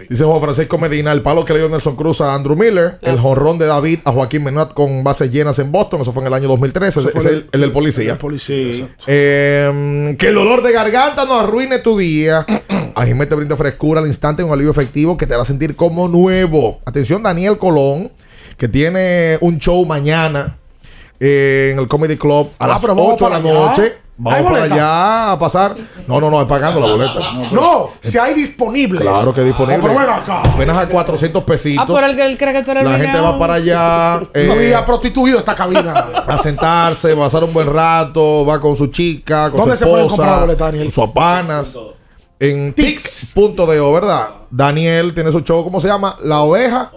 Dice 0.08 0.24
Juan 0.24 0.40
Francisco 0.42 0.76
Medina, 0.78 1.12
el 1.12 1.22
palo 1.22 1.44
que 1.44 1.52
le 1.54 1.60
dio 1.60 1.68
Nelson 1.68 1.96
Cruz 1.96 2.20
a 2.20 2.34
Andrew 2.34 2.56
Miller, 2.56 2.98
el 3.02 3.18
jonrón 3.18 3.58
de 3.58 3.66
David 3.66 4.00
a 4.04 4.12
Joaquín 4.12 4.44
Menot 4.44 4.74
con 4.74 5.04
bases 5.04 5.30
llenas 5.32 5.58
en 5.60 5.70
Boston, 5.72 6.00
eso 6.00 6.12
fue 6.12 6.22
en 6.22 6.26
el 6.26 6.34
año 6.34 6.48
2013, 6.48 7.00
ese 7.00 7.28
el- 7.28 7.34
el, 7.36 7.48
el 7.52 7.60
del 7.60 7.72
policía. 7.72 8.12
El 8.12 8.18
policía. 8.18 8.88
Eh, 9.06 10.16
que 10.18 10.28
el 10.28 10.34
dolor 10.34 10.62
de 10.62 10.72
garganta 10.72 11.24
no 11.24 11.34
arruine 11.34 11.78
tu 11.78 11.96
día. 11.96 12.44
Ajimé 12.94 13.26
te 13.26 13.34
brinda 13.36 13.56
frescura 13.56 14.00
al 14.00 14.06
instante 14.08 14.42
un 14.42 14.50
alivio 14.50 14.72
efectivo 14.72 15.16
que 15.16 15.26
te 15.26 15.34
hará 15.34 15.44
sentir 15.44 15.76
como 15.76 16.08
nuevo. 16.08 16.80
Atención, 16.84 17.22
Daniel 17.22 17.56
Colón, 17.58 18.10
que 18.56 18.66
tiene 18.66 19.36
un 19.40 19.58
show 19.58 19.84
mañana 19.86 20.56
eh, 21.20 21.70
en 21.72 21.78
el 21.78 21.88
Comedy 21.88 22.16
Club 22.16 22.50
a 22.58 22.64
Ah, 22.64 22.68
las 22.68 22.80
pero 22.80 22.94
vamos 22.94 23.14
8 23.14 23.24
de 23.24 23.30
la 23.30 23.36
allá. 23.36 23.52
noche. 23.54 23.82
¿Hay 23.82 24.24
Vamos 24.24 24.42
para 24.50 24.58
boleta? 24.58 24.74
allá 24.74 25.32
a 25.32 25.38
pasar. 25.38 25.76
No, 26.08 26.20
no, 26.20 26.28
no, 26.28 26.40
es 26.40 26.48
pagando 26.48 26.80
la 26.80 26.88
boleta. 26.88 27.20
No, 27.52 27.90
si 28.00 28.18
hay 28.18 28.34
disponibles. 28.34 29.00
Claro 29.00 29.32
que 29.32 29.42
es 29.42 29.46
disponible. 29.46 29.78
Pero 29.80 29.96
ven 30.00 30.10
acá. 30.10 30.40
Apenas 30.42 30.76
a 30.76 30.88
400 30.88 31.44
pesitos. 31.44 31.84
Ah, 31.84 31.86
por 31.86 32.02
el 32.02 32.16
que 32.16 32.26
él 32.26 32.36
cree 32.36 32.52
que 32.52 32.62
tú 32.64 32.72
eres 32.72 32.82
La 32.82 32.98
gente 32.98 33.20
va 33.20 33.38
para 33.38 33.54
allá 33.54 34.18
No 34.34 34.40
eh, 34.40 34.50
había 34.50 34.84
prostituido 34.84 35.38
esta 35.38 35.54
cabina. 35.54 36.08
a 36.26 36.36
sentarse, 36.36 37.14
va 37.14 37.26
a 37.26 37.26
pasar 37.26 37.44
un 37.44 37.52
buen 37.52 37.72
rato, 37.72 38.44
va 38.44 38.58
con 38.60 38.74
su 38.74 38.88
chica, 38.88 39.50
con 39.50 39.60
¿Dónde 39.60 39.76
su 39.76 39.84
se 39.84 39.90
esposa, 40.02 40.40
boleta, 40.40 40.64
Daniel? 40.64 40.84
con 40.86 40.92
sus 40.92 41.10
panas. 41.10 41.78
En 42.40 42.72
Tix.do, 42.72 43.92
¿verdad? 43.92 44.30
Daniel 44.50 45.14
tiene 45.14 45.30
su 45.30 45.40
show, 45.42 45.62
¿cómo 45.62 45.80
se 45.80 45.86
llama? 45.86 46.16
La 46.24 46.40
oveja. 46.40 46.90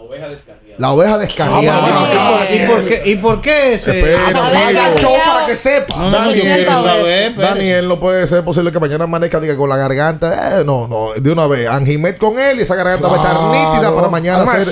La 0.82 0.94
oveja 0.94 1.20
descarriada. 1.20 2.48
¿Y 2.52 2.60
por 2.68 2.84
qué, 2.84 3.04
y 3.06 3.16
por 3.18 3.40
qué 3.40 3.76
ese? 3.76 4.00
Espera, 4.00 4.28
amigo. 4.30 5.12
Que 5.52 5.56
sepa. 5.58 5.96
No, 5.96 6.10
no, 6.10 6.12
no, 6.12 6.32
yo 6.34 6.38
Daniel, 6.44 6.66
quiero 6.66 6.78
saber, 6.82 7.36
Pérez. 7.36 7.50
Daniel, 7.50 7.88
no 7.88 8.00
puede 8.00 8.26
ser 8.28 8.44
posible 8.44 8.72
que 8.72 8.80
mañana 8.80 9.04
amanezca 9.04 9.40
diga, 9.40 9.56
con 9.58 9.70
la 9.70 9.78
garganta. 9.78 10.60
eh, 10.62 10.64
no, 10.66 10.88
no, 10.88 11.10
de 11.16 11.32
una 11.32 11.48
vez. 11.48 11.68
Anjimet 11.70 12.18
con 12.18 12.40
él 12.40 12.60
y 12.60 12.62
esa 12.64 12.76
garganta 12.76 13.08
va 13.08 13.14
a 13.14 13.18
estar 13.18 13.32
Claro. 13.32 13.52
nítida 13.72 13.96
para 13.96 14.08
mañana 14.10 14.38
Además, 14.40 14.56
hacer 14.56 14.68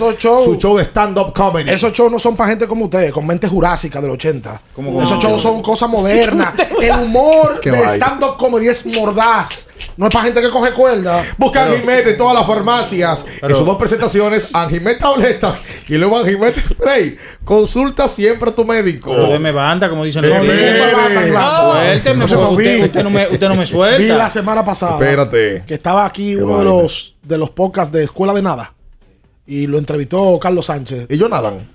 su 0.46 0.56
show 0.58 0.78
de 0.78 0.84
stand-up 0.84 1.34
comedy. 1.34 1.70
Esos 1.70 1.92
shows 1.94 2.12
no 2.12 2.20
son 2.20 2.36
para 2.36 2.50
gente 2.50 2.68
como 2.68 2.86
ustedes, 2.86 3.12
con 3.12 3.26
mente 3.28 3.48
jurásica 3.48 4.02
del 4.02 4.12
80. 4.12 4.62
cómo? 4.74 5.02
Esos 5.02 5.20
shows 5.20 5.42
son 5.42 5.62
cosas 5.62 5.90
modernas. 5.90 6.54
El 6.82 6.92
humor 6.92 7.60
de 7.62 7.84
stand-up 7.90 8.38
comedy 8.38 8.68
es 8.68 8.86
mordaz. 8.86 9.68
No 9.98 10.08
es 10.08 10.14
para 10.14 10.26
gente 10.26 10.42
que 10.42 10.50
coge 10.50 10.72
cuerda. 10.72 11.24
Busca 11.38 11.64
Anjimet 11.64 12.08
en 12.08 12.18
todas 12.18 12.34
las 12.34 12.46
farmacias. 12.48 13.26
en 13.42 13.56
sus 13.56 13.66
dos 13.66 13.78
presentaciones, 13.78 14.48
Anjimet 14.54 15.00
tabletas 15.00 15.62
y 15.88 15.96
luego 15.98 16.18
Anjimet 16.20 16.56
spray. 16.58 17.18
Consulta 17.44 18.08
siempre 18.08 18.50
a 18.50 18.56
tu 18.56 18.64
médico. 18.66 19.12
Pero 19.12 19.28
deme 19.30 19.52
banda, 19.52 19.90
como 19.90 20.04
dicen 20.06 20.24
Eh, 20.24 20.28
los 20.30 20.38
eh, 20.48 20.69
Suélteme, 21.72 22.26
usted, 22.26 23.04
no 23.04 23.10
me, 23.10 23.28
usted 23.28 23.48
no 23.48 23.56
me 23.56 23.62
Vi 23.62 23.68
suelta. 23.68 24.18
la 24.18 24.30
semana 24.30 24.64
pasada 24.66 24.94
Espérate. 24.94 25.64
que 25.66 25.74
estaba 25.74 26.06
aquí 26.06 26.36
Qué 26.36 26.44
uno 26.44 26.60
de 26.60 26.66
los, 26.66 27.16
de 27.24 27.38
los 27.38 27.50
podcasts 27.50 27.92
de 27.94 28.04
Escuela 28.04 28.34
de 28.34 28.42
Nada. 28.42 28.74
Y 29.46 29.68
lo 29.68 29.78
entrevistó 29.78 30.38
Carlos 30.40 30.68
Sánchez. 30.68 31.08
¿Y 31.10 31.18
yo 31.18 31.28
nadan? 31.28 31.68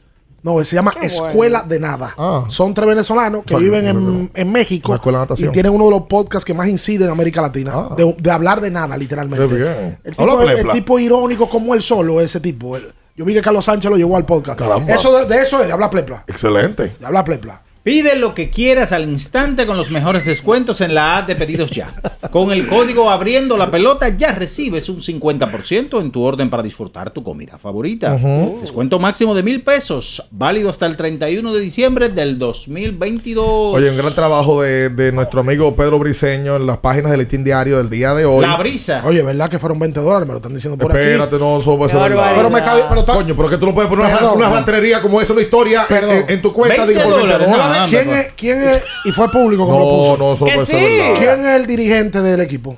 No, 0.43 0.63
se 0.63 0.77
llama 0.77 0.93
Qué 0.99 1.07
Escuela 1.07 1.61
bueno. 1.61 1.69
de 1.75 1.81
Nada. 1.81 2.15
Ah. 2.19 2.45
Son 2.51 2.75
tres 2.75 2.87
venezolanos 2.87 3.45
que 3.45 3.55
O 3.55 3.59
sea, 3.59 3.65
viven 3.65 3.87
no, 3.87 3.93
no, 3.95 4.09
en, 4.21 4.31
en 4.35 4.53
México 4.53 4.91
Una 4.93 4.97
escuela 4.97 5.27
de 5.27 5.43
y 5.43 5.49
tienen 5.49 5.73
uno 5.73 5.87
de 5.87 5.91
los 5.91 6.03
podcasts 6.03 6.45
que 6.45 6.53
más 6.53 6.69
inciden 6.69 7.07
en 7.07 7.13
América 7.13 7.41
Latina. 7.41 7.89
De, 7.97 8.15
de 8.19 8.31
hablar 8.31 8.61
de 8.61 8.71
nada, 8.71 8.97
literalmente. 8.97 9.49
Qué 9.49 9.55
bien. 9.55 9.99
El 10.05 10.15
tipo, 10.17 10.41
el 10.43 10.53
plepla. 10.53 10.73
tipo 10.75 10.99
irónico 10.99 11.49
como 11.49 11.75
él 11.75 11.83
solo, 11.83 12.21
ese 12.21 12.41
tipo. 12.41 12.77
El- 12.77 12.93
yo 13.17 13.25
vi 13.25 13.33
que 13.33 13.41
Carlos 13.41 13.65
Sánchez 13.65 13.91
lo 13.91 13.97
llevó 13.97 14.17
al 14.17 14.27
podcast. 14.27 14.59
Caramba. 14.59 14.93
Eso 14.93 15.17
de, 15.17 15.25
de 15.35 15.41
eso 15.41 15.61
es 15.61 15.69
de 15.69 15.73
hablar 15.73 15.89
plepla. 15.89 16.25
Excelente. 16.27 16.93
De 16.99 17.07
hablar 17.07 17.25
plepla. 17.25 17.63
Pide 17.85 18.17
lo 18.17 18.35
que 18.35 18.49
quieras 18.49 18.93
al 18.93 19.05
instante 19.05 19.67
con 19.67 19.77
los 19.77 19.91
mejores 19.91 20.25
descuentos 20.25 20.81
en 20.81 20.95
la 20.95 21.19
app 21.19 21.29
de 21.29 21.37
pedidos 21.37 21.71
ya. 21.71 21.93
Con 22.31 22.51
el 22.51 22.67
código 22.67 23.11
abriendo 23.11 23.59
la 23.59 23.71
pelota 23.71 24.09
ya 24.09 24.33
recibes 24.33 24.89
un 24.89 25.01
50% 25.01 26.01
en 26.01 26.11
tu 26.11 26.23
orden 26.23 26.49
para 26.49 26.63
disfrutar 26.63 27.11
tu 27.11 27.23
comida 27.23 27.59
favorita. 27.59 28.17
Descuento 28.63 28.99
máximo 28.99 29.35
de 29.35 29.43
mil 29.43 29.63
pesos, 29.63 30.27
válido 30.31 30.71
hasta 30.71 30.87
el 30.87 30.97
31 30.97 31.53
de 31.53 31.61
diciembre 31.61 32.09
del 32.09 32.39
2022. 32.39 33.75
Oye, 33.75 33.91
un 33.91 33.99
gran 33.99 34.15
trabajo 34.15 34.63
de, 34.63 34.89
de 34.89 35.13
nuestro 35.13 35.41
amigo 35.43 35.77
Pedro 35.77 35.99
Briseño 35.99 36.57
en 36.57 36.67
las 36.67 36.79
páginas 36.79 37.11
del 37.11 37.21
Listín 37.21 37.45
Diario 37.45 37.77
del 37.77 37.91
día 37.91 38.15
de 38.15 38.25
hoy. 38.25 38.47
La 38.47 38.57
brisa. 38.57 39.03
Oye, 39.05 39.21
¿verdad 39.23 39.51
que 39.51 39.59
fueron 39.59 39.79
20 39.79 40.01
dólares? 40.01 40.27
Me 40.27 40.33
lo 40.33 40.39
están 40.39 40.55
diciendo 40.55 40.79
por 40.79 40.91
Espérate, 40.91 41.37
aquí. 41.37 41.45
no, 41.45 41.59
eso 41.59 41.77
puede 41.77 41.93
Qué 41.93 41.99
ser 41.99 42.09
verdad. 42.11 42.33
Pero 42.35 42.49
me 42.49 42.59
está- 42.61 42.89
pero 42.89 43.01
está- 43.01 43.13
Coño, 43.13 43.37
pero 43.37 43.51
que 43.51 43.59
tú 43.59 43.67
no 43.67 43.75
puedes 43.75 43.91
poner 43.91 44.07
una, 44.07 44.15
Perdón. 44.17 44.37
una 44.39 44.49
rastrería 44.49 45.03
como 45.03 45.21
esa, 45.21 45.35
una 45.35 45.43
historia 45.43 45.83
en, 45.83 45.89
Perdón. 45.89 46.25
en- 46.29 46.41
tu 46.41 46.51
cuenta. 46.51 46.77
20 46.87 46.93
digo, 46.95 47.05
por 47.05 47.13
20 47.19 47.27
dólares, 47.35 47.51
dólares. 47.51 47.74
¿Quién 47.89 48.11
es, 48.11 48.29
¿Quién 48.37 48.63
es? 48.63 48.85
Y 49.05 49.13
fue 49.13 49.31
público 49.31 49.65
como 49.67 49.79
No, 49.79 49.85
lo 49.85 49.91
puso. 49.91 50.17
no, 50.19 50.33
eso 50.35 50.45
no 50.45 50.51
Que 50.51 50.55
puede 50.55 50.67
ser 50.67 50.79
sí. 50.79 50.97
verdad. 50.99 51.15
¿Quién 51.19 51.41
es 51.47 51.61
el 51.61 51.67
dirigente 51.67 52.21
del 52.23 52.41
equipo? 52.41 52.77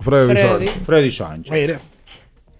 Freddy, 0.00 0.32
Freddy. 0.32 0.66
Sánchez. 0.66 0.86
Freddy 0.86 1.10
Sánchez. 1.10 1.52
Mire. 1.52 1.78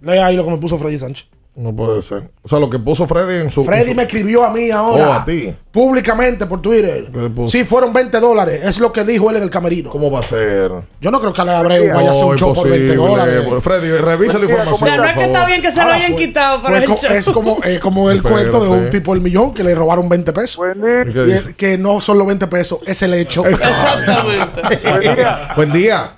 Lea 0.02 0.26
ahí 0.26 0.36
lo 0.36 0.44
que 0.44 0.50
me 0.50 0.56
puso 0.58 0.78
Freddy 0.78 0.98
Sánchez. 0.98 1.26
No 1.56 1.74
puede 1.74 2.01
ser. 2.01 2.31
O 2.43 2.48
sea, 2.48 2.59
lo 2.59 2.70
que 2.70 2.78
puso 2.78 3.06
Freddy 3.06 3.40
en 3.43 3.51
su. 3.51 3.60
en 3.60 3.66
Freddy 3.66 3.90
su- 3.90 3.94
me 3.94 4.05
escribió 4.05 4.44
a 4.44 4.51
mí 4.51 4.70
Oh, 4.70 4.77
ahora. 4.77 5.16
a 5.16 5.24
ti. 5.24 5.52
Públicamente 5.72 6.47
por 6.47 6.62
Twitter. 6.62 7.10
Sí, 7.48 7.64
fueron 7.64 7.93
20 7.93 8.18
dólares. 8.20 8.60
Es 8.64 8.78
lo 8.81 8.93
que 8.93 9.05
dijo 9.05 9.28
él 9.31 9.36
en 9.36 9.43
el 9.43 9.51
camerino. 9.51 9.90
¿Cómo 9.90 10.10
va 10.10 10.20
a 10.20 10.22
ser? 10.22 10.70
Yo 11.01 11.10
no 11.10 11.20
creo 11.20 11.32
que 11.32 11.40
Ale 11.43 11.51
Abreu 11.52 11.93
vaya 11.94 12.09
a 12.10 12.12
hacer 12.12 12.24
un 12.24 12.36
show 12.39 12.55
por 12.55 12.68
20 12.70 12.94
imposible. 12.94 13.35
dólares. 13.35 13.62
Freddy, 13.64 13.90
revisa 13.98 14.39
la 14.39 14.47
O 14.47 14.48
información. 14.48 14.89
sea, 14.89 14.97
no 14.97 15.05
es 15.05 15.14
que 15.16 15.24
está 15.24 15.44
bien 15.47 15.62
que 15.62 15.70
se 15.70 15.77
lo 15.77 15.82
Ahora 15.82 15.94
hayan 15.97 16.12
fue- 16.12 16.27
quitado 16.27 16.62
para 16.62 16.78
el 16.78 16.85
co- 16.85 16.97
show. 16.97 17.10
es 17.12 17.24
como, 17.27 17.59
es 17.64 17.78
como 17.81 18.10
el 18.10 18.22
cuento 18.22 18.62
de 18.64 18.68
un 18.70 18.90
tipo 18.90 19.12
del 19.12 19.22
millón 19.22 19.52
que 19.52 19.62
le 19.64 19.74
robaron 19.74 20.09
20 20.09 20.32
pesos. 20.32 20.64
¿Y 20.64 21.18
el- 21.18 21.55
que 21.56 21.77
no 21.77 22.01
son 22.01 22.16
los 22.18 22.27
20 22.27 22.47
pesos, 22.47 22.78
es 22.86 23.02
el 23.02 23.12
hecho. 23.14 23.44
Exactamente. 23.44 24.62
Buen 24.85 25.16
día. 25.16 25.48
Buen 25.56 25.72
día. 25.72 26.10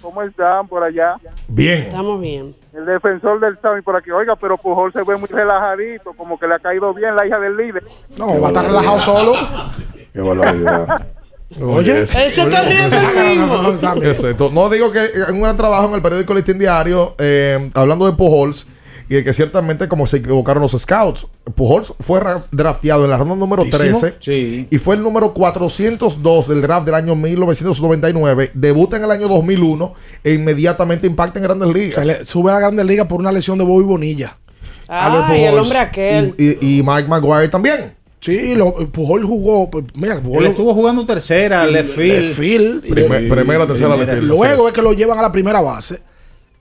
¿Cómo 0.00 0.22
están 0.22 0.66
por 0.68 0.82
allá? 0.82 1.16
Bien. 1.48 1.82
Estamos 1.82 2.20
bien. 2.20 2.54
El 2.72 2.86
defensor 2.86 3.40
del 3.40 3.58
Sami 3.60 3.82
por 3.82 3.96
aquí. 3.96 4.10
Oiga, 4.10 4.36
pero 4.36 4.56
Pujol 4.56 4.92
se 4.92 5.02
ve 5.02 5.16
muy 5.16 5.28
relajadito, 5.28 6.12
como 6.14 6.38
que 6.38 6.46
le 6.46 6.54
ha 6.54 6.58
caído 6.58 6.94
bien 6.94 7.14
la 7.14 7.26
hija 7.26 7.38
del 7.38 7.56
líder. 7.56 7.82
No, 8.16 8.40
va 8.40 8.46
a 8.48 8.50
estar 8.50 8.64
relajado 8.66 9.00
solo. 9.00 9.32
Qué 10.12 10.20
barbaridad. 10.20 11.06
Oye, 11.60 12.00
Él 12.00 12.08
se 12.08 12.26
está 12.26 12.62
riendo 12.62 12.96
el 12.96 13.38
mismo. 13.72 14.00
¿Qué 14.00 14.10
es 14.10 14.22
esto? 14.22 14.50
No 14.52 14.68
digo 14.68 14.92
que 14.92 15.04
en 15.28 15.34
un 15.34 15.42
gran 15.42 15.56
trabajo 15.56 15.88
en 15.88 15.94
el 15.94 16.02
periódico 16.02 16.32
Listín 16.32 16.58
Diario, 16.60 17.14
eh, 17.18 17.70
hablando 17.74 18.06
de 18.06 18.12
Pujols, 18.12 18.66
y 19.10 19.16
de 19.16 19.24
que 19.24 19.32
ciertamente 19.34 19.88
como 19.88 20.06
se 20.06 20.18
equivocaron 20.18 20.62
los 20.62 20.72
scouts, 20.72 21.26
Pujols 21.54 21.92
fue 22.00 22.20
ra- 22.20 22.44
drafteado 22.52 23.04
en 23.04 23.10
la 23.10 23.16
ronda 23.18 23.34
número 23.34 23.62
Altísimo. 23.62 23.98
13 24.00 24.14
Sí. 24.20 24.68
y 24.70 24.78
fue 24.78 24.94
el 24.94 25.02
número 25.02 25.34
402 25.34 26.48
del 26.48 26.62
draft 26.62 26.86
del 26.86 26.94
año 26.94 27.14
1999, 27.16 28.50
debuta 28.54 28.96
en 28.96 29.04
el 29.04 29.10
año 29.10 29.28
2001 29.28 29.94
e 30.24 30.32
inmediatamente 30.34 31.06
impacta 31.06 31.38
en 31.38 31.44
grandes 31.44 31.68
ligas. 31.68 31.94
Se 31.96 32.04
le 32.04 32.24
sube 32.24 32.50
a 32.50 32.54
la 32.54 32.60
Grande 32.60 32.84
Liga 32.84 33.06
por 33.08 33.20
una 33.20 33.32
lesión 33.32 33.58
de 33.58 33.64
Bobby 33.64 33.84
Bonilla. 33.84 34.36
Albert 34.88 35.26
Ay, 35.28 35.44
el 35.44 35.58
hombre 35.58 35.78
aquel. 35.78 36.34
Y, 36.38 36.44
y- 36.76 36.78
y 36.78 36.82
Mike 36.82 37.08
Maguire 37.08 37.48
también. 37.48 37.94
Sí, 38.20 38.54
lo, 38.54 38.74
Pujol 38.92 39.24
jugó. 39.24 39.70
Mira, 39.94 40.20
Pujol 40.20 40.44
Él 40.44 40.50
estuvo 40.50 40.74
jugando 40.74 41.06
tercera, 41.06 41.64
left 41.66 41.90
field. 41.94 42.22
left 42.22 42.36
field, 42.38 42.84
y 42.86 42.90
Primer- 42.90 43.28
primera, 43.28 43.66
tercera, 43.66 43.96
left 43.96 44.10
field. 44.12 44.24
Luego 44.24 44.68
es 44.68 44.74
que 44.74 44.82
lo 44.82 44.92
llevan 44.92 45.18
a 45.18 45.22
la 45.22 45.32
primera 45.32 45.60
base. 45.60 46.02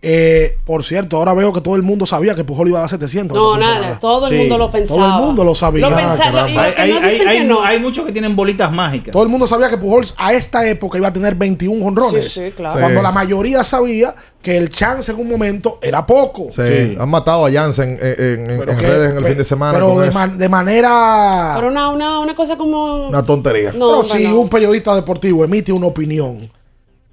Eh, 0.02 0.58
por 0.64 0.82
cierto, 0.82 1.18
ahora 1.18 1.34
veo 1.34 1.52
que 1.52 1.60
todo 1.60 1.76
el 1.76 1.82
mundo 1.82 2.06
sabía 2.06 2.34
que 2.34 2.46
Pujol 2.46 2.70
iba 2.70 2.78
a 2.78 2.82
dar 2.84 2.90
700. 2.90 3.38
No, 3.38 3.58
nada, 3.58 4.00
todo 4.00 4.28
el 4.28 4.32
Sí. 4.34 4.40
mundo 4.40 4.58
lo 4.58 4.72
pensaba. 4.72 4.98
Todo 5.08 5.20
el 5.20 5.26
mundo 5.26 5.44
lo 5.44 5.54
sabía. 5.54 5.90
Lo 5.90 5.96
pensaba. 5.96 6.46
Hay, 6.46 6.56
hay, 6.78 7.44
no 7.46 7.62
hay, 7.64 7.78
no. 7.80 7.84
muchos 7.84 8.06
que 8.06 8.14
tienen 8.14 8.34
bolitas 8.34 8.72
mágicas. 8.72 9.12
Todo 9.12 9.24
el 9.24 9.30
mundo 9.30 9.46
sabía 9.46 9.70
que 9.70 9.78
Pujols 9.78 10.16
a 10.18 10.32
esta 10.32 10.66
época 10.70 10.98
iba 10.98 11.10
a 11.10 11.14
tener 11.14 11.36
21 11.36 11.86
honrones. 11.86 12.32
Sí, 12.32 12.46
sí, 12.46 12.52
claro. 12.56 12.80
Cuando 12.80 13.00
Sí. 13.02 13.04
la 13.04 13.12
mayoría 13.12 13.62
sabía 13.66 14.16
que 14.42 14.56
el 14.56 14.70
chance 14.70 15.12
en 15.12 15.20
un 15.20 15.30
momento 15.30 15.80
era 15.82 16.06
poco. 16.06 16.48
Sí, 16.50 16.96
Han 16.98 17.10
matado 17.10 17.46
a 17.46 17.52
Jansen 17.52 18.00
en, 18.02 18.24
en- 18.24 18.50
en- 18.52 18.60
Pero 18.60 18.72
en 18.72 18.78
que- 18.78 18.88
redes 18.88 19.12
en 19.12 19.18
el 19.18 19.26
fin 19.26 19.38
de 19.38 19.44
semana. 19.44 19.74
Pero 19.74 20.00
de, 20.00 20.12
man- 20.12 20.38
de 20.38 20.48
manera. 20.48 21.54
Pero 21.58 21.68
una, 21.68 21.90
una, 21.90 22.20
una 22.20 22.36
cosa 22.36 22.56
como. 22.56 23.10
Una 23.10 23.22
tontería. 23.26 23.74
No, 23.74 23.90
pero 24.00 24.04
si 24.04 24.24
no. 24.30 24.40
un 24.40 24.48
periodista 24.48 24.96
deportivo 24.96 25.44
emite 25.44 25.74
una 25.74 25.88
opinión 25.88 26.50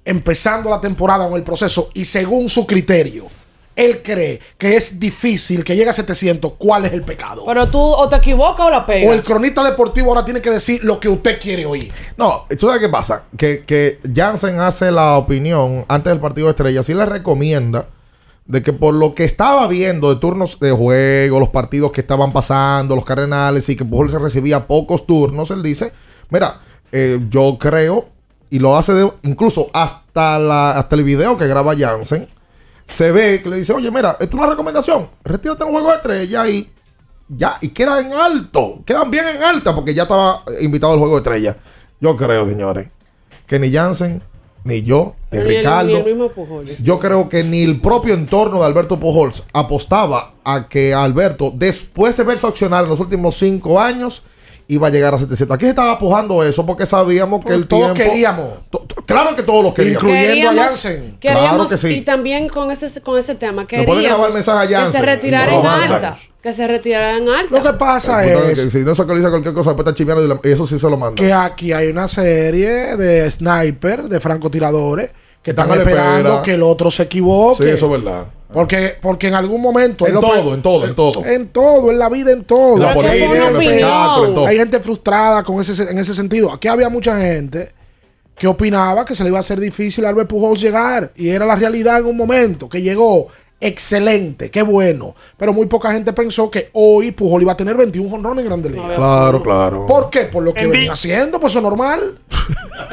empezando 0.07 0.69
la 0.69 0.79
temporada 0.79 1.27
en 1.27 1.33
el 1.33 1.43
proceso 1.43 1.89
y 1.93 2.05
según 2.05 2.49
su 2.49 2.65
criterio, 2.65 3.25
él 3.75 4.01
cree 4.01 4.39
que 4.57 4.75
es 4.75 4.99
difícil 4.99 5.63
que 5.63 5.75
llegue 5.75 5.89
a 5.89 5.93
700, 5.93 6.53
¿cuál 6.57 6.85
es 6.85 6.93
el 6.93 7.03
pecado? 7.03 7.43
Pero 7.45 7.67
tú 7.67 7.79
o 7.79 8.09
te 8.09 8.15
equivocas 8.15 8.65
o 8.65 8.69
la 8.69 8.79
o 8.79 8.85
pegas. 8.85 9.13
el 9.13 9.21
cronista 9.21 9.63
deportivo 9.63 10.09
ahora 10.09 10.25
tiene 10.25 10.41
que 10.41 10.49
decir 10.49 10.83
lo 10.83 10.99
que 10.99 11.09
usted 11.09 11.39
quiere 11.39 11.65
oír. 11.65 11.93
No, 12.17 12.45
¿tú 12.57 12.67
sabes 12.67 12.81
qué 12.81 12.89
pasa? 12.89 13.25
Que, 13.37 13.65
que 13.65 13.99
Jansen 14.15 14.59
hace 14.59 14.91
la 14.91 15.17
opinión 15.17 15.85
antes 15.89 16.11
del 16.11 16.21
partido 16.21 16.47
de 16.47 16.51
estrella, 16.51 16.81
sí 16.81 16.93
le 16.93 17.05
recomienda 17.05 17.87
de 18.45 18.63
que 18.63 18.71
por 18.71 18.93
lo 18.93 19.13
que 19.13 19.25
estaba 19.25 19.67
viendo 19.67 20.11
de 20.13 20.19
turnos 20.21 20.59
de 20.59 20.71
juego, 20.71 21.39
los 21.39 21.49
partidos 21.49 21.91
que 21.91 22.01
estaban 22.01 22.31
pasando, 22.31 22.95
los 22.95 23.05
cardenales 23.05 23.67
y 23.67 23.75
que 23.75 23.83
Pujol 23.83 24.09
se 24.09 24.19
recibía 24.19 24.67
pocos 24.67 25.05
turnos, 25.05 25.51
él 25.51 25.61
dice, 25.61 25.91
mira, 26.29 26.61
eh, 26.93 27.19
yo 27.29 27.57
creo, 27.59 28.07
y 28.49 28.59
lo 28.59 28.75
hace 28.77 28.93
de- 28.93 29.11
incluso 29.23 29.69
hasta, 29.73 30.39
la, 30.39 30.71
hasta 30.71 30.95
el 30.95 31.03
video 31.03 31.37
que 31.37 31.47
graba 31.47 31.75
Jansen, 31.77 32.27
se 32.85 33.11
ve 33.11 33.41
que 33.43 33.49
le 33.49 33.57
dice, 33.57 33.73
oye, 33.73 33.91
mira, 33.91 34.11
esto 34.19 34.25
es 34.37 34.41
una 34.41 34.47
recomendación, 34.51 35.09
retírate 35.23 35.63
en 35.63 35.69
un 35.69 35.75
juego 35.75 35.89
de 35.89 35.95
estrella 35.97 36.47
y 36.47 36.69
ya, 37.29 37.57
y 37.61 37.69
queda 37.69 37.99
en 37.99 38.13
alto, 38.13 38.79
quedan 38.85 39.11
bien 39.11 39.25
en 39.27 39.43
alta 39.43 39.75
porque 39.75 39.93
ya 39.93 40.03
estaba 40.03 40.43
invitado 40.61 40.93
al 40.93 40.99
juego 40.99 41.15
de 41.15 41.19
estrella. 41.19 41.57
Yo 41.99 42.15
creo, 42.15 42.47
señores, 42.47 42.89
que 43.45 43.59
ni 43.59 43.71
Jansen, 43.71 44.23
ni 44.63 44.83
yo, 44.83 45.15
ni 45.31 45.39
Ni 45.39 45.43
el- 45.43 45.47
Ricardo, 45.57 45.87
ni 45.89 45.95
el 45.95 46.05
mismo 46.05 46.29
Pujols. 46.31 46.77
yo 46.81 46.99
creo 46.99 47.27
que 47.27 47.43
ni 47.43 47.63
el 47.63 47.81
propio 47.81 48.13
entorno 48.13 48.59
de 48.59 48.65
Alberto 48.65 48.97
Pujols 48.99 49.43
apostaba 49.51 50.33
a 50.45 50.69
que 50.69 50.93
Alberto, 50.93 51.51
después 51.53 52.15
de 52.15 52.23
verse 52.23 52.47
accionar 52.47 52.85
en 52.85 52.89
los 52.89 52.99
últimos 53.01 53.35
cinco 53.35 53.79
años, 53.81 54.23
iba 54.69 54.87
a 54.87 54.89
llegar 54.89 55.13
a 55.13 55.19
700. 55.19 55.55
Aquí 55.55 55.65
se 55.65 55.69
estaba 55.71 55.97
pujando 55.97 56.43
eso 56.43 56.65
porque 56.65 56.85
sabíamos 56.85 57.45
que 57.45 57.53
el 57.53 57.67
todos 57.67 57.93
tiempo... 57.93 58.11
queríamos. 58.13 58.49
To- 58.69 58.79
to- 58.79 58.95
Claro 59.05 59.33
que 59.35 59.43
todos 59.43 59.63
los 59.63 59.73
queríamos. 59.73 60.03
Incluyendo 60.03 60.27
a 60.49 60.51
Queríamos- 60.51 60.59
Jansen. 60.71 61.17
Queríamos, 61.19 61.49
Claro 61.49 61.65
que 61.69 61.77
sí. 61.77 61.87
y 61.87 62.01
también 62.01 62.49
con 62.49 62.69
ese, 62.71 63.01
con 63.01 63.17
ese 63.17 63.35
tema, 63.35 63.65
pueden 63.65 63.85
grabar 63.85 64.01
queríamos 64.01 64.33
mensaje 64.33 64.65
a 64.65 64.67
que 64.67 64.75
Jansen 64.75 64.99
se 65.01 65.05
retirara 65.05 65.53
en 65.55 65.65
alta. 65.65 66.17
Que 66.41 66.53
se 66.53 66.67
retirara 66.67 67.17
en 67.17 67.29
alta. 67.29 67.57
Lo 67.57 67.63
que 67.63 67.73
pasa 67.77 68.25
es 68.25 68.61
que 68.63 68.69
si 68.69 68.79
no 68.83 68.93
se 68.93 69.01
actualiza 69.01 69.29
cualquier 69.29 69.53
cosa, 69.53 69.69
después 69.69 69.85
está 69.87 69.95
chiviando 69.97 70.39
y, 70.43 70.49
eso 70.51 70.65
sí 70.67 70.77
se 70.77 70.89
lo 70.89 70.97
manda. 70.97 71.15
que 71.15 71.31
aquí 71.31 71.71
hay 71.71 71.87
una 71.87 72.07
serie 72.09 72.95
de 72.97 73.29
sniper, 73.31 74.03
de 74.09 74.19
francotiradores, 74.19 75.11
que 75.41 75.51
están 75.51 75.71
a 75.71 75.75
esperando 75.75 76.17
espera. 76.29 76.43
que 76.43 76.53
el 76.55 76.63
otro 76.63 76.91
se 76.91 77.03
equivoque. 77.03 77.63
Sí, 77.63 77.69
eso 77.69 77.85
es 77.85 78.03
verdad. 78.03 78.25
Porque, 78.51 78.95
porque 79.01 79.27
en 79.27 79.33
algún 79.35 79.61
momento. 79.61 80.07
En 80.07 80.13
todo, 80.13 80.21
puede- 80.27 80.53
en 80.53 80.61
todo, 80.61 80.85
en 80.85 80.95
todo. 80.95 81.25
En 81.25 81.47
todo, 81.49 81.91
en 81.91 81.99
la 81.99 82.07
vida, 82.09 82.31
en 82.31 82.43
todo. 82.45 82.75
En 82.75 82.81
la 82.81 82.93
política, 82.93 83.25
en 83.25 83.31
el 83.33 83.41
gente- 83.43 83.63
espectáculo, 83.65 84.27
en 84.27 84.33
todo. 84.35 84.47
Hay 84.47 84.57
gente 84.57 84.79
frustrada 84.79 85.43
con 85.43 85.59
ese, 85.59 85.83
en 85.91 85.97
ese 85.97 86.13
sentido. 86.13 86.51
Aquí 86.53 86.67
había 86.67 86.87
mucha 86.89 87.19
gente 87.19 87.71
que 88.37 88.47
opinaba 88.47 89.03
que 89.03 89.15
se 89.15 89.23
le 89.23 89.29
iba 89.29 89.37
a 89.37 89.41
hacer 89.41 89.59
difícil 89.59 90.05
a 90.05 90.09
Albert 90.09 90.29
Pujols 90.29 90.61
llegar. 90.61 91.11
Y 91.15 91.29
era 91.29 91.45
la 91.45 91.55
realidad 91.55 91.99
en 91.99 92.05
un 92.05 92.15
momento, 92.15 92.69
que 92.69 92.81
llegó 92.81 93.27
excelente, 93.59 94.49
qué 94.51 94.61
bueno. 94.61 95.15
Pero 95.35 95.51
muy 95.51 95.65
poca 95.65 95.91
gente 95.91 96.13
pensó 96.13 96.49
que 96.49 96.69
hoy 96.73 97.11
Pujol 97.11 97.41
iba 97.41 97.51
a 97.53 97.57
tener 97.57 97.75
21 97.75 98.09
jonrones 98.09 98.43
en 98.43 98.49
Grandes 98.49 98.71
Ligas. 98.71 98.95
Claro, 98.95 99.41
claro. 99.43 99.85
¿Por 99.87 100.09
qué? 100.11 100.21
Por 100.25 100.43
lo 100.43 100.53
que 100.53 100.67
venía 100.67 100.91
haciendo, 100.93 101.39
pues 101.39 101.51
eso 101.53 101.59
es 101.59 101.63
normal. 101.63 102.19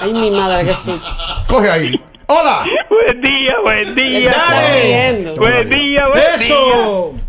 Ay, 0.00 0.12
mi 0.12 0.30
madre, 0.30 0.64
qué 0.66 0.74
susto. 0.74 1.10
Coge 1.48 1.70
ahí. 1.70 2.02
¡Hola! 2.26 2.64
Buen 2.88 3.20
día, 3.20 3.56
buen 3.62 3.94
día. 3.94 4.32
Riendo. 4.82 5.36
Buen 5.36 5.68
día, 5.68 6.06
buen 6.08 6.18
¡Eso! 6.34 7.12
día. 7.12 7.22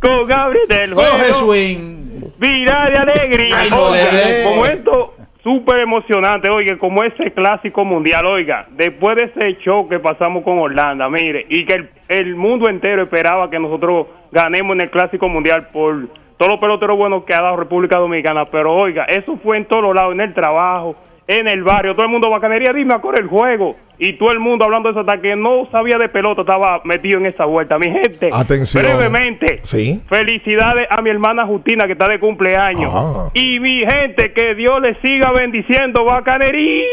Con 0.00 0.26
Gabriel 0.26 0.66
del 0.68 0.94
Coge 0.94 1.34
swing. 1.34 2.22
Vida 2.38 2.86
de 2.90 2.98
alegría. 2.98 3.56
Ay, 3.56 3.70
no 3.70 3.84
Oiga, 3.84 4.12
le 4.12 4.18
dé. 4.18 4.44
momento 4.56 5.14
súper 5.42 5.80
emocionante, 5.80 6.48
oiga, 6.50 6.78
como 6.78 7.02
ese 7.02 7.32
clásico 7.32 7.84
mundial, 7.84 8.24
oiga, 8.26 8.66
después 8.70 9.16
de 9.16 9.24
ese 9.24 9.58
show 9.64 9.88
que 9.88 9.98
pasamos 9.98 10.44
con 10.44 10.58
Orlando, 10.58 11.08
mire, 11.10 11.46
y 11.48 11.64
que 11.64 11.74
el, 11.74 11.90
el 12.08 12.36
mundo 12.36 12.68
entero 12.68 13.02
esperaba 13.02 13.50
que 13.50 13.58
nosotros 13.58 14.06
ganemos 14.30 14.74
en 14.76 14.82
el 14.82 14.90
clásico 14.90 15.28
mundial 15.28 15.64
por 15.72 16.06
todos 16.36 16.52
los 16.52 16.60
peloteros 16.60 16.96
buenos 16.96 17.24
que 17.24 17.34
ha 17.34 17.40
dado 17.42 17.56
República 17.56 17.98
Dominicana, 17.98 18.44
pero 18.46 18.72
oiga, 18.72 19.04
eso 19.04 19.36
fue 19.42 19.56
en 19.56 19.64
todos 19.64 19.92
lados, 19.94 20.12
en 20.14 20.20
el 20.20 20.32
trabajo, 20.32 20.94
en 21.26 21.48
el 21.48 21.62
barrio, 21.62 21.94
todo 21.94 22.04
el 22.04 22.10
mundo 22.12 22.28
bacanería, 22.30 22.72
dime 22.72 22.94
a 22.94 23.00
correr 23.00 23.20
el 23.22 23.28
juego, 23.28 23.76
y 23.98 24.14
todo 24.18 24.32
el 24.32 24.40
mundo 24.40 24.64
hablando 24.64 24.88
de 24.88 24.92
eso 24.92 25.00
hasta 25.00 25.22
que 25.22 25.36
no 25.36 25.68
sabía 25.70 25.96
de 25.96 26.08
pelota 26.08 26.40
estaba 26.40 26.80
metido 26.84 27.18
en 27.18 27.26
esa 27.26 27.44
vuelta, 27.44 27.78
mi 27.78 27.86
gente. 27.86 28.30
Atención. 28.32 28.82
Brevemente. 28.82 29.60
Sí. 29.62 30.02
Felicidades 30.08 30.88
a 30.90 31.00
mi 31.02 31.10
hermana 31.10 31.46
Justina 31.46 31.86
que 31.86 31.92
está 31.92 32.08
de 32.08 32.18
cumpleaños. 32.18 32.92
Ah. 32.92 33.28
Y 33.34 33.60
mi 33.60 33.84
gente, 33.86 34.32
que 34.32 34.56
Dios 34.56 34.80
le 34.82 35.00
siga 35.00 35.30
bendiciendo. 35.30 36.04
Bacanería. 36.04 36.84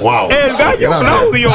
Wow. 0.00 0.28
El 0.30 0.56
gallo. 0.56 0.90
Claudio. 1.00 1.50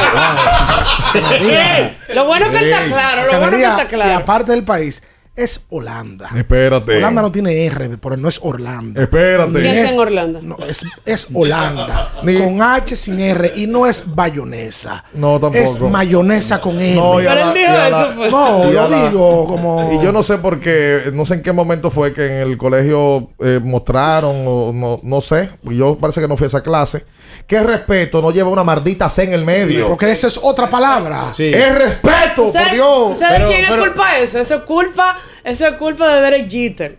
Lo 2.14 2.24
bueno 2.26 2.50
que 2.50 2.56
está 2.58 2.84
claro, 2.94 3.22
lo 3.32 3.38
bueno 3.38 3.56
que 3.56 3.62
está 3.62 3.82
Y 3.84 3.86
claro. 3.86 4.16
aparte 4.16 4.52
del 4.52 4.64
país, 4.64 5.02
es 5.36 5.66
Holanda. 5.68 6.30
Espérate. 6.34 6.96
Holanda 6.96 7.22
no 7.22 7.30
tiene 7.30 7.66
R, 7.66 7.98
pero 7.98 8.16
no 8.16 8.28
es 8.28 8.40
Orlando. 8.42 9.00
Espérate. 9.00 9.52
¿Quién 9.60 9.78
es- 9.78 9.92
en 9.92 9.98
Orlando? 10.00 10.40
No, 10.42 10.56
es, 10.68 10.80
es 11.04 11.28
Holanda. 11.32 12.10
Ni- 12.22 12.38
con 12.38 12.60
H 12.62 12.96
sin 12.96 13.20
R. 13.20 13.52
Y 13.56 13.66
no 13.66 13.86
es 13.86 14.02
bayonesa. 14.14 15.04
No, 15.14 15.38
tampoco. 15.40 15.56
Es 15.64 15.80
mayonesa 15.80 16.60
con 16.60 16.80
M. 16.80 16.94
No, 16.94 17.20
y 17.20 17.26
a 17.26 17.28
Pero 17.34 17.40
la- 17.40 17.52
él 17.52 17.54
dijo 17.54 17.66
y 17.72 17.76
a 17.76 17.88
la- 17.88 18.02
eso, 18.02 18.12
pues. 18.16 18.30
No, 18.30 18.70
la- 18.88 19.08
digo 19.10 19.46
como. 19.46 19.90
Y 19.92 20.02
yo 20.04 20.12
no 20.12 20.22
sé 20.22 20.38
por 20.38 20.58
qué, 20.60 21.10
no 21.12 21.26
sé 21.26 21.34
en 21.34 21.42
qué 21.42 21.52
momento 21.52 21.90
fue 21.90 22.12
que 22.12 22.26
en 22.26 22.32
el 22.48 22.56
colegio 22.58 23.30
eh, 23.40 23.60
mostraron, 23.62 24.34
o 24.46 24.72
no, 24.72 25.00
no 25.02 25.20
sé, 25.20 25.50
yo 25.62 25.96
parece 25.98 26.20
que 26.20 26.28
no 26.28 26.36
fui 26.36 26.44
a 26.44 26.48
esa 26.48 26.62
clase, 26.62 27.04
que 27.46 27.62
respeto 27.62 28.20
no 28.22 28.30
lleva 28.30 28.48
una 28.50 28.64
maldita 28.64 29.08
C 29.08 29.24
en 29.24 29.32
el 29.32 29.44
medio. 29.44 29.88
Porque 29.88 30.10
esa 30.10 30.28
es 30.28 30.38
otra 30.42 30.68
palabra. 30.70 31.32
Sí. 31.32 31.52
Es 31.54 31.74
respeto, 31.74 32.42
por 32.44 32.50
¿Sabes 32.50 32.72
Dios. 32.72 33.18
¿sabes 33.18 33.34
Pero- 33.38 33.48
de 33.48 33.54
quién 33.54 33.66
pero- 33.68 33.82
es 33.82 33.88
culpa 33.88 34.14
de 34.14 34.24
eso? 34.24 34.38
Eso 34.38 34.54
es 34.56 34.62
culpa, 34.62 35.18
eso 35.44 35.66
es 35.66 35.74
culpa 35.76 36.08
de 36.14 36.20
Derek 36.22 36.50
Jeter. 36.50 36.98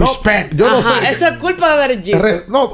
Respect. 0.00 0.54
Yo 0.54 0.68
no 0.68 0.78
Ajá, 0.78 1.00
sé. 1.00 1.10
eso 1.10 1.26
es 1.28 1.38
culpa 1.38 1.72
de 1.72 1.76
Derek 1.82 2.04
Jeter. 2.04 2.22
Re- 2.22 2.42
no, 2.48 2.70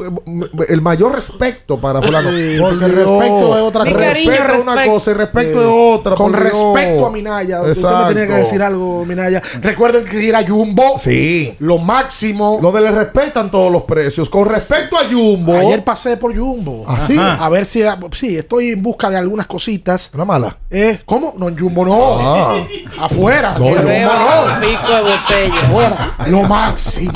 el 0.69 0.81
mayor 0.83 1.15
respeto 1.15 1.79
para 1.81 2.01
fulano. 2.03 2.29
Porque 2.31 2.85
el 2.85 2.93
respeto 2.95 3.57
es 3.57 3.63
otra 3.63 3.85
Mi 3.85 3.93
cosa. 3.93 4.05
cariño, 4.05 4.31
Respeto 4.31 4.55
es 4.55 4.63
una 4.63 4.85
cosa 4.87 5.11
y 5.11 5.15
respeto 5.15 5.61
es 5.61 5.99
otra. 5.99 6.15
Con 6.15 6.33
respecto 6.33 7.07
a 7.07 7.11
Minaya. 7.11 7.63
Usted 7.63 7.83
me 7.89 7.91
tenía 7.91 8.15
que 8.15 8.21
Exacto. 8.23 8.35
decir 8.37 8.63
algo, 8.63 9.05
Minaya. 9.05 9.43
Recuerden 9.61 10.05
que 10.05 10.23
ir 10.23 10.35
a 10.37 10.47
Jumbo. 10.47 10.99
Sí. 10.99 11.55
Lo 11.61 11.79
máximo. 11.79 12.59
Lo 12.63 12.73
de 12.73 12.81
le 12.81 12.91
respetan 12.91 13.51
todos 13.51 13.71
los 13.71 13.83
precios. 13.83 14.29
Con 14.31 14.47
respecto 14.47 14.97
a 14.97 15.05
Jumbo. 15.11 15.57
Ayer 15.59 15.85
pasé 15.85 16.17
por 16.17 16.37
Jumbo. 16.37 16.85
¿Ah, 16.89 16.99
sí? 17.01 17.17
A 17.19 17.49
ver 17.49 17.65
si. 17.67 17.83
Sí, 18.13 18.37
estoy 18.37 18.71
en 18.71 18.83
busca 18.83 19.11
de 19.11 19.17
algunas 19.17 19.47
cositas. 19.47 20.11
Una 20.15 20.25
mala. 20.25 20.57
Eh, 20.71 21.01
¿Cómo? 21.05 21.35
No, 21.37 21.49
en 21.49 21.59
Jumbo 21.59 21.85
no. 21.85 22.19
Ah. 22.21 22.57
Afuera. 23.01 23.57
No, 23.59 23.71
yo- 23.71 23.77
Jumbo 23.77 23.89
no. 23.89 24.61
pico 24.61 24.95
de 24.95 25.01
botella. 25.03 25.61
Afuera. 25.63 26.15
Lo 26.27 26.43
máximo. 26.45 27.10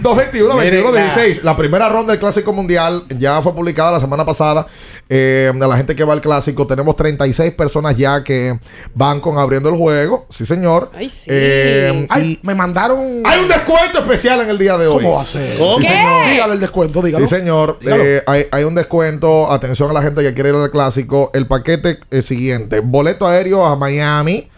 221, 0.00 0.54
Mire, 0.56 0.70
21, 0.82 0.92
la- 0.92 1.02
16. 1.04 1.42
La 1.44 1.56
primera 1.56 1.88
ronda 1.88 2.12
del 2.12 2.20
Clásico 2.20 2.52
Mundial 2.52 3.04
ya 3.18 3.40
fue 3.42 3.54
publicada 3.54 3.92
la 3.92 4.00
semana 4.00 4.24
pasada. 4.24 4.66
Eh, 5.08 5.50
a 5.54 5.66
la 5.66 5.76
gente 5.76 5.94
que 5.96 6.04
va 6.04 6.12
al 6.12 6.20
Clásico, 6.20 6.66
tenemos 6.66 6.94
36 6.96 7.52
personas 7.54 7.96
ya 7.96 8.22
que 8.22 8.58
van 8.94 9.20
con 9.20 9.38
abriendo 9.38 9.68
el 9.68 9.76
juego. 9.76 10.26
Sí, 10.28 10.44
señor. 10.44 10.90
Ay, 10.94 11.08
sí. 11.08 11.28
Eh, 11.32 12.06
Ay, 12.08 12.38
y 12.42 12.46
me 12.46 12.54
mandaron. 12.54 13.22
hay 13.24 13.40
un 13.40 13.48
descuento 13.48 14.00
especial 14.00 14.40
en 14.42 14.50
el 14.50 14.58
día 14.58 14.76
de 14.76 14.86
hoy. 14.86 15.02
¿Cómo 15.02 15.14
va 15.16 15.22
a 15.22 15.26
ser? 15.26 15.56
¿Cómo? 15.58 15.78
Sí, 15.80 15.84
señor. 15.86 16.30
Dígalo 16.30 16.52
el 16.52 16.60
descuento, 16.60 17.02
dígalo. 17.02 17.26
Sí, 17.26 17.34
señor. 17.34 17.78
Dígalo. 17.80 18.02
Eh, 18.04 18.22
hay, 18.26 18.46
hay 18.52 18.64
un 18.64 18.74
descuento. 18.74 19.50
Atención 19.50 19.90
a 19.90 19.92
la 19.94 20.02
gente 20.02 20.22
que 20.22 20.34
quiere 20.34 20.50
ir 20.50 20.54
al 20.56 20.70
clásico. 20.70 21.30
El 21.34 21.46
paquete 21.46 21.98
es 22.10 22.26
siguiente: 22.26 22.80
boleto 22.80 23.26
aéreo 23.26 23.64
a 23.64 23.74
Miami. 23.76 24.50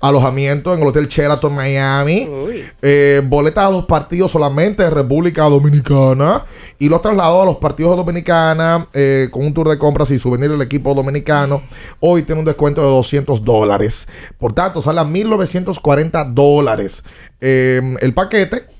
Alojamiento 0.00 0.74
en 0.74 0.80
el 0.80 0.86
Hotel 0.86 1.08
Sheraton 1.08 1.54
Miami. 1.54 2.28
Eh, 2.82 3.22
boletas 3.24 3.64
a 3.64 3.70
los 3.70 3.86
partidos 3.86 4.30
solamente 4.30 4.82
de 4.82 4.90
República 4.90 5.44
Dominicana. 5.44 6.44
Y 6.78 6.88
los 6.88 7.02
traslados 7.02 7.42
a 7.42 7.46
los 7.46 7.56
partidos 7.56 7.92
de 7.92 7.96
Dominicana 7.96 8.86
eh, 8.92 9.28
con 9.30 9.44
un 9.44 9.54
tour 9.54 9.68
de 9.68 9.78
compras 9.78 10.10
y 10.10 10.18
souvenir 10.18 10.50
del 10.50 10.62
equipo 10.62 10.94
dominicano. 10.94 11.62
Hoy 12.00 12.22
tiene 12.22 12.40
un 12.40 12.44
descuento 12.44 12.82
de 12.82 12.88
200 12.88 13.44
dólares. 13.44 14.06
Por 14.38 14.52
tanto, 14.52 14.82
sale 14.82 15.00
a 15.00 15.04
1940 15.04 16.24
dólares 16.24 17.02
eh, 17.40 17.80
el 18.00 18.14
paquete. 18.14 18.75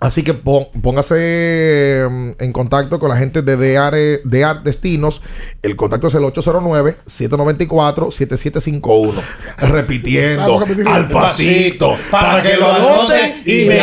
Así 0.00 0.22
que 0.22 0.32
póngase 0.32 2.06
mm, 2.10 2.30
en 2.38 2.52
contacto 2.52 2.98
con 2.98 3.10
la 3.10 3.16
gente 3.16 3.42
de 3.42 3.56
DR, 3.56 4.22
DR 4.24 4.62
Destinos. 4.62 5.20
El 5.62 5.76
contacto 5.76 6.06
es 6.08 6.14
el 6.14 6.22
809-794-7751. 6.22 9.12
Repitiendo 9.58 10.64
al 10.86 11.08
pasito 11.08 11.96
para 12.10 12.42
que 12.42 12.56
lo 12.56 12.72
anoten 12.72 13.42
y 13.44 13.66
me. 13.66 13.78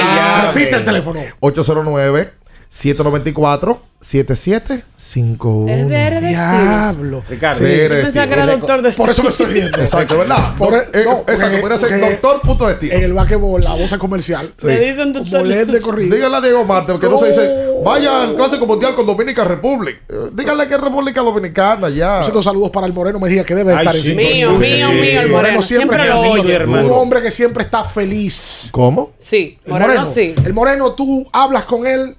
Repite 0.48 0.76
el 0.76 0.84
teléfono. 0.84 1.19
809-794-7751. 2.72 5.69
Es 5.69 5.89
de 5.89 6.22
de 6.22 6.27
Diablo. 6.30 7.23
Ricardo. 7.27 7.57
Sí, 7.57 7.64
pensaba 7.89 8.27
que 8.27 8.34
era 8.34 8.45
doctor 8.45 8.81
de 8.81 8.91
Por 8.91 9.10
eso 9.10 9.23
me 9.23 9.30
estoy 9.30 9.45
riendo. 9.48 9.77
Exacto, 9.80 10.18
¿verdad? 10.18 10.56
Por- 10.57 10.72
Do- 10.72 10.77
eh, 10.77 11.03
no, 11.06 11.19
exacto, 11.22 11.45
porque- 11.45 11.57
podría 11.61 11.77
ser 11.77 11.89
porque 11.89 12.10
doctor 12.11 12.41
punto 12.41 12.68
destino. 12.68 12.94
En 12.94 13.03
el 13.03 13.14
basquetbol, 13.14 13.64
la 13.64 13.73
voz 13.73 13.94
comercial. 13.98 14.53
Le 14.64 14.80
dicen 14.80 15.14
doctor. 15.14 15.48
De 15.48 15.81
corrido. 15.81 16.15
Dígale 16.15 16.35
a 16.38 16.41
Diego 16.41 16.64
Mate, 16.65 16.99
que 16.99 17.10
no 17.10 17.18
se 17.18 17.27
dice, 17.27 17.65
No. 17.77 17.84
vaya 17.84 18.22
al 18.23 18.35
Clásico 18.35 18.65
Mundial 18.65 18.95
con 18.95 19.06
Dominica 19.06 19.44
Republic. 19.44 20.02
Eh, 20.10 20.14
Dígale 20.34 20.68
que 20.68 20.76
es 20.76 20.81
República 20.81 21.22
Dominicana 21.22 21.89
ya. 21.89 22.23
Saludos 22.41 22.69
para 22.72 22.88
el 22.88 22.94
Moreno 22.94 23.19
Mejía, 23.19 23.44
que 23.44 23.56
debe 23.56 23.73
Ay, 23.73 23.80
estar 23.80 23.95
en 23.95 24.02
sí. 24.02 24.07
sintonía. 24.10 24.49
Mío, 24.49 24.60
mío, 24.60 24.89
mío, 24.91 25.22
el 25.22 25.30
Moreno. 25.30 25.61
Siempre 25.61 25.98
está 26.02 26.15
lo 26.15 26.23
en 26.23 26.31
oye, 26.39 26.53
hermano. 26.53 26.88
Un 26.88 26.91
hombre 26.94 27.22
que 27.22 27.31
siempre 27.31 27.64
está 27.64 27.84
feliz. 27.84 28.69
¿Cómo? 28.72 29.11
Sí, 29.18 29.57
El 29.65 29.73
Moreno 29.73 30.06
sí. 30.06 30.34
El 30.45 30.53
Moreno, 30.53 30.94
tú 30.94 31.26
hablas 31.34 31.64
con 31.65 31.85
él 31.85 32.15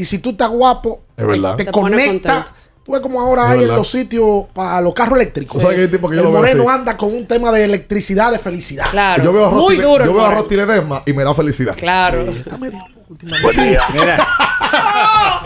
y 0.00 0.04
si 0.04 0.18
tú 0.18 0.30
estás 0.30 0.48
guapo, 0.50 1.00
Es 1.16 1.26
verdad. 1.26 1.56
te, 1.56 1.64
Te 1.64 1.72
pone 1.72 1.96
conecta. 1.96 2.44
Tú 2.84 2.92
ves 2.92 3.00
como 3.00 3.20
ahora 3.20 3.46
Es 3.46 3.48
hay 3.50 3.54
en 3.56 3.60
verdad. 3.62 3.76
los 3.78 3.90
sitios 3.90 4.44
para 4.52 4.80
los 4.80 4.94
carros 4.94 5.16
eléctricos. 5.18 5.60
Tipo 5.60 6.08
que 6.08 6.14
yo 6.16 6.22
el 6.22 6.28
lo 6.28 6.30
moreno 6.30 6.62
así. 6.68 6.78
anda 6.78 6.96
con 6.96 7.12
un 7.12 7.26
tema 7.26 7.50
de 7.50 7.64
electricidad, 7.64 8.30
de 8.30 8.38
felicidad. 8.38 8.84
Claro. 8.92 9.24
Yo 9.24 9.32
veo 9.32 9.46
a 9.46 9.72
yo 10.04 10.14
veo 10.14 10.24
a 10.24 10.42
Ledesma 10.48 11.02
y 11.04 11.12
me 11.12 11.24
da 11.24 11.34
felicidad. 11.34 11.74
Claro. 11.76 12.32
Sí. 12.32 12.44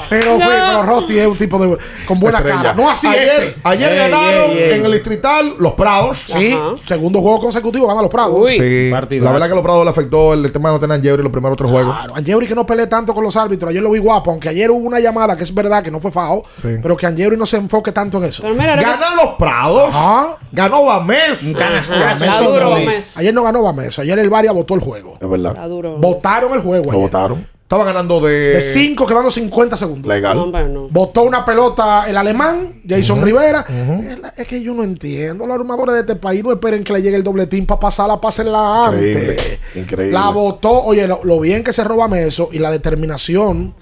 Pero, 0.09 0.35
fue, 0.41 0.45
pero 0.47 0.83
Rotti 0.83 1.19
es 1.19 1.27
un 1.29 1.37
tipo 1.37 1.57
de 1.59 1.77
con 2.07 2.19
buena 2.19 2.39
Estrella. 2.39 2.63
cara. 2.63 2.75
No 2.75 2.91
así 2.91 3.07
ayer, 3.07 3.29
este. 3.29 3.61
ayer 3.63 3.93
Ey, 3.93 3.99
ganaron 3.99 4.51
ey, 4.51 4.59
ey. 4.59 4.73
en 4.81 4.85
el 4.87 4.93
distrital 4.93 5.55
los 5.61 5.75
Prados. 5.75 6.19
Sí, 6.27 6.59
segundo 6.85 7.21
juego 7.21 7.39
consecutivo 7.39 7.87
gana 7.87 8.03
los 8.03 8.11
Prados. 8.11 8.49
Sí, 8.51 8.91
la 8.91 9.31
verdad 9.31 9.49
que 9.49 9.55
los 9.55 9.63
Prados 9.63 9.85
le 9.85 9.91
afectó 9.91 10.33
el, 10.33 10.45
el 10.45 10.53
tema 10.53 10.71
de 10.71 10.75
no 10.75 10.81
tener 10.81 10.93
a 10.93 10.97
Angeuri 10.97 11.23
los 11.23 11.31
primeros 11.31 11.57
tres 11.57 11.71
juegos. 11.71 11.95
Claro, 11.95 12.17
Angeuri 12.17 12.49
que 12.49 12.57
no 12.57 12.67
peleé 12.67 12.89
tanto 12.89 13.15
con 13.15 13.23
los 13.23 13.37
árbitros. 13.37 13.71
Ayer 13.71 13.83
lo 13.83 13.91
vi 13.93 14.01
guapo, 14.01 14.33
aunque 14.33 14.49
ayer 14.49 14.69
hubo 14.73 14.85
una 14.85 14.99
llamada 14.99 15.37
que 15.37 15.45
es 15.45 15.55
verdad 15.55 15.81
que 15.85 15.93
no 15.93 16.01
fue 16.01 16.11
FAO, 16.11 16.43
Sí. 16.61 16.69
pero 16.83 16.97
que 16.97 17.07
Angeuri 17.07 17.37
no 17.37 17.47
se 17.47 17.59
enfoque 17.59 17.93
tanto 17.93 18.19
en 18.19 18.25
eso. 18.25 18.43
Ganan 18.43 19.17
los 19.17 19.35
Prados. 19.39 19.95
Ganó 20.51 20.85
Bames. 20.87 21.43
Un 21.45 21.53
no. 21.53 23.19
Ayer 23.19 23.33
no 23.35 23.43
ganó 23.45 23.63
Bames. 23.63 23.97
Ayer 24.01 24.19
el 24.19 24.29
Varia 24.31 24.51
votó 24.51 24.75
el 24.75 24.81
juego. 24.81 25.19
Es 25.21 25.29
verdad. 25.31 25.69
Votaron 25.99 26.53
el 26.55 26.63
juego. 26.63 26.91
Lo 26.91 26.99
votaron. 26.99 27.47
Estaba 27.71 27.85
ganando 27.85 28.19
de. 28.19 28.55
De 28.55 28.61
5 28.61 29.07
quedando 29.07 29.31
50 29.31 29.77
segundos. 29.77 30.09
Legal. 30.09 30.37
No. 30.75 30.89
Votó 30.89 31.23
una 31.23 31.45
pelota 31.45 32.05
el 32.09 32.17
alemán, 32.17 32.83
Jason. 32.85 33.23
Rivera. 33.23 33.65
Es 34.37 34.49
que 34.49 34.61
yo 34.61 34.75
no 34.75 34.83
entiendo. 34.83 35.47
Los 35.47 35.55
armadores 35.55 35.95
de 35.95 36.01
este 36.01 36.17
país 36.17 36.43
no 36.43 36.51
esperen 36.51 36.83
que 36.83 36.93
le 36.93 37.01
llegue 37.01 37.15
el 37.15 37.23
dobletín 37.23 37.67
para 37.67 37.79
pasarla, 37.79 38.21
pásenla 38.21 38.89
antes. 38.89 39.17
Increíble. 39.17 39.61
Increíble. 39.77 40.13
La 40.13 40.31
votó. 40.31 40.83
Oye, 40.83 41.07
lo, 41.07 41.21
lo 41.23 41.39
bien 41.39 41.63
que 41.63 41.73
se 41.73 41.85
roba 41.85 42.09
eso 42.19 42.49
y 42.51 42.59
la 42.59 42.73
determinación 42.73 43.73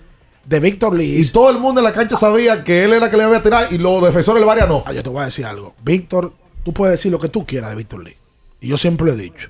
de 0.45 0.61
Víctor 0.61 0.95
Lee. 0.95 1.23
Y 1.23 1.25
todo 1.31 1.49
el 1.49 1.57
mundo 1.57 1.81
en 1.81 1.85
la 1.85 1.93
cancha 1.95 2.15
sabía 2.15 2.63
que 2.65 2.85
él 2.85 2.93
era 2.93 3.11
que 3.11 3.17
le 3.17 3.27
iba 3.27 3.39
a 3.39 3.43
tirar 3.43 3.69
y 3.71 3.79
los 3.79 4.05
defensores 4.05 4.39
del 4.39 4.47
Varia 4.47 4.67
no. 4.67 4.85
Ah, 4.85 4.93
yo 4.93 5.03
te 5.03 5.09
voy 5.09 5.23
a 5.23 5.25
decir 5.25 5.47
algo. 5.47 5.73
Víctor, 5.83 6.35
tú 6.63 6.75
puedes 6.75 6.93
decir 6.93 7.11
lo 7.11 7.19
que 7.19 7.31
tú 7.31 7.47
quieras 7.47 7.71
de 7.71 7.77
Víctor 7.77 8.05
Lee. 8.05 8.19
Y 8.61 8.69
yo 8.69 8.77
siempre 8.77 9.07
lo 9.07 9.15
he 9.15 9.17
dicho. 9.17 9.49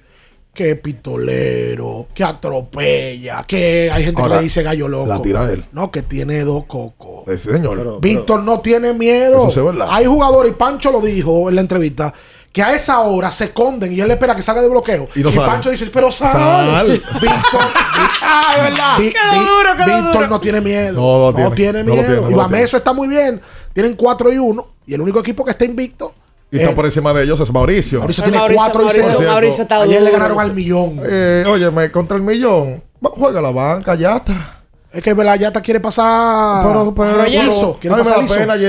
Que 0.59 0.73
es 0.73 0.81
pistolero, 0.81 2.09
que 2.13 2.25
atropella, 2.25 3.45
que 3.47 3.91
hay 3.93 4.03
gente 4.03 4.21
Ahora, 4.21 4.35
que 4.35 4.39
le 4.41 4.43
dice 4.45 4.65
gallo 4.65 4.89
loco. 4.89 5.07
la 5.07 5.23
tira 5.23 5.45
él. 5.53 5.65
No, 5.71 5.93
que 5.93 6.03
tiene 6.03 6.41
dos 6.43 6.65
cocos. 6.67 7.23
Sí, 7.29 7.53
señor. 7.53 8.01
Víctor 8.01 8.43
no 8.43 8.59
tiene 8.59 8.93
miedo. 8.93 9.47
Eso 9.47 9.61
es 9.61 9.65
verdad. 9.67 9.87
Hay 9.89 10.07
jugadores, 10.07 10.51
y 10.51 10.55
Pancho 10.57 10.91
lo 10.91 11.01
dijo 11.01 11.49
en 11.49 11.55
la 11.55 11.61
entrevista, 11.61 12.13
que 12.53 12.61
a 12.61 12.75
esa 12.75 12.99
hora 13.03 13.31
se 13.31 13.45
esconden 13.45 13.93
y 13.93 14.01
él 14.01 14.11
espera 14.11 14.35
que 14.35 14.43
salga 14.43 14.61
de 14.61 14.69
bloqueo. 14.69 15.09
Y 15.15 15.21
no. 15.21 15.31
Pancho 15.31 15.71
dice, 15.71 15.89
pero 15.93 16.11
sal. 16.11 16.33
Sal. 16.33 16.89
Víctor, 16.91 17.61
Ah, 18.21 18.55
es 18.57 18.63
verdad. 18.65 18.99
Vi- 18.99 19.13
Quedó 19.13 19.33
Vi- 19.33 19.47
duro, 19.47 19.77
quedó 19.77 19.97
Víctor 19.97 20.13
duro. 20.15 20.27
no 20.27 20.41
tiene 20.41 20.61
miedo. 20.61 20.93
No, 21.33 21.39
no 21.41 21.53
tiene. 21.53 21.85
No 21.85 21.91
lo 21.91 21.95
miedo. 21.95 22.05
tiene, 22.07 22.21
no 22.23 22.29
y 22.31 22.33
lo 22.33 22.37
Bameso 22.37 22.77
está 22.77 22.93
muy 22.93 23.07
bien. 23.07 23.41
Tienen 23.73 23.95
4 23.95 24.33
y 24.33 24.39
1. 24.39 24.67
Y 24.87 24.95
el 24.95 25.01
único 25.03 25.21
equipo 25.21 25.45
que 25.45 25.53
está 25.53 25.65
invicto. 25.65 26.15
Y 26.51 26.57
está 26.57 26.71
es- 26.71 26.75
por 26.75 26.85
encima 26.87 27.13
de 27.13 27.25
ellos 27.25 27.39
es 27.41 27.53
Mauricio. 27.53 27.99
Mauricio 27.99 28.25
tiene 28.25 28.39
Mauricio- 28.39 28.57
4 28.65 28.81
y 28.81 28.85
Mauricio- 28.87 29.15
0. 29.19 29.31
Mauricio 29.33 29.63
está 29.63 29.83
Ayer 29.83 30.03
le 30.03 30.11
ganaron 30.11 30.41
al 30.41 30.53
millón. 30.55 31.01
Eh, 31.05 31.45
óyeme, 31.47 31.91
contra 31.91 32.17
el 32.17 32.23
millón. 32.23 32.83
Juega 33.01 33.41
la 33.43 33.51
banca, 33.51 33.95
ya 33.95 34.17
está. 34.17 34.35
Es 34.91 35.03
que 35.03 35.13
Velayata 35.13 35.61
quiere 35.61 35.79
pasar. 35.81 36.67
Pero, 36.67 36.95
pero, 36.95 37.25
Quiere 37.25 37.27
ay, 37.27 37.33
me 37.99 38.05
pasar 38.05 38.17
da 38.17 38.23
liso. 38.23 38.35
pena 38.37 38.57
y 38.57 38.65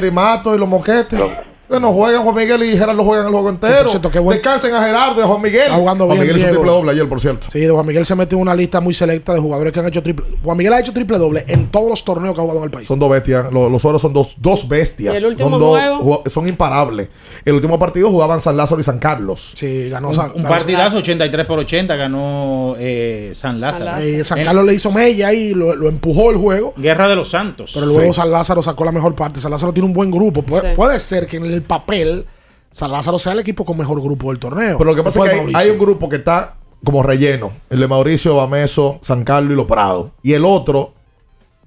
los 0.59 0.67
moquetes. 0.67 1.17
Que 1.17 1.48
no 1.69 1.93
juegan 1.93 2.23
Juan 2.23 2.35
Miguel 2.35 2.63
y 2.63 2.77
Gerardo 2.77 3.03
juegan 3.03 3.25
el 3.27 3.31
juego 3.31 3.49
entero. 3.49 3.81
Por 3.83 3.89
cierto, 3.89 4.09
qué 4.11 4.19
buen- 4.19 4.37
Descansen 4.37 4.73
a 4.73 4.83
Gerardo 4.83 5.21
y 5.21 5.23
a 5.23 5.27
Juan 5.27 5.41
Miguel. 5.41 5.61
Está 5.63 5.75
jugando 5.75 6.05
Juan 6.05 6.17
bien, 6.17 6.21
Miguel 6.27 6.37
hizo 6.37 6.45
un 6.47 6.51
Diego. 6.51 6.61
triple 6.63 6.77
doble 6.79 6.91
ayer, 6.91 7.09
por 7.09 7.21
cierto. 7.21 7.47
Sí, 7.51 7.59
de 7.59 7.69
Juan 7.69 7.85
Miguel 7.85 8.05
se 8.05 8.15
mete 8.15 8.35
en 8.35 8.41
una 8.41 8.55
lista 8.55 8.81
muy 8.81 8.93
selecta 8.93 9.33
de 9.33 9.39
jugadores 9.39 9.71
que 9.73 9.79
han 9.79 9.87
hecho 9.87 10.01
triple. 10.01 10.25
Juan 10.43 10.57
Miguel 10.57 10.73
ha 10.73 10.79
hecho 10.79 10.93
triple 10.93 11.17
doble 11.19 11.45
en 11.47 11.69
todos 11.69 11.89
los 11.89 12.03
torneos 12.03 12.33
que 12.33 12.39
ha 12.39 12.43
jugado 12.43 12.59
en 12.59 12.65
el 12.65 12.71
país. 12.71 12.87
Son 12.87 12.97
dos 12.97 13.09
bestias. 13.11 13.51
Los, 13.51 13.71
los 13.71 13.85
oros 13.85 14.01
son 14.01 14.13
dos, 14.13 14.35
dos 14.39 14.67
bestias. 14.67 15.13
¿Y 15.13 15.17
el 15.23 15.25
último 15.31 15.49
son, 15.51 15.59
dos- 15.59 15.79
juego? 15.79 15.97
jugó- 15.99 16.23
son 16.27 16.47
imparables. 16.47 17.09
El 17.45 17.53
último 17.53 17.77
partido 17.77 18.09
jugaban 18.09 18.39
San 18.39 18.57
Lázaro 18.57 18.81
y 18.81 18.83
San 18.83 18.97
Carlos. 18.99 19.51
Sí, 19.55 19.89
ganó 19.89 20.09
Un, 20.09 20.15
San, 20.15 20.31
un 20.31 20.37
ganó 20.43 20.49
partidazo 20.49 20.97
83 20.97 21.45
por 21.45 21.59
80 21.59 21.95
ganó 21.95 22.75
eh, 22.79 23.31
San 23.33 23.59
Lázaro. 23.59 23.91
San 23.91 24.03
Eh, 24.03 24.23
San 24.23 24.39
En- 24.39 24.45
Carlos 24.45 24.65
le 24.65 24.73
hizo 24.73 24.91
mella 24.91 25.33
y 25.33 25.53
lo, 25.53 25.75
lo 25.75 25.89
empujó 25.89 26.31
el 26.31 26.37
juego. 26.37 26.73
Guerra 26.77 27.07
de 27.07 27.15
los 27.15 27.29
Santos. 27.29 27.71
Pero 27.73 27.85
luego 27.85 28.13
Sí. 28.13 28.19
San 28.19 28.31
Lázaro 28.31 28.63
sacó 28.63 28.85
la 28.85 28.91
mejor 28.91 29.15
parte. 29.15 29.39
San 29.39 29.51
Lázaro 29.51 29.73
tiene 29.73 29.85
un 29.87 29.93
buen 29.93 30.09
grupo. 30.09 30.41
Pu- 30.43 30.59
Sí. 30.61 30.67
Puede 30.75 30.99
ser 30.99 31.27
que 31.27 31.37
en 31.37 31.45
el 31.45 31.58
papel 31.63 32.25
San 32.71 32.91
Lázaro 32.91 33.17
sea 33.17 33.33
el 33.33 33.39
equipo 33.39 33.65
con 33.65 33.77
mejor 33.77 34.01
grupo 34.01 34.29
del 34.29 34.39
torneo. 34.39 34.77
Pero 34.77 34.91
lo 34.91 34.95
que 34.95 35.03
pasa 35.03 35.25
es 35.25 35.31
que 35.31 35.51
hay, 35.55 35.69
un 35.69 35.79
grupo 35.79 36.07
que 36.07 36.17
está 36.17 36.55
como 36.83 37.01
relleno. 37.03 37.51
El 37.69 37.79
de 37.79 37.87
Mauricio, 37.87 38.35
Bameso, 38.35 38.99
San 39.01 39.23
Carlos 39.23 39.53
y 39.53 39.55
Los 39.55 39.65
Prados. 39.65 40.11
Y 40.21 40.33
el 40.33 40.45
otro, 40.45 40.93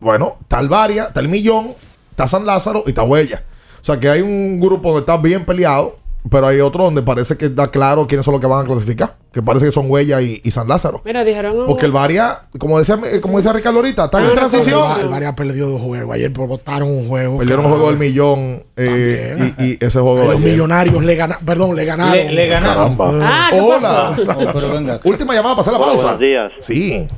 bueno, 0.01 0.37
está 0.43 0.61
el 0.61 0.69
Varia, 0.69 1.05
está 1.05 1.21
el 1.21 1.29
Millón, 1.29 1.73
está 2.11 2.29
San 2.29 2.47
Lázaro 2.47 2.85
y 2.87 2.91
está 2.91 3.03
Huella. 3.03 3.45
O 3.81 3.85
sea 3.85 3.99
que 3.99 4.09
hay 4.09 4.21
un 4.21 4.61
grupo 4.61 4.91
donde 4.91 5.01
está 5.01 5.17
bien 5.17 5.45
peleado, 5.45 5.99
pero 6.31 6.47
hay 6.47 6.61
otro 6.61 6.85
donde 6.85 7.03
parece 7.03 7.37
que 7.37 7.47
está 7.47 7.71
claro 7.71 8.07
quiénes 8.07 8.25
son 8.25 8.33
los 8.33 8.41
que 8.41 8.47
van 8.47 8.65
a 8.65 8.67
clasificar. 8.67 9.11
Que 9.33 9.43
parece 9.43 9.65
que 9.67 9.73
son 9.73 9.91
Huella 9.91 10.21
y, 10.21 10.41
y 10.45 10.51
San 10.51 10.69
Lázaro. 10.69 11.01
Mira, 11.05 11.25
dijeron. 11.25 11.65
Porque 11.67 11.87
el 11.87 11.93
Varia, 11.93 12.43
como 12.59 12.79
decía, 12.79 12.99
como 13.23 13.39
decía 13.39 13.53
Ricardo 13.53 13.79
ahorita, 13.79 14.05
está 14.05 14.21
en 14.21 14.27
Ah, 14.27 14.35
transición. 14.35 15.01
El 15.01 15.09
Varia 15.09 15.35
perdió 15.35 15.67
dos 15.69 15.81
juegos. 15.81 16.15
Ayer 16.15 16.31
votaron 16.31 16.89
un 16.91 17.09
juego. 17.09 17.39
Perdieron 17.39 17.65
un 17.65 17.71
juego 17.73 17.89
del 17.89 17.99
millón 17.99 18.63
eh, 18.77 19.53
y, 19.59 19.65
y 19.65 19.79
ese 19.81 20.01
juego 20.01 20.31
Los 20.33 20.41
millonarios 20.41 21.03
le 21.03 21.15
ganaron. 21.17 21.45
Perdón, 21.47 21.75
le 21.75 21.85
ganaron. 21.87 22.13
Le, 22.13 22.31
le 22.31 22.47
ganaron. 22.49 22.97
Ah, 23.23 23.49
¿qué 23.51 23.61
Hola. 23.61 24.15
pasó? 24.17 24.33
Oh, 24.39 24.53
pero 24.53 24.73
venga. 24.73 25.01
Última 25.05 25.35
llamada 25.35 25.55
para 25.57 25.61
hacer 25.63 25.73
la 25.73 25.79
Hola, 25.79 25.89
pausa. 25.89 26.03
buenos 26.05 26.21
días. 26.21 26.53
Sí. 26.59 27.09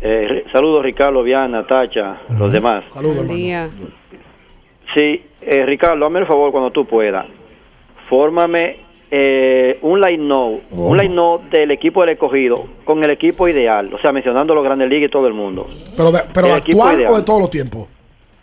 Eh, 0.00 0.44
saludos 0.52 0.82
Ricardo, 0.82 1.22
Viana, 1.22 1.66
Tacha, 1.66 2.22
los 2.38 2.50
demás. 2.52 2.84
Saludos, 2.94 3.16
hermano. 3.18 3.34
día. 3.34 3.68
Sí, 4.94 5.22
eh, 5.42 5.64
Ricardo, 5.66 6.06
hazme 6.06 6.20
el 6.20 6.26
favor 6.26 6.50
cuando 6.52 6.70
tú 6.70 6.86
puedas. 6.86 7.26
Fórmame 8.10 8.76
eh, 9.12 9.78
un 9.82 10.00
line 10.00 10.24
note, 10.24 10.62
un 10.72 10.96
line 10.98 11.14
note 11.14 11.58
del 11.58 11.70
equipo 11.70 12.00
del 12.02 12.10
escogido 12.10 12.64
con 12.84 13.02
el 13.02 13.10
equipo 13.10 13.48
ideal, 13.48 13.92
o 13.94 13.98
sea, 14.00 14.12
mencionando 14.12 14.54
los 14.54 14.62
grandes 14.62 14.88
ligas 14.90 15.08
y 15.08 15.10
todo 15.10 15.26
el 15.26 15.32
mundo. 15.34 15.66
Pero, 15.96 16.12
de, 16.12 16.20
pero 16.34 16.48
El 16.48 16.52
actual 16.54 17.04
o 17.08 17.16
de 17.16 17.22
todos 17.22 17.40
los 17.40 17.50
tiempos. 17.50 17.88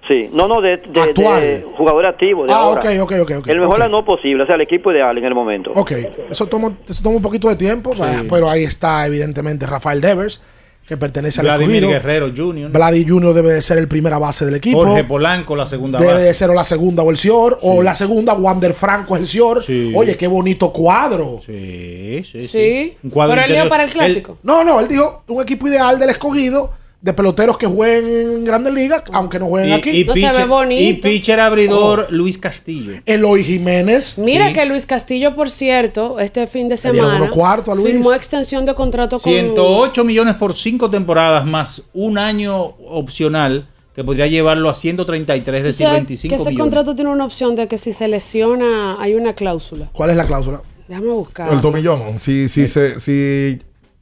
Sí, 0.07 0.29
no, 0.33 0.47
no, 0.47 0.61
de, 0.61 0.77
de, 0.77 1.01
Actual. 1.01 1.41
de 1.41 1.65
jugador 1.77 2.05
activo, 2.05 2.45
de 2.45 2.53
Ah, 2.53 2.59
ahora. 2.59 2.79
ok, 2.79 2.87
ok, 3.01 3.11
ok. 3.23 3.31
ok, 3.39 3.47
el 3.49 3.59
mejor 3.59 3.75
ok. 3.75 3.79
line 3.83 3.89
note 3.91 4.05
posible, 4.05 4.43
o 4.43 4.45
sea, 4.45 4.55
el 4.55 4.61
equipo 4.61 4.89
ideal 4.93 5.17
en 5.17 5.25
el 5.25 5.35
momento. 5.35 5.71
Ok, 5.75 5.91
eso 6.29 6.47
toma, 6.47 6.71
eso 6.87 7.03
toma 7.03 7.17
un 7.17 7.21
poquito 7.21 7.49
de 7.49 7.57
tiempo, 7.57 7.91
pero 8.29 8.49
ahí 8.49 8.63
está 8.63 9.05
evidentemente 9.05 9.65
Rafael 9.65 9.99
Devers, 9.99 10.41
que 10.87 10.95
pertenece 10.95 11.41
al 11.41 11.47
Vladimir 11.47 11.83
escogido. 11.83 11.89
Guerrero 11.99 12.31
Jr. 12.35 12.71
Vladi 12.71 13.05
Junior 13.05 13.33
debe 13.33 13.53
de 13.53 13.61
ser 13.61 13.77
el 13.77 13.89
primera 13.89 14.17
base 14.17 14.45
del 14.45 14.55
equipo. 14.55 14.85
Jorge 14.85 15.03
Polanco, 15.03 15.55
la 15.55 15.65
segunda 15.65 15.99
Debe 15.99 16.13
de 16.13 16.27
base. 16.27 16.33
ser 16.33 16.49
o 16.49 16.53
la 16.53 16.63
segunda 16.63 17.03
o 17.03 17.11
el 17.11 17.17
Sior, 17.17 17.57
o 17.61 17.83
la 17.83 17.93
segunda 17.93 18.33
Wander 18.33 18.73
Franco 18.73 19.15
es 19.15 19.21
el 19.23 19.27
Sior. 19.27 19.61
Sí. 19.61 19.91
Oye, 19.93 20.15
qué 20.15 20.27
bonito 20.27 20.71
cuadro. 20.71 21.39
Sí, 21.45 22.23
sí, 22.23 22.39
sí. 22.39 22.47
Sí. 22.47 22.97
Un 23.03 23.09
cuadro 23.09 23.35
Pero 23.35 23.47
él 23.47 23.53
dijo 23.53 23.69
para 23.69 23.83
el 23.83 23.89
clásico. 23.91 24.37
No, 24.43 24.63
no, 24.63 24.79
él 24.79 24.87
dijo 24.87 25.23
un 25.27 25.41
equipo 25.43 25.67
ideal 25.67 25.99
del 25.99 26.11
escogido 26.11 26.71
de 26.99 27.13
peloteros 27.13 27.57
que 27.57 27.67
jueguen 27.67 28.37
en 28.37 28.43
Grandes 28.43 28.73
Ligas, 28.73 29.03
aunque 29.13 29.37
no 29.39 29.45
jueguen 29.45 29.69
Y, 29.69 29.73
aquí. 29.73 29.89
y 30.01 30.03
No 30.03 30.15
se 30.15 30.21
ve 30.21 30.27
pitcher, 30.29 30.47
bonito. 30.47 30.81
y 30.83 30.93
pitcher 30.93 31.39
abridor 31.39 32.07
Oh. 32.09 32.11
Luis 32.11 32.37
Castillo. 32.39 32.93
Eloy 33.05 33.43
Jiménez. 33.43 34.17
Mira 34.17 34.47
Sí. 34.47 34.53
que 34.53 34.65
Luis 34.65 34.85
Castillo, 34.87 35.35
por 35.35 35.49
cierto, 35.49 36.19
este 36.19 36.47
fin 36.47 36.67
de 36.69 36.75
semana 36.77 37.15
a 37.27 37.75
Luis. 37.75 37.85
firmó 37.93 38.13
extensión 38.13 38.65
de 38.65 38.73
contrato 38.73 39.19
con 39.19 39.31
108 39.31 40.03
millones 40.03 40.35
por 40.35 40.55
cinco 40.55 40.89
temporadas 40.89 41.45
más 41.45 41.83
un 41.93 42.17
año 42.17 42.55
opcional 42.87 43.67
que 43.93 44.03
podría 44.03 44.27
llevarlo 44.27 44.69
a 44.69 44.73
133, 44.73 45.59
es 45.59 45.63
¿Tú 45.63 45.67
decir, 45.67 45.85
sabes 45.87 45.99
25 45.99 46.29
que 46.35 46.35
ese 46.41 46.49
millones. 46.49 46.61
contrato 46.63 46.95
tiene 46.95 47.11
una 47.11 47.25
opción 47.25 47.55
de 47.55 47.67
que 47.67 47.77
si 47.77 47.93
se 47.93 48.07
lesiona 48.07 49.01
hay 49.01 49.13
una 49.15 49.33
cláusula. 49.33 49.89
¿Cuál 49.93 50.11
es 50.11 50.17
la 50.17 50.25
cláusula? 50.25 50.61
Déjame 50.87 51.07
buscar. 51.09 51.51
El 51.51 51.61
tomillón. 51.61 52.17
Si, 52.19 52.47
si, 52.47 52.67
se, 52.67 52.99
si 52.99 53.59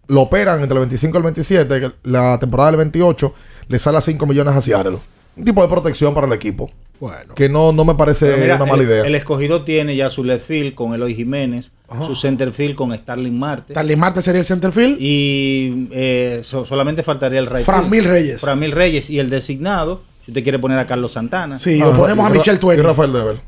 lo 0.07 0.22
operan 0.22 0.61
entre 0.61 0.73
el 0.76 0.80
25 0.82 1.15
y 1.15 1.19
el 1.19 1.23
27, 1.23 1.80
que 1.80 1.91
la 2.03 2.38
temporada 2.40 2.72
del 2.72 2.77
28, 2.77 3.34
le 3.68 3.80
sale 3.80 3.98
a 3.98 4.02
5 4.02 4.26
millones 4.26 4.53
a 4.56 4.61
Seattle. 4.61 4.98
Un 5.38 5.44
tipo 5.44 5.61
de 5.61 5.68
protección 5.68 6.14
para 6.14 6.27
el 6.27 6.34
equipo. 6.34 6.69
Bueno. 6.98 7.36
Que 7.36 7.49
no, 7.49 7.73
no 7.73 7.84
me 7.84 7.94
parece 7.95 8.38
mira, 8.40 8.56
una 8.56 8.65
mala 8.65 8.82
el, 8.84 8.88
idea. 8.88 9.03
el 9.06 9.15
escogido 9.15 9.65
tiene 9.65 9.95
ya 9.98 10.10
su 10.10 10.23
left 10.23 10.48
field 10.48 10.76
con 10.76 10.94
Eloy 10.94 11.14
Jiménez, 11.14 11.72
su 12.07 12.15
center 12.15 12.53
field 12.53 12.76
con 12.76 12.95
Starling 12.98 13.38
Marte. 13.38 13.73
Starling 13.73 13.99
Marte 13.99 14.22
sería 14.22 14.40
el 14.40 14.45
centerfield. 14.45 14.95
Y 15.02 15.90
eh, 15.91 16.40
so- 16.44 16.64
solamente 16.65 17.03
faltaría 17.03 17.40
el 17.40 17.48
right 17.48 17.65
Fran 17.65 17.82
field. 17.90 17.91
Mil 17.91 18.06
Reyes. 18.06 18.40
Fran 18.41 18.57
Mil 18.60 18.72
Reyes 18.72 19.10
y 19.10 19.19
el 19.19 19.30
designado, 19.30 20.03
si 20.23 20.32
usted 20.32 20.41
quiere 20.44 20.57
poner 20.57 20.80
a 20.80 20.86
Carlos 20.86 21.11
Santana. 21.11 21.60
Sí, 21.60 21.82
Ah, 21.82 21.90
o 21.90 21.94
ponemos 21.94 22.26
a 22.26 22.34
y 22.34 22.38
Michel 22.38 22.56
Y 22.56 22.60
Tueni. 22.60 22.82
Rafael 22.82 23.11
Dever. 23.11 23.41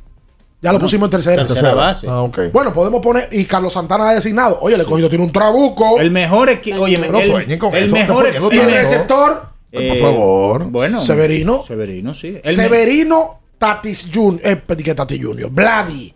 Ya 0.62 0.74
lo 0.74 0.80
pusimos 0.80 1.08
en 1.08 1.12
tercera. 1.12 1.46
Tercera 1.46 1.74
base. 1.76 2.08
Ah, 2.10 2.22
ok. 2.24 2.40
Bueno, 2.52 2.74
podemos 2.74 3.00
poner. 3.02 3.30
Y 3.32 3.46
Carlos 3.46 3.74
Santana 3.74 4.10
ha 4.10 4.14
designado. 4.16 4.58
Oye, 4.62 4.74
el 4.76 4.82
escogido 4.82 5.08
tiene 5.08 5.24
un 5.24 5.32
trabuco. 5.32 6.00
El 6.00 6.10
mejor 6.12 6.50
equipo. 6.50 6.82
Oye, 6.82 6.98
No 6.98 7.20
el, 7.20 7.30
sueñen 7.30 7.60
con 7.60 7.76
el 7.76 7.84
eso, 7.86 7.94
mejor 7.96 8.42
no 8.42 8.52
y 8.52 8.58
el 8.58 8.72
receptor, 8.72 9.50
eh, 9.72 9.90
Por 9.90 9.98
favor. 10.00 10.64
Bueno. 10.66 11.00
Severino. 11.02 11.62
Severino, 11.62 12.14
sí. 12.16 12.30
El 12.30 12.58
me- 12.58 12.64
Severino 12.64 13.40
Tatis 13.60 14.10
Junior. 14.12 14.42
Eh, 14.44 14.62
que 14.84 14.96
Tatis 14.96 15.24
Junior. 15.24 15.52
Vladi. 15.52 16.14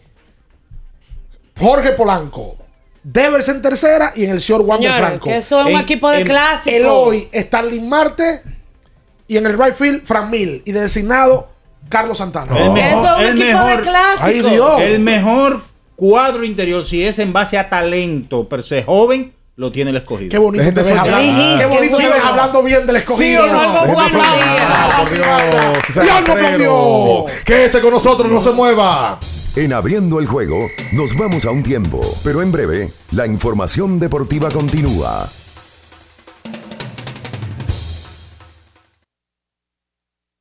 Jorge 1.60 1.92
Polanco. 1.92 2.56
Devers 3.04 3.48
en 3.50 3.62
tercera 3.62 4.14
y 4.16 4.26
en 4.26 4.32
el 4.32 4.42
señor 4.42 4.64
Señores, 4.64 4.98
Franco. 4.98 5.26
que 5.26 5.38
eso 5.38 5.60
es 5.60 5.66
un 5.68 5.72
En- 5.74 5.80
equipo 5.80 6.10
de 6.10 6.20
en- 6.22 6.28
clásico. 6.28 6.76
Eloy, 6.76 7.30
Starling 7.34 7.88
Marte 7.90 8.42
y 9.28 9.38
en 9.38 9.46
el 9.46 9.58
right 9.58 9.74
field, 9.76 10.04
Fran 10.04 10.30
Mil. 10.30 10.62
Y 10.66 10.72
de 10.72 10.82
designado, 10.82 11.50
Carlos 11.90 12.18
Santana. 12.18 12.58
El 12.58 12.72
mejor, 12.72 13.22
el 13.22 13.36
mejor, 13.36 13.84
Ay, 14.20 14.42
Dios. 14.42 14.82
el 14.82 15.00
mejor 15.00 15.62
cuadro 15.96 16.44
interior, 16.44 16.86
si 16.86 17.06
es 17.06 17.20
en 17.20 17.34
base 17.34 17.58
a 17.58 17.70
talento 17.70 18.48
per 18.50 18.64
se 18.64 18.84
joven, 18.84 19.34
lo 19.56 19.72
tiene 19.72 19.92
el 19.92 19.98
escogido. 19.98 20.32
Qué 20.32 20.38
bonito 20.38 20.64
te 20.64 20.72
ves 20.72 20.92
hablando. 20.92 21.60
Qué 21.60 21.66
bonito 21.66 21.98
te 21.98 22.08
ves 22.08 22.24
hablando 22.24 22.64
bien 22.64 22.88
del 22.88 22.96
escogido. 22.96 23.46
¿Sí 23.46 23.50
o 23.50 23.54
no? 23.54 23.86
Por 26.26 26.58
Dios. 26.58 27.44
Quédese 27.46 27.82
con 27.82 27.92
nosotros, 27.92 28.32
no 28.32 28.42
se 28.42 28.52
mueva. 28.52 29.20
En 29.56 29.74
abriendo 29.74 30.20
el 30.20 30.28
juego, 30.28 30.70
nos 30.94 31.16
vamos 31.18 31.46
a 31.46 31.52
un 31.52 31.62
tiempo, 31.62 32.02
pero 32.24 32.42
en 32.42 32.52
breve, 32.54 32.94
la 33.12 33.28
información 33.28 34.00
deportiva 34.00 34.50
continúa. 34.50 35.30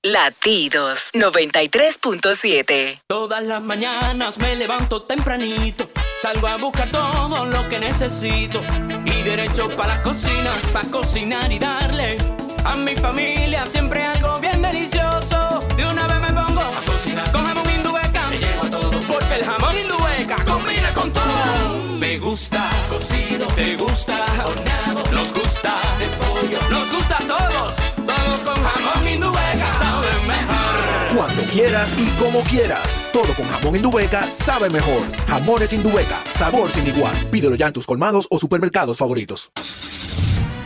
Latidos 0.02 1.10
93.7. 1.12 3.02
Todas 3.06 3.42
las 3.42 3.62
mañanas 3.62 4.38
me 4.38 4.56
levanto 4.56 5.02
tempranito, 5.02 5.90
salgo 6.16 6.46
a 6.46 6.56
buscar 6.56 6.90
todo 6.90 7.44
lo 7.44 7.68
que 7.68 7.78
necesito 7.78 8.62
y 9.04 9.22
derecho 9.22 9.68
para 9.76 9.96
la 9.96 10.02
cocina, 10.02 10.54
para 10.72 10.90
cocinar 10.90 11.52
y 11.52 11.58
darle 11.58 12.16
a 12.64 12.76
mi 12.76 12.96
familia 12.96 13.66
siempre 13.66 14.02
algo 14.02 14.40
bien 14.40 14.62
delicioso. 14.62 15.58
De 15.76 15.84
una 15.84 16.06
vez 16.06 16.18
me 16.18 16.32
pongo 16.32 16.62
a 16.62 16.80
cocinar 16.86 17.30
con 17.30 17.44
jamón 17.44 17.70
indubeca, 17.70 18.26
me 18.28 18.38
llevo 18.38 18.62
a 18.64 18.70
todo 18.70 19.02
porque 19.06 19.34
el 19.34 19.44
jamón 19.44 19.76
indubeca 19.76 20.36
combina 20.46 20.94
con 20.94 21.12
todo. 21.12 21.76
Me 21.98 22.18
gusta 22.18 22.66
cocido, 22.88 23.46
te 23.48 23.76
gusta 23.76 24.24
horneado, 24.46 25.04
nos 25.12 25.30
gusta 25.34 25.78
de 25.98 26.06
quieras 31.50 31.94
y 31.98 32.06
como 32.22 32.42
quieras. 32.42 33.10
Todo 33.12 33.32
con 33.34 33.46
jamón 33.46 33.76
Indubeca 33.76 34.22
sabe 34.30 34.70
mejor. 34.70 35.02
Jamones 35.26 35.72
Indubeca, 35.72 36.16
sabor 36.30 36.70
sin 36.70 36.86
igual. 36.86 37.14
Pídelo 37.30 37.56
ya 37.56 37.66
en 37.66 37.72
tus 37.72 37.86
colmados 37.86 38.26
o 38.30 38.38
supermercados 38.38 38.96
favoritos. 38.96 39.50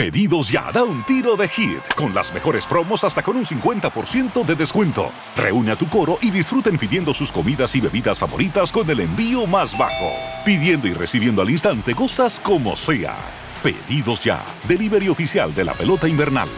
Pedidos 0.00 0.48
ya, 0.48 0.72
da 0.72 0.82
un 0.82 1.04
tiro 1.04 1.36
de 1.36 1.46
hit, 1.46 1.86
con 1.94 2.14
las 2.14 2.32
mejores 2.32 2.64
promos 2.64 3.04
hasta 3.04 3.22
con 3.22 3.36
un 3.36 3.44
50% 3.44 4.46
de 4.46 4.56
descuento. 4.56 5.12
Reúne 5.36 5.72
a 5.72 5.76
tu 5.76 5.90
coro 5.90 6.16
y 6.22 6.30
disfruten 6.30 6.78
pidiendo 6.78 7.12
sus 7.12 7.30
comidas 7.30 7.76
y 7.76 7.82
bebidas 7.82 8.18
favoritas 8.18 8.72
con 8.72 8.88
el 8.88 9.00
envío 9.00 9.46
más 9.46 9.76
bajo. 9.76 10.10
Pidiendo 10.42 10.88
y 10.88 10.94
recibiendo 10.94 11.42
al 11.42 11.50
instante 11.50 11.94
cosas 11.94 12.40
como 12.40 12.76
sea. 12.76 13.14
Pedidos 13.62 14.24
ya, 14.24 14.42
delivery 14.66 15.10
oficial 15.10 15.54
de 15.54 15.64
la 15.66 15.74
pelota 15.74 16.08
invernal. 16.08 16.48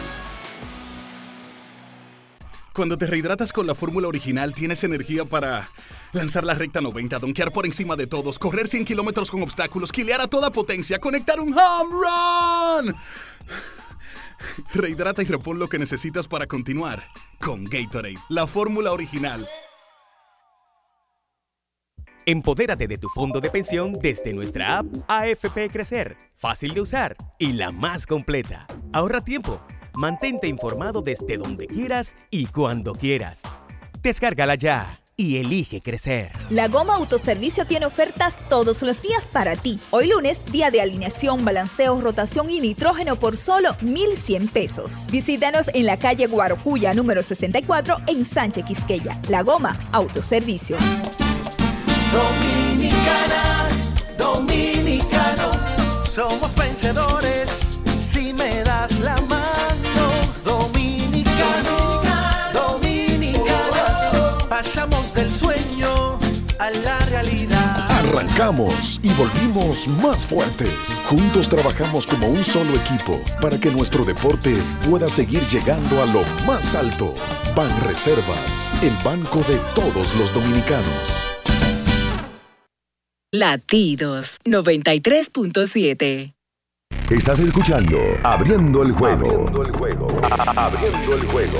Cuando 2.73 2.97
te 2.97 3.05
rehidratas 3.05 3.53
con 3.53 3.67
la 3.67 3.75
fórmula 3.75 4.07
original, 4.07 4.51
tienes 4.55 4.83
energía 4.83 5.25
para 5.25 5.69
lanzar 6.11 6.43
la 6.43 6.55
recta 6.55 6.81
90, 6.81 7.19
donkear 7.19 7.51
por 7.51 7.67
encima 7.67 7.95
de 7.95 8.07
todos, 8.07 8.39
correr 8.39 8.67
100 8.67 8.85
kilómetros 8.85 9.29
con 9.29 9.43
obstáculos, 9.43 9.91
quilear 9.91 10.21
a 10.21 10.27
toda 10.27 10.49
potencia, 10.49 10.97
conectar 10.97 11.39
un 11.39 11.53
home 11.53 11.91
run. 11.91 12.95
Rehidrata 14.73 15.21
y 15.21 15.25
repon 15.25 15.59
lo 15.59 15.67
que 15.67 15.79
necesitas 15.79 16.27
para 16.27 16.47
continuar 16.47 17.03
con 17.39 17.65
Gatorade, 17.65 18.17
la 18.29 18.47
fórmula 18.47 18.91
original. 18.91 19.47
Empodérate 22.25 22.87
de 22.87 22.97
tu 22.97 23.09
fondo 23.09 23.41
de 23.41 23.49
pensión 23.49 23.93
desde 24.01 24.33
nuestra 24.33 24.77
app 24.79 24.85
AFP 25.09 25.69
Crecer, 25.69 26.15
fácil 26.37 26.73
de 26.73 26.81
usar 26.81 27.17
y 27.37 27.51
la 27.53 27.71
más 27.71 28.07
completa. 28.07 28.65
Ahorra 28.93 29.19
tiempo, 29.19 29.61
mantente 29.93 30.47
informado 30.47 31.01
desde 31.01 31.37
donde 31.37 31.67
quieras 31.67 32.15
y 32.31 32.45
cuando 32.45 32.93
quieras. 32.93 33.43
Descárgala 34.01 34.55
ya 34.55 35.02
y 35.15 35.37
elige 35.37 35.81
crecer. 35.81 36.31
La 36.49 36.67
Goma 36.67 36.95
Autoservicio 36.95 37.65
tiene 37.65 37.85
ofertas 37.85 38.37
todos 38.49 38.81
los 38.81 39.01
días 39.01 39.25
para 39.25 39.55
ti. 39.55 39.79
Hoy 39.91 40.07
lunes, 40.07 40.39
día 40.51 40.71
de 40.71 40.81
alineación, 40.81 41.45
balanceo, 41.45 41.99
rotación 42.01 42.49
y 42.49 42.59
nitrógeno 42.59 43.15
por 43.15 43.37
solo 43.37 43.75
1,100 43.81 44.47
pesos. 44.47 45.07
Visítanos 45.11 45.67
en 45.73 45.85
la 45.85 45.97
calle 45.97 46.27
Guarocuya, 46.27 46.93
número 46.93 47.23
64, 47.23 47.97
en 48.07 48.25
Sánchez 48.25 48.65
Quisqueya. 48.65 49.17
La 49.29 49.43
Goma 49.43 49.77
Autoservicio. 49.91 50.77
Dominicana, 52.11 53.67
dominicano, 54.17 55.51
somos 56.03 56.55
vencedores 56.55 57.49
si 58.11 58.33
me 58.33 58.63
das 58.63 58.99
la 58.99 59.15
mano. 59.21 59.42
Arrancamos 68.13 68.99
y 69.01 69.11
volvimos 69.13 69.87
más 69.87 70.23
fuertes. 70.23 71.01
Juntos 71.05 71.49
trabajamos 71.49 72.05
como 72.05 72.27
un 72.27 72.45
solo 72.45 72.75
equipo 72.75 73.19
para 73.41 73.59
que 73.59 73.71
nuestro 73.71 74.05
deporte 74.05 74.55
pueda 74.87 75.09
seguir 75.09 75.41
llegando 75.47 75.99
a 75.99 76.05
lo 76.05 76.21
más 76.45 76.75
alto. 76.75 77.15
Ban 77.55 77.71
Reservas, 77.81 78.71
el 78.83 78.93
banco 79.03 79.39
de 79.49 79.57
todos 79.73 80.15
los 80.15 80.31
dominicanos. 80.31 80.85
Latidos 83.31 84.37
93.7. 84.45 86.35
Estás 87.09 87.39
escuchando 87.39 87.97
Abriendo 88.21 88.83
el 88.83 88.91
juego. 88.91 89.25
Abriendo 89.25 89.63
el 89.63 89.71
juego. 89.71 90.07
Abriendo 90.55 91.15
el 91.15 91.25
juego. 91.25 91.59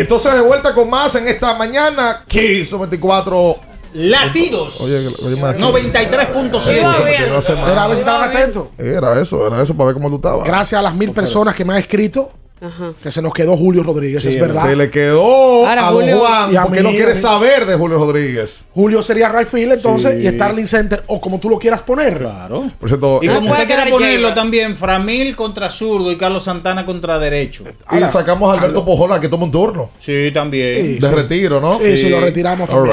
Y 0.00 0.02
entonces 0.02 0.32
de 0.34 0.40
vuelta 0.40 0.72
con 0.74 0.88
más 0.88 1.14
en 1.14 1.28
esta 1.28 1.52
mañana. 1.54 2.24
Kiss 2.26 2.72
24. 2.78 3.56
Latidos. 3.92 4.80
Oye, 4.80 4.98
oye, 5.24 5.36
me- 5.36 5.58
93.7. 5.58 6.70
Era 6.78 7.84
a 7.84 7.86
ver 7.88 7.96
si 7.96 8.00
estaban 8.00 8.30
atentos. 8.30 8.68
Era 8.78 9.20
eso, 9.20 9.46
era 9.46 9.62
eso 9.62 9.74
para 9.74 9.86
ver 9.88 9.94
cómo 9.94 10.08
tú 10.08 10.16
estabas. 10.16 10.46
Gracias 10.46 10.78
a 10.78 10.82
las 10.82 10.94
mil 10.94 11.12
personas 11.12 11.54
que 11.54 11.64
me 11.64 11.72
han 11.74 11.80
escrito. 11.80 12.32
Ajá. 12.60 12.92
Que 13.02 13.10
se 13.10 13.22
nos 13.22 13.32
quedó 13.32 13.56
Julio 13.56 13.82
Rodríguez, 13.82 14.24
es 14.26 14.38
verdad. 14.38 14.62
Se 14.62 14.76
le 14.76 14.90
quedó 14.90 15.66
Ahora, 15.66 15.88
a 15.88 15.90
don 15.90 16.00
Julio- 16.02 16.18
Juan 16.20 16.52
y 16.52 16.56
a 16.56 16.62
porque 16.64 16.78
mí, 16.78 16.82
no 16.84 16.90
quiere 16.90 17.14
mí. 17.14 17.18
saber 17.20 17.64
de 17.66 17.74
Julio 17.76 17.98
Rodríguez. 17.98 18.66
Julio 18.74 19.02
sería 19.02 19.28
right 19.30 19.48
field 19.48 19.72
entonces 19.72 20.20
Sí. 20.20 20.26
y 20.28 20.30
Starling 20.30 20.66
Center 20.66 21.02
o 21.06 21.20
como 21.20 21.38
tú 21.40 21.48
lo 21.48 21.58
quieras 21.58 21.82
poner. 21.82 22.18
Claro. 22.18 22.70
Por 22.78 22.88
cierto, 22.88 23.20
Y 23.22 23.28
eh, 23.28 23.34
como 23.34 23.50
usted 23.52 23.66
quiere 23.66 23.90
ponerlo 23.90 24.34
también, 24.34 24.76
Framil 24.76 25.34
contra 25.36 25.70
zurdo 25.70 26.12
y 26.12 26.16
Carlos 26.16 26.44
Santana 26.44 26.84
contra 26.84 27.18
derecho. 27.18 27.64
y 27.92 27.98
sacamos 28.10 28.52
a 28.54 28.58
Alberto 28.58 28.84
Pojola 28.84 29.20
que 29.20 29.28
toma 29.28 29.44
un 29.44 29.52
turno. 29.52 29.88
Sí, 29.98 30.30
también. 30.34 30.98
de 31.00 31.10
retiro, 31.10 31.60
¿no? 31.60 31.78
Sí, 31.78 31.96
sí, 31.96 32.08
lo 32.10 32.20
retiramos. 32.20 32.68
Right. 32.68 32.92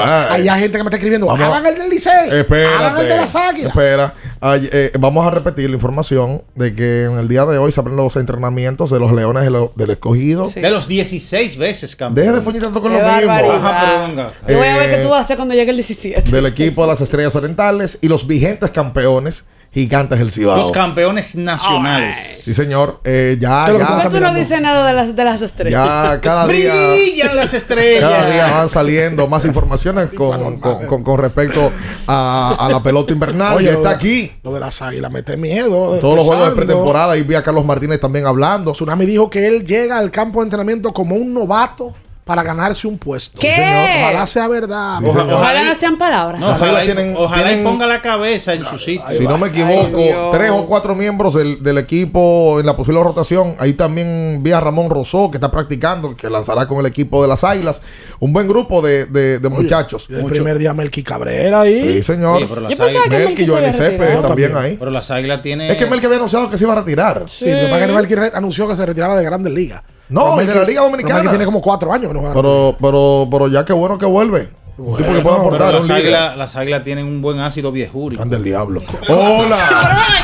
Hay 0.50 0.60
gente 0.62 0.78
que 0.78 0.84
me 0.84 0.88
está 0.88 0.96
escribiendo. 0.98 1.28
Vamos. 1.28 1.46
Hagan 1.46 1.66
el 1.66 1.76
del 1.80 1.90
Licey. 1.90 2.30
Hagan 2.30 3.00
el 3.00 3.08
de 3.10 3.16
las 3.18 3.36
águilas. 3.36 3.70
Espera. 3.72 4.14
Ay, 4.40 4.70
eh, 4.72 4.92
vamos 5.00 5.26
a 5.26 5.32
repetir 5.32 5.70
la 5.70 5.76
información 5.76 6.44
de 6.56 6.76
que 6.76 7.06
en 7.06 7.18
el 7.18 7.28
día 7.28 7.46
de 7.46 7.58
hoy 7.58 7.72
se 7.72 7.80
abren 7.80 7.96
los 7.96 8.16
entrenamientos 8.16 8.92
de 8.92 9.00
los 9.00 9.12
Leones 9.12 9.44
de 9.44 9.50
lo- 9.60 9.74
del 9.76 9.90
Escogido. 9.92 10.44
De 10.44 10.70
los 10.70 10.88
16 10.88 11.58
veces 11.58 11.96
campeón. 11.96 12.26
Deja 12.26 12.38
de 12.38 12.42
follar 12.44 12.64
tanto 12.64 12.82
con 12.82 12.92
Qué 12.92 13.00
lo 13.02 13.06
mismo. 13.16 13.32
Ajá, 13.32 13.78
pero 13.86 14.08
venga. 14.08 14.34
Yo 14.48 14.58
voy 14.58 14.68
a 14.68 14.78
ver 14.78 14.90
Eh, 14.90 14.96
qué 14.98 15.02
tú 15.04 15.10
vas 15.10 15.18
a 15.18 15.22
hacer 15.22 15.36
cuando 15.38 15.54
llegue 15.56 15.72
el 15.72 15.78
17. 15.78 16.32
Del 16.32 16.46
equipo 16.46 16.82
de 16.84 16.88
las 16.88 17.02
Estrellas 17.02 17.36
Orientales 17.36 17.98
y 18.02 18.08
los 18.08 18.26
vigentes 18.28 18.72
campeones 18.72 19.46
Gigantes 19.74 20.18
del 20.18 20.32
Cibao. 20.32 20.56
Los 20.58 20.72
campeones 20.72 21.36
nacionales. 21.36 22.18
Sí, 22.46 22.54
señor. 22.54 23.00
Eh, 23.04 23.38
ya, 23.40 23.66
¿Qué 23.66 23.72
es 23.74 23.80
lo 23.80 23.80
que 23.80 23.92
ya. 23.92 23.94
¿Por 24.02 24.12
qué 24.12 24.18
tú 24.18 24.24
no 24.24 24.34
dices 24.34 24.62
nada 24.62 24.88
de 24.88 24.94
las, 24.94 25.16
de 25.16 25.24
las 25.24 25.42
estrellas? 25.42 25.86
Ya 25.86 26.22
cada 26.22 26.48
día. 26.48 26.74
Brillan 26.74 27.36
las 27.36 27.54
estrellas. 27.54 28.02
Cada 28.02 28.30
día 28.32 28.48
van 28.48 28.70
saliendo 28.70 29.28
más 29.28 29.46
informaciones 29.46 30.08
con, 30.14 30.60
con- 30.60 30.86
con- 30.88 31.04
con 31.04 31.20
respecto 31.20 31.72
a, 32.08 32.56
a 32.60 32.70
la 32.70 32.82
pelota 32.82 33.14
invernal. 33.14 33.58
Oye, 33.58 33.70
está 33.72 33.90
de- 33.90 33.96
aquí. 33.96 34.32
Lo 34.44 34.54
de 34.54 34.60
las 34.62 34.82
águilas 34.82 35.12
mete 35.12 35.38
miedo. 35.38 35.98
Todos 36.00 36.16
los 36.16 36.26
juegos 36.26 36.50
de 36.50 36.56
pretemporada 36.56 37.16
y 37.18 37.22
vi 37.24 37.36
a 37.36 37.44
Carlos 37.44 37.66
Martínez 37.66 38.00
también 38.00 38.26
hablando. 38.26 38.72
Tsunami 38.72 39.06
dijo 39.06 39.30
que 39.30 39.48
él 39.48 39.66
llega 39.66 39.98
al 40.00 40.10
campo 40.10 40.40
de 40.40 40.46
entrenamiento 40.46 40.92
como 40.94 41.16
un 41.16 41.34
novato 41.34 41.94
para 42.28 42.44
ganarse 42.44 42.88
un 42.88 42.98
puesto. 43.00 43.40
¿Qué? 43.42 43.50
Sí, 43.50 43.56
señor. 43.56 44.00
Ojalá 44.04 44.28
sea 44.28 44.48
verdad. 44.48 45.00
Sí, 45.00 45.06
Ojalá- 45.08 45.74
sean 45.76 45.98
palabras. 45.98 46.40
No, 46.40 46.50
Las 46.50 46.62
ojalá, 46.62 46.80
águilas 46.80 46.84
y- 46.96 46.98
tienen- 46.98 47.16
ojalá 47.18 47.54
y 47.54 47.64
ponga 47.64 47.88
la 47.88 48.02
cabeza 48.02 48.54
en 48.54 48.64
su 48.66 48.78
sitio. 48.78 49.04
Si 49.10 49.26
no 49.26 49.38
me 49.38 49.48
equivoco, 49.48 50.30
tres 50.32 50.52
o 50.52 50.66
cuatro 50.68 50.94
miembros 50.94 51.34
del, 51.34 51.64
del 51.64 51.78
equipo 51.78 52.60
en 52.60 52.66
la 52.66 52.76
posible 52.76 53.02
rotación. 53.02 53.56
Ahí 53.60 53.74
también 53.74 54.40
vi 54.44 54.52
a 54.52 54.60
Ramón 54.60 54.90
Rosó, 54.90 55.32
que 55.32 55.38
está 55.38 55.50
practicando, 55.50 56.16
que 56.16 56.30
lanzará 56.30 56.68
con 56.68 56.80
el 56.80 56.86
equipo 56.86 57.22
de 57.22 57.28
las 57.30 57.44
Águilas. 57.44 57.82
Un 58.20 58.34
buen 58.34 58.48
grupo 58.48 58.82
de, 58.82 59.06
de- 59.06 59.40
de 59.40 59.50
muchachos. 59.50 60.08
El 60.10 60.26
primer 60.26 60.58
día 60.58 60.74
Melky 60.74 61.02
Cabrera 61.04 61.62
ahí. 61.62 61.82
Sí, 61.94 62.04
señor. 62.04 62.44
Pero 62.48 62.62
las 62.62 62.72
Yo 62.72 62.78
pensaba 62.78 63.06
que 63.06 63.18
retirado. 63.20 64.22
también 64.28 64.52
también. 64.52 64.58
ahí. 64.58 64.76
Pero 64.78 64.92
las 64.92 65.10
águilas 65.12 65.42
tienen. 65.42 65.72
Es 65.72 65.78
que 65.78 65.86
Melky 65.86 66.06
había 66.06 66.18
anunciado 66.18 66.50
que 66.50 66.58
se 66.58 66.64
iba 66.66 66.74
a 66.74 66.78
retirar. 66.78 67.24
Sí, 67.28 67.46
lo 67.50 67.52
que 67.58 67.68
pasa 67.68 67.82
es 67.82 67.88
que 67.88 67.94
Melky 67.94 68.16
re- 68.16 68.32
anunció 68.34 68.68
que 68.68 68.76
se 68.76 68.86
retiraba 68.86 69.16
de 69.16 69.24
Grandes 69.24 69.54
Ligas. 69.54 69.82
No, 70.10 70.36
Pero 70.38 70.54
de 70.54 70.60
la 70.60 70.64
Liga 70.66 70.82
Dominicana. 70.82 71.16
Melky 71.16 71.30
tiene 71.30 71.46
como 71.46 71.62
cuatro 71.62 71.92
años 71.92 72.08
que 72.08 72.14
no 72.14 72.20
juega. 72.22 72.36
Pero, 72.36 72.76
pero, 72.82 73.28
pero 73.30 73.48
ya 73.48 73.66
qué 73.66 73.74
bueno 73.74 73.98
que 73.98 74.06
vuelve. 74.06 74.50
Un 74.78 74.96
tipo 74.96 75.12
que 75.12 75.22
puede 75.22 75.22
Bueno, 75.24 75.40
aportar. 75.40 75.74
Las 75.74 75.90
águilas, 75.90 76.38
las 76.38 76.56
águilas 76.56 76.84
tienen 76.84 77.06
un 77.08 77.20
buen 77.22 77.40
ácido 77.40 77.72
viejúrico. 77.72 78.22
Anda 78.22 78.38
el 78.38 78.44
diablo. 78.44 78.82
Pero 79.08 79.20
Hola. 79.20 79.58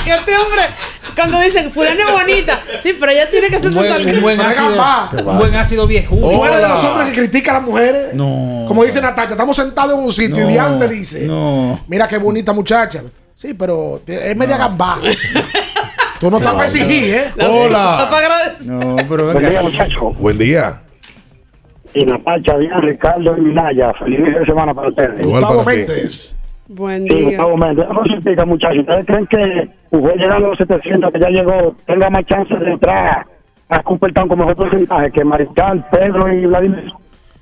que 0.05 0.11
este 0.11 0.35
hombre, 0.37 0.61
cuando 1.15 1.39
dicen 1.39 1.71
fulano 1.71 1.99
es 2.07 2.11
bonita, 2.11 2.61
sí, 2.77 2.95
pero 2.99 3.11
ella 3.11 3.29
tiene 3.29 3.49
que 3.49 3.57
ser 3.57 3.69
Un 3.69 3.75
buen, 3.75 3.87
tal 3.87 4.15
un 4.15 4.21
buen 4.21 4.41
ácido, 4.41 4.67
un 5.25 5.37
buen 5.37 5.55
ácido 5.55 5.87
viejúrico. 5.87 6.31
Tú 6.31 6.45
eres 6.45 6.61
de 6.61 6.67
los 6.67 6.83
hombres 6.83 7.07
que 7.09 7.13
critican 7.13 7.55
a 7.55 7.59
las 7.59 7.67
mujeres. 7.67 8.13
No. 8.13 8.65
Como 8.67 8.83
dice 8.83 9.01
Natacha, 9.01 9.31
estamos 9.31 9.55
sentados 9.55 9.97
en 9.97 10.03
un 10.03 10.13
sitio 10.13 10.43
No, 10.43 10.49
y 10.49 10.53
Bian 10.53 10.77
te 10.79 10.87
dice: 10.87 11.21
no. 11.25 11.79
Mira 11.87 12.07
qué 12.07 12.17
bonita 12.17 12.53
muchacha. 12.53 13.01
Sí, 13.35 13.53
pero 13.55 14.01
es 14.05 14.35
media 14.35 14.57
gambá. 14.57 14.99
Tú 16.23 16.31
no 16.31 16.37
estás 16.37 16.53
para 16.53 16.63
exigir, 16.63 17.13
¿eh? 17.15 17.23
Está 17.27 17.49
Hola. 17.49 18.07
para 18.09 18.17
agradecer. 18.25 18.71
No, 18.73 18.95
pero 19.09 19.25
Buen 19.25 19.35
venga. 19.37 19.49
día, 19.49 19.61
muchachos. 19.61 20.17
Buen 20.17 20.37
día. 20.37 20.81
Y 21.93 22.05
la 22.05 22.17
Pacha, 22.19 22.55
bien, 22.55 22.81
Ricardo 22.81 23.37
y 23.37 23.41
Minaya. 23.41 23.93
Feliz 23.99 24.19
inicio 24.19 24.39
de 24.39 24.45
semana 24.45 24.73
para 24.73 24.87
ustedes. 24.87 25.19
Igual 25.19 25.41
Gustavo. 25.41 25.65
Méndez. 25.65 26.35
Buen 26.69 27.03
Sí, 27.03 27.09
día. 27.13 27.25
Gustavo 27.27 27.57
Méndez. 27.57 27.85
No 27.93 28.05
se 28.05 28.13
explica, 28.13 28.45
muchachos. 28.45 28.79
¿Ustedes 28.79 29.05
creen 29.05 29.27
que 29.27 29.69
Pujol 29.89 30.13
llegando 30.13 30.45
a 30.45 30.49
los 30.51 30.57
700, 30.59 31.11
que 31.11 31.19
ya 31.19 31.27
llegó, 31.29 31.75
tenga 31.85 32.09
más 32.09 32.25
chances 32.25 32.57
de 32.57 32.71
entrar 32.71 33.27
a 33.67 33.83
Cooperstown 33.83 34.29
con 34.29 34.39
mejor 34.39 34.55
porcentaje 34.55 35.11
que 35.11 35.25
Mariscal, 35.25 35.85
Pedro 35.91 36.31
y 36.33 36.45
Vladimir? 36.45 36.89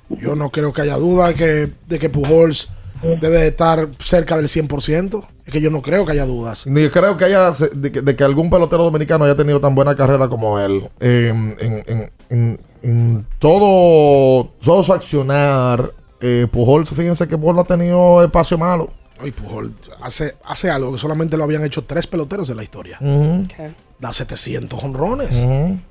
Yo 0.08 0.34
no 0.34 0.50
creo 0.50 0.72
que 0.72 0.82
haya 0.82 0.96
duda 0.96 1.28
de 1.28 1.34
que, 1.36 1.68
de 1.86 1.98
que 2.00 2.10
Pujols 2.10 2.68
debe 3.02 3.38
de 3.38 3.48
estar 3.48 3.88
cerca 3.98 4.36
del 4.36 4.46
100%. 4.48 5.26
Es 5.44 5.52
que 5.52 5.60
yo 5.60 5.70
no 5.70 5.82
creo 5.82 6.06
que 6.06 6.12
haya 6.12 6.24
dudas. 6.26 6.66
Ni 6.66 6.88
creo 6.88 7.16
que 7.16 7.24
haya 7.24 7.50
de 7.74 8.16
que, 8.16 8.24
algún 8.24 8.48
pelotero 8.50 8.84
dominicano 8.84 9.24
haya 9.24 9.36
tenido 9.36 9.60
tan 9.60 9.74
buena 9.74 9.94
carrera 9.96 10.28
como 10.28 10.58
él. 10.60 10.88
En, 11.00 11.56
en- 11.60 12.12
en- 12.30 12.60
en 12.82 13.26
todo, 13.38 14.48
todo 14.64 14.82
su 14.84 14.92
accionar, 14.92 15.92
eh, 16.20 16.46
Pujols, 16.50 16.90
fíjense 16.90 17.28
que 17.28 17.36
Pujols 17.38 17.60
ha 17.60 17.64
tenido 17.64 18.22
espacio 18.24 18.56
malo. 18.58 18.90
Ay, 19.22 19.30
Pujol 19.30 19.72
hace, 20.00 20.34
hace 20.44 20.70
algo 20.70 20.92
que 20.92 20.98
solamente 20.98 21.36
lo 21.36 21.44
habían 21.44 21.64
hecho 21.64 21.82
tres 21.84 22.06
peloteros 22.06 22.50
en 22.50 22.56
la 22.56 22.62
historia. 22.62 22.98
Ujú, 23.00 23.44
Ok. 23.44 23.72
Da 23.98 24.12
700 24.12 24.82
honrones. 24.82 25.28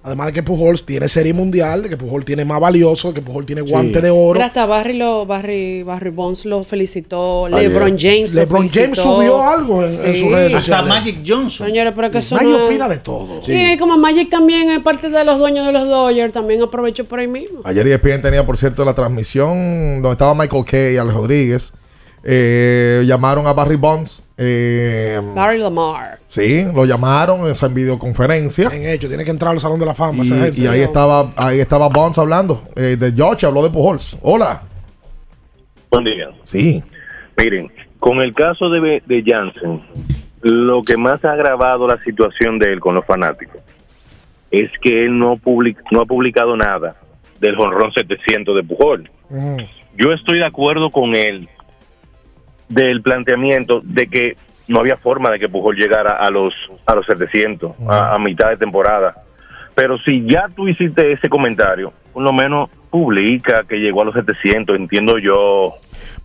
Además 0.04 0.28
de 0.28 0.34
que 0.34 0.44
Pujols 0.44 0.86
tiene 0.86 1.08
serie 1.08 1.34
mundial, 1.34 1.84
de 1.84 1.88
que 1.88 1.96
Pujol 1.96 2.26
tiene 2.26 2.44
más 2.44 2.60
valioso, 2.60 3.08
de 3.08 3.14
que 3.14 3.22
Pujol 3.22 3.46
tiene 3.46 3.62
guante 3.62 4.02
de 4.02 4.10
oro. 4.10 4.34
Mira, 4.34 4.48
hasta 4.48 4.66
Barry, 4.66 4.98
lo, 4.98 5.26
Barry, 5.26 5.84
Barry 5.84 6.10
Bonds 6.10 6.44
lo 6.44 6.66
felicitó. 6.66 7.46
Ayer. 7.46 7.72
LeBron 7.72 7.98
James 7.98 8.34
lo 8.34 8.42
LeBron 8.42 8.68
James 8.68 8.74
felicitó. 9.00 9.16
subió 9.16 9.42
algo 9.42 9.78
en, 9.82 9.86
en 9.86 9.92
Sí. 10.14 10.16
sus 10.16 10.30
redes 10.30 10.48
Hasta 10.54 10.60
sociales. 10.60 10.90
Magic 10.90 11.18
Johnson. 11.26 11.68
Señores, 11.68 11.94
pero 11.96 12.12
que 12.12 12.18
eso 12.18 12.36
Maggie 12.36 12.52
no- 12.52 12.66
opina 12.66 12.90
de 12.90 12.98
todo. 12.98 13.42
Sí, 13.44 13.78
como 13.80 13.98
Magic 13.98 14.30
también 14.30 14.70
es 14.72 14.80
parte 14.80 15.10
de 15.10 15.24
los 15.24 15.40
dueños 15.40 15.66
de 15.66 15.72
los 15.72 15.88
Dodgers, 15.88 16.34
también 16.34 16.62
aprovecho 16.62 17.06
por 17.06 17.20
ahí 17.22 17.30
mismo. 17.30 17.62
Ayer 17.64 17.88
E 17.88 17.94
ESPN 17.94 18.22
tenía, 18.22 18.46
por 18.46 18.58
cierto, 18.58 18.84
la 18.84 18.94
transmisión 18.94 20.02
donde 20.02 20.12
estaba 20.12 20.36
Michael 20.36 20.66
Kay 20.66 20.96
y 20.96 20.98
Alex 20.98 21.16
Rodríguez. 21.16 21.74
Eh, 22.24 23.04
llamaron 23.06 23.48
a 23.48 23.54
Barry 23.54 23.76
Bonds. 23.78 24.24
eh, 24.38 25.20
Barry 25.36 25.58
Lamar. 25.60 26.20
sí, 26.28 26.64
lo 26.74 26.86
llamaron 26.86 27.42
en 27.48 27.74
videoconferencia. 27.74 28.70
Bien 28.70 28.88
hecho, 28.88 29.08
tiene 29.08 29.24
que 29.24 29.32
entrar 29.32 29.52
al 29.52 29.60
Salón 29.60 29.80
de 29.80 29.86
la 29.88 29.94
Fama. 29.94 30.24
Y 30.24 30.66
ahí 30.68 30.82
estaba 30.82 31.32
ahí 31.36 31.60
estaba 31.60 31.90
Bonds 31.90 32.18
hablando. 32.20 32.64
eh, 32.76 32.96
de 33.00 33.12
George 33.12 33.46
habló 33.46 33.64
de 33.64 33.70
Pujols. 33.70 34.18
Hola. 34.22 34.62
Buen 35.90 36.06
día. 36.06 36.30
Sí. 36.44 36.84
Miren, 37.38 37.72
con 38.00 38.22
el 38.22 38.34
caso 38.34 38.70
de, 38.70 39.02
de 39.06 39.24
Jansen, 39.26 39.82
lo 40.42 40.82
que 40.84 40.98
más 40.98 41.24
ha 41.26 41.34
agravado 41.34 41.88
la 41.88 42.00
situación 42.02 42.60
de 42.60 42.72
él 42.74 42.80
con 42.80 42.96
los 42.96 43.06
fanáticos 43.06 43.62
es 44.52 44.70
que 44.82 45.06
él 45.06 45.18
no, 45.18 45.38
public- 45.38 45.82
no 45.92 46.02
ha 46.02 46.06
publicado 46.06 46.56
nada 46.58 46.96
del 47.40 47.56
jonrón 47.56 47.92
700 47.94 48.56
de 48.56 48.64
Pujol. 48.64 49.10
Mm. 49.30 49.58
Yo 49.98 50.12
estoy 50.14 50.40
de 50.40 50.46
acuerdo 50.46 50.90
con 50.90 51.16
él 51.16 51.48
del 52.74 53.02
planteamiento 53.02 53.82
de 53.84 54.08
que 54.08 54.38
no 54.68 54.80
había 54.80 54.98
forma 54.98 55.30
de 55.32 55.40
que 55.40 55.50
Pujol 55.50 55.76
llegara 55.76 56.12
a 56.18 56.30
los 56.30 56.54
a 56.86 56.96
los 56.96 57.06
700 57.06 57.74
a, 57.88 58.16
a 58.16 58.20
mitad 58.20 58.50
de 58.50 58.58
temporada. 58.58 59.16
Pero 59.76 59.98
si 60.00 60.26
ya 60.26 60.48
tú 60.56 60.68
hiciste 60.68 61.12
ese 61.14 61.30
comentario, 61.30 61.94
por 62.14 62.24
lo 62.24 62.34
menos 62.34 62.70
publica 62.90 63.64
que 63.68 63.78
llegó 63.78 64.02
a 64.02 64.06
los 64.06 64.14
700, 64.16 64.76
entiendo 64.76 65.18
yo. 65.18 65.74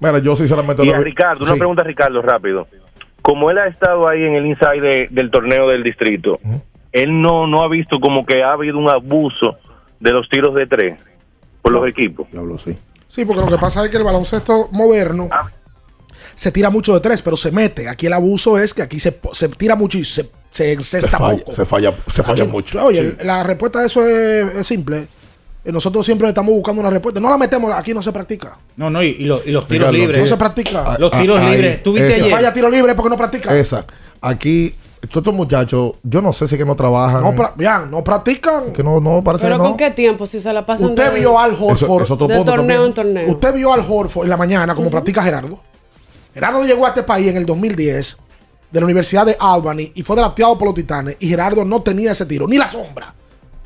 Mira, 0.01 0.19
yo 0.19 0.35
sinceramente 0.37 0.83
Y 0.83 0.87
lo 0.87 0.97
a 0.97 0.99
Ricardo, 0.99 1.45
una 1.45 1.55
sí. 1.55 1.59
pregunta 1.59 1.83
a 1.83 1.85
Ricardo 1.85 2.21
rápido. 2.23 2.67
Como 3.23 3.51
él 3.51 3.59
ha 3.59 3.67
estado 3.67 4.09
ahí 4.09 4.23
en 4.23 4.35
el 4.35 4.47
inside 4.47 4.81
de- 4.81 5.09
del 5.11 5.31
torneo 5.31 5.69
del 5.69 5.83
distrito, 5.83 6.39
él 6.93 7.21
no, 7.21 7.47
no 7.47 7.63
ha 7.63 7.69
visto 7.69 7.99
como 8.01 8.25
que 8.27 8.43
ha 8.43 8.53
habido 8.53 8.79
un 8.79 8.89
abuso 8.91 9.57
de 10.01 10.13
los 10.13 10.29
tiros 10.29 10.55
de 10.55 10.67
tres 10.67 11.01
por 11.63 11.73
los 11.73 11.89
equipos. 11.89 12.27
sí. 12.59 12.77
Sí, 13.09 13.25
porque 13.25 13.41
lo 13.43 13.49
que 13.49 13.57
pasa 13.59 13.83
es 13.85 13.91
que 13.91 13.97
el 13.97 14.05
baloncesto 14.05 14.69
moderno 14.73 15.29
se 16.37 16.53
tira 16.53 16.71
mucho 16.71 16.95
de 16.95 17.01
tres, 17.01 17.21
pero 17.23 17.37
se 17.37 17.51
mete. 17.51 17.89
Aquí 17.89 18.07
el 18.07 18.13
abuso 18.13 18.57
es 18.59 18.73
que 18.75 18.83
aquí 18.83 19.01
se, 19.01 19.19
se 19.33 19.49
tira 19.49 19.75
mucho 19.75 19.99
y 19.99 20.05
se, 20.05 20.23
se 20.23 20.29
Se 20.51 20.73
encesta 20.73 21.19
falla, 21.19 21.39
poco. 21.39 21.53
se 21.53 21.65
falla, 21.65 21.93
se 22.09 22.23
falla 22.23 22.45
Aquí- 22.45 22.53
mucho. 22.53 22.85
Oye, 22.85 23.11
Sí. 23.11 23.17
la 23.25 23.43
respuesta 23.43 23.81
a 23.81 23.87
eso 23.87 24.07
es, 24.07 24.55
es 24.55 24.67
simple. 24.67 25.09
Eh, 25.65 25.73
Nosotros 25.73 26.07
siempre 26.07 26.29
estamos 26.29 26.55
buscando 26.55 26.81
una 26.81 26.91
respuesta. 26.91 27.19
No 27.21 27.29
la 27.29 27.39
metemos, 27.39 27.73
aquí 27.75 27.93
no 27.93 28.01
se 28.03 28.13
practica. 28.13 28.57
No, 28.77 28.89
no, 28.89 29.03
y, 29.03 29.09
y 29.19 29.25
los, 29.25 29.45
y 29.47 29.51
los 29.51 29.67
tiros 29.67 29.91
libres. 29.93 30.21
No 30.21 30.27
se 30.27 30.37
practica. 30.37 30.97
Los 31.01 31.11
tiros 31.11 31.41
ahí, 31.41 31.53
libres. 31.57 31.83
¿Tú 31.83 31.93
viste 31.95 32.15
ayer? 32.15 32.31
falla 32.31 32.53
tiro 32.53 32.71
libre 32.71 32.95
porque 32.95 33.11
no 33.11 33.17
practica. 33.17 33.57
Esa. 33.59 33.85
Aquí, 34.21 34.75
todos 35.11 35.17
estos 35.23 35.35
muchachos, 35.35 35.93
yo 36.05 36.21
no 36.23 36.33
sé 36.33 36.47
si 36.47 36.55
es 36.55 36.59
que 36.59 36.65
no 36.65 36.77
trabajan. 36.77 37.23
No, 37.23 37.33
pra- 37.35 37.55
bien, 37.57 37.91
no 37.91 38.05
practican. 38.05 38.73
que 38.73 38.83
no, 38.85 39.01
no 39.01 39.23
parece 39.25 39.47
Pero 39.47 39.57
que 39.57 39.63
no. 39.63 39.69
¿con 39.71 39.77
qué 39.77 39.91
tiempo? 39.91 40.25
Si 40.27 40.39
se 40.39 40.53
la 40.53 40.65
pasan 40.65 40.91
Usted 40.91 41.13
de, 41.13 41.19
vio 41.21 41.39
al 41.39 41.53
Eso- 41.55 41.65
Horford. 41.67 42.03
es 42.05 42.11
otro 42.11 42.27
de 42.29 42.35
torneo 42.37 42.55
también. 42.57 42.83
en 42.83 42.95
torneo. 42.95 43.29
Usted 43.31 43.55
vio 43.55 43.73
al 43.73 43.81
Horford 43.89 44.25
en 44.25 44.31
la 44.31 44.37
mañana 44.37 44.75
como 44.75 44.91
practica 44.91 45.23
Gerardo. 45.23 45.59
Gerardo 46.37 46.63
llegó 46.67 46.85
a 46.85 46.91
este 46.91 47.03
país 47.03 47.29
en 47.29 47.39
el 47.39 47.47
2010 47.47 48.19
de 48.71 48.81
la 48.81 48.85
Universidad 48.85 49.25
de 49.25 49.39
Albany 49.41 49.91
y 49.95 50.03
fue 50.03 50.17
drafteado 50.17 50.59
por 50.59 50.67
los 50.67 50.75
Titanes 50.75 51.17
y 51.19 51.29
Gerardo 51.29 51.65
no 51.65 51.81
tenía 51.81 52.13
ese 52.13 52.27
tiro, 52.27 52.47
ni 52.47 52.59
la 52.59 52.67
sombra. 52.67 53.15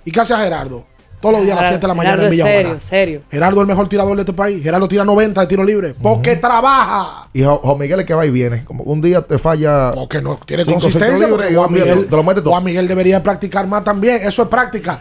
¿Y 0.04 0.12
qué 0.12 0.20
hacía 0.20 0.38
Gerardo? 0.38 0.86
Todos 1.20 1.34
los 1.34 1.44
días 1.44 1.56
a 1.56 1.62
las 1.62 1.68
7 1.70 1.80
de 1.80 1.88
la 1.88 1.94
mañana 1.94 2.14
Gerardo 2.14 2.26
en 2.26 2.30
Villa 2.30 2.44
serio, 2.44 2.80
serio. 2.80 3.22
Gerardo 3.28 3.56
es 3.56 3.62
el 3.62 3.66
mejor 3.66 3.88
tirador 3.88 4.14
de 4.14 4.22
este 4.22 4.32
país. 4.32 4.62
Gerardo 4.62 4.86
tira 4.86 5.04
90 5.04 5.40
de 5.40 5.46
tiro 5.48 5.64
libre. 5.64 5.96
Porque 6.00 6.36
trabaja. 6.36 7.28
Y 7.32 7.42
Juan 7.42 7.76
Miguel 7.76 7.98
es 7.98 8.06
que 8.06 8.14
va 8.14 8.24
y 8.24 8.30
viene. 8.30 8.64
Como 8.64 8.84
un 8.84 9.00
día 9.00 9.20
te 9.20 9.36
falla. 9.36 9.90
Porque 9.92 10.22
no 10.22 10.38
tiene 10.46 10.62
cinco, 10.62 10.78
consistencia. 10.78 11.26
porque 11.28 11.50
y 11.50 11.56
Juan 11.56 11.72
Miguel, 11.72 12.06
te 12.06 12.16
lo 12.16 12.22
mete 12.22 12.40
todo. 12.40 12.50
Juan 12.50 12.62
Miguel 12.62 12.86
debería 12.86 13.20
practicar 13.20 13.66
más 13.66 13.82
también. 13.82 14.22
Eso 14.22 14.42
es 14.44 14.48
práctica. 14.48 15.00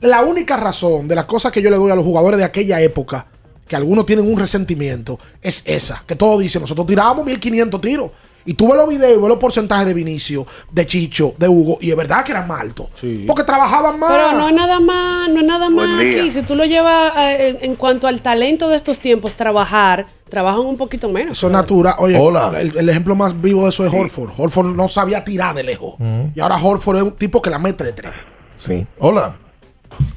La 0.00 0.22
única 0.22 0.56
razón 0.56 1.06
de 1.06 1.16
las 1.16 1.26
cosas 1.26 1.52
que 1.52 1.60
yo 1.60 1.68
le 1.68 1.76
doy 1.76 1.90
a 1.90 1.94
los 1.94 2.04
jugadores 2.04 2.38
de 2.38 2.44
aquella 2.44 2.80
época, 2.80 3.26
que 3.70 3.76
algunos 3.76 4.04
tienen 4.04 4.26
un 4.26 4.36
resentimiento, 4.36 5.20
es 5.40 5.62
esa. 5.64 6.02
Que 6.04 6.16
todos 6.16 6.40
dicen, 6.40 6.60
nosotros 6.60 6.88
tirábamos 6.88 7.24
1500 7.24 7.80
tiros. 7.80 8.10
Y 8.44 8.54
tú 8.54 8.66
ves 8.66 8.76
los 8.76 8.88
videos 8.88 9.16
y 9.16 9.20
ves 9.20 9.28
los 9.28 9.38
porcentajes 9.38 9.86
de 9.86 9.94
Vinicio, 9.94 10.44
de 10.72 10.86
Chicho, 10.86 11.34
de 11.38 11.46
Hugo, 11.46 11.78
y 11.80 11.90
es 11.90 11.96
verdad 11.96 12.24
que 12.24 12.32
eran 12.32 12.48
más 12.48 12.62
altos. 12.62 12.88
Porque 13.28 13.44
trabajaban 13.44 13.96
más. 14.00 14.10
Pero 14.10 14.32
no 14.32 14.48
es 14.48 14.54
nada 14.56 14.80
más, 14.80 15.28
no 15.28 15.38
es 15.38 15.46
nada 15.46 15.68
Buen 15.68 15.88
más 15.88 16.00
día. 16.00 16.22
aquí. 16.22 16.32
Si 16.32 16.42
tú 16.42 16.56
lo 16.56 16.64
llevas 16.64 17.12
eh, 17.16 17.58
en, 17.62 17.76
cuanto 17.76 18.08
al 18.08 18.22
talento 18.22 18.68
de 18.68 18.74
estos 18.74 18.98
tiempos, 18.98 19.36
trabajar, 19.36 20.06
trabajan 20.28 20.62
un 20.62 20.76
poquito 20.76 21.08
menos. 21.08 21.38
Eso 21.38 21.46
es 21.46 21.52
natural. 21.52 21.94
Oye, 21.98 22.18
Hola. 22.18 22.60
El, 22.60 22.76
el 22.76 22.88
ejemplo 22.88 23.14
más 23.14 23.40
vivo 23.40 23.62
de 23.62 23.68
eso 23.68 23.86
es 23.86 23.92
Horford. 23.94 24.32
Horford 24.36 24.74
no 24.74 24.88
sabía 24.88 25.22
tirar 25.22 25.54
de 25.54 25.62
lejos. 25.62 25.94
Y 26.34 26.40
ahora 26.40 26.56
Horford 26.56 26.96
es 26.96 27.02
un 27.04 27.12
tipo 27.12 27.40
que 27.40 27.50
la 27.50 27.60
mete 27.60 27.84
de 27.84 27.92
tres. 27.92 28.12
Sí. 28.56 28.84
Hola. 28.98 29.36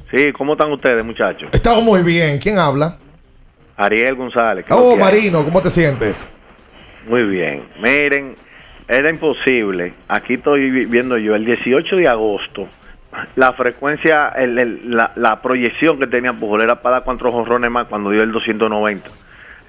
Sí, 0.10 0.32
¿cómo 0.36 0.54
están 0.54 0.72
ustedes, 0.72 1.06
muchachos? 1.06 1.50
Estamos 1.52 1.84
muy 1.84 2.02
bien. 2.02 2.40
¿Quién 2.40 2.58
habla? 2.58 2.98
Ariel 3.78 4.16
González. 4.16 4.66
¿qué 4.66 4.74
Oh? 4.74 4.96
Marino, 4.98 5.44
¿cómo 5.44 5.62
te 5.62 5.70
sientes? 5.70 6.32
Muy 7.08 7.24
bien. 7.24 7.64
Miren, 7.82 8.36
era 8.88 9.10
imposible. 9.10 9.94
Aquí 10.08 10.36
estoy 10.36 10.70
vi- 10.70 10.86
viendo 10.86 11.18
yo, 11.18 11.36
el 11.36 11.46
18 11.46 11.96
de 11.98 12.08
agosto, 12.08 12.68
la 13.36 13.54
frecuencia, 13.54 14.30
el- 14.30 14.58
el- 14.60 14.96
la, 14.96 15.12
la 15.16 15.42
proyección 15.42 16.00
que 16.00 16.08
tenía 16.08 16.34
Pujol 16.34 16.62
era 16.62 16.82
para 16.82 16.98
dar 16.98 17.04
cuatro 17.04 17.32
jonrones 17.32 17.70
más 17.72 17.88
cuando 17.88 18.10
dio 18.12 18.22
el 18.24 18.32
290, 18.32 19.10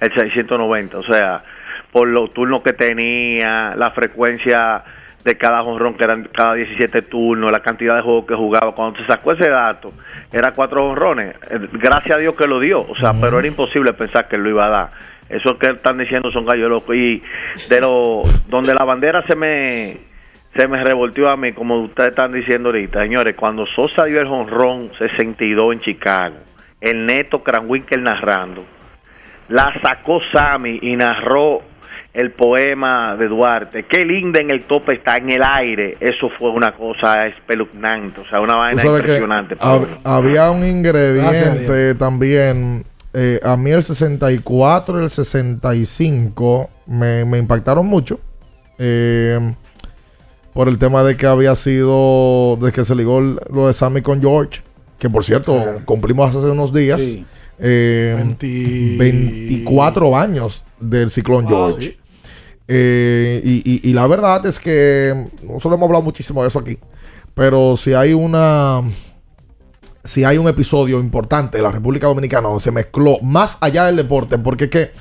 el 0.01 0.13
690. 0.13 0.97
O 0.97 1.03
sea, 1.03 1.43
por 1.91 2.07
los 2.07 2.33
turnos 2.33 2.61
que 2.61 2.73
tenía, 2.73 3.73
la 3.75 3.91
frecuencia 3.91 4.83
de 5.25 5.35
cada 5.37 5.63
jonrón, 5.63 5.95
que 5.95 6.03
eran 6.03 6.29
cada 6.31 6.53
17 6.53 7.01
turnos, 7.01 7.51
la 7.51 7.61
cantidad 7.61 7.95
de 7.95 8.03
juegos 8.03 8.25
que 8.27 8.35
jugaba. 8.35 8.75
Cuando 8.75 8.99
se 8.99 9.07
sacó 9.07 9.31
ese 9.31 9.49
dato, 9.49 9.89
era 10.31 10.53
cuatro 10.53 10.87
jonrones. 10.87 11.35
Eh, 11.49 11.67
Gracias 11.73 12.15
a 12.15 12.19
Dios 12.19 12.35
que 12.35 12.47
lo 12.47 12.59
dio. 12.59 12.81
O 12.81 12.95
sea, 12.95 13.13
pero 13.19 13.39
era 13.39 13.47
imposible 13.47 13.91
pensar 13.93 14.27
que 14.27 14.37
lo 14.37 14.49
iba 14.49 14.67
a 14.67 14.69
dar. 14.69 14.91
Eso 15.27 15.57
que 15.57 15.71
están 15.71 15.97
diciendo 15.97 16.31
son 16.31 16.45
gallos 16.45 16.69
locos. 16.69 16.95
Y 16.95 17.23
de 17.69 17.81
lo, 17.81 18.21
donde 18.47 18.75
la 18.75 18.85
bandera 18.85 19.25
se 19.25 19.35
me 19.35 19.97
se 20.55 20.67
me 20.69 20.81
revolteó 20.81 21.27
a 21.29 21.35
mí, 21.35 21.51
como 21.51 21.81
ustedes 21.81 22.11
están 22.11 22.31
diciendo 22.31 22.69
ahorita, 22.69 23.01
señores, 23.01 23.35
cuando 23.35 23.65
Sosa 23.65 24.05
dio 24.05 24.21
el 24.21 24.27
jonrón 24.27 24.89
62 24.97 25.73
en 25.73 25.79
Chicago, 25.81 26.35
el 26.79 27.05
neto 27.05 27.43
Cranwinkel 27.43 28.01
narrando, 28.01 28.63
la 29.49 29.73
sacó 29.81 30.21
Sammy 30.31 30.79
y 30.81 30.95
narró 30.95 31.61
el 32.15 32.31
poema 32.31 33.15
de 33.17 33.27
Duarte. 33.27 33.85
Qué 33.89 34.05
linda 34.05 34.39
en 34.39 34.49
el 34.51 34.63
tope 34.63 34.93
está 34.93 35.17
en 35.17 35.31
el 35.31 35.43
aire. 35.43 35.97
Eso 35.99 36.29
fue 36.39 36.49
una 36.51 36.75
cosa 36.75 37.25
espeluznante, 37.27 38.21
o 38.21 38.27
sea, 38.29 38.39
una 38.41 38.55
vaina 38.55 38.81
impresionante. 38.83 39.55
hab- 39.57 39.99
había 40.03 40.49
un 40.51 40.61
Gracias 40.61 40.75
ingrediente 41.57 41.95
también. 41.95 42.83
eh, 43.13 43.39
a 43.43 43.55
mí 43.57 43.71
el 43.71 43.83
64 43.83 44.99
y 44.99 45.03
el 45.03 45.09
65 45.09 46.69
me, 46.87 47.25
me 47.25 47.37
impactaron 47.37 47.85
mucho. 47.85 48.19
eh, 48.77 49.39
por 50.53 50.69
el 50.69 50.77
tema 50.77 51.03
de 51.03 51.17
que 51.17 51.25
había 51.27 51.53
sido. 51.55 52.57
de 52.61 52.71
que 52.71 52.83
se 52.85 52.95
ligó 52.95 53.19
el- 53.19 53.37
lo 53.53 53.67
de 53.67 53.73
Sammy 53.73 54.01
con 54.01 54.21
George. 54.21 54.61
Que 54.99 55.09
por 55.09 55.23
cierto, 55.25 55.61
cumplimos 55.83 56.33
hace 56.33 56.49
unos 56.49 56.73
días. 56.73 57.01
Sí. 57.01 57.25
eh, 57.59 58.15
24 58.97 60.15
años 60.17 60.63
del 60.79 61.09
ciclón 61.09 61.47
George. 61.47 61.97
Eh, 62.67 63.41
y, 63.43 63.61
y- 63.87 63.89
y 63.89 63.93
la 63.93 64.07
verdad 64.07 64.45
es 64.45 64.59
que 64.59 65.13
nosotros 65.43 65.73
hemos 65.75 65.83
hablado 65.87 66.03
muchísimo 66.03 66.41
de 66.41 66.47
eso 66.47 66.59
aquí. 66.59 66.77
Pero 67.33 67.75
si 67.77 67.93
hay 67.93 68.13
una. 68.13 68.81
Si 70.03 70.23
hay 70.23 70.37
un 70.37 70.47
episodio 70.47 70.99
importante 70.99 71.57
de 71.57 71.63
la 71.63 71.71
República 71.71 72.05
Dominicana 72.07 72.47
donde 72.47 72.61
se 72.63 72.71
mezcló 72.71 73.19
más 73.21 73.57
allá 73.59 73.85
del 73.85 73.95
deporte, 73.95 74.37
porque 74.37 74.65
es 74.65 74.69
que 74.69 74.91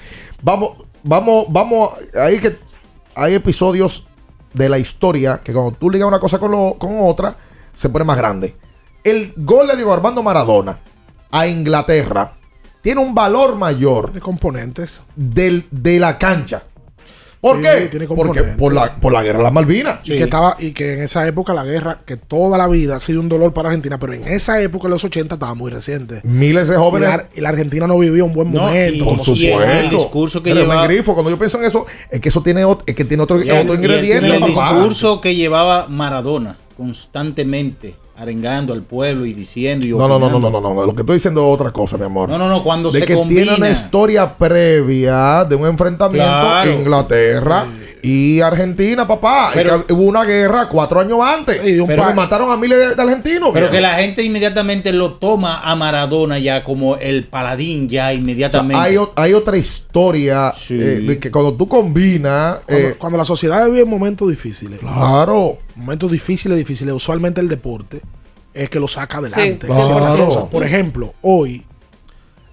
vamos, 0.42 0.78
vamos, 1.02 1.44
vamos, 1.50 1.90
hay 2.18 2.38
que 2.38 2.56
hay 3.14 3.34
episodios 3.34 4.06
de 4.54 4.68
la 4.70 4.78
historia 4.78 5.42
que 5.44 5.52
cuando 5.52 5.72
tú 5.72 5.90
ligas 5.90 6.08
una 6.08 6.18
cosa 6.18 6.38
con, 6.38 6.50
lo- 6.52 6.76
con 6.78 6.96
otra, 7.02 7.36
se 7.74 7.90
pone 7.90 8.04
más 8.06 8.16
grande. 8.16 8.54
El 9.04 9.34
gol 9.36 9.66
de 9.68 9.76
Diego 9.76 9.92
Armando 9.92 10.22
Maradona 10.22 10.78
a 11.30 11.46
Inglaterra 11.46 12.38
tiene 12.80 13.00
un 13.02 13.14
valor 13.14 13.56
mayor 13.56 14.10
de 14.10 14.20
componentes 14.20 15.04
del, 15.16 15.66
de 15.70 15.98
la 16.00 16.16
cancha. 16.16 16.62
¿Por 17.44 17.58
Sí, 17.58 17.62
qué? 17.62 17.86
tiene 17.90 18.06
Porque 18.06 18.42
por 18.42 18.72
la, 18.72 18.96
por 18.96 19.12
la 19.12 19.22
guerra 19.22 19.36
de 19.38 19.44
las 19.44 19.52
Malvinas. 19.52 19.98
Y, 20.04 20.16
que 20.16 20.22
estaba, 20.22 20.56
y 20.58 20.72
que 20.72 20.94
en 20.94 21.02
esa 21.02 21.28
época 21.28 21.52
la 21.52 21.62
guerra, 21.62 22.00
que 22.06 22.16
toda 22.16 22.56
la 22.56 22.66
vida 22.68 22.96
ha 22.96 22.98
sido 22.98 23.20
un 23.20 23.28
dolor 23.28 23.52
para 23.52 23.68
Argentina, 23.68 23.98
pero 23.98 24.14
en 24.14 24.26
esa 24.28 24.62
época, 24.62 24.86
en 24.86 24.92
los 24.92 25.04
80, 25.04 25.34
estaba 25.34 25.52
muy 25.54 25.70
reciente. 25.70 26.22
Miles 26.24 26.68
de 26.68 26.76
jóvenes. 26.76 27.10
Y 27.10 27.12
la, 27.12 27.28
y 27.36 27.40
la 27.42 27.48
Argentina 27.50 27.86
no 27.86 27.98
vivía 27.98 28.24
un 28.24 28.32
buen 28.32 28.50
No, 28.50 28.62
momento. 28.62 29.14
y 29.20 29.22
sucede. 29.22 29.80
el- 29.80 29.90
discurso 29.90 30.42
que 30.42 30.52
Pero 30.54 30.62
lleva- 30.62 30.80
me 30.80 30.88
grifo, 30.88 31.12
cuando 31.12 31.30
yo 31.30 31.38
pienso 31.38 31.58
en 31.58 31.64
eso, 31.66 31.84
es 32.10 32.18
que 32.18 32.30
eso 32.30 32.42
tiene, 32.42 32.64
ot- 32.64 32.82
es 32.86 32.94
que 32.94 33.04
tiene 33.04 33.22
otro, 33.22 33.36
otro 33.36 33.46
y 33.46 33.50
el- 33.58 33.70
ingrediente. 33.74 34.26
y 34.28 34.32
el 34.32 34.42
discurso 34.44 35.20
que 35.20 35.34
llevaba 35.34 35.86
Maradona 35.88 36.56
constantemente 36.78 37.94
arengando 38.16 38.72
al 38.72 38.82
pueblo 38.82 39.26
y 39.26 39.32
diciendo 39.32 39.86
y 39.86 39.90
No, 39.90 40.06
no, 40.06 40.18
no, 40.18 40.30
no, 40.30 40.38
no, 40.38 40.50
no, 40.50 40.60
no. 40.60 40.86
Lo 40.86 40.94
que 40.94 41.02
estoy 41.02 41.16
diciendo 41.16 41.40
es 41.46 41.54
otra 41.54 41.72
cosa, 41.72 41.96
mi 41.96 42.04
amor. 42.04 42.28
No, 42.28 42.38
no, 42.38 42.48
no, 42.48 42.62
cuando 42.62 42.90
de 42.90 43.00
se 43.00 43.06
que 43.06 43.14
combina. 43.14 43.42
tiene 43.42 43.56
una 43.56 43.70
historia 43.70 44.32
previa 44.36 45.44
de 45.44 45.56
un 45.56 45.66
enfrentamiento 45.66 46.28
Claro. 46.28 46.72
Inglaterra 46.72 47.66
y 48.04 48.40
Argentina, 48.40 49.08
papá. 49.08 49.48
Es 49.48 49.54
Pero- 49.54 49.86
que 49.86 49.92
hubo 49.92 50.02
una 50.02 50.24
guerra 50.24 50.68
cuatro 50.68 51.00
años 51.00 51.18
antes. 51.22 51.56
Pero- 51.62 51.86
Pero 51.86 52.14
mataron 52.14 52.50
a 52.50 52.56
miles 52.56 52.78
de, 52.78 52.94
de 52.94 53.02
argentinos. 53.02 53.50
Pero 53.52 53.70
que 53.70 53.80
la 53.80 53.94
gente 53.94 54.22
inmediatamente 54.22 54.92
lo 54.92 55.14
toma 55.14 55.60
a 55.62 55.74
Maradona 55.74 56.38
ya 56.38 56.62
como 56.64 56.96
el 56.96 57.26
paladín 57.26 57.88
ya 57.88 58.04
O 58.04 58.10
sea, 58.10 58.14
inmediatamente. 58.14 58.82
hay, 58.82 58.96
o- 58.98 59.12
hay 59.16 59.32
otra 59.32 59.56
historia 59.56 60.52
eh, 60.70 60.74
de 60.74 61.18
que 61.18 61.30
cuando 61.30 61.54
tú 61.54 61.66
combinas. 61.68 62.58
Cuando, 62.66 62.88
eh, 62.88 62.94
cuando 62.98 63.18
la 63.18 63.24
sociedad 63.24 63.66
vive 63.70 63.84
momentos 63.84 64.28
difíciles. 64.28 64.80
Claro. 64.80 65.58
Momentos 65.76 66.10
difíciles, 66.10 66.58
difíciles. 66.58 66.92
Usualmente 66.94 67.40
el 67.40 67.48
deporte 67.48 68.00
es 68.52 68.68
que 68.70 68.78
lo 68.78 68.86
saca 68.86 69.18
adelante. 69.18 69.66
Sí. 69.66 69.72
Claro. 69.72 70.48
Por 70.50 70.62
ejemplo, 70.62 71.14
hoy 71.22 71.64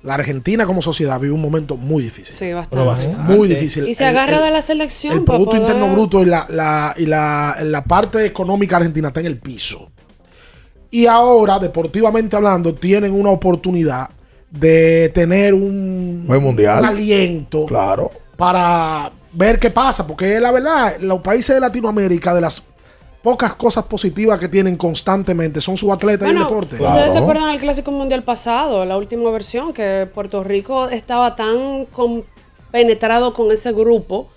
la 0.03 0.15
Argentina 0.15 0.65
como 0.65 0.82
sociedad 0.82 1.19
vive 1.19 1.34
un 1.34 1.41
momento 1.41 1.78
muy 1.78 2.03
difícil. 2.03 2.36
Sí, 2.36 2.53
bastante. 2.53 3.18
Muy 3.18 3.48
difícil. 3.48 3.88
Y 3.88 3.94
se 3.95 4.06
agarra 4.06 4.38
el- 4.38 4.44
de 4.45 4.52
la 4.52 4.61
selección. 4.61 5.14
El 5.14 5.23
Producto 5.23 5.52
poder- 5.52 5.61
Interno 5.61 5.94
Bruto 5.94 6.22
y, 6.22 6.26
la, 6.26 6.45
la- 6.49 6.94
y 6.98 7.06
la, 7.06 7.57
la 7.64 7.84
parte 7.84 8.26
económica 8.26 8.78
argentina 8.78 9.10
está 9.10 9.19
en 9.19 9.28
el 9.28 9.38
piso. 9.40 9.91
Y 10.90 11.06
ahora, 11.06 11.60
deportivamente 11.60 12.36
hablando, 12.36 12.73
tienen 12.73 13.14
una 13.14 13.30
oportunidad 13.30 14.10
de 14.49 15.10
tener 15.14 15.53
un, 15.53 16.26
Buen 16.28 16.41
mundial. 16.44 16.80
un 16.80 16.86
aliento 16.86 17.65
Claro. 17.65 18.11
para 18.36 19.11
ver 19.32 19.57
qué 19.60 19.69
pasa. 19.69 20.06
Porque 20.06 20.40
la 20.40 20.52
verdad, 20.52 20.98
los 20.99 21.22
países 21.22 21.56
de 21.56 21.61
Latinoamérica, 21.61 22.34
de 22.34 22.41
las 22.41 22.61
pocas 23.22 23.53
cosas 23.56 23.85
positivas 23.85 24.39
que 24.39 24.48
tienen 24.49 24.76
constantemente, 24.77 25.61
son 25.61 25.77
sus 25.77 25.91
atletas 25.91 26.27
y 26.27 26.31
el 26.31 26.38
Bueno, 26.38 26.49
deporte. 26.49 26.84
¿Ustedes 26.84 27.14
se 27.14 27.19
acuerdan 27.19 27.52
del 27.52 27.60
Clásico 27.60 27.91
Mundial 27.91 28.23
pasado, 28.23 28.84
la 28.85 28.98
última 28.98 29.30
versión, 29.31 29.73
que 29.73 30.07
Puerto 30.14 30.43
Rico 30.43 30.89
estaba 30.89 31.35
tan 31.35 31.85
penetrado 32.72 33.34
con 33.34 33.52
ese 33.52 33.72
grupo 33.73 34.30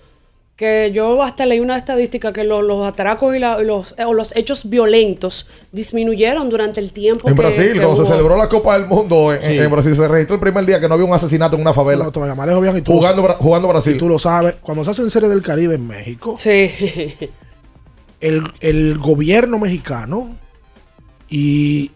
que 0.55 0.91
yo 0.93 1.21
hasta 1.21 1.45
leí 1.45 1.59
una 1.59 1.75
estadística 1.75 2.31
que 2.31 2.45
lo- 2.45 2.61
los 2.61 2.85
atracos 2.87 3.35
y, 3.35 3.39
la- 3.39 3.61
y 3.61 3.65
los, 3.65 3.93
eh, 3.97 4.05
o 4.05 4.13
los 4.13 4.33
hechos 4.37 4.69
violentos 4.69 5.47
disminuyeron 5.73 6.49
durante 6.49 6.79
el 6.79 6.93
tiempo 6.93 7.27
En 7.27 7.35
que- 7.35 7.41
Brasil, 7.41 7.73
que 7.73 7.79
cuando 7.81 8.05
se 8.05 8.09
celebró 8.09 8.37
la 8.37 8.47
Copa 8.47 8.77
del 8.77 8.87
Mundo, 8.87 9.33
en, 9.33 9.41
Sí. 9.41 9.57
en 9.57 9.69
Brasil 9.69 9.93
se 9.95 10.07
registró 10.07 10.35
el 10.35 10.39
primer 10.39 10.65
día 10.65 10.79
que 10.79 10.87
no 10.87 10.93
había 10.93 11.05
un 11.07 11.13
asesinato 11.13 11.55
en 11.57 11.61
una 11.61 11.73
favela. 11.73 12.05
No, 12.05 12.11
te 12.13 12.19
Jugando 12.21 13.35
jugando 13.37 13.67
Brasil. 13.67 13.95
Y 13.95 13.97
tú 13.99 14.07
lo 14.07 14.17
sabes. 14.17 14.55
Cuando 14.61 14.85
se 14.85 14.91
hacen 14.91 15.09
series 15.09 15.29
del 15.29 15.41
Caribe 15.41 15.75
en 15.75 15.87
México, 15.87 16.35
el, 18.27 18.43
el 18.59 18.97
gobierno 18.97 19.57
mexicano 19.59 20.35
y, 21.29 21.91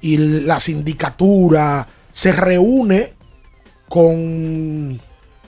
y 0.00 0.16
la 0.18 0.60
sindicatura 0.60 1.86
se 2.12 2.32
reúne 2.32 3.14
con 3.88 5.00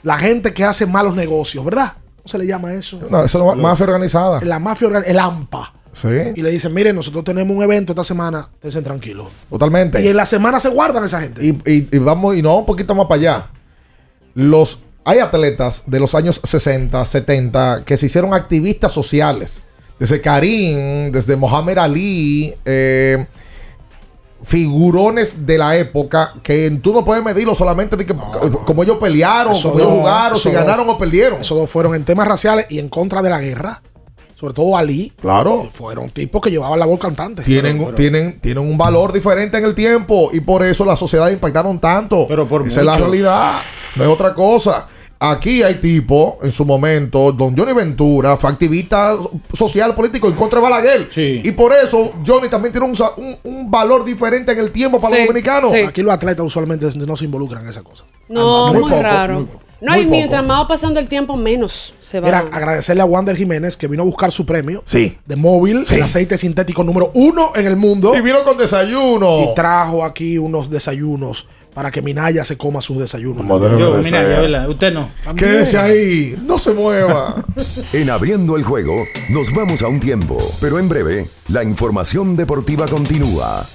la 0.02 0.18
gente 0.18 0.52
que 0.52 0.64
hace 0.64 0.86
malos 0.86 1.14
negocios, 1.14 1.64
¿verdad? 1.64 1.92
¿Cómo 2.16 2.28
se 2.28 2.38
le 2.38 2.46
llama 2.46 2.72
eso? 2.74 3.00
No, 3.10 3.24
eso 3.24 3.38
es 3.50 3.56
la 3.56 3.62
mafia 3.62 3.84
organizada. 3.86 4.40
La 4.42 4.58
mafia 4.58 4.88
organizada, 4.88 5.12
el 5.12 5.18
AMPA. 5.18 5.72
Sí. 5.92 6.08
Y 6.36 6.42
le 6.42 6.50
dicen, 6.50 6.72
miren, 6.72 6.96
nosotros 6.96 7.22
tenemos 7.24 7.54
un 7.54 7.62
evento 7.62 7.92
esta 7.92 8.04
semana, 8.04 8.48
estén 8.62 8.82
tranquilos. 8.82 9.26
Totalmente. 9.50 10.02
Y 10.02 10.08
en 10.08 10.16
la 10.16 10.24
semana 10.26 10.58
se 10.58 10.68
guardan 10.70 11.04
esa 11.04 11.20
gente. 11.20 11.44
Y, 11.44 11.50
y- 11.70 11.88
y 11.92 11.98
vamos, 11.98 12.34
y 12.34 12.42
no, 12.42 12.56
un 12.58 12.66
poquito 12.66 12.94
más 12.94 13.06
para 13.06 13.20
allá. 13.20 13.46
Los, 14.34 14.80
hay 15.04 15.18
atletas 15.18 15.82
de 15.86 16.00
los 16.00 16.14
años 16.14 16.40
60, 16.42 17.04
70 17.04 17.82
que 17.84 17.96
se 17.96 18.06
hicieron 18.06 18.32
activistas 18.34 18.92
sociales. 18.92 19.62
Desde 20.02 20.20
Karim, 20.20 21.12
desde 21.12 21.36
Mohamed 21.36 21.78
Ali. 21.78 22.52
eh, 22.64 23.24
figurones 24.42 25.46
de 25.46 25.56
la 25.56 25.76
época 25.76 26.34
que 26.42 26.68
tú 26.82 26.92
no 26.92 27.04
puedes 27.04 27.22
medirlo 27.22 27.54
solamente 27.54 27.96
de 27.96 28.04
que, 28.04 28.12
como 28.66 28.82
ellos 28.82 28.96
pelearon, 28.98 29.54
como 29.62 29.78
ellos 29.78 29.90
jugaron, 29.92 30.36
si 30.36 30.50
ganaron 30.50 30.88
o 30.90 30.98
perdieron. 30.98 31.40
Esos 31.40 31.56
dos 31.56 31.70
fueron 31.70 31.94
en 31.94 32.04
temas 32.04 32.26
raciales 32.26 32.66
y 32.68 32.80
en 32.80 32.88
contra 32.88 33.22
de 33.22 33.30
la 33.30 33.40
guerra. 33.40 33.80
Sobre 34.34 34.54
todo 34.54 34.76
Ali. 34.76 35.12
Claro. 35.20 35.68
Fueron 35.70 36.10
tipos 36.10 36.40
que 36.42 36.50
llevaban 36.50 36.80
la 36.80 36.86
voz 36.86 36.98
cantante. 36.98 37.42
Tienen, 37.44 37.74
Pero- 37.74 37.84
pero- 37.84 37.96
tienen, 37.96 38.40
tienen 38.40 38.68
un 38.68 38.76
valor 38.76 39.12
diferente 39.12 39.58
en 39.58 39.64
el 39.64 39.76
tiempo 39.76 40.30
y 40.32 40.40
por 40.40 40.64
eso 40.64 40.84
la 40.84 40.96
sociedad 40.96 41.30
impactaron 41.30 41.78
tanto. 41.80 42.26
Pero 42.26 42.48
por 42.48 42.66
Esa 42.66 42.80
es 42.80 42.86
la 42.86 42.92
mucho. 42.94 43.04
realidad, 43.04 43.52
no 43.94 44.02
es 44.02 44.10
otra 44.10 44.34
cosa. 44.34 44.88
Aquí 45.24 45.62
hay 45.62 45.74
tipos, 45.76 46.34
en 46.42 46.50
su 46.50 46.64
momento, 46.64 47.30
don 47.30 47.56
Johnny 47.56 47.72
Ventura 47.72 48.36
fue 48.36 48.50
activista 48.50 49.16
social 49.52 49.94
político 49.94 50.26
en 50.26 50.34
contra 50.34 50.58
de 50.58 50.62
Balaguer. 50.68 51.08
Y 51.16 51.52
por 51.52 51.72
eso 51.72 52.10
Johnny 52.26 52.48
también 52.48 52.72
tiene 52.72 52.88
un, 52.88 52.96
sa- 52.96 53.12
un- 53.16 53.36
un 53.44 53.70
valor 53.70 54.04
diferente 54.04 54.50
en 54.50 54.58
el 54.58 54.70
tiempo 54.72 54.98
para 54.98 55.16
los 55.18 55.26
dominicanos. 55.28 55.72
Aquí 55.88 56.02
los 56.02 56.12
atletas 56.12 56.44
usualmente 56.44 56.88
no 57.06 57.16
se 57.16 57.24
involucran 57.26 57.62
en 57.62 57.68
esa 57.68 57.82
cosa. 57.82 58.04
No, 58.28 58.68
Muy 58.68 58.80
muy, 58.80 58.90
poco, 58.90 59.02
raro. 59.02 59.34
muy 59.34 59.44
poco. 59.44 59.60
no, 59.80 59.92
y 59.94 59.98
Muy 59.98 60.04
poco. 60.06 60.16
mientras 60.16 60.44
más 60.44 60.60
va 60.64 60.68
pasando 60.68 60.98
el 60.98 61.06
tiempo, 61.08 61.36
menos 61.36 61.94
se 62.00 62.18
va. 62.18 62.26
Mira, 62.26 62.38
agradecerle 62.50 63.02
a 63.02 63.04
Wander 63.04 63.36
Jiménez 63.36 63.76
que 63.76 63.86
vino 63.86 64.02
a 64.02 64.06
buscar 64.06 64.32
su 64.32 64.44
premio 64.44 64.82
Sí. 64.86 65.16
de 65.24 65.36
móvil, 65.36 65.86
Sí. 65.86 65.94
el 65.94 66.02
aceite 66.02 66.36
sintético 66.36 66.82
número 66.82 67.12
uno 67.14 67.52
en 67.54 67.66
el 67.68 67.76
mundo. 67.76 68.12
Y 68.16 68.20
vino 68.22 68.42
con 68.42 68.56
desayuno. 68.56 69.42
Y 69.42 69.54
trajo 69.54 70.04
aquí 70.04 70.36
unos 70.38 70.68
desayunos 70.68 71.46
para 71.74 71.90
que 71.90 72.02
Minaya 72.02 72.44
se 72.44 72.56
coma 72.56 72.80
sus 72.80 72.98
desayunos. 72.98 73.46
Yo, 73.78 73.98
mira, 73.98 74.22
ya 74.22 74.40
verdad, 74.40 74.68
usted 74.68 74.92
no. 74.92 75.10
Quédese 75.36 75.78
ahí, 75.78 76.36
no 76.44 76.58
se 76.58 76.72
mueva. 76.72 77.44
En 77.92 78.10
abriendo 78.10 78.56
el 78.56 78.62
juego, 78.62 79.04
nos 79.28 79.52
vamos 79.52 79.82
a 79.82 79.88
un 79.88 80.00
tiempo, 80.00 80.38
pero 80.60 80.78
en 80.78 80.88
breve, 80.88 81.28
la 81.48 81.62
información 81.62 82.36
deportiva 82.36 82.86
continúa. 82.86 83.66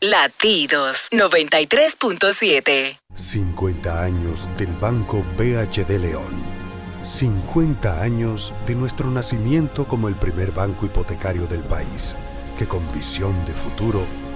Latidos 0.00 1.08
93.7. 1.12 2.96
50 3.14 4.02
años 4.02 4.50
del 4.56 4.72
Banco 4.80 5.22
BHD 5.36 5.98
León. 6.00 6.42
50 7.04 8.00
años 8.00 8.52
de 8.66 8.74
nuestro 8.74 9.10
nacimiento 9.10 9.84
como 9.86 10.08
el 10.08 10.14
primer 10.14 10.52
banco 10.52 10.86
hipotecario 10.86 11.46
del 11.46 11.60
país, 11.60 12.14
que 12.58 12.66
con 12.66 12.80
visión 12.92 13.34
de 13.44 13.52
futuro 13.52 14.04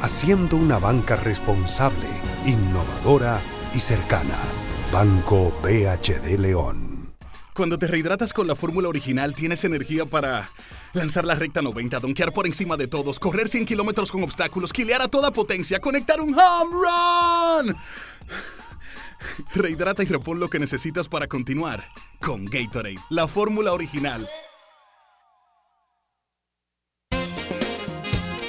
haciendo 0.00 0.56
una 0.56 0.78
banca 0.78 1.16
responsable, 1.16 2.06
innovadora 2.44 3.40
y 3.74 3.80
cercana. 3.80 4.38
Banco 4.92 5.52
BHD 5.62 6.38
León. 6.38 7.14
Cuando 7.54 7.78
te 7.78 7.86
rehidratas 7.86 8.32
con 8.32 8.46
la 8.46 8.54
fórmula 8.54 8.88
original, 8.88 9.34
tienes 9.34 9.64
energía 9.64 10.06
para 10.06 10.50
lanzar 10.92 11.24
la 11.24 11.34
recta 11.34 11.60
90, 11.62 12.00
donkear 12.00 12.32
por 12.32 12.46
encima 12.46 12.76
de 12.76 12.88
todos, 12.88 13.18
correr 13.18 13.48
100 13.48 13.66
kilómetros 13.66 14.10
con 14.10 14.22
obstáculos, 14.22 14.72
quilear 14.72 15.02
a 15.02 15.08
toda 15.08 15.30
potencia, 15.30 15.80
conectar 15.80 16.20
un 16.20 16.34
home 16.38 16.72
run. 16.72 17.76
Rehidrata 19.54 20.02
y 20.02 20.06
repon 20.06 20.40
lo 20.40 20.48
que 20.48 20.58
necesitas 20.58 21.08
para 21.08 21.26
continuar 21.26 21.84
con 22.20 22.46
Gatorade, 22.46 22.98
la 23.10 23.28
fórmula 23.28 23.72
original. 23.72 24.26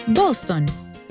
Boston, 0.07 0.65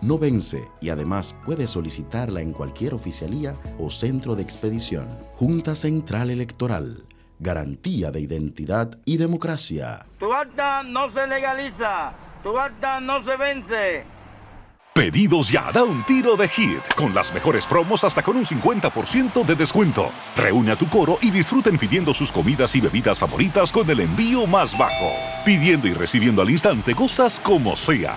no 0.00 0.18
vence 0.18 0.68
y 0.80 0.90
además 0.90 1.34
puedes 1.44 1.70
solicitarla 1.70 2.40
en 2.40 2.52
cualquier 2.52 2.94
oficialía 2.94 3.54
o 3.78 3.90
centro 3.90 4.34
de 4.34 4.42
expedición. 4.42 5.08
Junta 5.36 5.74
Central 5.74 6.30
Electoral. 6.30 7.04
Garantía 7.40 8.10
de 8.10 8.20
identidad 8.20 8.98
y 9.04 9.16
democracia. 9.16 10.06
Tu 10.18 10.32
acta 10.32 10.82
no 10.82 11.08
se 11.08 11.26
legaliza, 11.26 12.12
tu 12.42 12.58
acta 12.58 13.00
no 13.00 13.22
se 13.22 13.36
vence. 13.36 14.18
Pedidos 14.98 15.48
ya, 15.48 15.70
da 15.70 15.84
un 15.84 16.02
tiro 16.02 16.34
de 16.36 16.48
hit, 16.48 16.82
con 16.96 17.14
las 17.14 17.32
mejores 17.32 17.64
promos 17.66 18.02
hasta 18.02 18.20
con 18.20 18.36
un 18.36 18.44
50% 18.44 19.44
de 19.44 19.54
descuento. 19.54 20.10
Reúne 20.36 20.72
a 20.72 20.76
tu 20.76 20.88
coro 20.88 21.18
y 21.22 21.30
disfruten 21.30 21.78
pidiendo 21.78 22.12
sus 22.12 22.32
comidas 22.32 22.74
y 22.74 22.80
bebidas 22.80 23.20
favoritas 23.20 23.70
con 23.70 23.88
el 23.88 24.00
envío 24.00 24.44
más 24.48 24.76
bajo. 24.76 25.12
Pidiendo 25.44 25.86
y 25.86 25.94
recibiendo 25.94 26.42
al 26.42 26.50
instante 26.50 26.96
cosas 26.96 27.38
como 27.38 27.76
sea. 27.76 28.16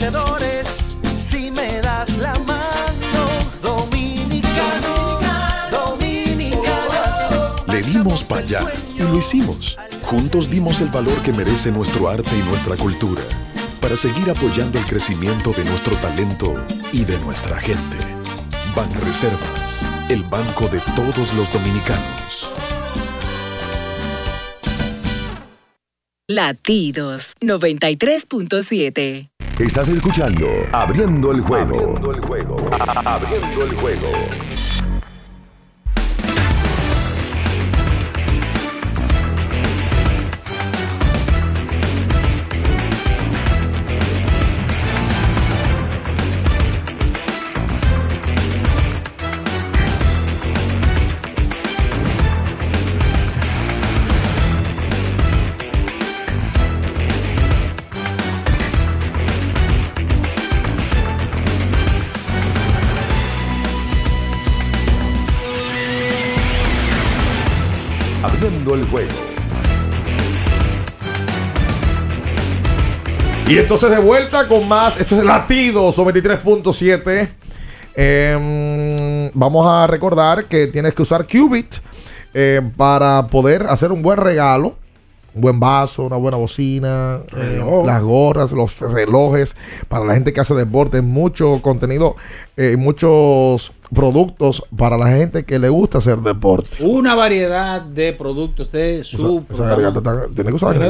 Vencedores 0.00 0.66
si 1.28 1.50
me 1.50 1.80
das 1.80 2.16
la 2.16 2.34
mano. 2.46 3.26
Dominicano, 3.62 5.20
dominicano. 5.70 7.56
Le 7.66 7.82
dimos 7.82 8.24
para 8.24 8.40
allá 8.40 8.66
y 8.96 9.00
lo 9.00 9.18
hicimos. 9.18 9.76
Juntos 10.02 10.48
dimos 10.50 10.80
el 10.80 10.88
valor 10.88 11.20
que 11.22 11.32
merece 11.32 11.70
nuestro 11.70 12.08
arte 12.08 12.30
y 12.36 12.42
nuestra 12.48 12.76
cultura 12.76 13.22
para 13.80 13.96
seguir 13.96 14.30
apoyando 14.30 14.78
el 14.78 14.84
crecimiento 14.84 15.52
de 15.52 15.64
nuestro 15.64 15.94
talento 15.96 16.54
y 16.92 17.04
de 17.04 17.18
nuestra 17.18 17.58
gente. 17.60 17.98
Banreservas, 18.74 19.84
el 20.08 20.22
banco 20.22 20.68
de 20.68 20.80
todos 20.96 21.34
los 21.34 21.52
dominicanos. 21.52 22.48
Latidos 26.28 27.34
93.7. 27.40 29.30
Estás 29.60 29.90
escuchando 29.90 30.48
Abriendo 30.72 31.32
el 31.32 31.42
juego. 31.42 31.76
Abriendo 31.76 32.12
el 32.12 32.20
juego. 32.22 32.56
Abriendo 33.04 33.64
el 33.66 33.74
juego. 33.74 34.49
Y 73.50 73.58
entonces 73.58 73.90
de 73.90 73.98
vuelta 73.98 74.46
con 74.46 74.68
más. 74.68 75.00
Esto 75.00 75.16
es 75.16 75.24
Latidos 75.24 75.96
93.7. 75.98 77.28
Em, 77.94 79.30
vamos 79.34 79.66
a 79.66 79.86
recordar 79.86 80.44
que 80.46 80.66
tienes 80.68 80.94
que 80.94 81.02
usar 81.02 81.26
Qubit 81.26 81.74
eh, 82.32 82.60
para 82.76 83.26
poder 83.26 83.64
hacer 83.64 83.92
un 83.92 84.02
buen 84.02 84.18
regalo. 84.18 84.76
Un 85.32 85.42
buen 85.42 85.60
vaso, 85.60 86.02
una 86.02 86.16
buena 86.16 86.36
bocina, 86.36 87.20
eh, 87.36 87.62
las 87.86 88.02
gorras, 88.02 88.50
los 88.50 88.80
relojes, 88.80 89.54
para 89.88 90.04
la 90.04 90.14
gente 90.14 90.32
que 90.32 90.40
hace 90.40 90.54
deporte, 90.54 91.02
mucho 91.02 91.60
contenido, 91.62 92.16
eh, 92.56 92.76
muchos 92.76 93.72
productos 93.94 94.64
para 94.76 94.98
la 94.98 95.06
gente 95.06 95.44
que 95.44 95.60
le 95.60 95.68
gusta 95.68 95.98
hacer 95.98 96.18
deporte. 96.18 96.68
Una 96.80 97.14
variedad 97.14 97.80
de 97.80 98.12
productos 98.12 98.72
de 98.72 99.04
su. 99.04 99.44
Esa 99.48 99.66
garganta 99.66 99.98
está- 100.00 100.26
tiene 100.34 100.50
que 100.50 100.56
usar 100.56 100.72
Tiene 100.72 100.88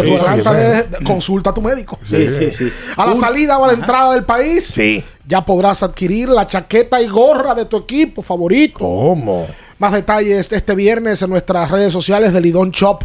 Sí, 0.00 0.06
sí, 0.06 0.42
sí. 0.42 0.48
de- 0.50 0.82
de- 0.98 1.04
consulta 1.04 1.50
a 1.50 1.54
tu 1.54 1.60
médico. 1.62 1.98
Sí, 2.02 2.28
sí, 2.28 2.50
sí. 2.50 2.72
A 2.96 3.06
la 3.06 3.14
salida 3.16 3.58
o 3.58 3.64
a 3.64 3.68
la 3.68 3.72
entrada 3.72 4.12
del 4.14 4.24
país, 4.24 4.64
ya 5.26 5.44
podrás 5.44 5.82
adquirir 5.82 6.28
la 6.28 6.46
chaqueta 6.46 7.00
y 7.02 7.08
gorra 7.08 7.54
de 7.54 7.64
tu 7.64 7.76
equipo 7.78 8.22
favorito. 8.22 8.78
¿Cómo? 8.78 9.46
Más 9.78 9.92
detalles 9.92 10.52
este 10.52 10.74
viernes 10.76 11.20
en 11.22 11.30
nuestras 11.30 11.70
redes 11.70 11.92
sociales 11.92 12.32
de 12.32 12.40
Lidón 12.40 12.70
Shop. 12.70 13.02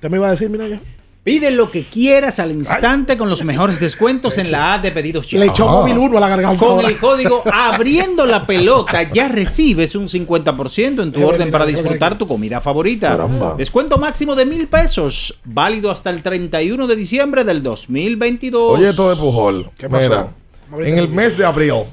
¿Qué 0.00 0.08
me 0.08 0.16
iba 0.18 0.28
a 0.28 0.30
decir, 0.30 0.48
Minaya? 0.48 0.80
Pide 1.22 1.50
lo 1.50 1.70
que 1.70 1.84
quieras 1.84 2.38
al 2.38 2.50
instante 2.50 3.18
con 3.18 3.28
los 3.28 3.44
mejores 3.44 3.78
descuentos 3.78 4.38
en 4.38 4.50
la 4.50 4.74
app 4.74 4.82
de 4.82 4.90
pedidos 4.90 5.26
ya. 5.26 5.38
Le 5.38 5.46
echó 5.46 5.68
móvil 5.68 5.98
uno 5.98 6.16
a 6.16 6.20
la 6.20 6.28
garganta. 6.28 6.64
Con 6.64 6.82
el 6.82 6.96
código 6.96 7.42
abriendo 7.52 8.24
la 8.24 8.46
pelota 8.46 9.02
ya 9.02 9.28
recibes 9.28 9.94
un 9.94 10.08
50% 10.08 11.02
en 11.02 11.12
tu 11.12 11.26
orden 11.26 11.50
para 11.50 11.66
disfrutar 11.66 12.16
tu 12.16 12.26
comida 12.26 12.62
favorita. 12.62 13.10
Caramba. 13.10 13.54
Descuento 13.58 13.98
máximo 13.98 14.34
de 14.34 14.46
mil 14.46 14.66
pesos, 14.68 15.40
válido 15.44 15.90
hasta 15.90 16.08
el 16.08 16.22
31 16.22 16.86
de 16.86 16.96
diciembre 16.96 17.44
del 17.44 17.62
2022. 17.62 18.78
Oye, 18.78 18.88
esto 18.88 19.10
de 19.10 19.16
Pujol. 19.16 19.70
¿Qué 19.76 19.90
pasó? 19.90 20.30
Mira, 20.72 20.88
en 20.88 20.98
el 20.98 21.08
mes 21.08 21.36
de 21.36 21.44
abril, 21.44 21.84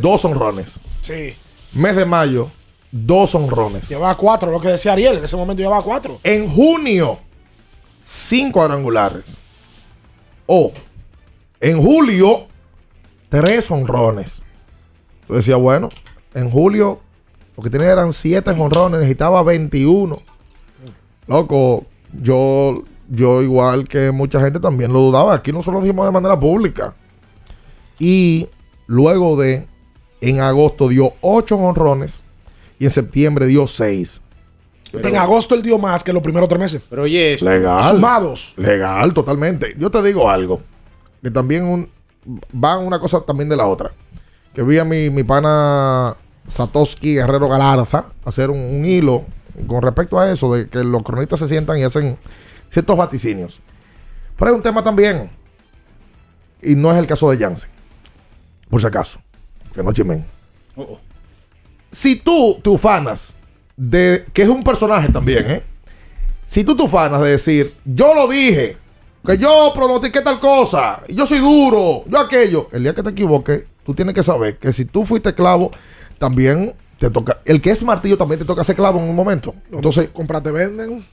dos 0.00 0.24
honrones. 0.24 0.80
Sí. 1.02 1.34
Mes 1.74 1.94
de 1.94 2.06
mayo, 2.06 2.50
dos 2.90 3.34
honrones. 3.34 3.86
Llevaba 3.86 4.16
cuatro, 4.16 4.50
lo 4.50 4.60
que 4.60 4.68
decía 4.68 4.94
Ariel. 4.94 5.18
En 5.18 5.24
ese 5.24 5.36
momento 5.36 5.62
llevaba 5.62 5.82
cuatro. 5.82 6.20
En 6.22 6.48
junio, 6.48 7.18
cinco 8.06 8.60
cuadrangulares. 8.60 9.36
O 10.46 10.72
en 11.60 11.82
julio, 11.82 12.46
tres 13.28 13.70
honrones. 13.70 14.44
Tú 15.26 15.34
decías, 15.34 15.58
bueno, 15.58 15.88
en 16.34 16.48
julio 16.48 17.00
lo 17.56 17.62
que 17.62 17.70
tenía 17.70 17.90
eran 17.90 18.12
siete 18.12 18.50
honrones, 18.50 19.00
necesitaba 19.00 19.42
21. 19.42 20.18
Loco, 21.26 21.86
yo, 22.22 22.84
yo 23.08 23.42
igual 23.42 23.88
que 23.88 24.12
mucha 24.12 24.40
gente 24.40 24.60
también 24.60 24.92
lo 24.92 25.00
dudaba. 25.00 25.34
Aquí 25.34 25.50
nosotros 25.50 25.74
lo 25.74 25.80
dijimos 25.80 26.06
de 26.06 26.12
manera 26.12 26.38
pública. 26.38 26.94
Y 27.98 28.48
luego 28.86 29.36
de, 29.36 29.66
en 30.20 30.40
agosto 30.40 30.88
dio 30.88 31.14
ocho 31.22 31.56
honrones 31.56 32.24
y 32.78 32.84
en 32.84 32.90
septiembre 32.90 33.46
dio 33.46 33.66
seis. 33.66 34.20
En 35.02 35.16
agosto 35.16 35.54
él 35.54 35.62
dio 35.62 35.78
más 35.78 36.02
que 36.04 36.12
los 36.12 36.22
primeros 36.22 36.48
tres 36.48 36.60
meses. 36.60 36.82
Pero 36.88 37.02
oye, 37.02 37.36
Legal. 37.40 37.84
Sumados. 37.84 38.54
Legal, 38.56 39.12
totalmente. 39.12 39.74
Yo 39.78 39.90
te 39.90 40.02
digo 40.02 40.28
algo. 40.30 40.60
Que 41.22 41.30
también 41.30 41.64
un, 41.64 41.90
va 42.52 42.78
una 42.78 42.98
cosa 42.98 43.20
también 43.20 43.48
de 43.48 43.56
la 43.56 43.66
otra. 43.66 43.92
Que 44.54 44.62
vi 44.62 44.78
a 44.78 44.84
mi, 44.84 45.10
mi 45.10 45.24
pana 45.24 46.16
Satoshi 46.46 47.14
Guerrero 47.14 47.48
Galarza 47.48 48.06
hacer 48.24 48.50
un, 48.50 48.58
un 48.58 48.84
hilo 48.84 49.24
con 49.66 49.82
respecto 49.82 50.18
a 50.18 50.30
eso, 50.30 50.54
de 50.54 50.68
que 50.68 50.84
los 50.84 51.02
cronistas 51.02 51.40
se 51.40 51.48
sientan 51.48 51.78
y 51.78 51.82
hacen 51.82 52.18
ciertos 52.68 52.96
vaticinios. 52.96 53.60
Pero 54.38 54.50
hay 54.50 54.56
un 54.56 54.62
tema 54.62 54.84
también. 54.84 55.30
Y 56.62 56.74
no 56.74 56.92
es 56.92 56.98
el 56.98 57.06
caso 57.06 57.30
de 57.30 57.38
Jansen. 57.38 57.70
Por 58.68 58.80
si 58.80 58.86
acaso. 58.86 59.20
Que 59.74 59.82
no 59.82 59.92
chimen. 59.92 60.24
Oh, 60.74 60.82
oh. 60.82 61.00
Si 61.90 62.16
tú 62.16 62.58
te 62.62 62.68
ufanas 62.68 63.34
de. 63.76 64.24
que 64.32 64.42
es 64.42 64.48
un 64.48 64.62
personaje 64.64 65.08
también, 65.10 65.50
¿eh? 65.50 65.62
Si 66.44 66.62
tú 66.64 66.76
te 66.76 66.84
ufanas 66.84 67.20
de 67.22 67.30
decir, 67.30 67.74
yo 67.84 68.14
lo 68.14 68.28
dije, 68.28 68.76
que 69.24 69.36
yo 69.36 69.72
pronostiqué 69.74 70.20
tal 70.20 70.38
cosa, 70.38 71.02
yo 71.08 71.26
soy 71.26 71.40
duro, 71.40 72.04
yo 72.06 72.18
aquello. 72.18 72.68
El 72.72 72.84
día 72.84 72.94
que 72.94 73.02
te 73.02 73.10
equivoques, 73.10 73.64
tú 73.84 73.94
tienes 73.94 74.14
que 74.14 74.22
saber 74.22 74.56
que 74.58 74.72
si 74.72 74.84
tú 74.84 75.04
fuiste 75.04 75.34
clavo, 75.34 75.72
también 76.18 76.72
te 76.98 77.10
toca. 77.10 77.40
El 77.44 77.60
que 77.60 77.70
es 77.70 77.82
martillo 77.82 78.16
también 78.16 78.38
te 78.38 78.44
toca 78.44 78.62
ser 78.62 78.76
clavo 78.76 79.00
en 79.00 79.08
un 79.08 79.16
momento. 79.16 79.54
Entonces, 79.72 80.08
Comprate, 80.10 80.50
venden. 80.52 81.04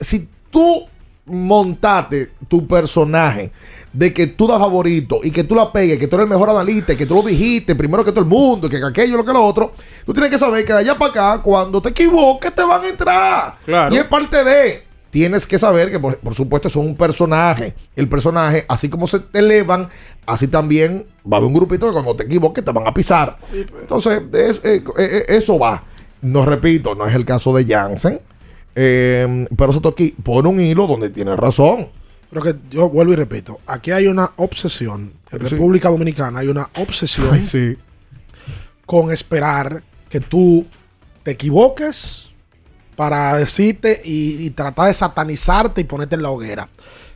si 0.00 0.28
tú 0.50 0.88
montaste 1.30 2.30
tu 2.48 2.66
personaje 2.66 3.52
de 3.92 4.12
que 4.12 4.26
tú 4.28 4.46
das 4.46 4.58
favorito 4.58 5.20
y 5.22 5.30
que 5.30 5.44
tú 5.44 5.54
la 5.54 5.72
pegues, 5.72 5.98
que 5.98 6.06
tú 6.06 6.16
eres 6.16 6.24
el 6.24 6.30
mejor 6.30 6.50
analista, 6.50 6.92
y 6.92 6.96
que 6.96 7.06
tú 7.06 7.14
lo 7.14 7.22
dijiste 7.22 7.74
primero 7.74 8.04
que 8.04 8.10
todo 8.12 8.20
el 8.20 8.26
mundo, 8.30 8.66
y 8.66 8.70
que 8.70 8.76
aquello, 8.84 9.16
lo 9.16 9.24
que 9.24 9.32
lo 9.32 9.44
otro, 9.44 9.72
tú 10.06 10.12
tienes 10.12 10.30
que 10.30 10.38
saber 10.38 10.64
que 10.64 10.72
de 10.72 10.78
allá 10.80 10.96
para 10.98 11.10
acá, 11.32 11.42
cuando 11.42 11.80
te 11.82 11.88
equivoques, 11.90 12.54
te 12.54 12.62
van 12.62 12.82
a 12.84 12.88
entrar. 12.88 13.54
Claro. 13.64 13.94
Y 13.94 13.98
es 13.98 14.04
parte 14.04 14.44
de. 14.44 14.90
Tienes 15.10 15.44
que 15.44 15.58
saber 15.58 15.90
que, 15.90 15.98
por, 15.98 16.16
por 16.18 16.34
supuesto, 16.34 16.68
es 16.68 16.76
un 16.76 16.94
personaje. 16.96 17.74
El 17.96 18.08
personaje, 18.08 18.64
así 18.68 18.88
como 18.88 19.08
se 19.08 19.18
te 19.18 19.40
elevan, 19.40 19.88
así 20.24 20.46
también 20.46 21.04
va 21.26 21.36
a 21.36 21.38
haber 21.38 21.48
un 21.48 21.54
grupito 21.54 21.88
que 21.88 21.92
cuando 21.92 22.14
te 22.14 22.22
equivoques 22.26 22.64
te 22.64 22.70
van 22.70 22.86
a 22.86 22.94
pisar. 22.94 23.36
Entonces, 23.80 24.22
es- 24.32 24.60
eh, 24.64 24.84
eh, 24.98 25.24
eso 25.26 25.58
va. 25.58 25.82
No 26.22 26.44
repito, 26.44 26.94
no 26.94 27.06
es 27.06 27.14
el 27.16 27.24
caso 27.24 27.52
de 27.52 27.64
Jansen. 27.66 28.20
Eh, 28.74 29.46
pero 29.56 29.72
Satoki 29.72 30.14
pone 30.22 30.48
un 30.48 30.60
hilo 30.60 30.86
donde 30.86 31.10
tiene 31.10 31.34
razón. 31.36 31.88
Pero 32.30 32.42
que 32.42 32.54
yo 32.70 32.88
vuelvo 32.88 33.12
y 33.12 33.16
repito, 33.16 33.58
aquí 33.66 33.90
hay 33.90 34.06
una 34.06 34.30
obsesión, 34.36 35.12
en 35.32 35.40
Sí. 35.46 35.54
República 35.54 35.88
Dominicana 35.88 36.40
hay 36.40 36.48
una 36.48 36.68
obsesión 36.76 37.28
Ay, 37.32 37.44
sí. 37.46 37.76
con 38.86 39.10
esperar 39.10 39.82
que 40.08 40.20
tú 40.20 40.64
te 41.24 41.32
equivoques 41.32 42.30
para 42.94 43.36
decirte 43.36 44.00
y, 44.04 44.44
y 44.46 44.50
tratar 44.50 44.86
de 44.86 44.94
satanizarte 44.94 45.80
y 45.80 45.84
ponerte 45.84 46.14
en 46.14 46.22
la 46.22 46.30
hoguera. 46.30 46.68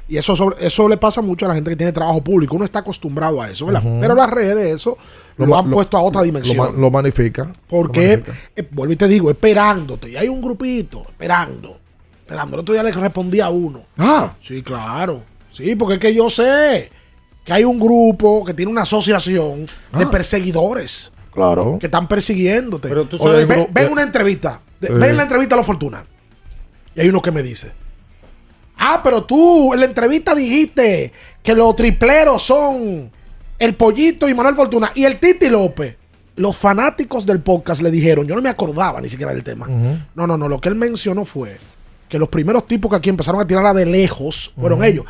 Y 0.06 0.18
eso, 0.18 0.36
sobre- 0.36 0.66
eso 0.66 0.86
le 0.88 0.96
pasa 0.98 1.22
mucho 1.22 1.46
a 1.46 1.48
la 1.48 1.54
gente 1.54 1.70
que 1.70 1.76
tiene 1.76 1.92
trabajo 1.92 2.22
público. 2.22 2.54
Uno 2.56 2.64
está 2.66 2.80
acostumbrado 2.80 3.40
a 3.40 3.50
eso, 3.50 3.66
¿verdad? 3.66 3.82
Pero 4.00 4.14
las 4.14 4.28
redes 4.30 4.74
eso 4.74 4.98
lo, 5.38 5.56
han 5.56 5.70
puesto 5.70 5.96
a 5.96 6.02
otra 6.02 6.22
dimensión. 6.22 6.74
Lo, 6.74 6.80
lo 6.80 6.90
magnifica. 6.90 7.50
Porque, 7.68 8.00
Lo 8.18 8.22
magnifica. 8.22 8.38
eh, 8.56 8.68
vuelvo 8.70 8.92
y 8.92 8.96
te 8.96 9.08
digo, 9.08 9.30
esperándote. 9.30 10.10
Y 10.10 10.16
hay 10.16 10.28
un 10.28 10.42
grupito 10.42 11.06
esperando. 11.08 11.78
Esperando. 12.20 12.54
El 12.56 12.60
otro 12.60 12.74
día 12.74 12.82
le 12.82 12.92
respondí 12.92 13.40
a 13.40 13.48
uno. 13.48 13.84
Ah. 13.96 14.34
Sí, 14.42 14.62
claro. 14.62 15.22
Sí, 15.50 15.74
porque 15.76 15.94
es 15.94 16.00
que 16.00 16.14
yo 16.14 16.28
sé 16.28 16.90
que 17.44 17.52
hay 17.52 17.64
un 17.64 17.78
grupo 17.80 18.44
que 18.44 18.52
tiene 18.52 18.70
una 18.70 18.82
asociación 18.82 19.64
de 19.64 20.04
Ah. 20.04 20.10
perseguidores 20.10 21.12
Claro. 21.32 21.78
que 21.80 21.86
están 21.86 22.08
persiguiéndote. 22.08 22.88
Pero 22.90 23.06
tú 23.06 23.16
sabes- 23.18 23.48
ven, 23.48 23.60
Oye, 23.60 23.68
ven 23.72 23.90
una 23.92 24.02
entrevista. 24.02 24.60
eh. 24.82 24.92
Ven 24.92 25.16
la 25.16 25.22
entrevista 25.22 25.54
a 25.54 25.58
la 25.58 25.64
Fortuna. 25.64 26.04
Y 26.94 27.00
hay 27.00 27.08
uno 27.08 27.22
que 27.22 27.32
me 27.32 27.42
dice. 27.42 27.72
Ah, 28.78 29.00
pero 29.02 29.24
tú 29.24 29.72
en 29.72 29.80
la 29.80 29.86
entrevista 29.86 30.34
dijiste 30.34 31.12
que 31.42 31.54
los 31.54 31.76
tripleros 31.76 32.42
son 32.42 33.10
el 33.58 33.74
Pollito 33.76 34.28
y 34.28 34.34
Manuel 34.34 34.54
Fortuna 34.56 34.90
y 34.94 35.04
el 35.04 35.18
Titi 35.18 35.48
López. 35.48 35.96
Los 36.36 36.56
fanáticos 36.56 37.24
del 37.24 37.40
podcast 37.40 37.80
le 37.82 37.90
dijeron, 37.92 38.26
yo 38.26 38.34
no 38.34 38.42
me 38.42 38.48
acordaba 38.48 39.00
ni 39.00 39.08
siquiera 39.08 39.32
del 39.32 39.44
tema. 39.44 39.68
No, 40.14 40.26
no, 40.26 40.36
no, 40.36 40.48
lo 40.48 40.58
que 40.60 40.68
él 40.68 40.74
mencionó 40.74 41.24
fue 41.24 41.56
que 42.08 42.18
los 42.18 42.28
primeros 42.28 42.66
tipos 42.66 42.90
que 42.90 42.96
aquí 42.96 43.08
empezaron 43.08 43.40
a 43.40 43.46
tirar 43.46 43.64
a 43.66 43.72
de 43.74 43.86
lejos 43.86 44.52
fueron 44.58 44.82
ellos. 44.82 45.04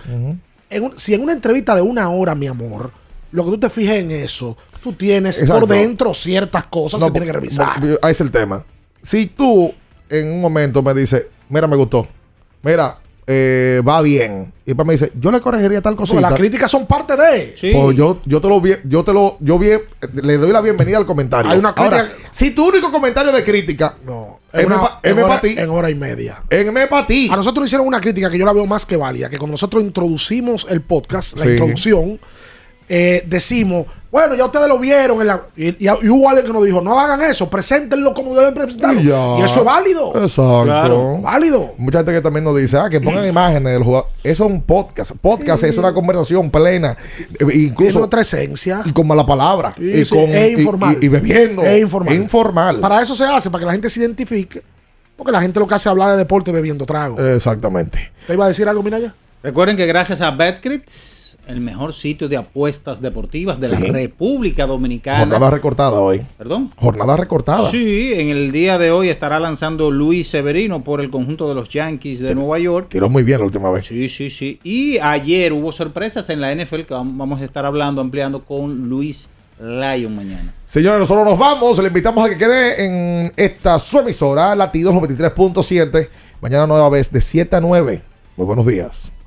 En 0.71 0.83
un- 0.85 0.99
si 0.99 1.15
en 1.15 1.23
una 1.23 1.33
entrevista 1.33 1.75
de 1.75 1.81
una 1.83 2.11
hora, 2.11 2.35
mi 2.35 2.47
amor, 2.47 2.91
lo 3.33 3.45
que 3.45 3.51
tú 3.53 3.59
te 3.59 3.71
fijes 3.71 4.03
en 4.03 4.11
eso, 4.11 4.57
tú 4.83 4.93
tienes 4.93 5.41
Exacto. 5.41 5.61
por 5.67 5.69
dentro 5.77 6.13
ciertas 6.15 6.67
cosas 6.67 7.01
No, 7.01 7.07
que 7.07 7.13
tienes 7.13 7.29
que 7.29 7.33
revisar. 7.33 7.81
ahí 8.03 8.11
es 8.11 8.21
el 8.21 8.31
tema. 8.31 8.65
Si 9.01 9.27
tú 9.27 9.73
en 10.11 10.31
un 10.33 10.41
momento 10.43 10.83
me 10.83 10.93
dices, 10.95 11.27
mira, 11.49 11.67
me 11.67 11.77
gustó, 11.77 12.07
mira, 12.63 12.99
eh, 13.27 13.81
va 13.87 14.03
bien, 14.03 14.53
y 14.65 14.71
después 14.71 14.87
me 14.87 14.93
dice, 14.95 15.13
yo 15.19 15.31
le 15.31 15.41
corregiría 15.41 15.81
tal 15.81 15.97
cosita. 15.97 16.21
las 16.21 16.35
críticas 16.35 16.71
son 16.71 16.87
parte 16.87 17.17
de. 17.17 17.55
Pues 17.73 17.97
yo, 17.97 18.21
yo 18.25 18.41
te 18.41 18.49
lo 18.49 18.61
vi- 18.61 18.77
yo 18.85 19.03
te 19.05 19.13
lo, 19.13 19.37
yo 19.41 19.59
bien, 19.59 19.81
le 20.15 20.37
doy 20.39 20.53
la 20.53 20.61
bienvenida 20.61 20.99
al 20.99 21.07
comentario. 21.07 21.51
Hay 21.51 21.59
una 21.59 21.75
crítica- 21.75 22.01
Ahora, 22.01 22.13
si 22.31 22.51
tu 22.55 22.69
único 22.69 22.91
comentario 22.93 23.33
de 23.33 23.43
crítica, 23.45 23.97
no, 24.05 24.41
en, 24.53 24.67
una- 24.67 24.81
pa- 24.81 25.01
en 25.03 25.19
hora, 25.19 25.41
en 25.43 25.71
hora 25.71 25.91
y 25.91 25.95
media. 25.95 26.39
En 26.51 26.73
para 26.89 27.07
ti. 27.07 27.29
A 27.33 27.37
nosotros 27.37 27.63
nos 27.63 27.67
hicieron 27.69 27.87
una 27.87 28.01
crítica 28.01 28.31
que 28.31 28.39
yo 28.39 28.45
la 28.45 28.53
veo 28.53 28.67
más 28.67 28.85
que 28.87 28.97
válida, 28.97 29.29
que 29.31 29.39
cuando 29.39 29.53
nosotros 29.53 29.83
introducimos 29.83 30.67
el 30.71 30.81
podcast, 30.83 31.37
la 31.39 31.45
Sí. 31.45 31.51
introducción, 31.53 32.21
eh, 32.89 33.23
decimos, 33.27 33.87
bueno, 34.11 34.37
ya 34.37 34.45
ustedes 34.45 34.69
lo 34.69 34.79
vieron. 34.79 35.21
en 35.21 35.27
la- 35.27 35.43
y, 35.57 35.71
y- 35.71 35.89
y 36.03 36.09
hubo 36.09 36.29
alguien 36.29 36.47
que 36.47 36.53
nos 36.53 36.65
dijo, 36.65 36.81
no 36.81 36.99
hagan 37.01 37.21
eso, 37.23 37.51
preséntenlo 37.51 38.15
como 38.15 38.35
deben 38.37 38.55
presentarlo. 38.55 39.01
Y 39.01 39.07
ya. 39.07 39.39
Y 39.39 39.43
eso 39.43 39.59
es 39.61 39.65
válido. 39.65 40.13
Exacto. 40.15 40.63
Claro. 40.65 41.19
Válido. 41.21 41.75
Mucha 41.79 41.99
gente 41.99 42.13
que 42.13 42.21
también 42.21 42.45
nos 42.45 42.57
dice, 42.57 42.77
ah, 42.79 42.89
que 42.89 43.01
pongan 43.01 43.27
imágenes 43.27 43.73
del 43.73 43.83
jugador. 43.83 44.09
Eso 44.23 44.45
es 44.45 44.51
un 44.53 44.63
podcast. 44.63 45.13
Podcast 45.21 45.65
es 45.65 45.77
una 45.79 45.93
conversación 45.93 46.49
plena. 46.51 46.97
eh, 47.41 47.45
Incluso. 47.55 47.93
Tiene 47.95 48.05
otra 48.07 48.21
esencia. 48.21 48.83
Y 48.85 48.93
con 48.93 49.07
mala 49.09 49.27
palabra. 49.27 49.75
Sí, 49.77 49.91
y, 49.91 50.05
sí, 50.05 50.15
con, 50.15 50.25
es 50.31 50.51
y- 50.51 50.61
informal. 50.61 50.99
Y, 51.01 51.07
y 51.07 51.09
bebiendo. 51.09 51.63
Es 51.63 51.81
informal. 51.83 52.15
Informal. 52.15 52.81
Para 52.81 53.03
eso 53.03 53.15
se 53.17 53.25
hace, 53.25 53.51
para 53.51 53.61
que 53.61 53.67
la 53.67 53.73
gente 53.73 53.91
se 53.91 53.99
identifique. 54.01 54.63
Porque 55.17 55.33
la 55.33 55.41
gente 55.41 55.59
lo 55.59 55.67
que 55.67 55.75
hace 55.75 55.89
es 55.89 55.91
hablar 55.91 56.11
de 56.13 56.17
deporte 56.19 56.53
bebiendo 56.53 56.87
trago. 56.87 57.19
Exactamente. 57.21 58.13
¿Te 58.27 58.35
iba 58.35 58.45
a 58.45 58.49
decir 58.49 58.69
algo, 58.69 58.83
Minaya? 58.83 59.13
Recuerden 59.45 59.77
que 59.77 59.85
gracias 59.85 60.23
a 60.23 60.31
Betcrits, 60.31 61.37
el 61.47 61.61
mejor 61.61 61.93
sitio 61.93 62.31
de 62.31 62.39
apuestas 62.39 63.03
deportivas 63.03 63.61
de 63.61 63.69
Sí. 63.69 63.75
la 63.79 63.93
República 63.93 64.67
Dominicana. 64.67 65.19
Jornada 65.19 65.51
recortada 65.51 66.01
hoy. 66.01 66.23
¿Perdón? 66.39 66.73
Jornada 66.77 67.15
recortada. 67.19 67.69
Sí, 67.71 68.13
en 68.15 68.31
el 68.31 68.53
día 68.53 68.79
de 68.79 68.91
hoy 68.91 69.11
estará 69.11 69.39
lanzando 69.39 69.91
Luis 69.91 70.29
Severino 70.29 70.83
por 70.83 71.03
el 71.03 71.11
conjunto 71.11 71.47
de 71.47 71.55
los 71.55 71.69
Yankees 71.69 72.21
de 72.21 72.35
Nueva 72.35 72.59
York. 72.59 72.87
Tiró 72.89 73.11
muy 73.11 73.23
bien 73.23 73.41
la 73.41 73.45
última 73.45 73.71
vez. 73.71 73.85
Sí, 73.85 74.09
sí, 74.09 74.31
sí. 74.31 74.59
Y 74.65 74.97
ayer 74.97 75.53
hubo 75.53 75.73
sorpresas 75.73 76.31
en 76.31 76.41
la 76.41 76.51
NFL 76.51 76.87
que 76.87 76.95
vam- 76.95 77.13
vamos 77.19 77.43
a 77.43 77.45
estar 77.45 77.67
hablando, 77.67 78.01
ampliando 78.01 78.47
con 78.47 78.89
Luis 78.89 79.29
Lyon 79.61 80.17
mañana. 80.17 80.55
Señores, 80.65 81.01
nosotros 81.01 81.27
nos 81.27 81.39
vamos. 81.39 81.77
Le 81.81 81.89
invitamos 81.89 82.25
a 82.25 82.31
que 82.31 82.39
quede 82.39 82.87
en 82.87 83.33
esta 83.37 83.79
su 83.79 83.99
emisora, 83.99 84.57
Latidos 84.57 84.95
93.7. 84.95 86.09
Mañana 86.41 86.67
nueva 86.67 86.89
vez 86.89 87.13
de 87.13 87.21
7 87.21 87.57
a 87.57 87.61
9. 87.61 88.03
Muy 88.39 88.47
buenos 88.47 88.67
días. 88.67 89.13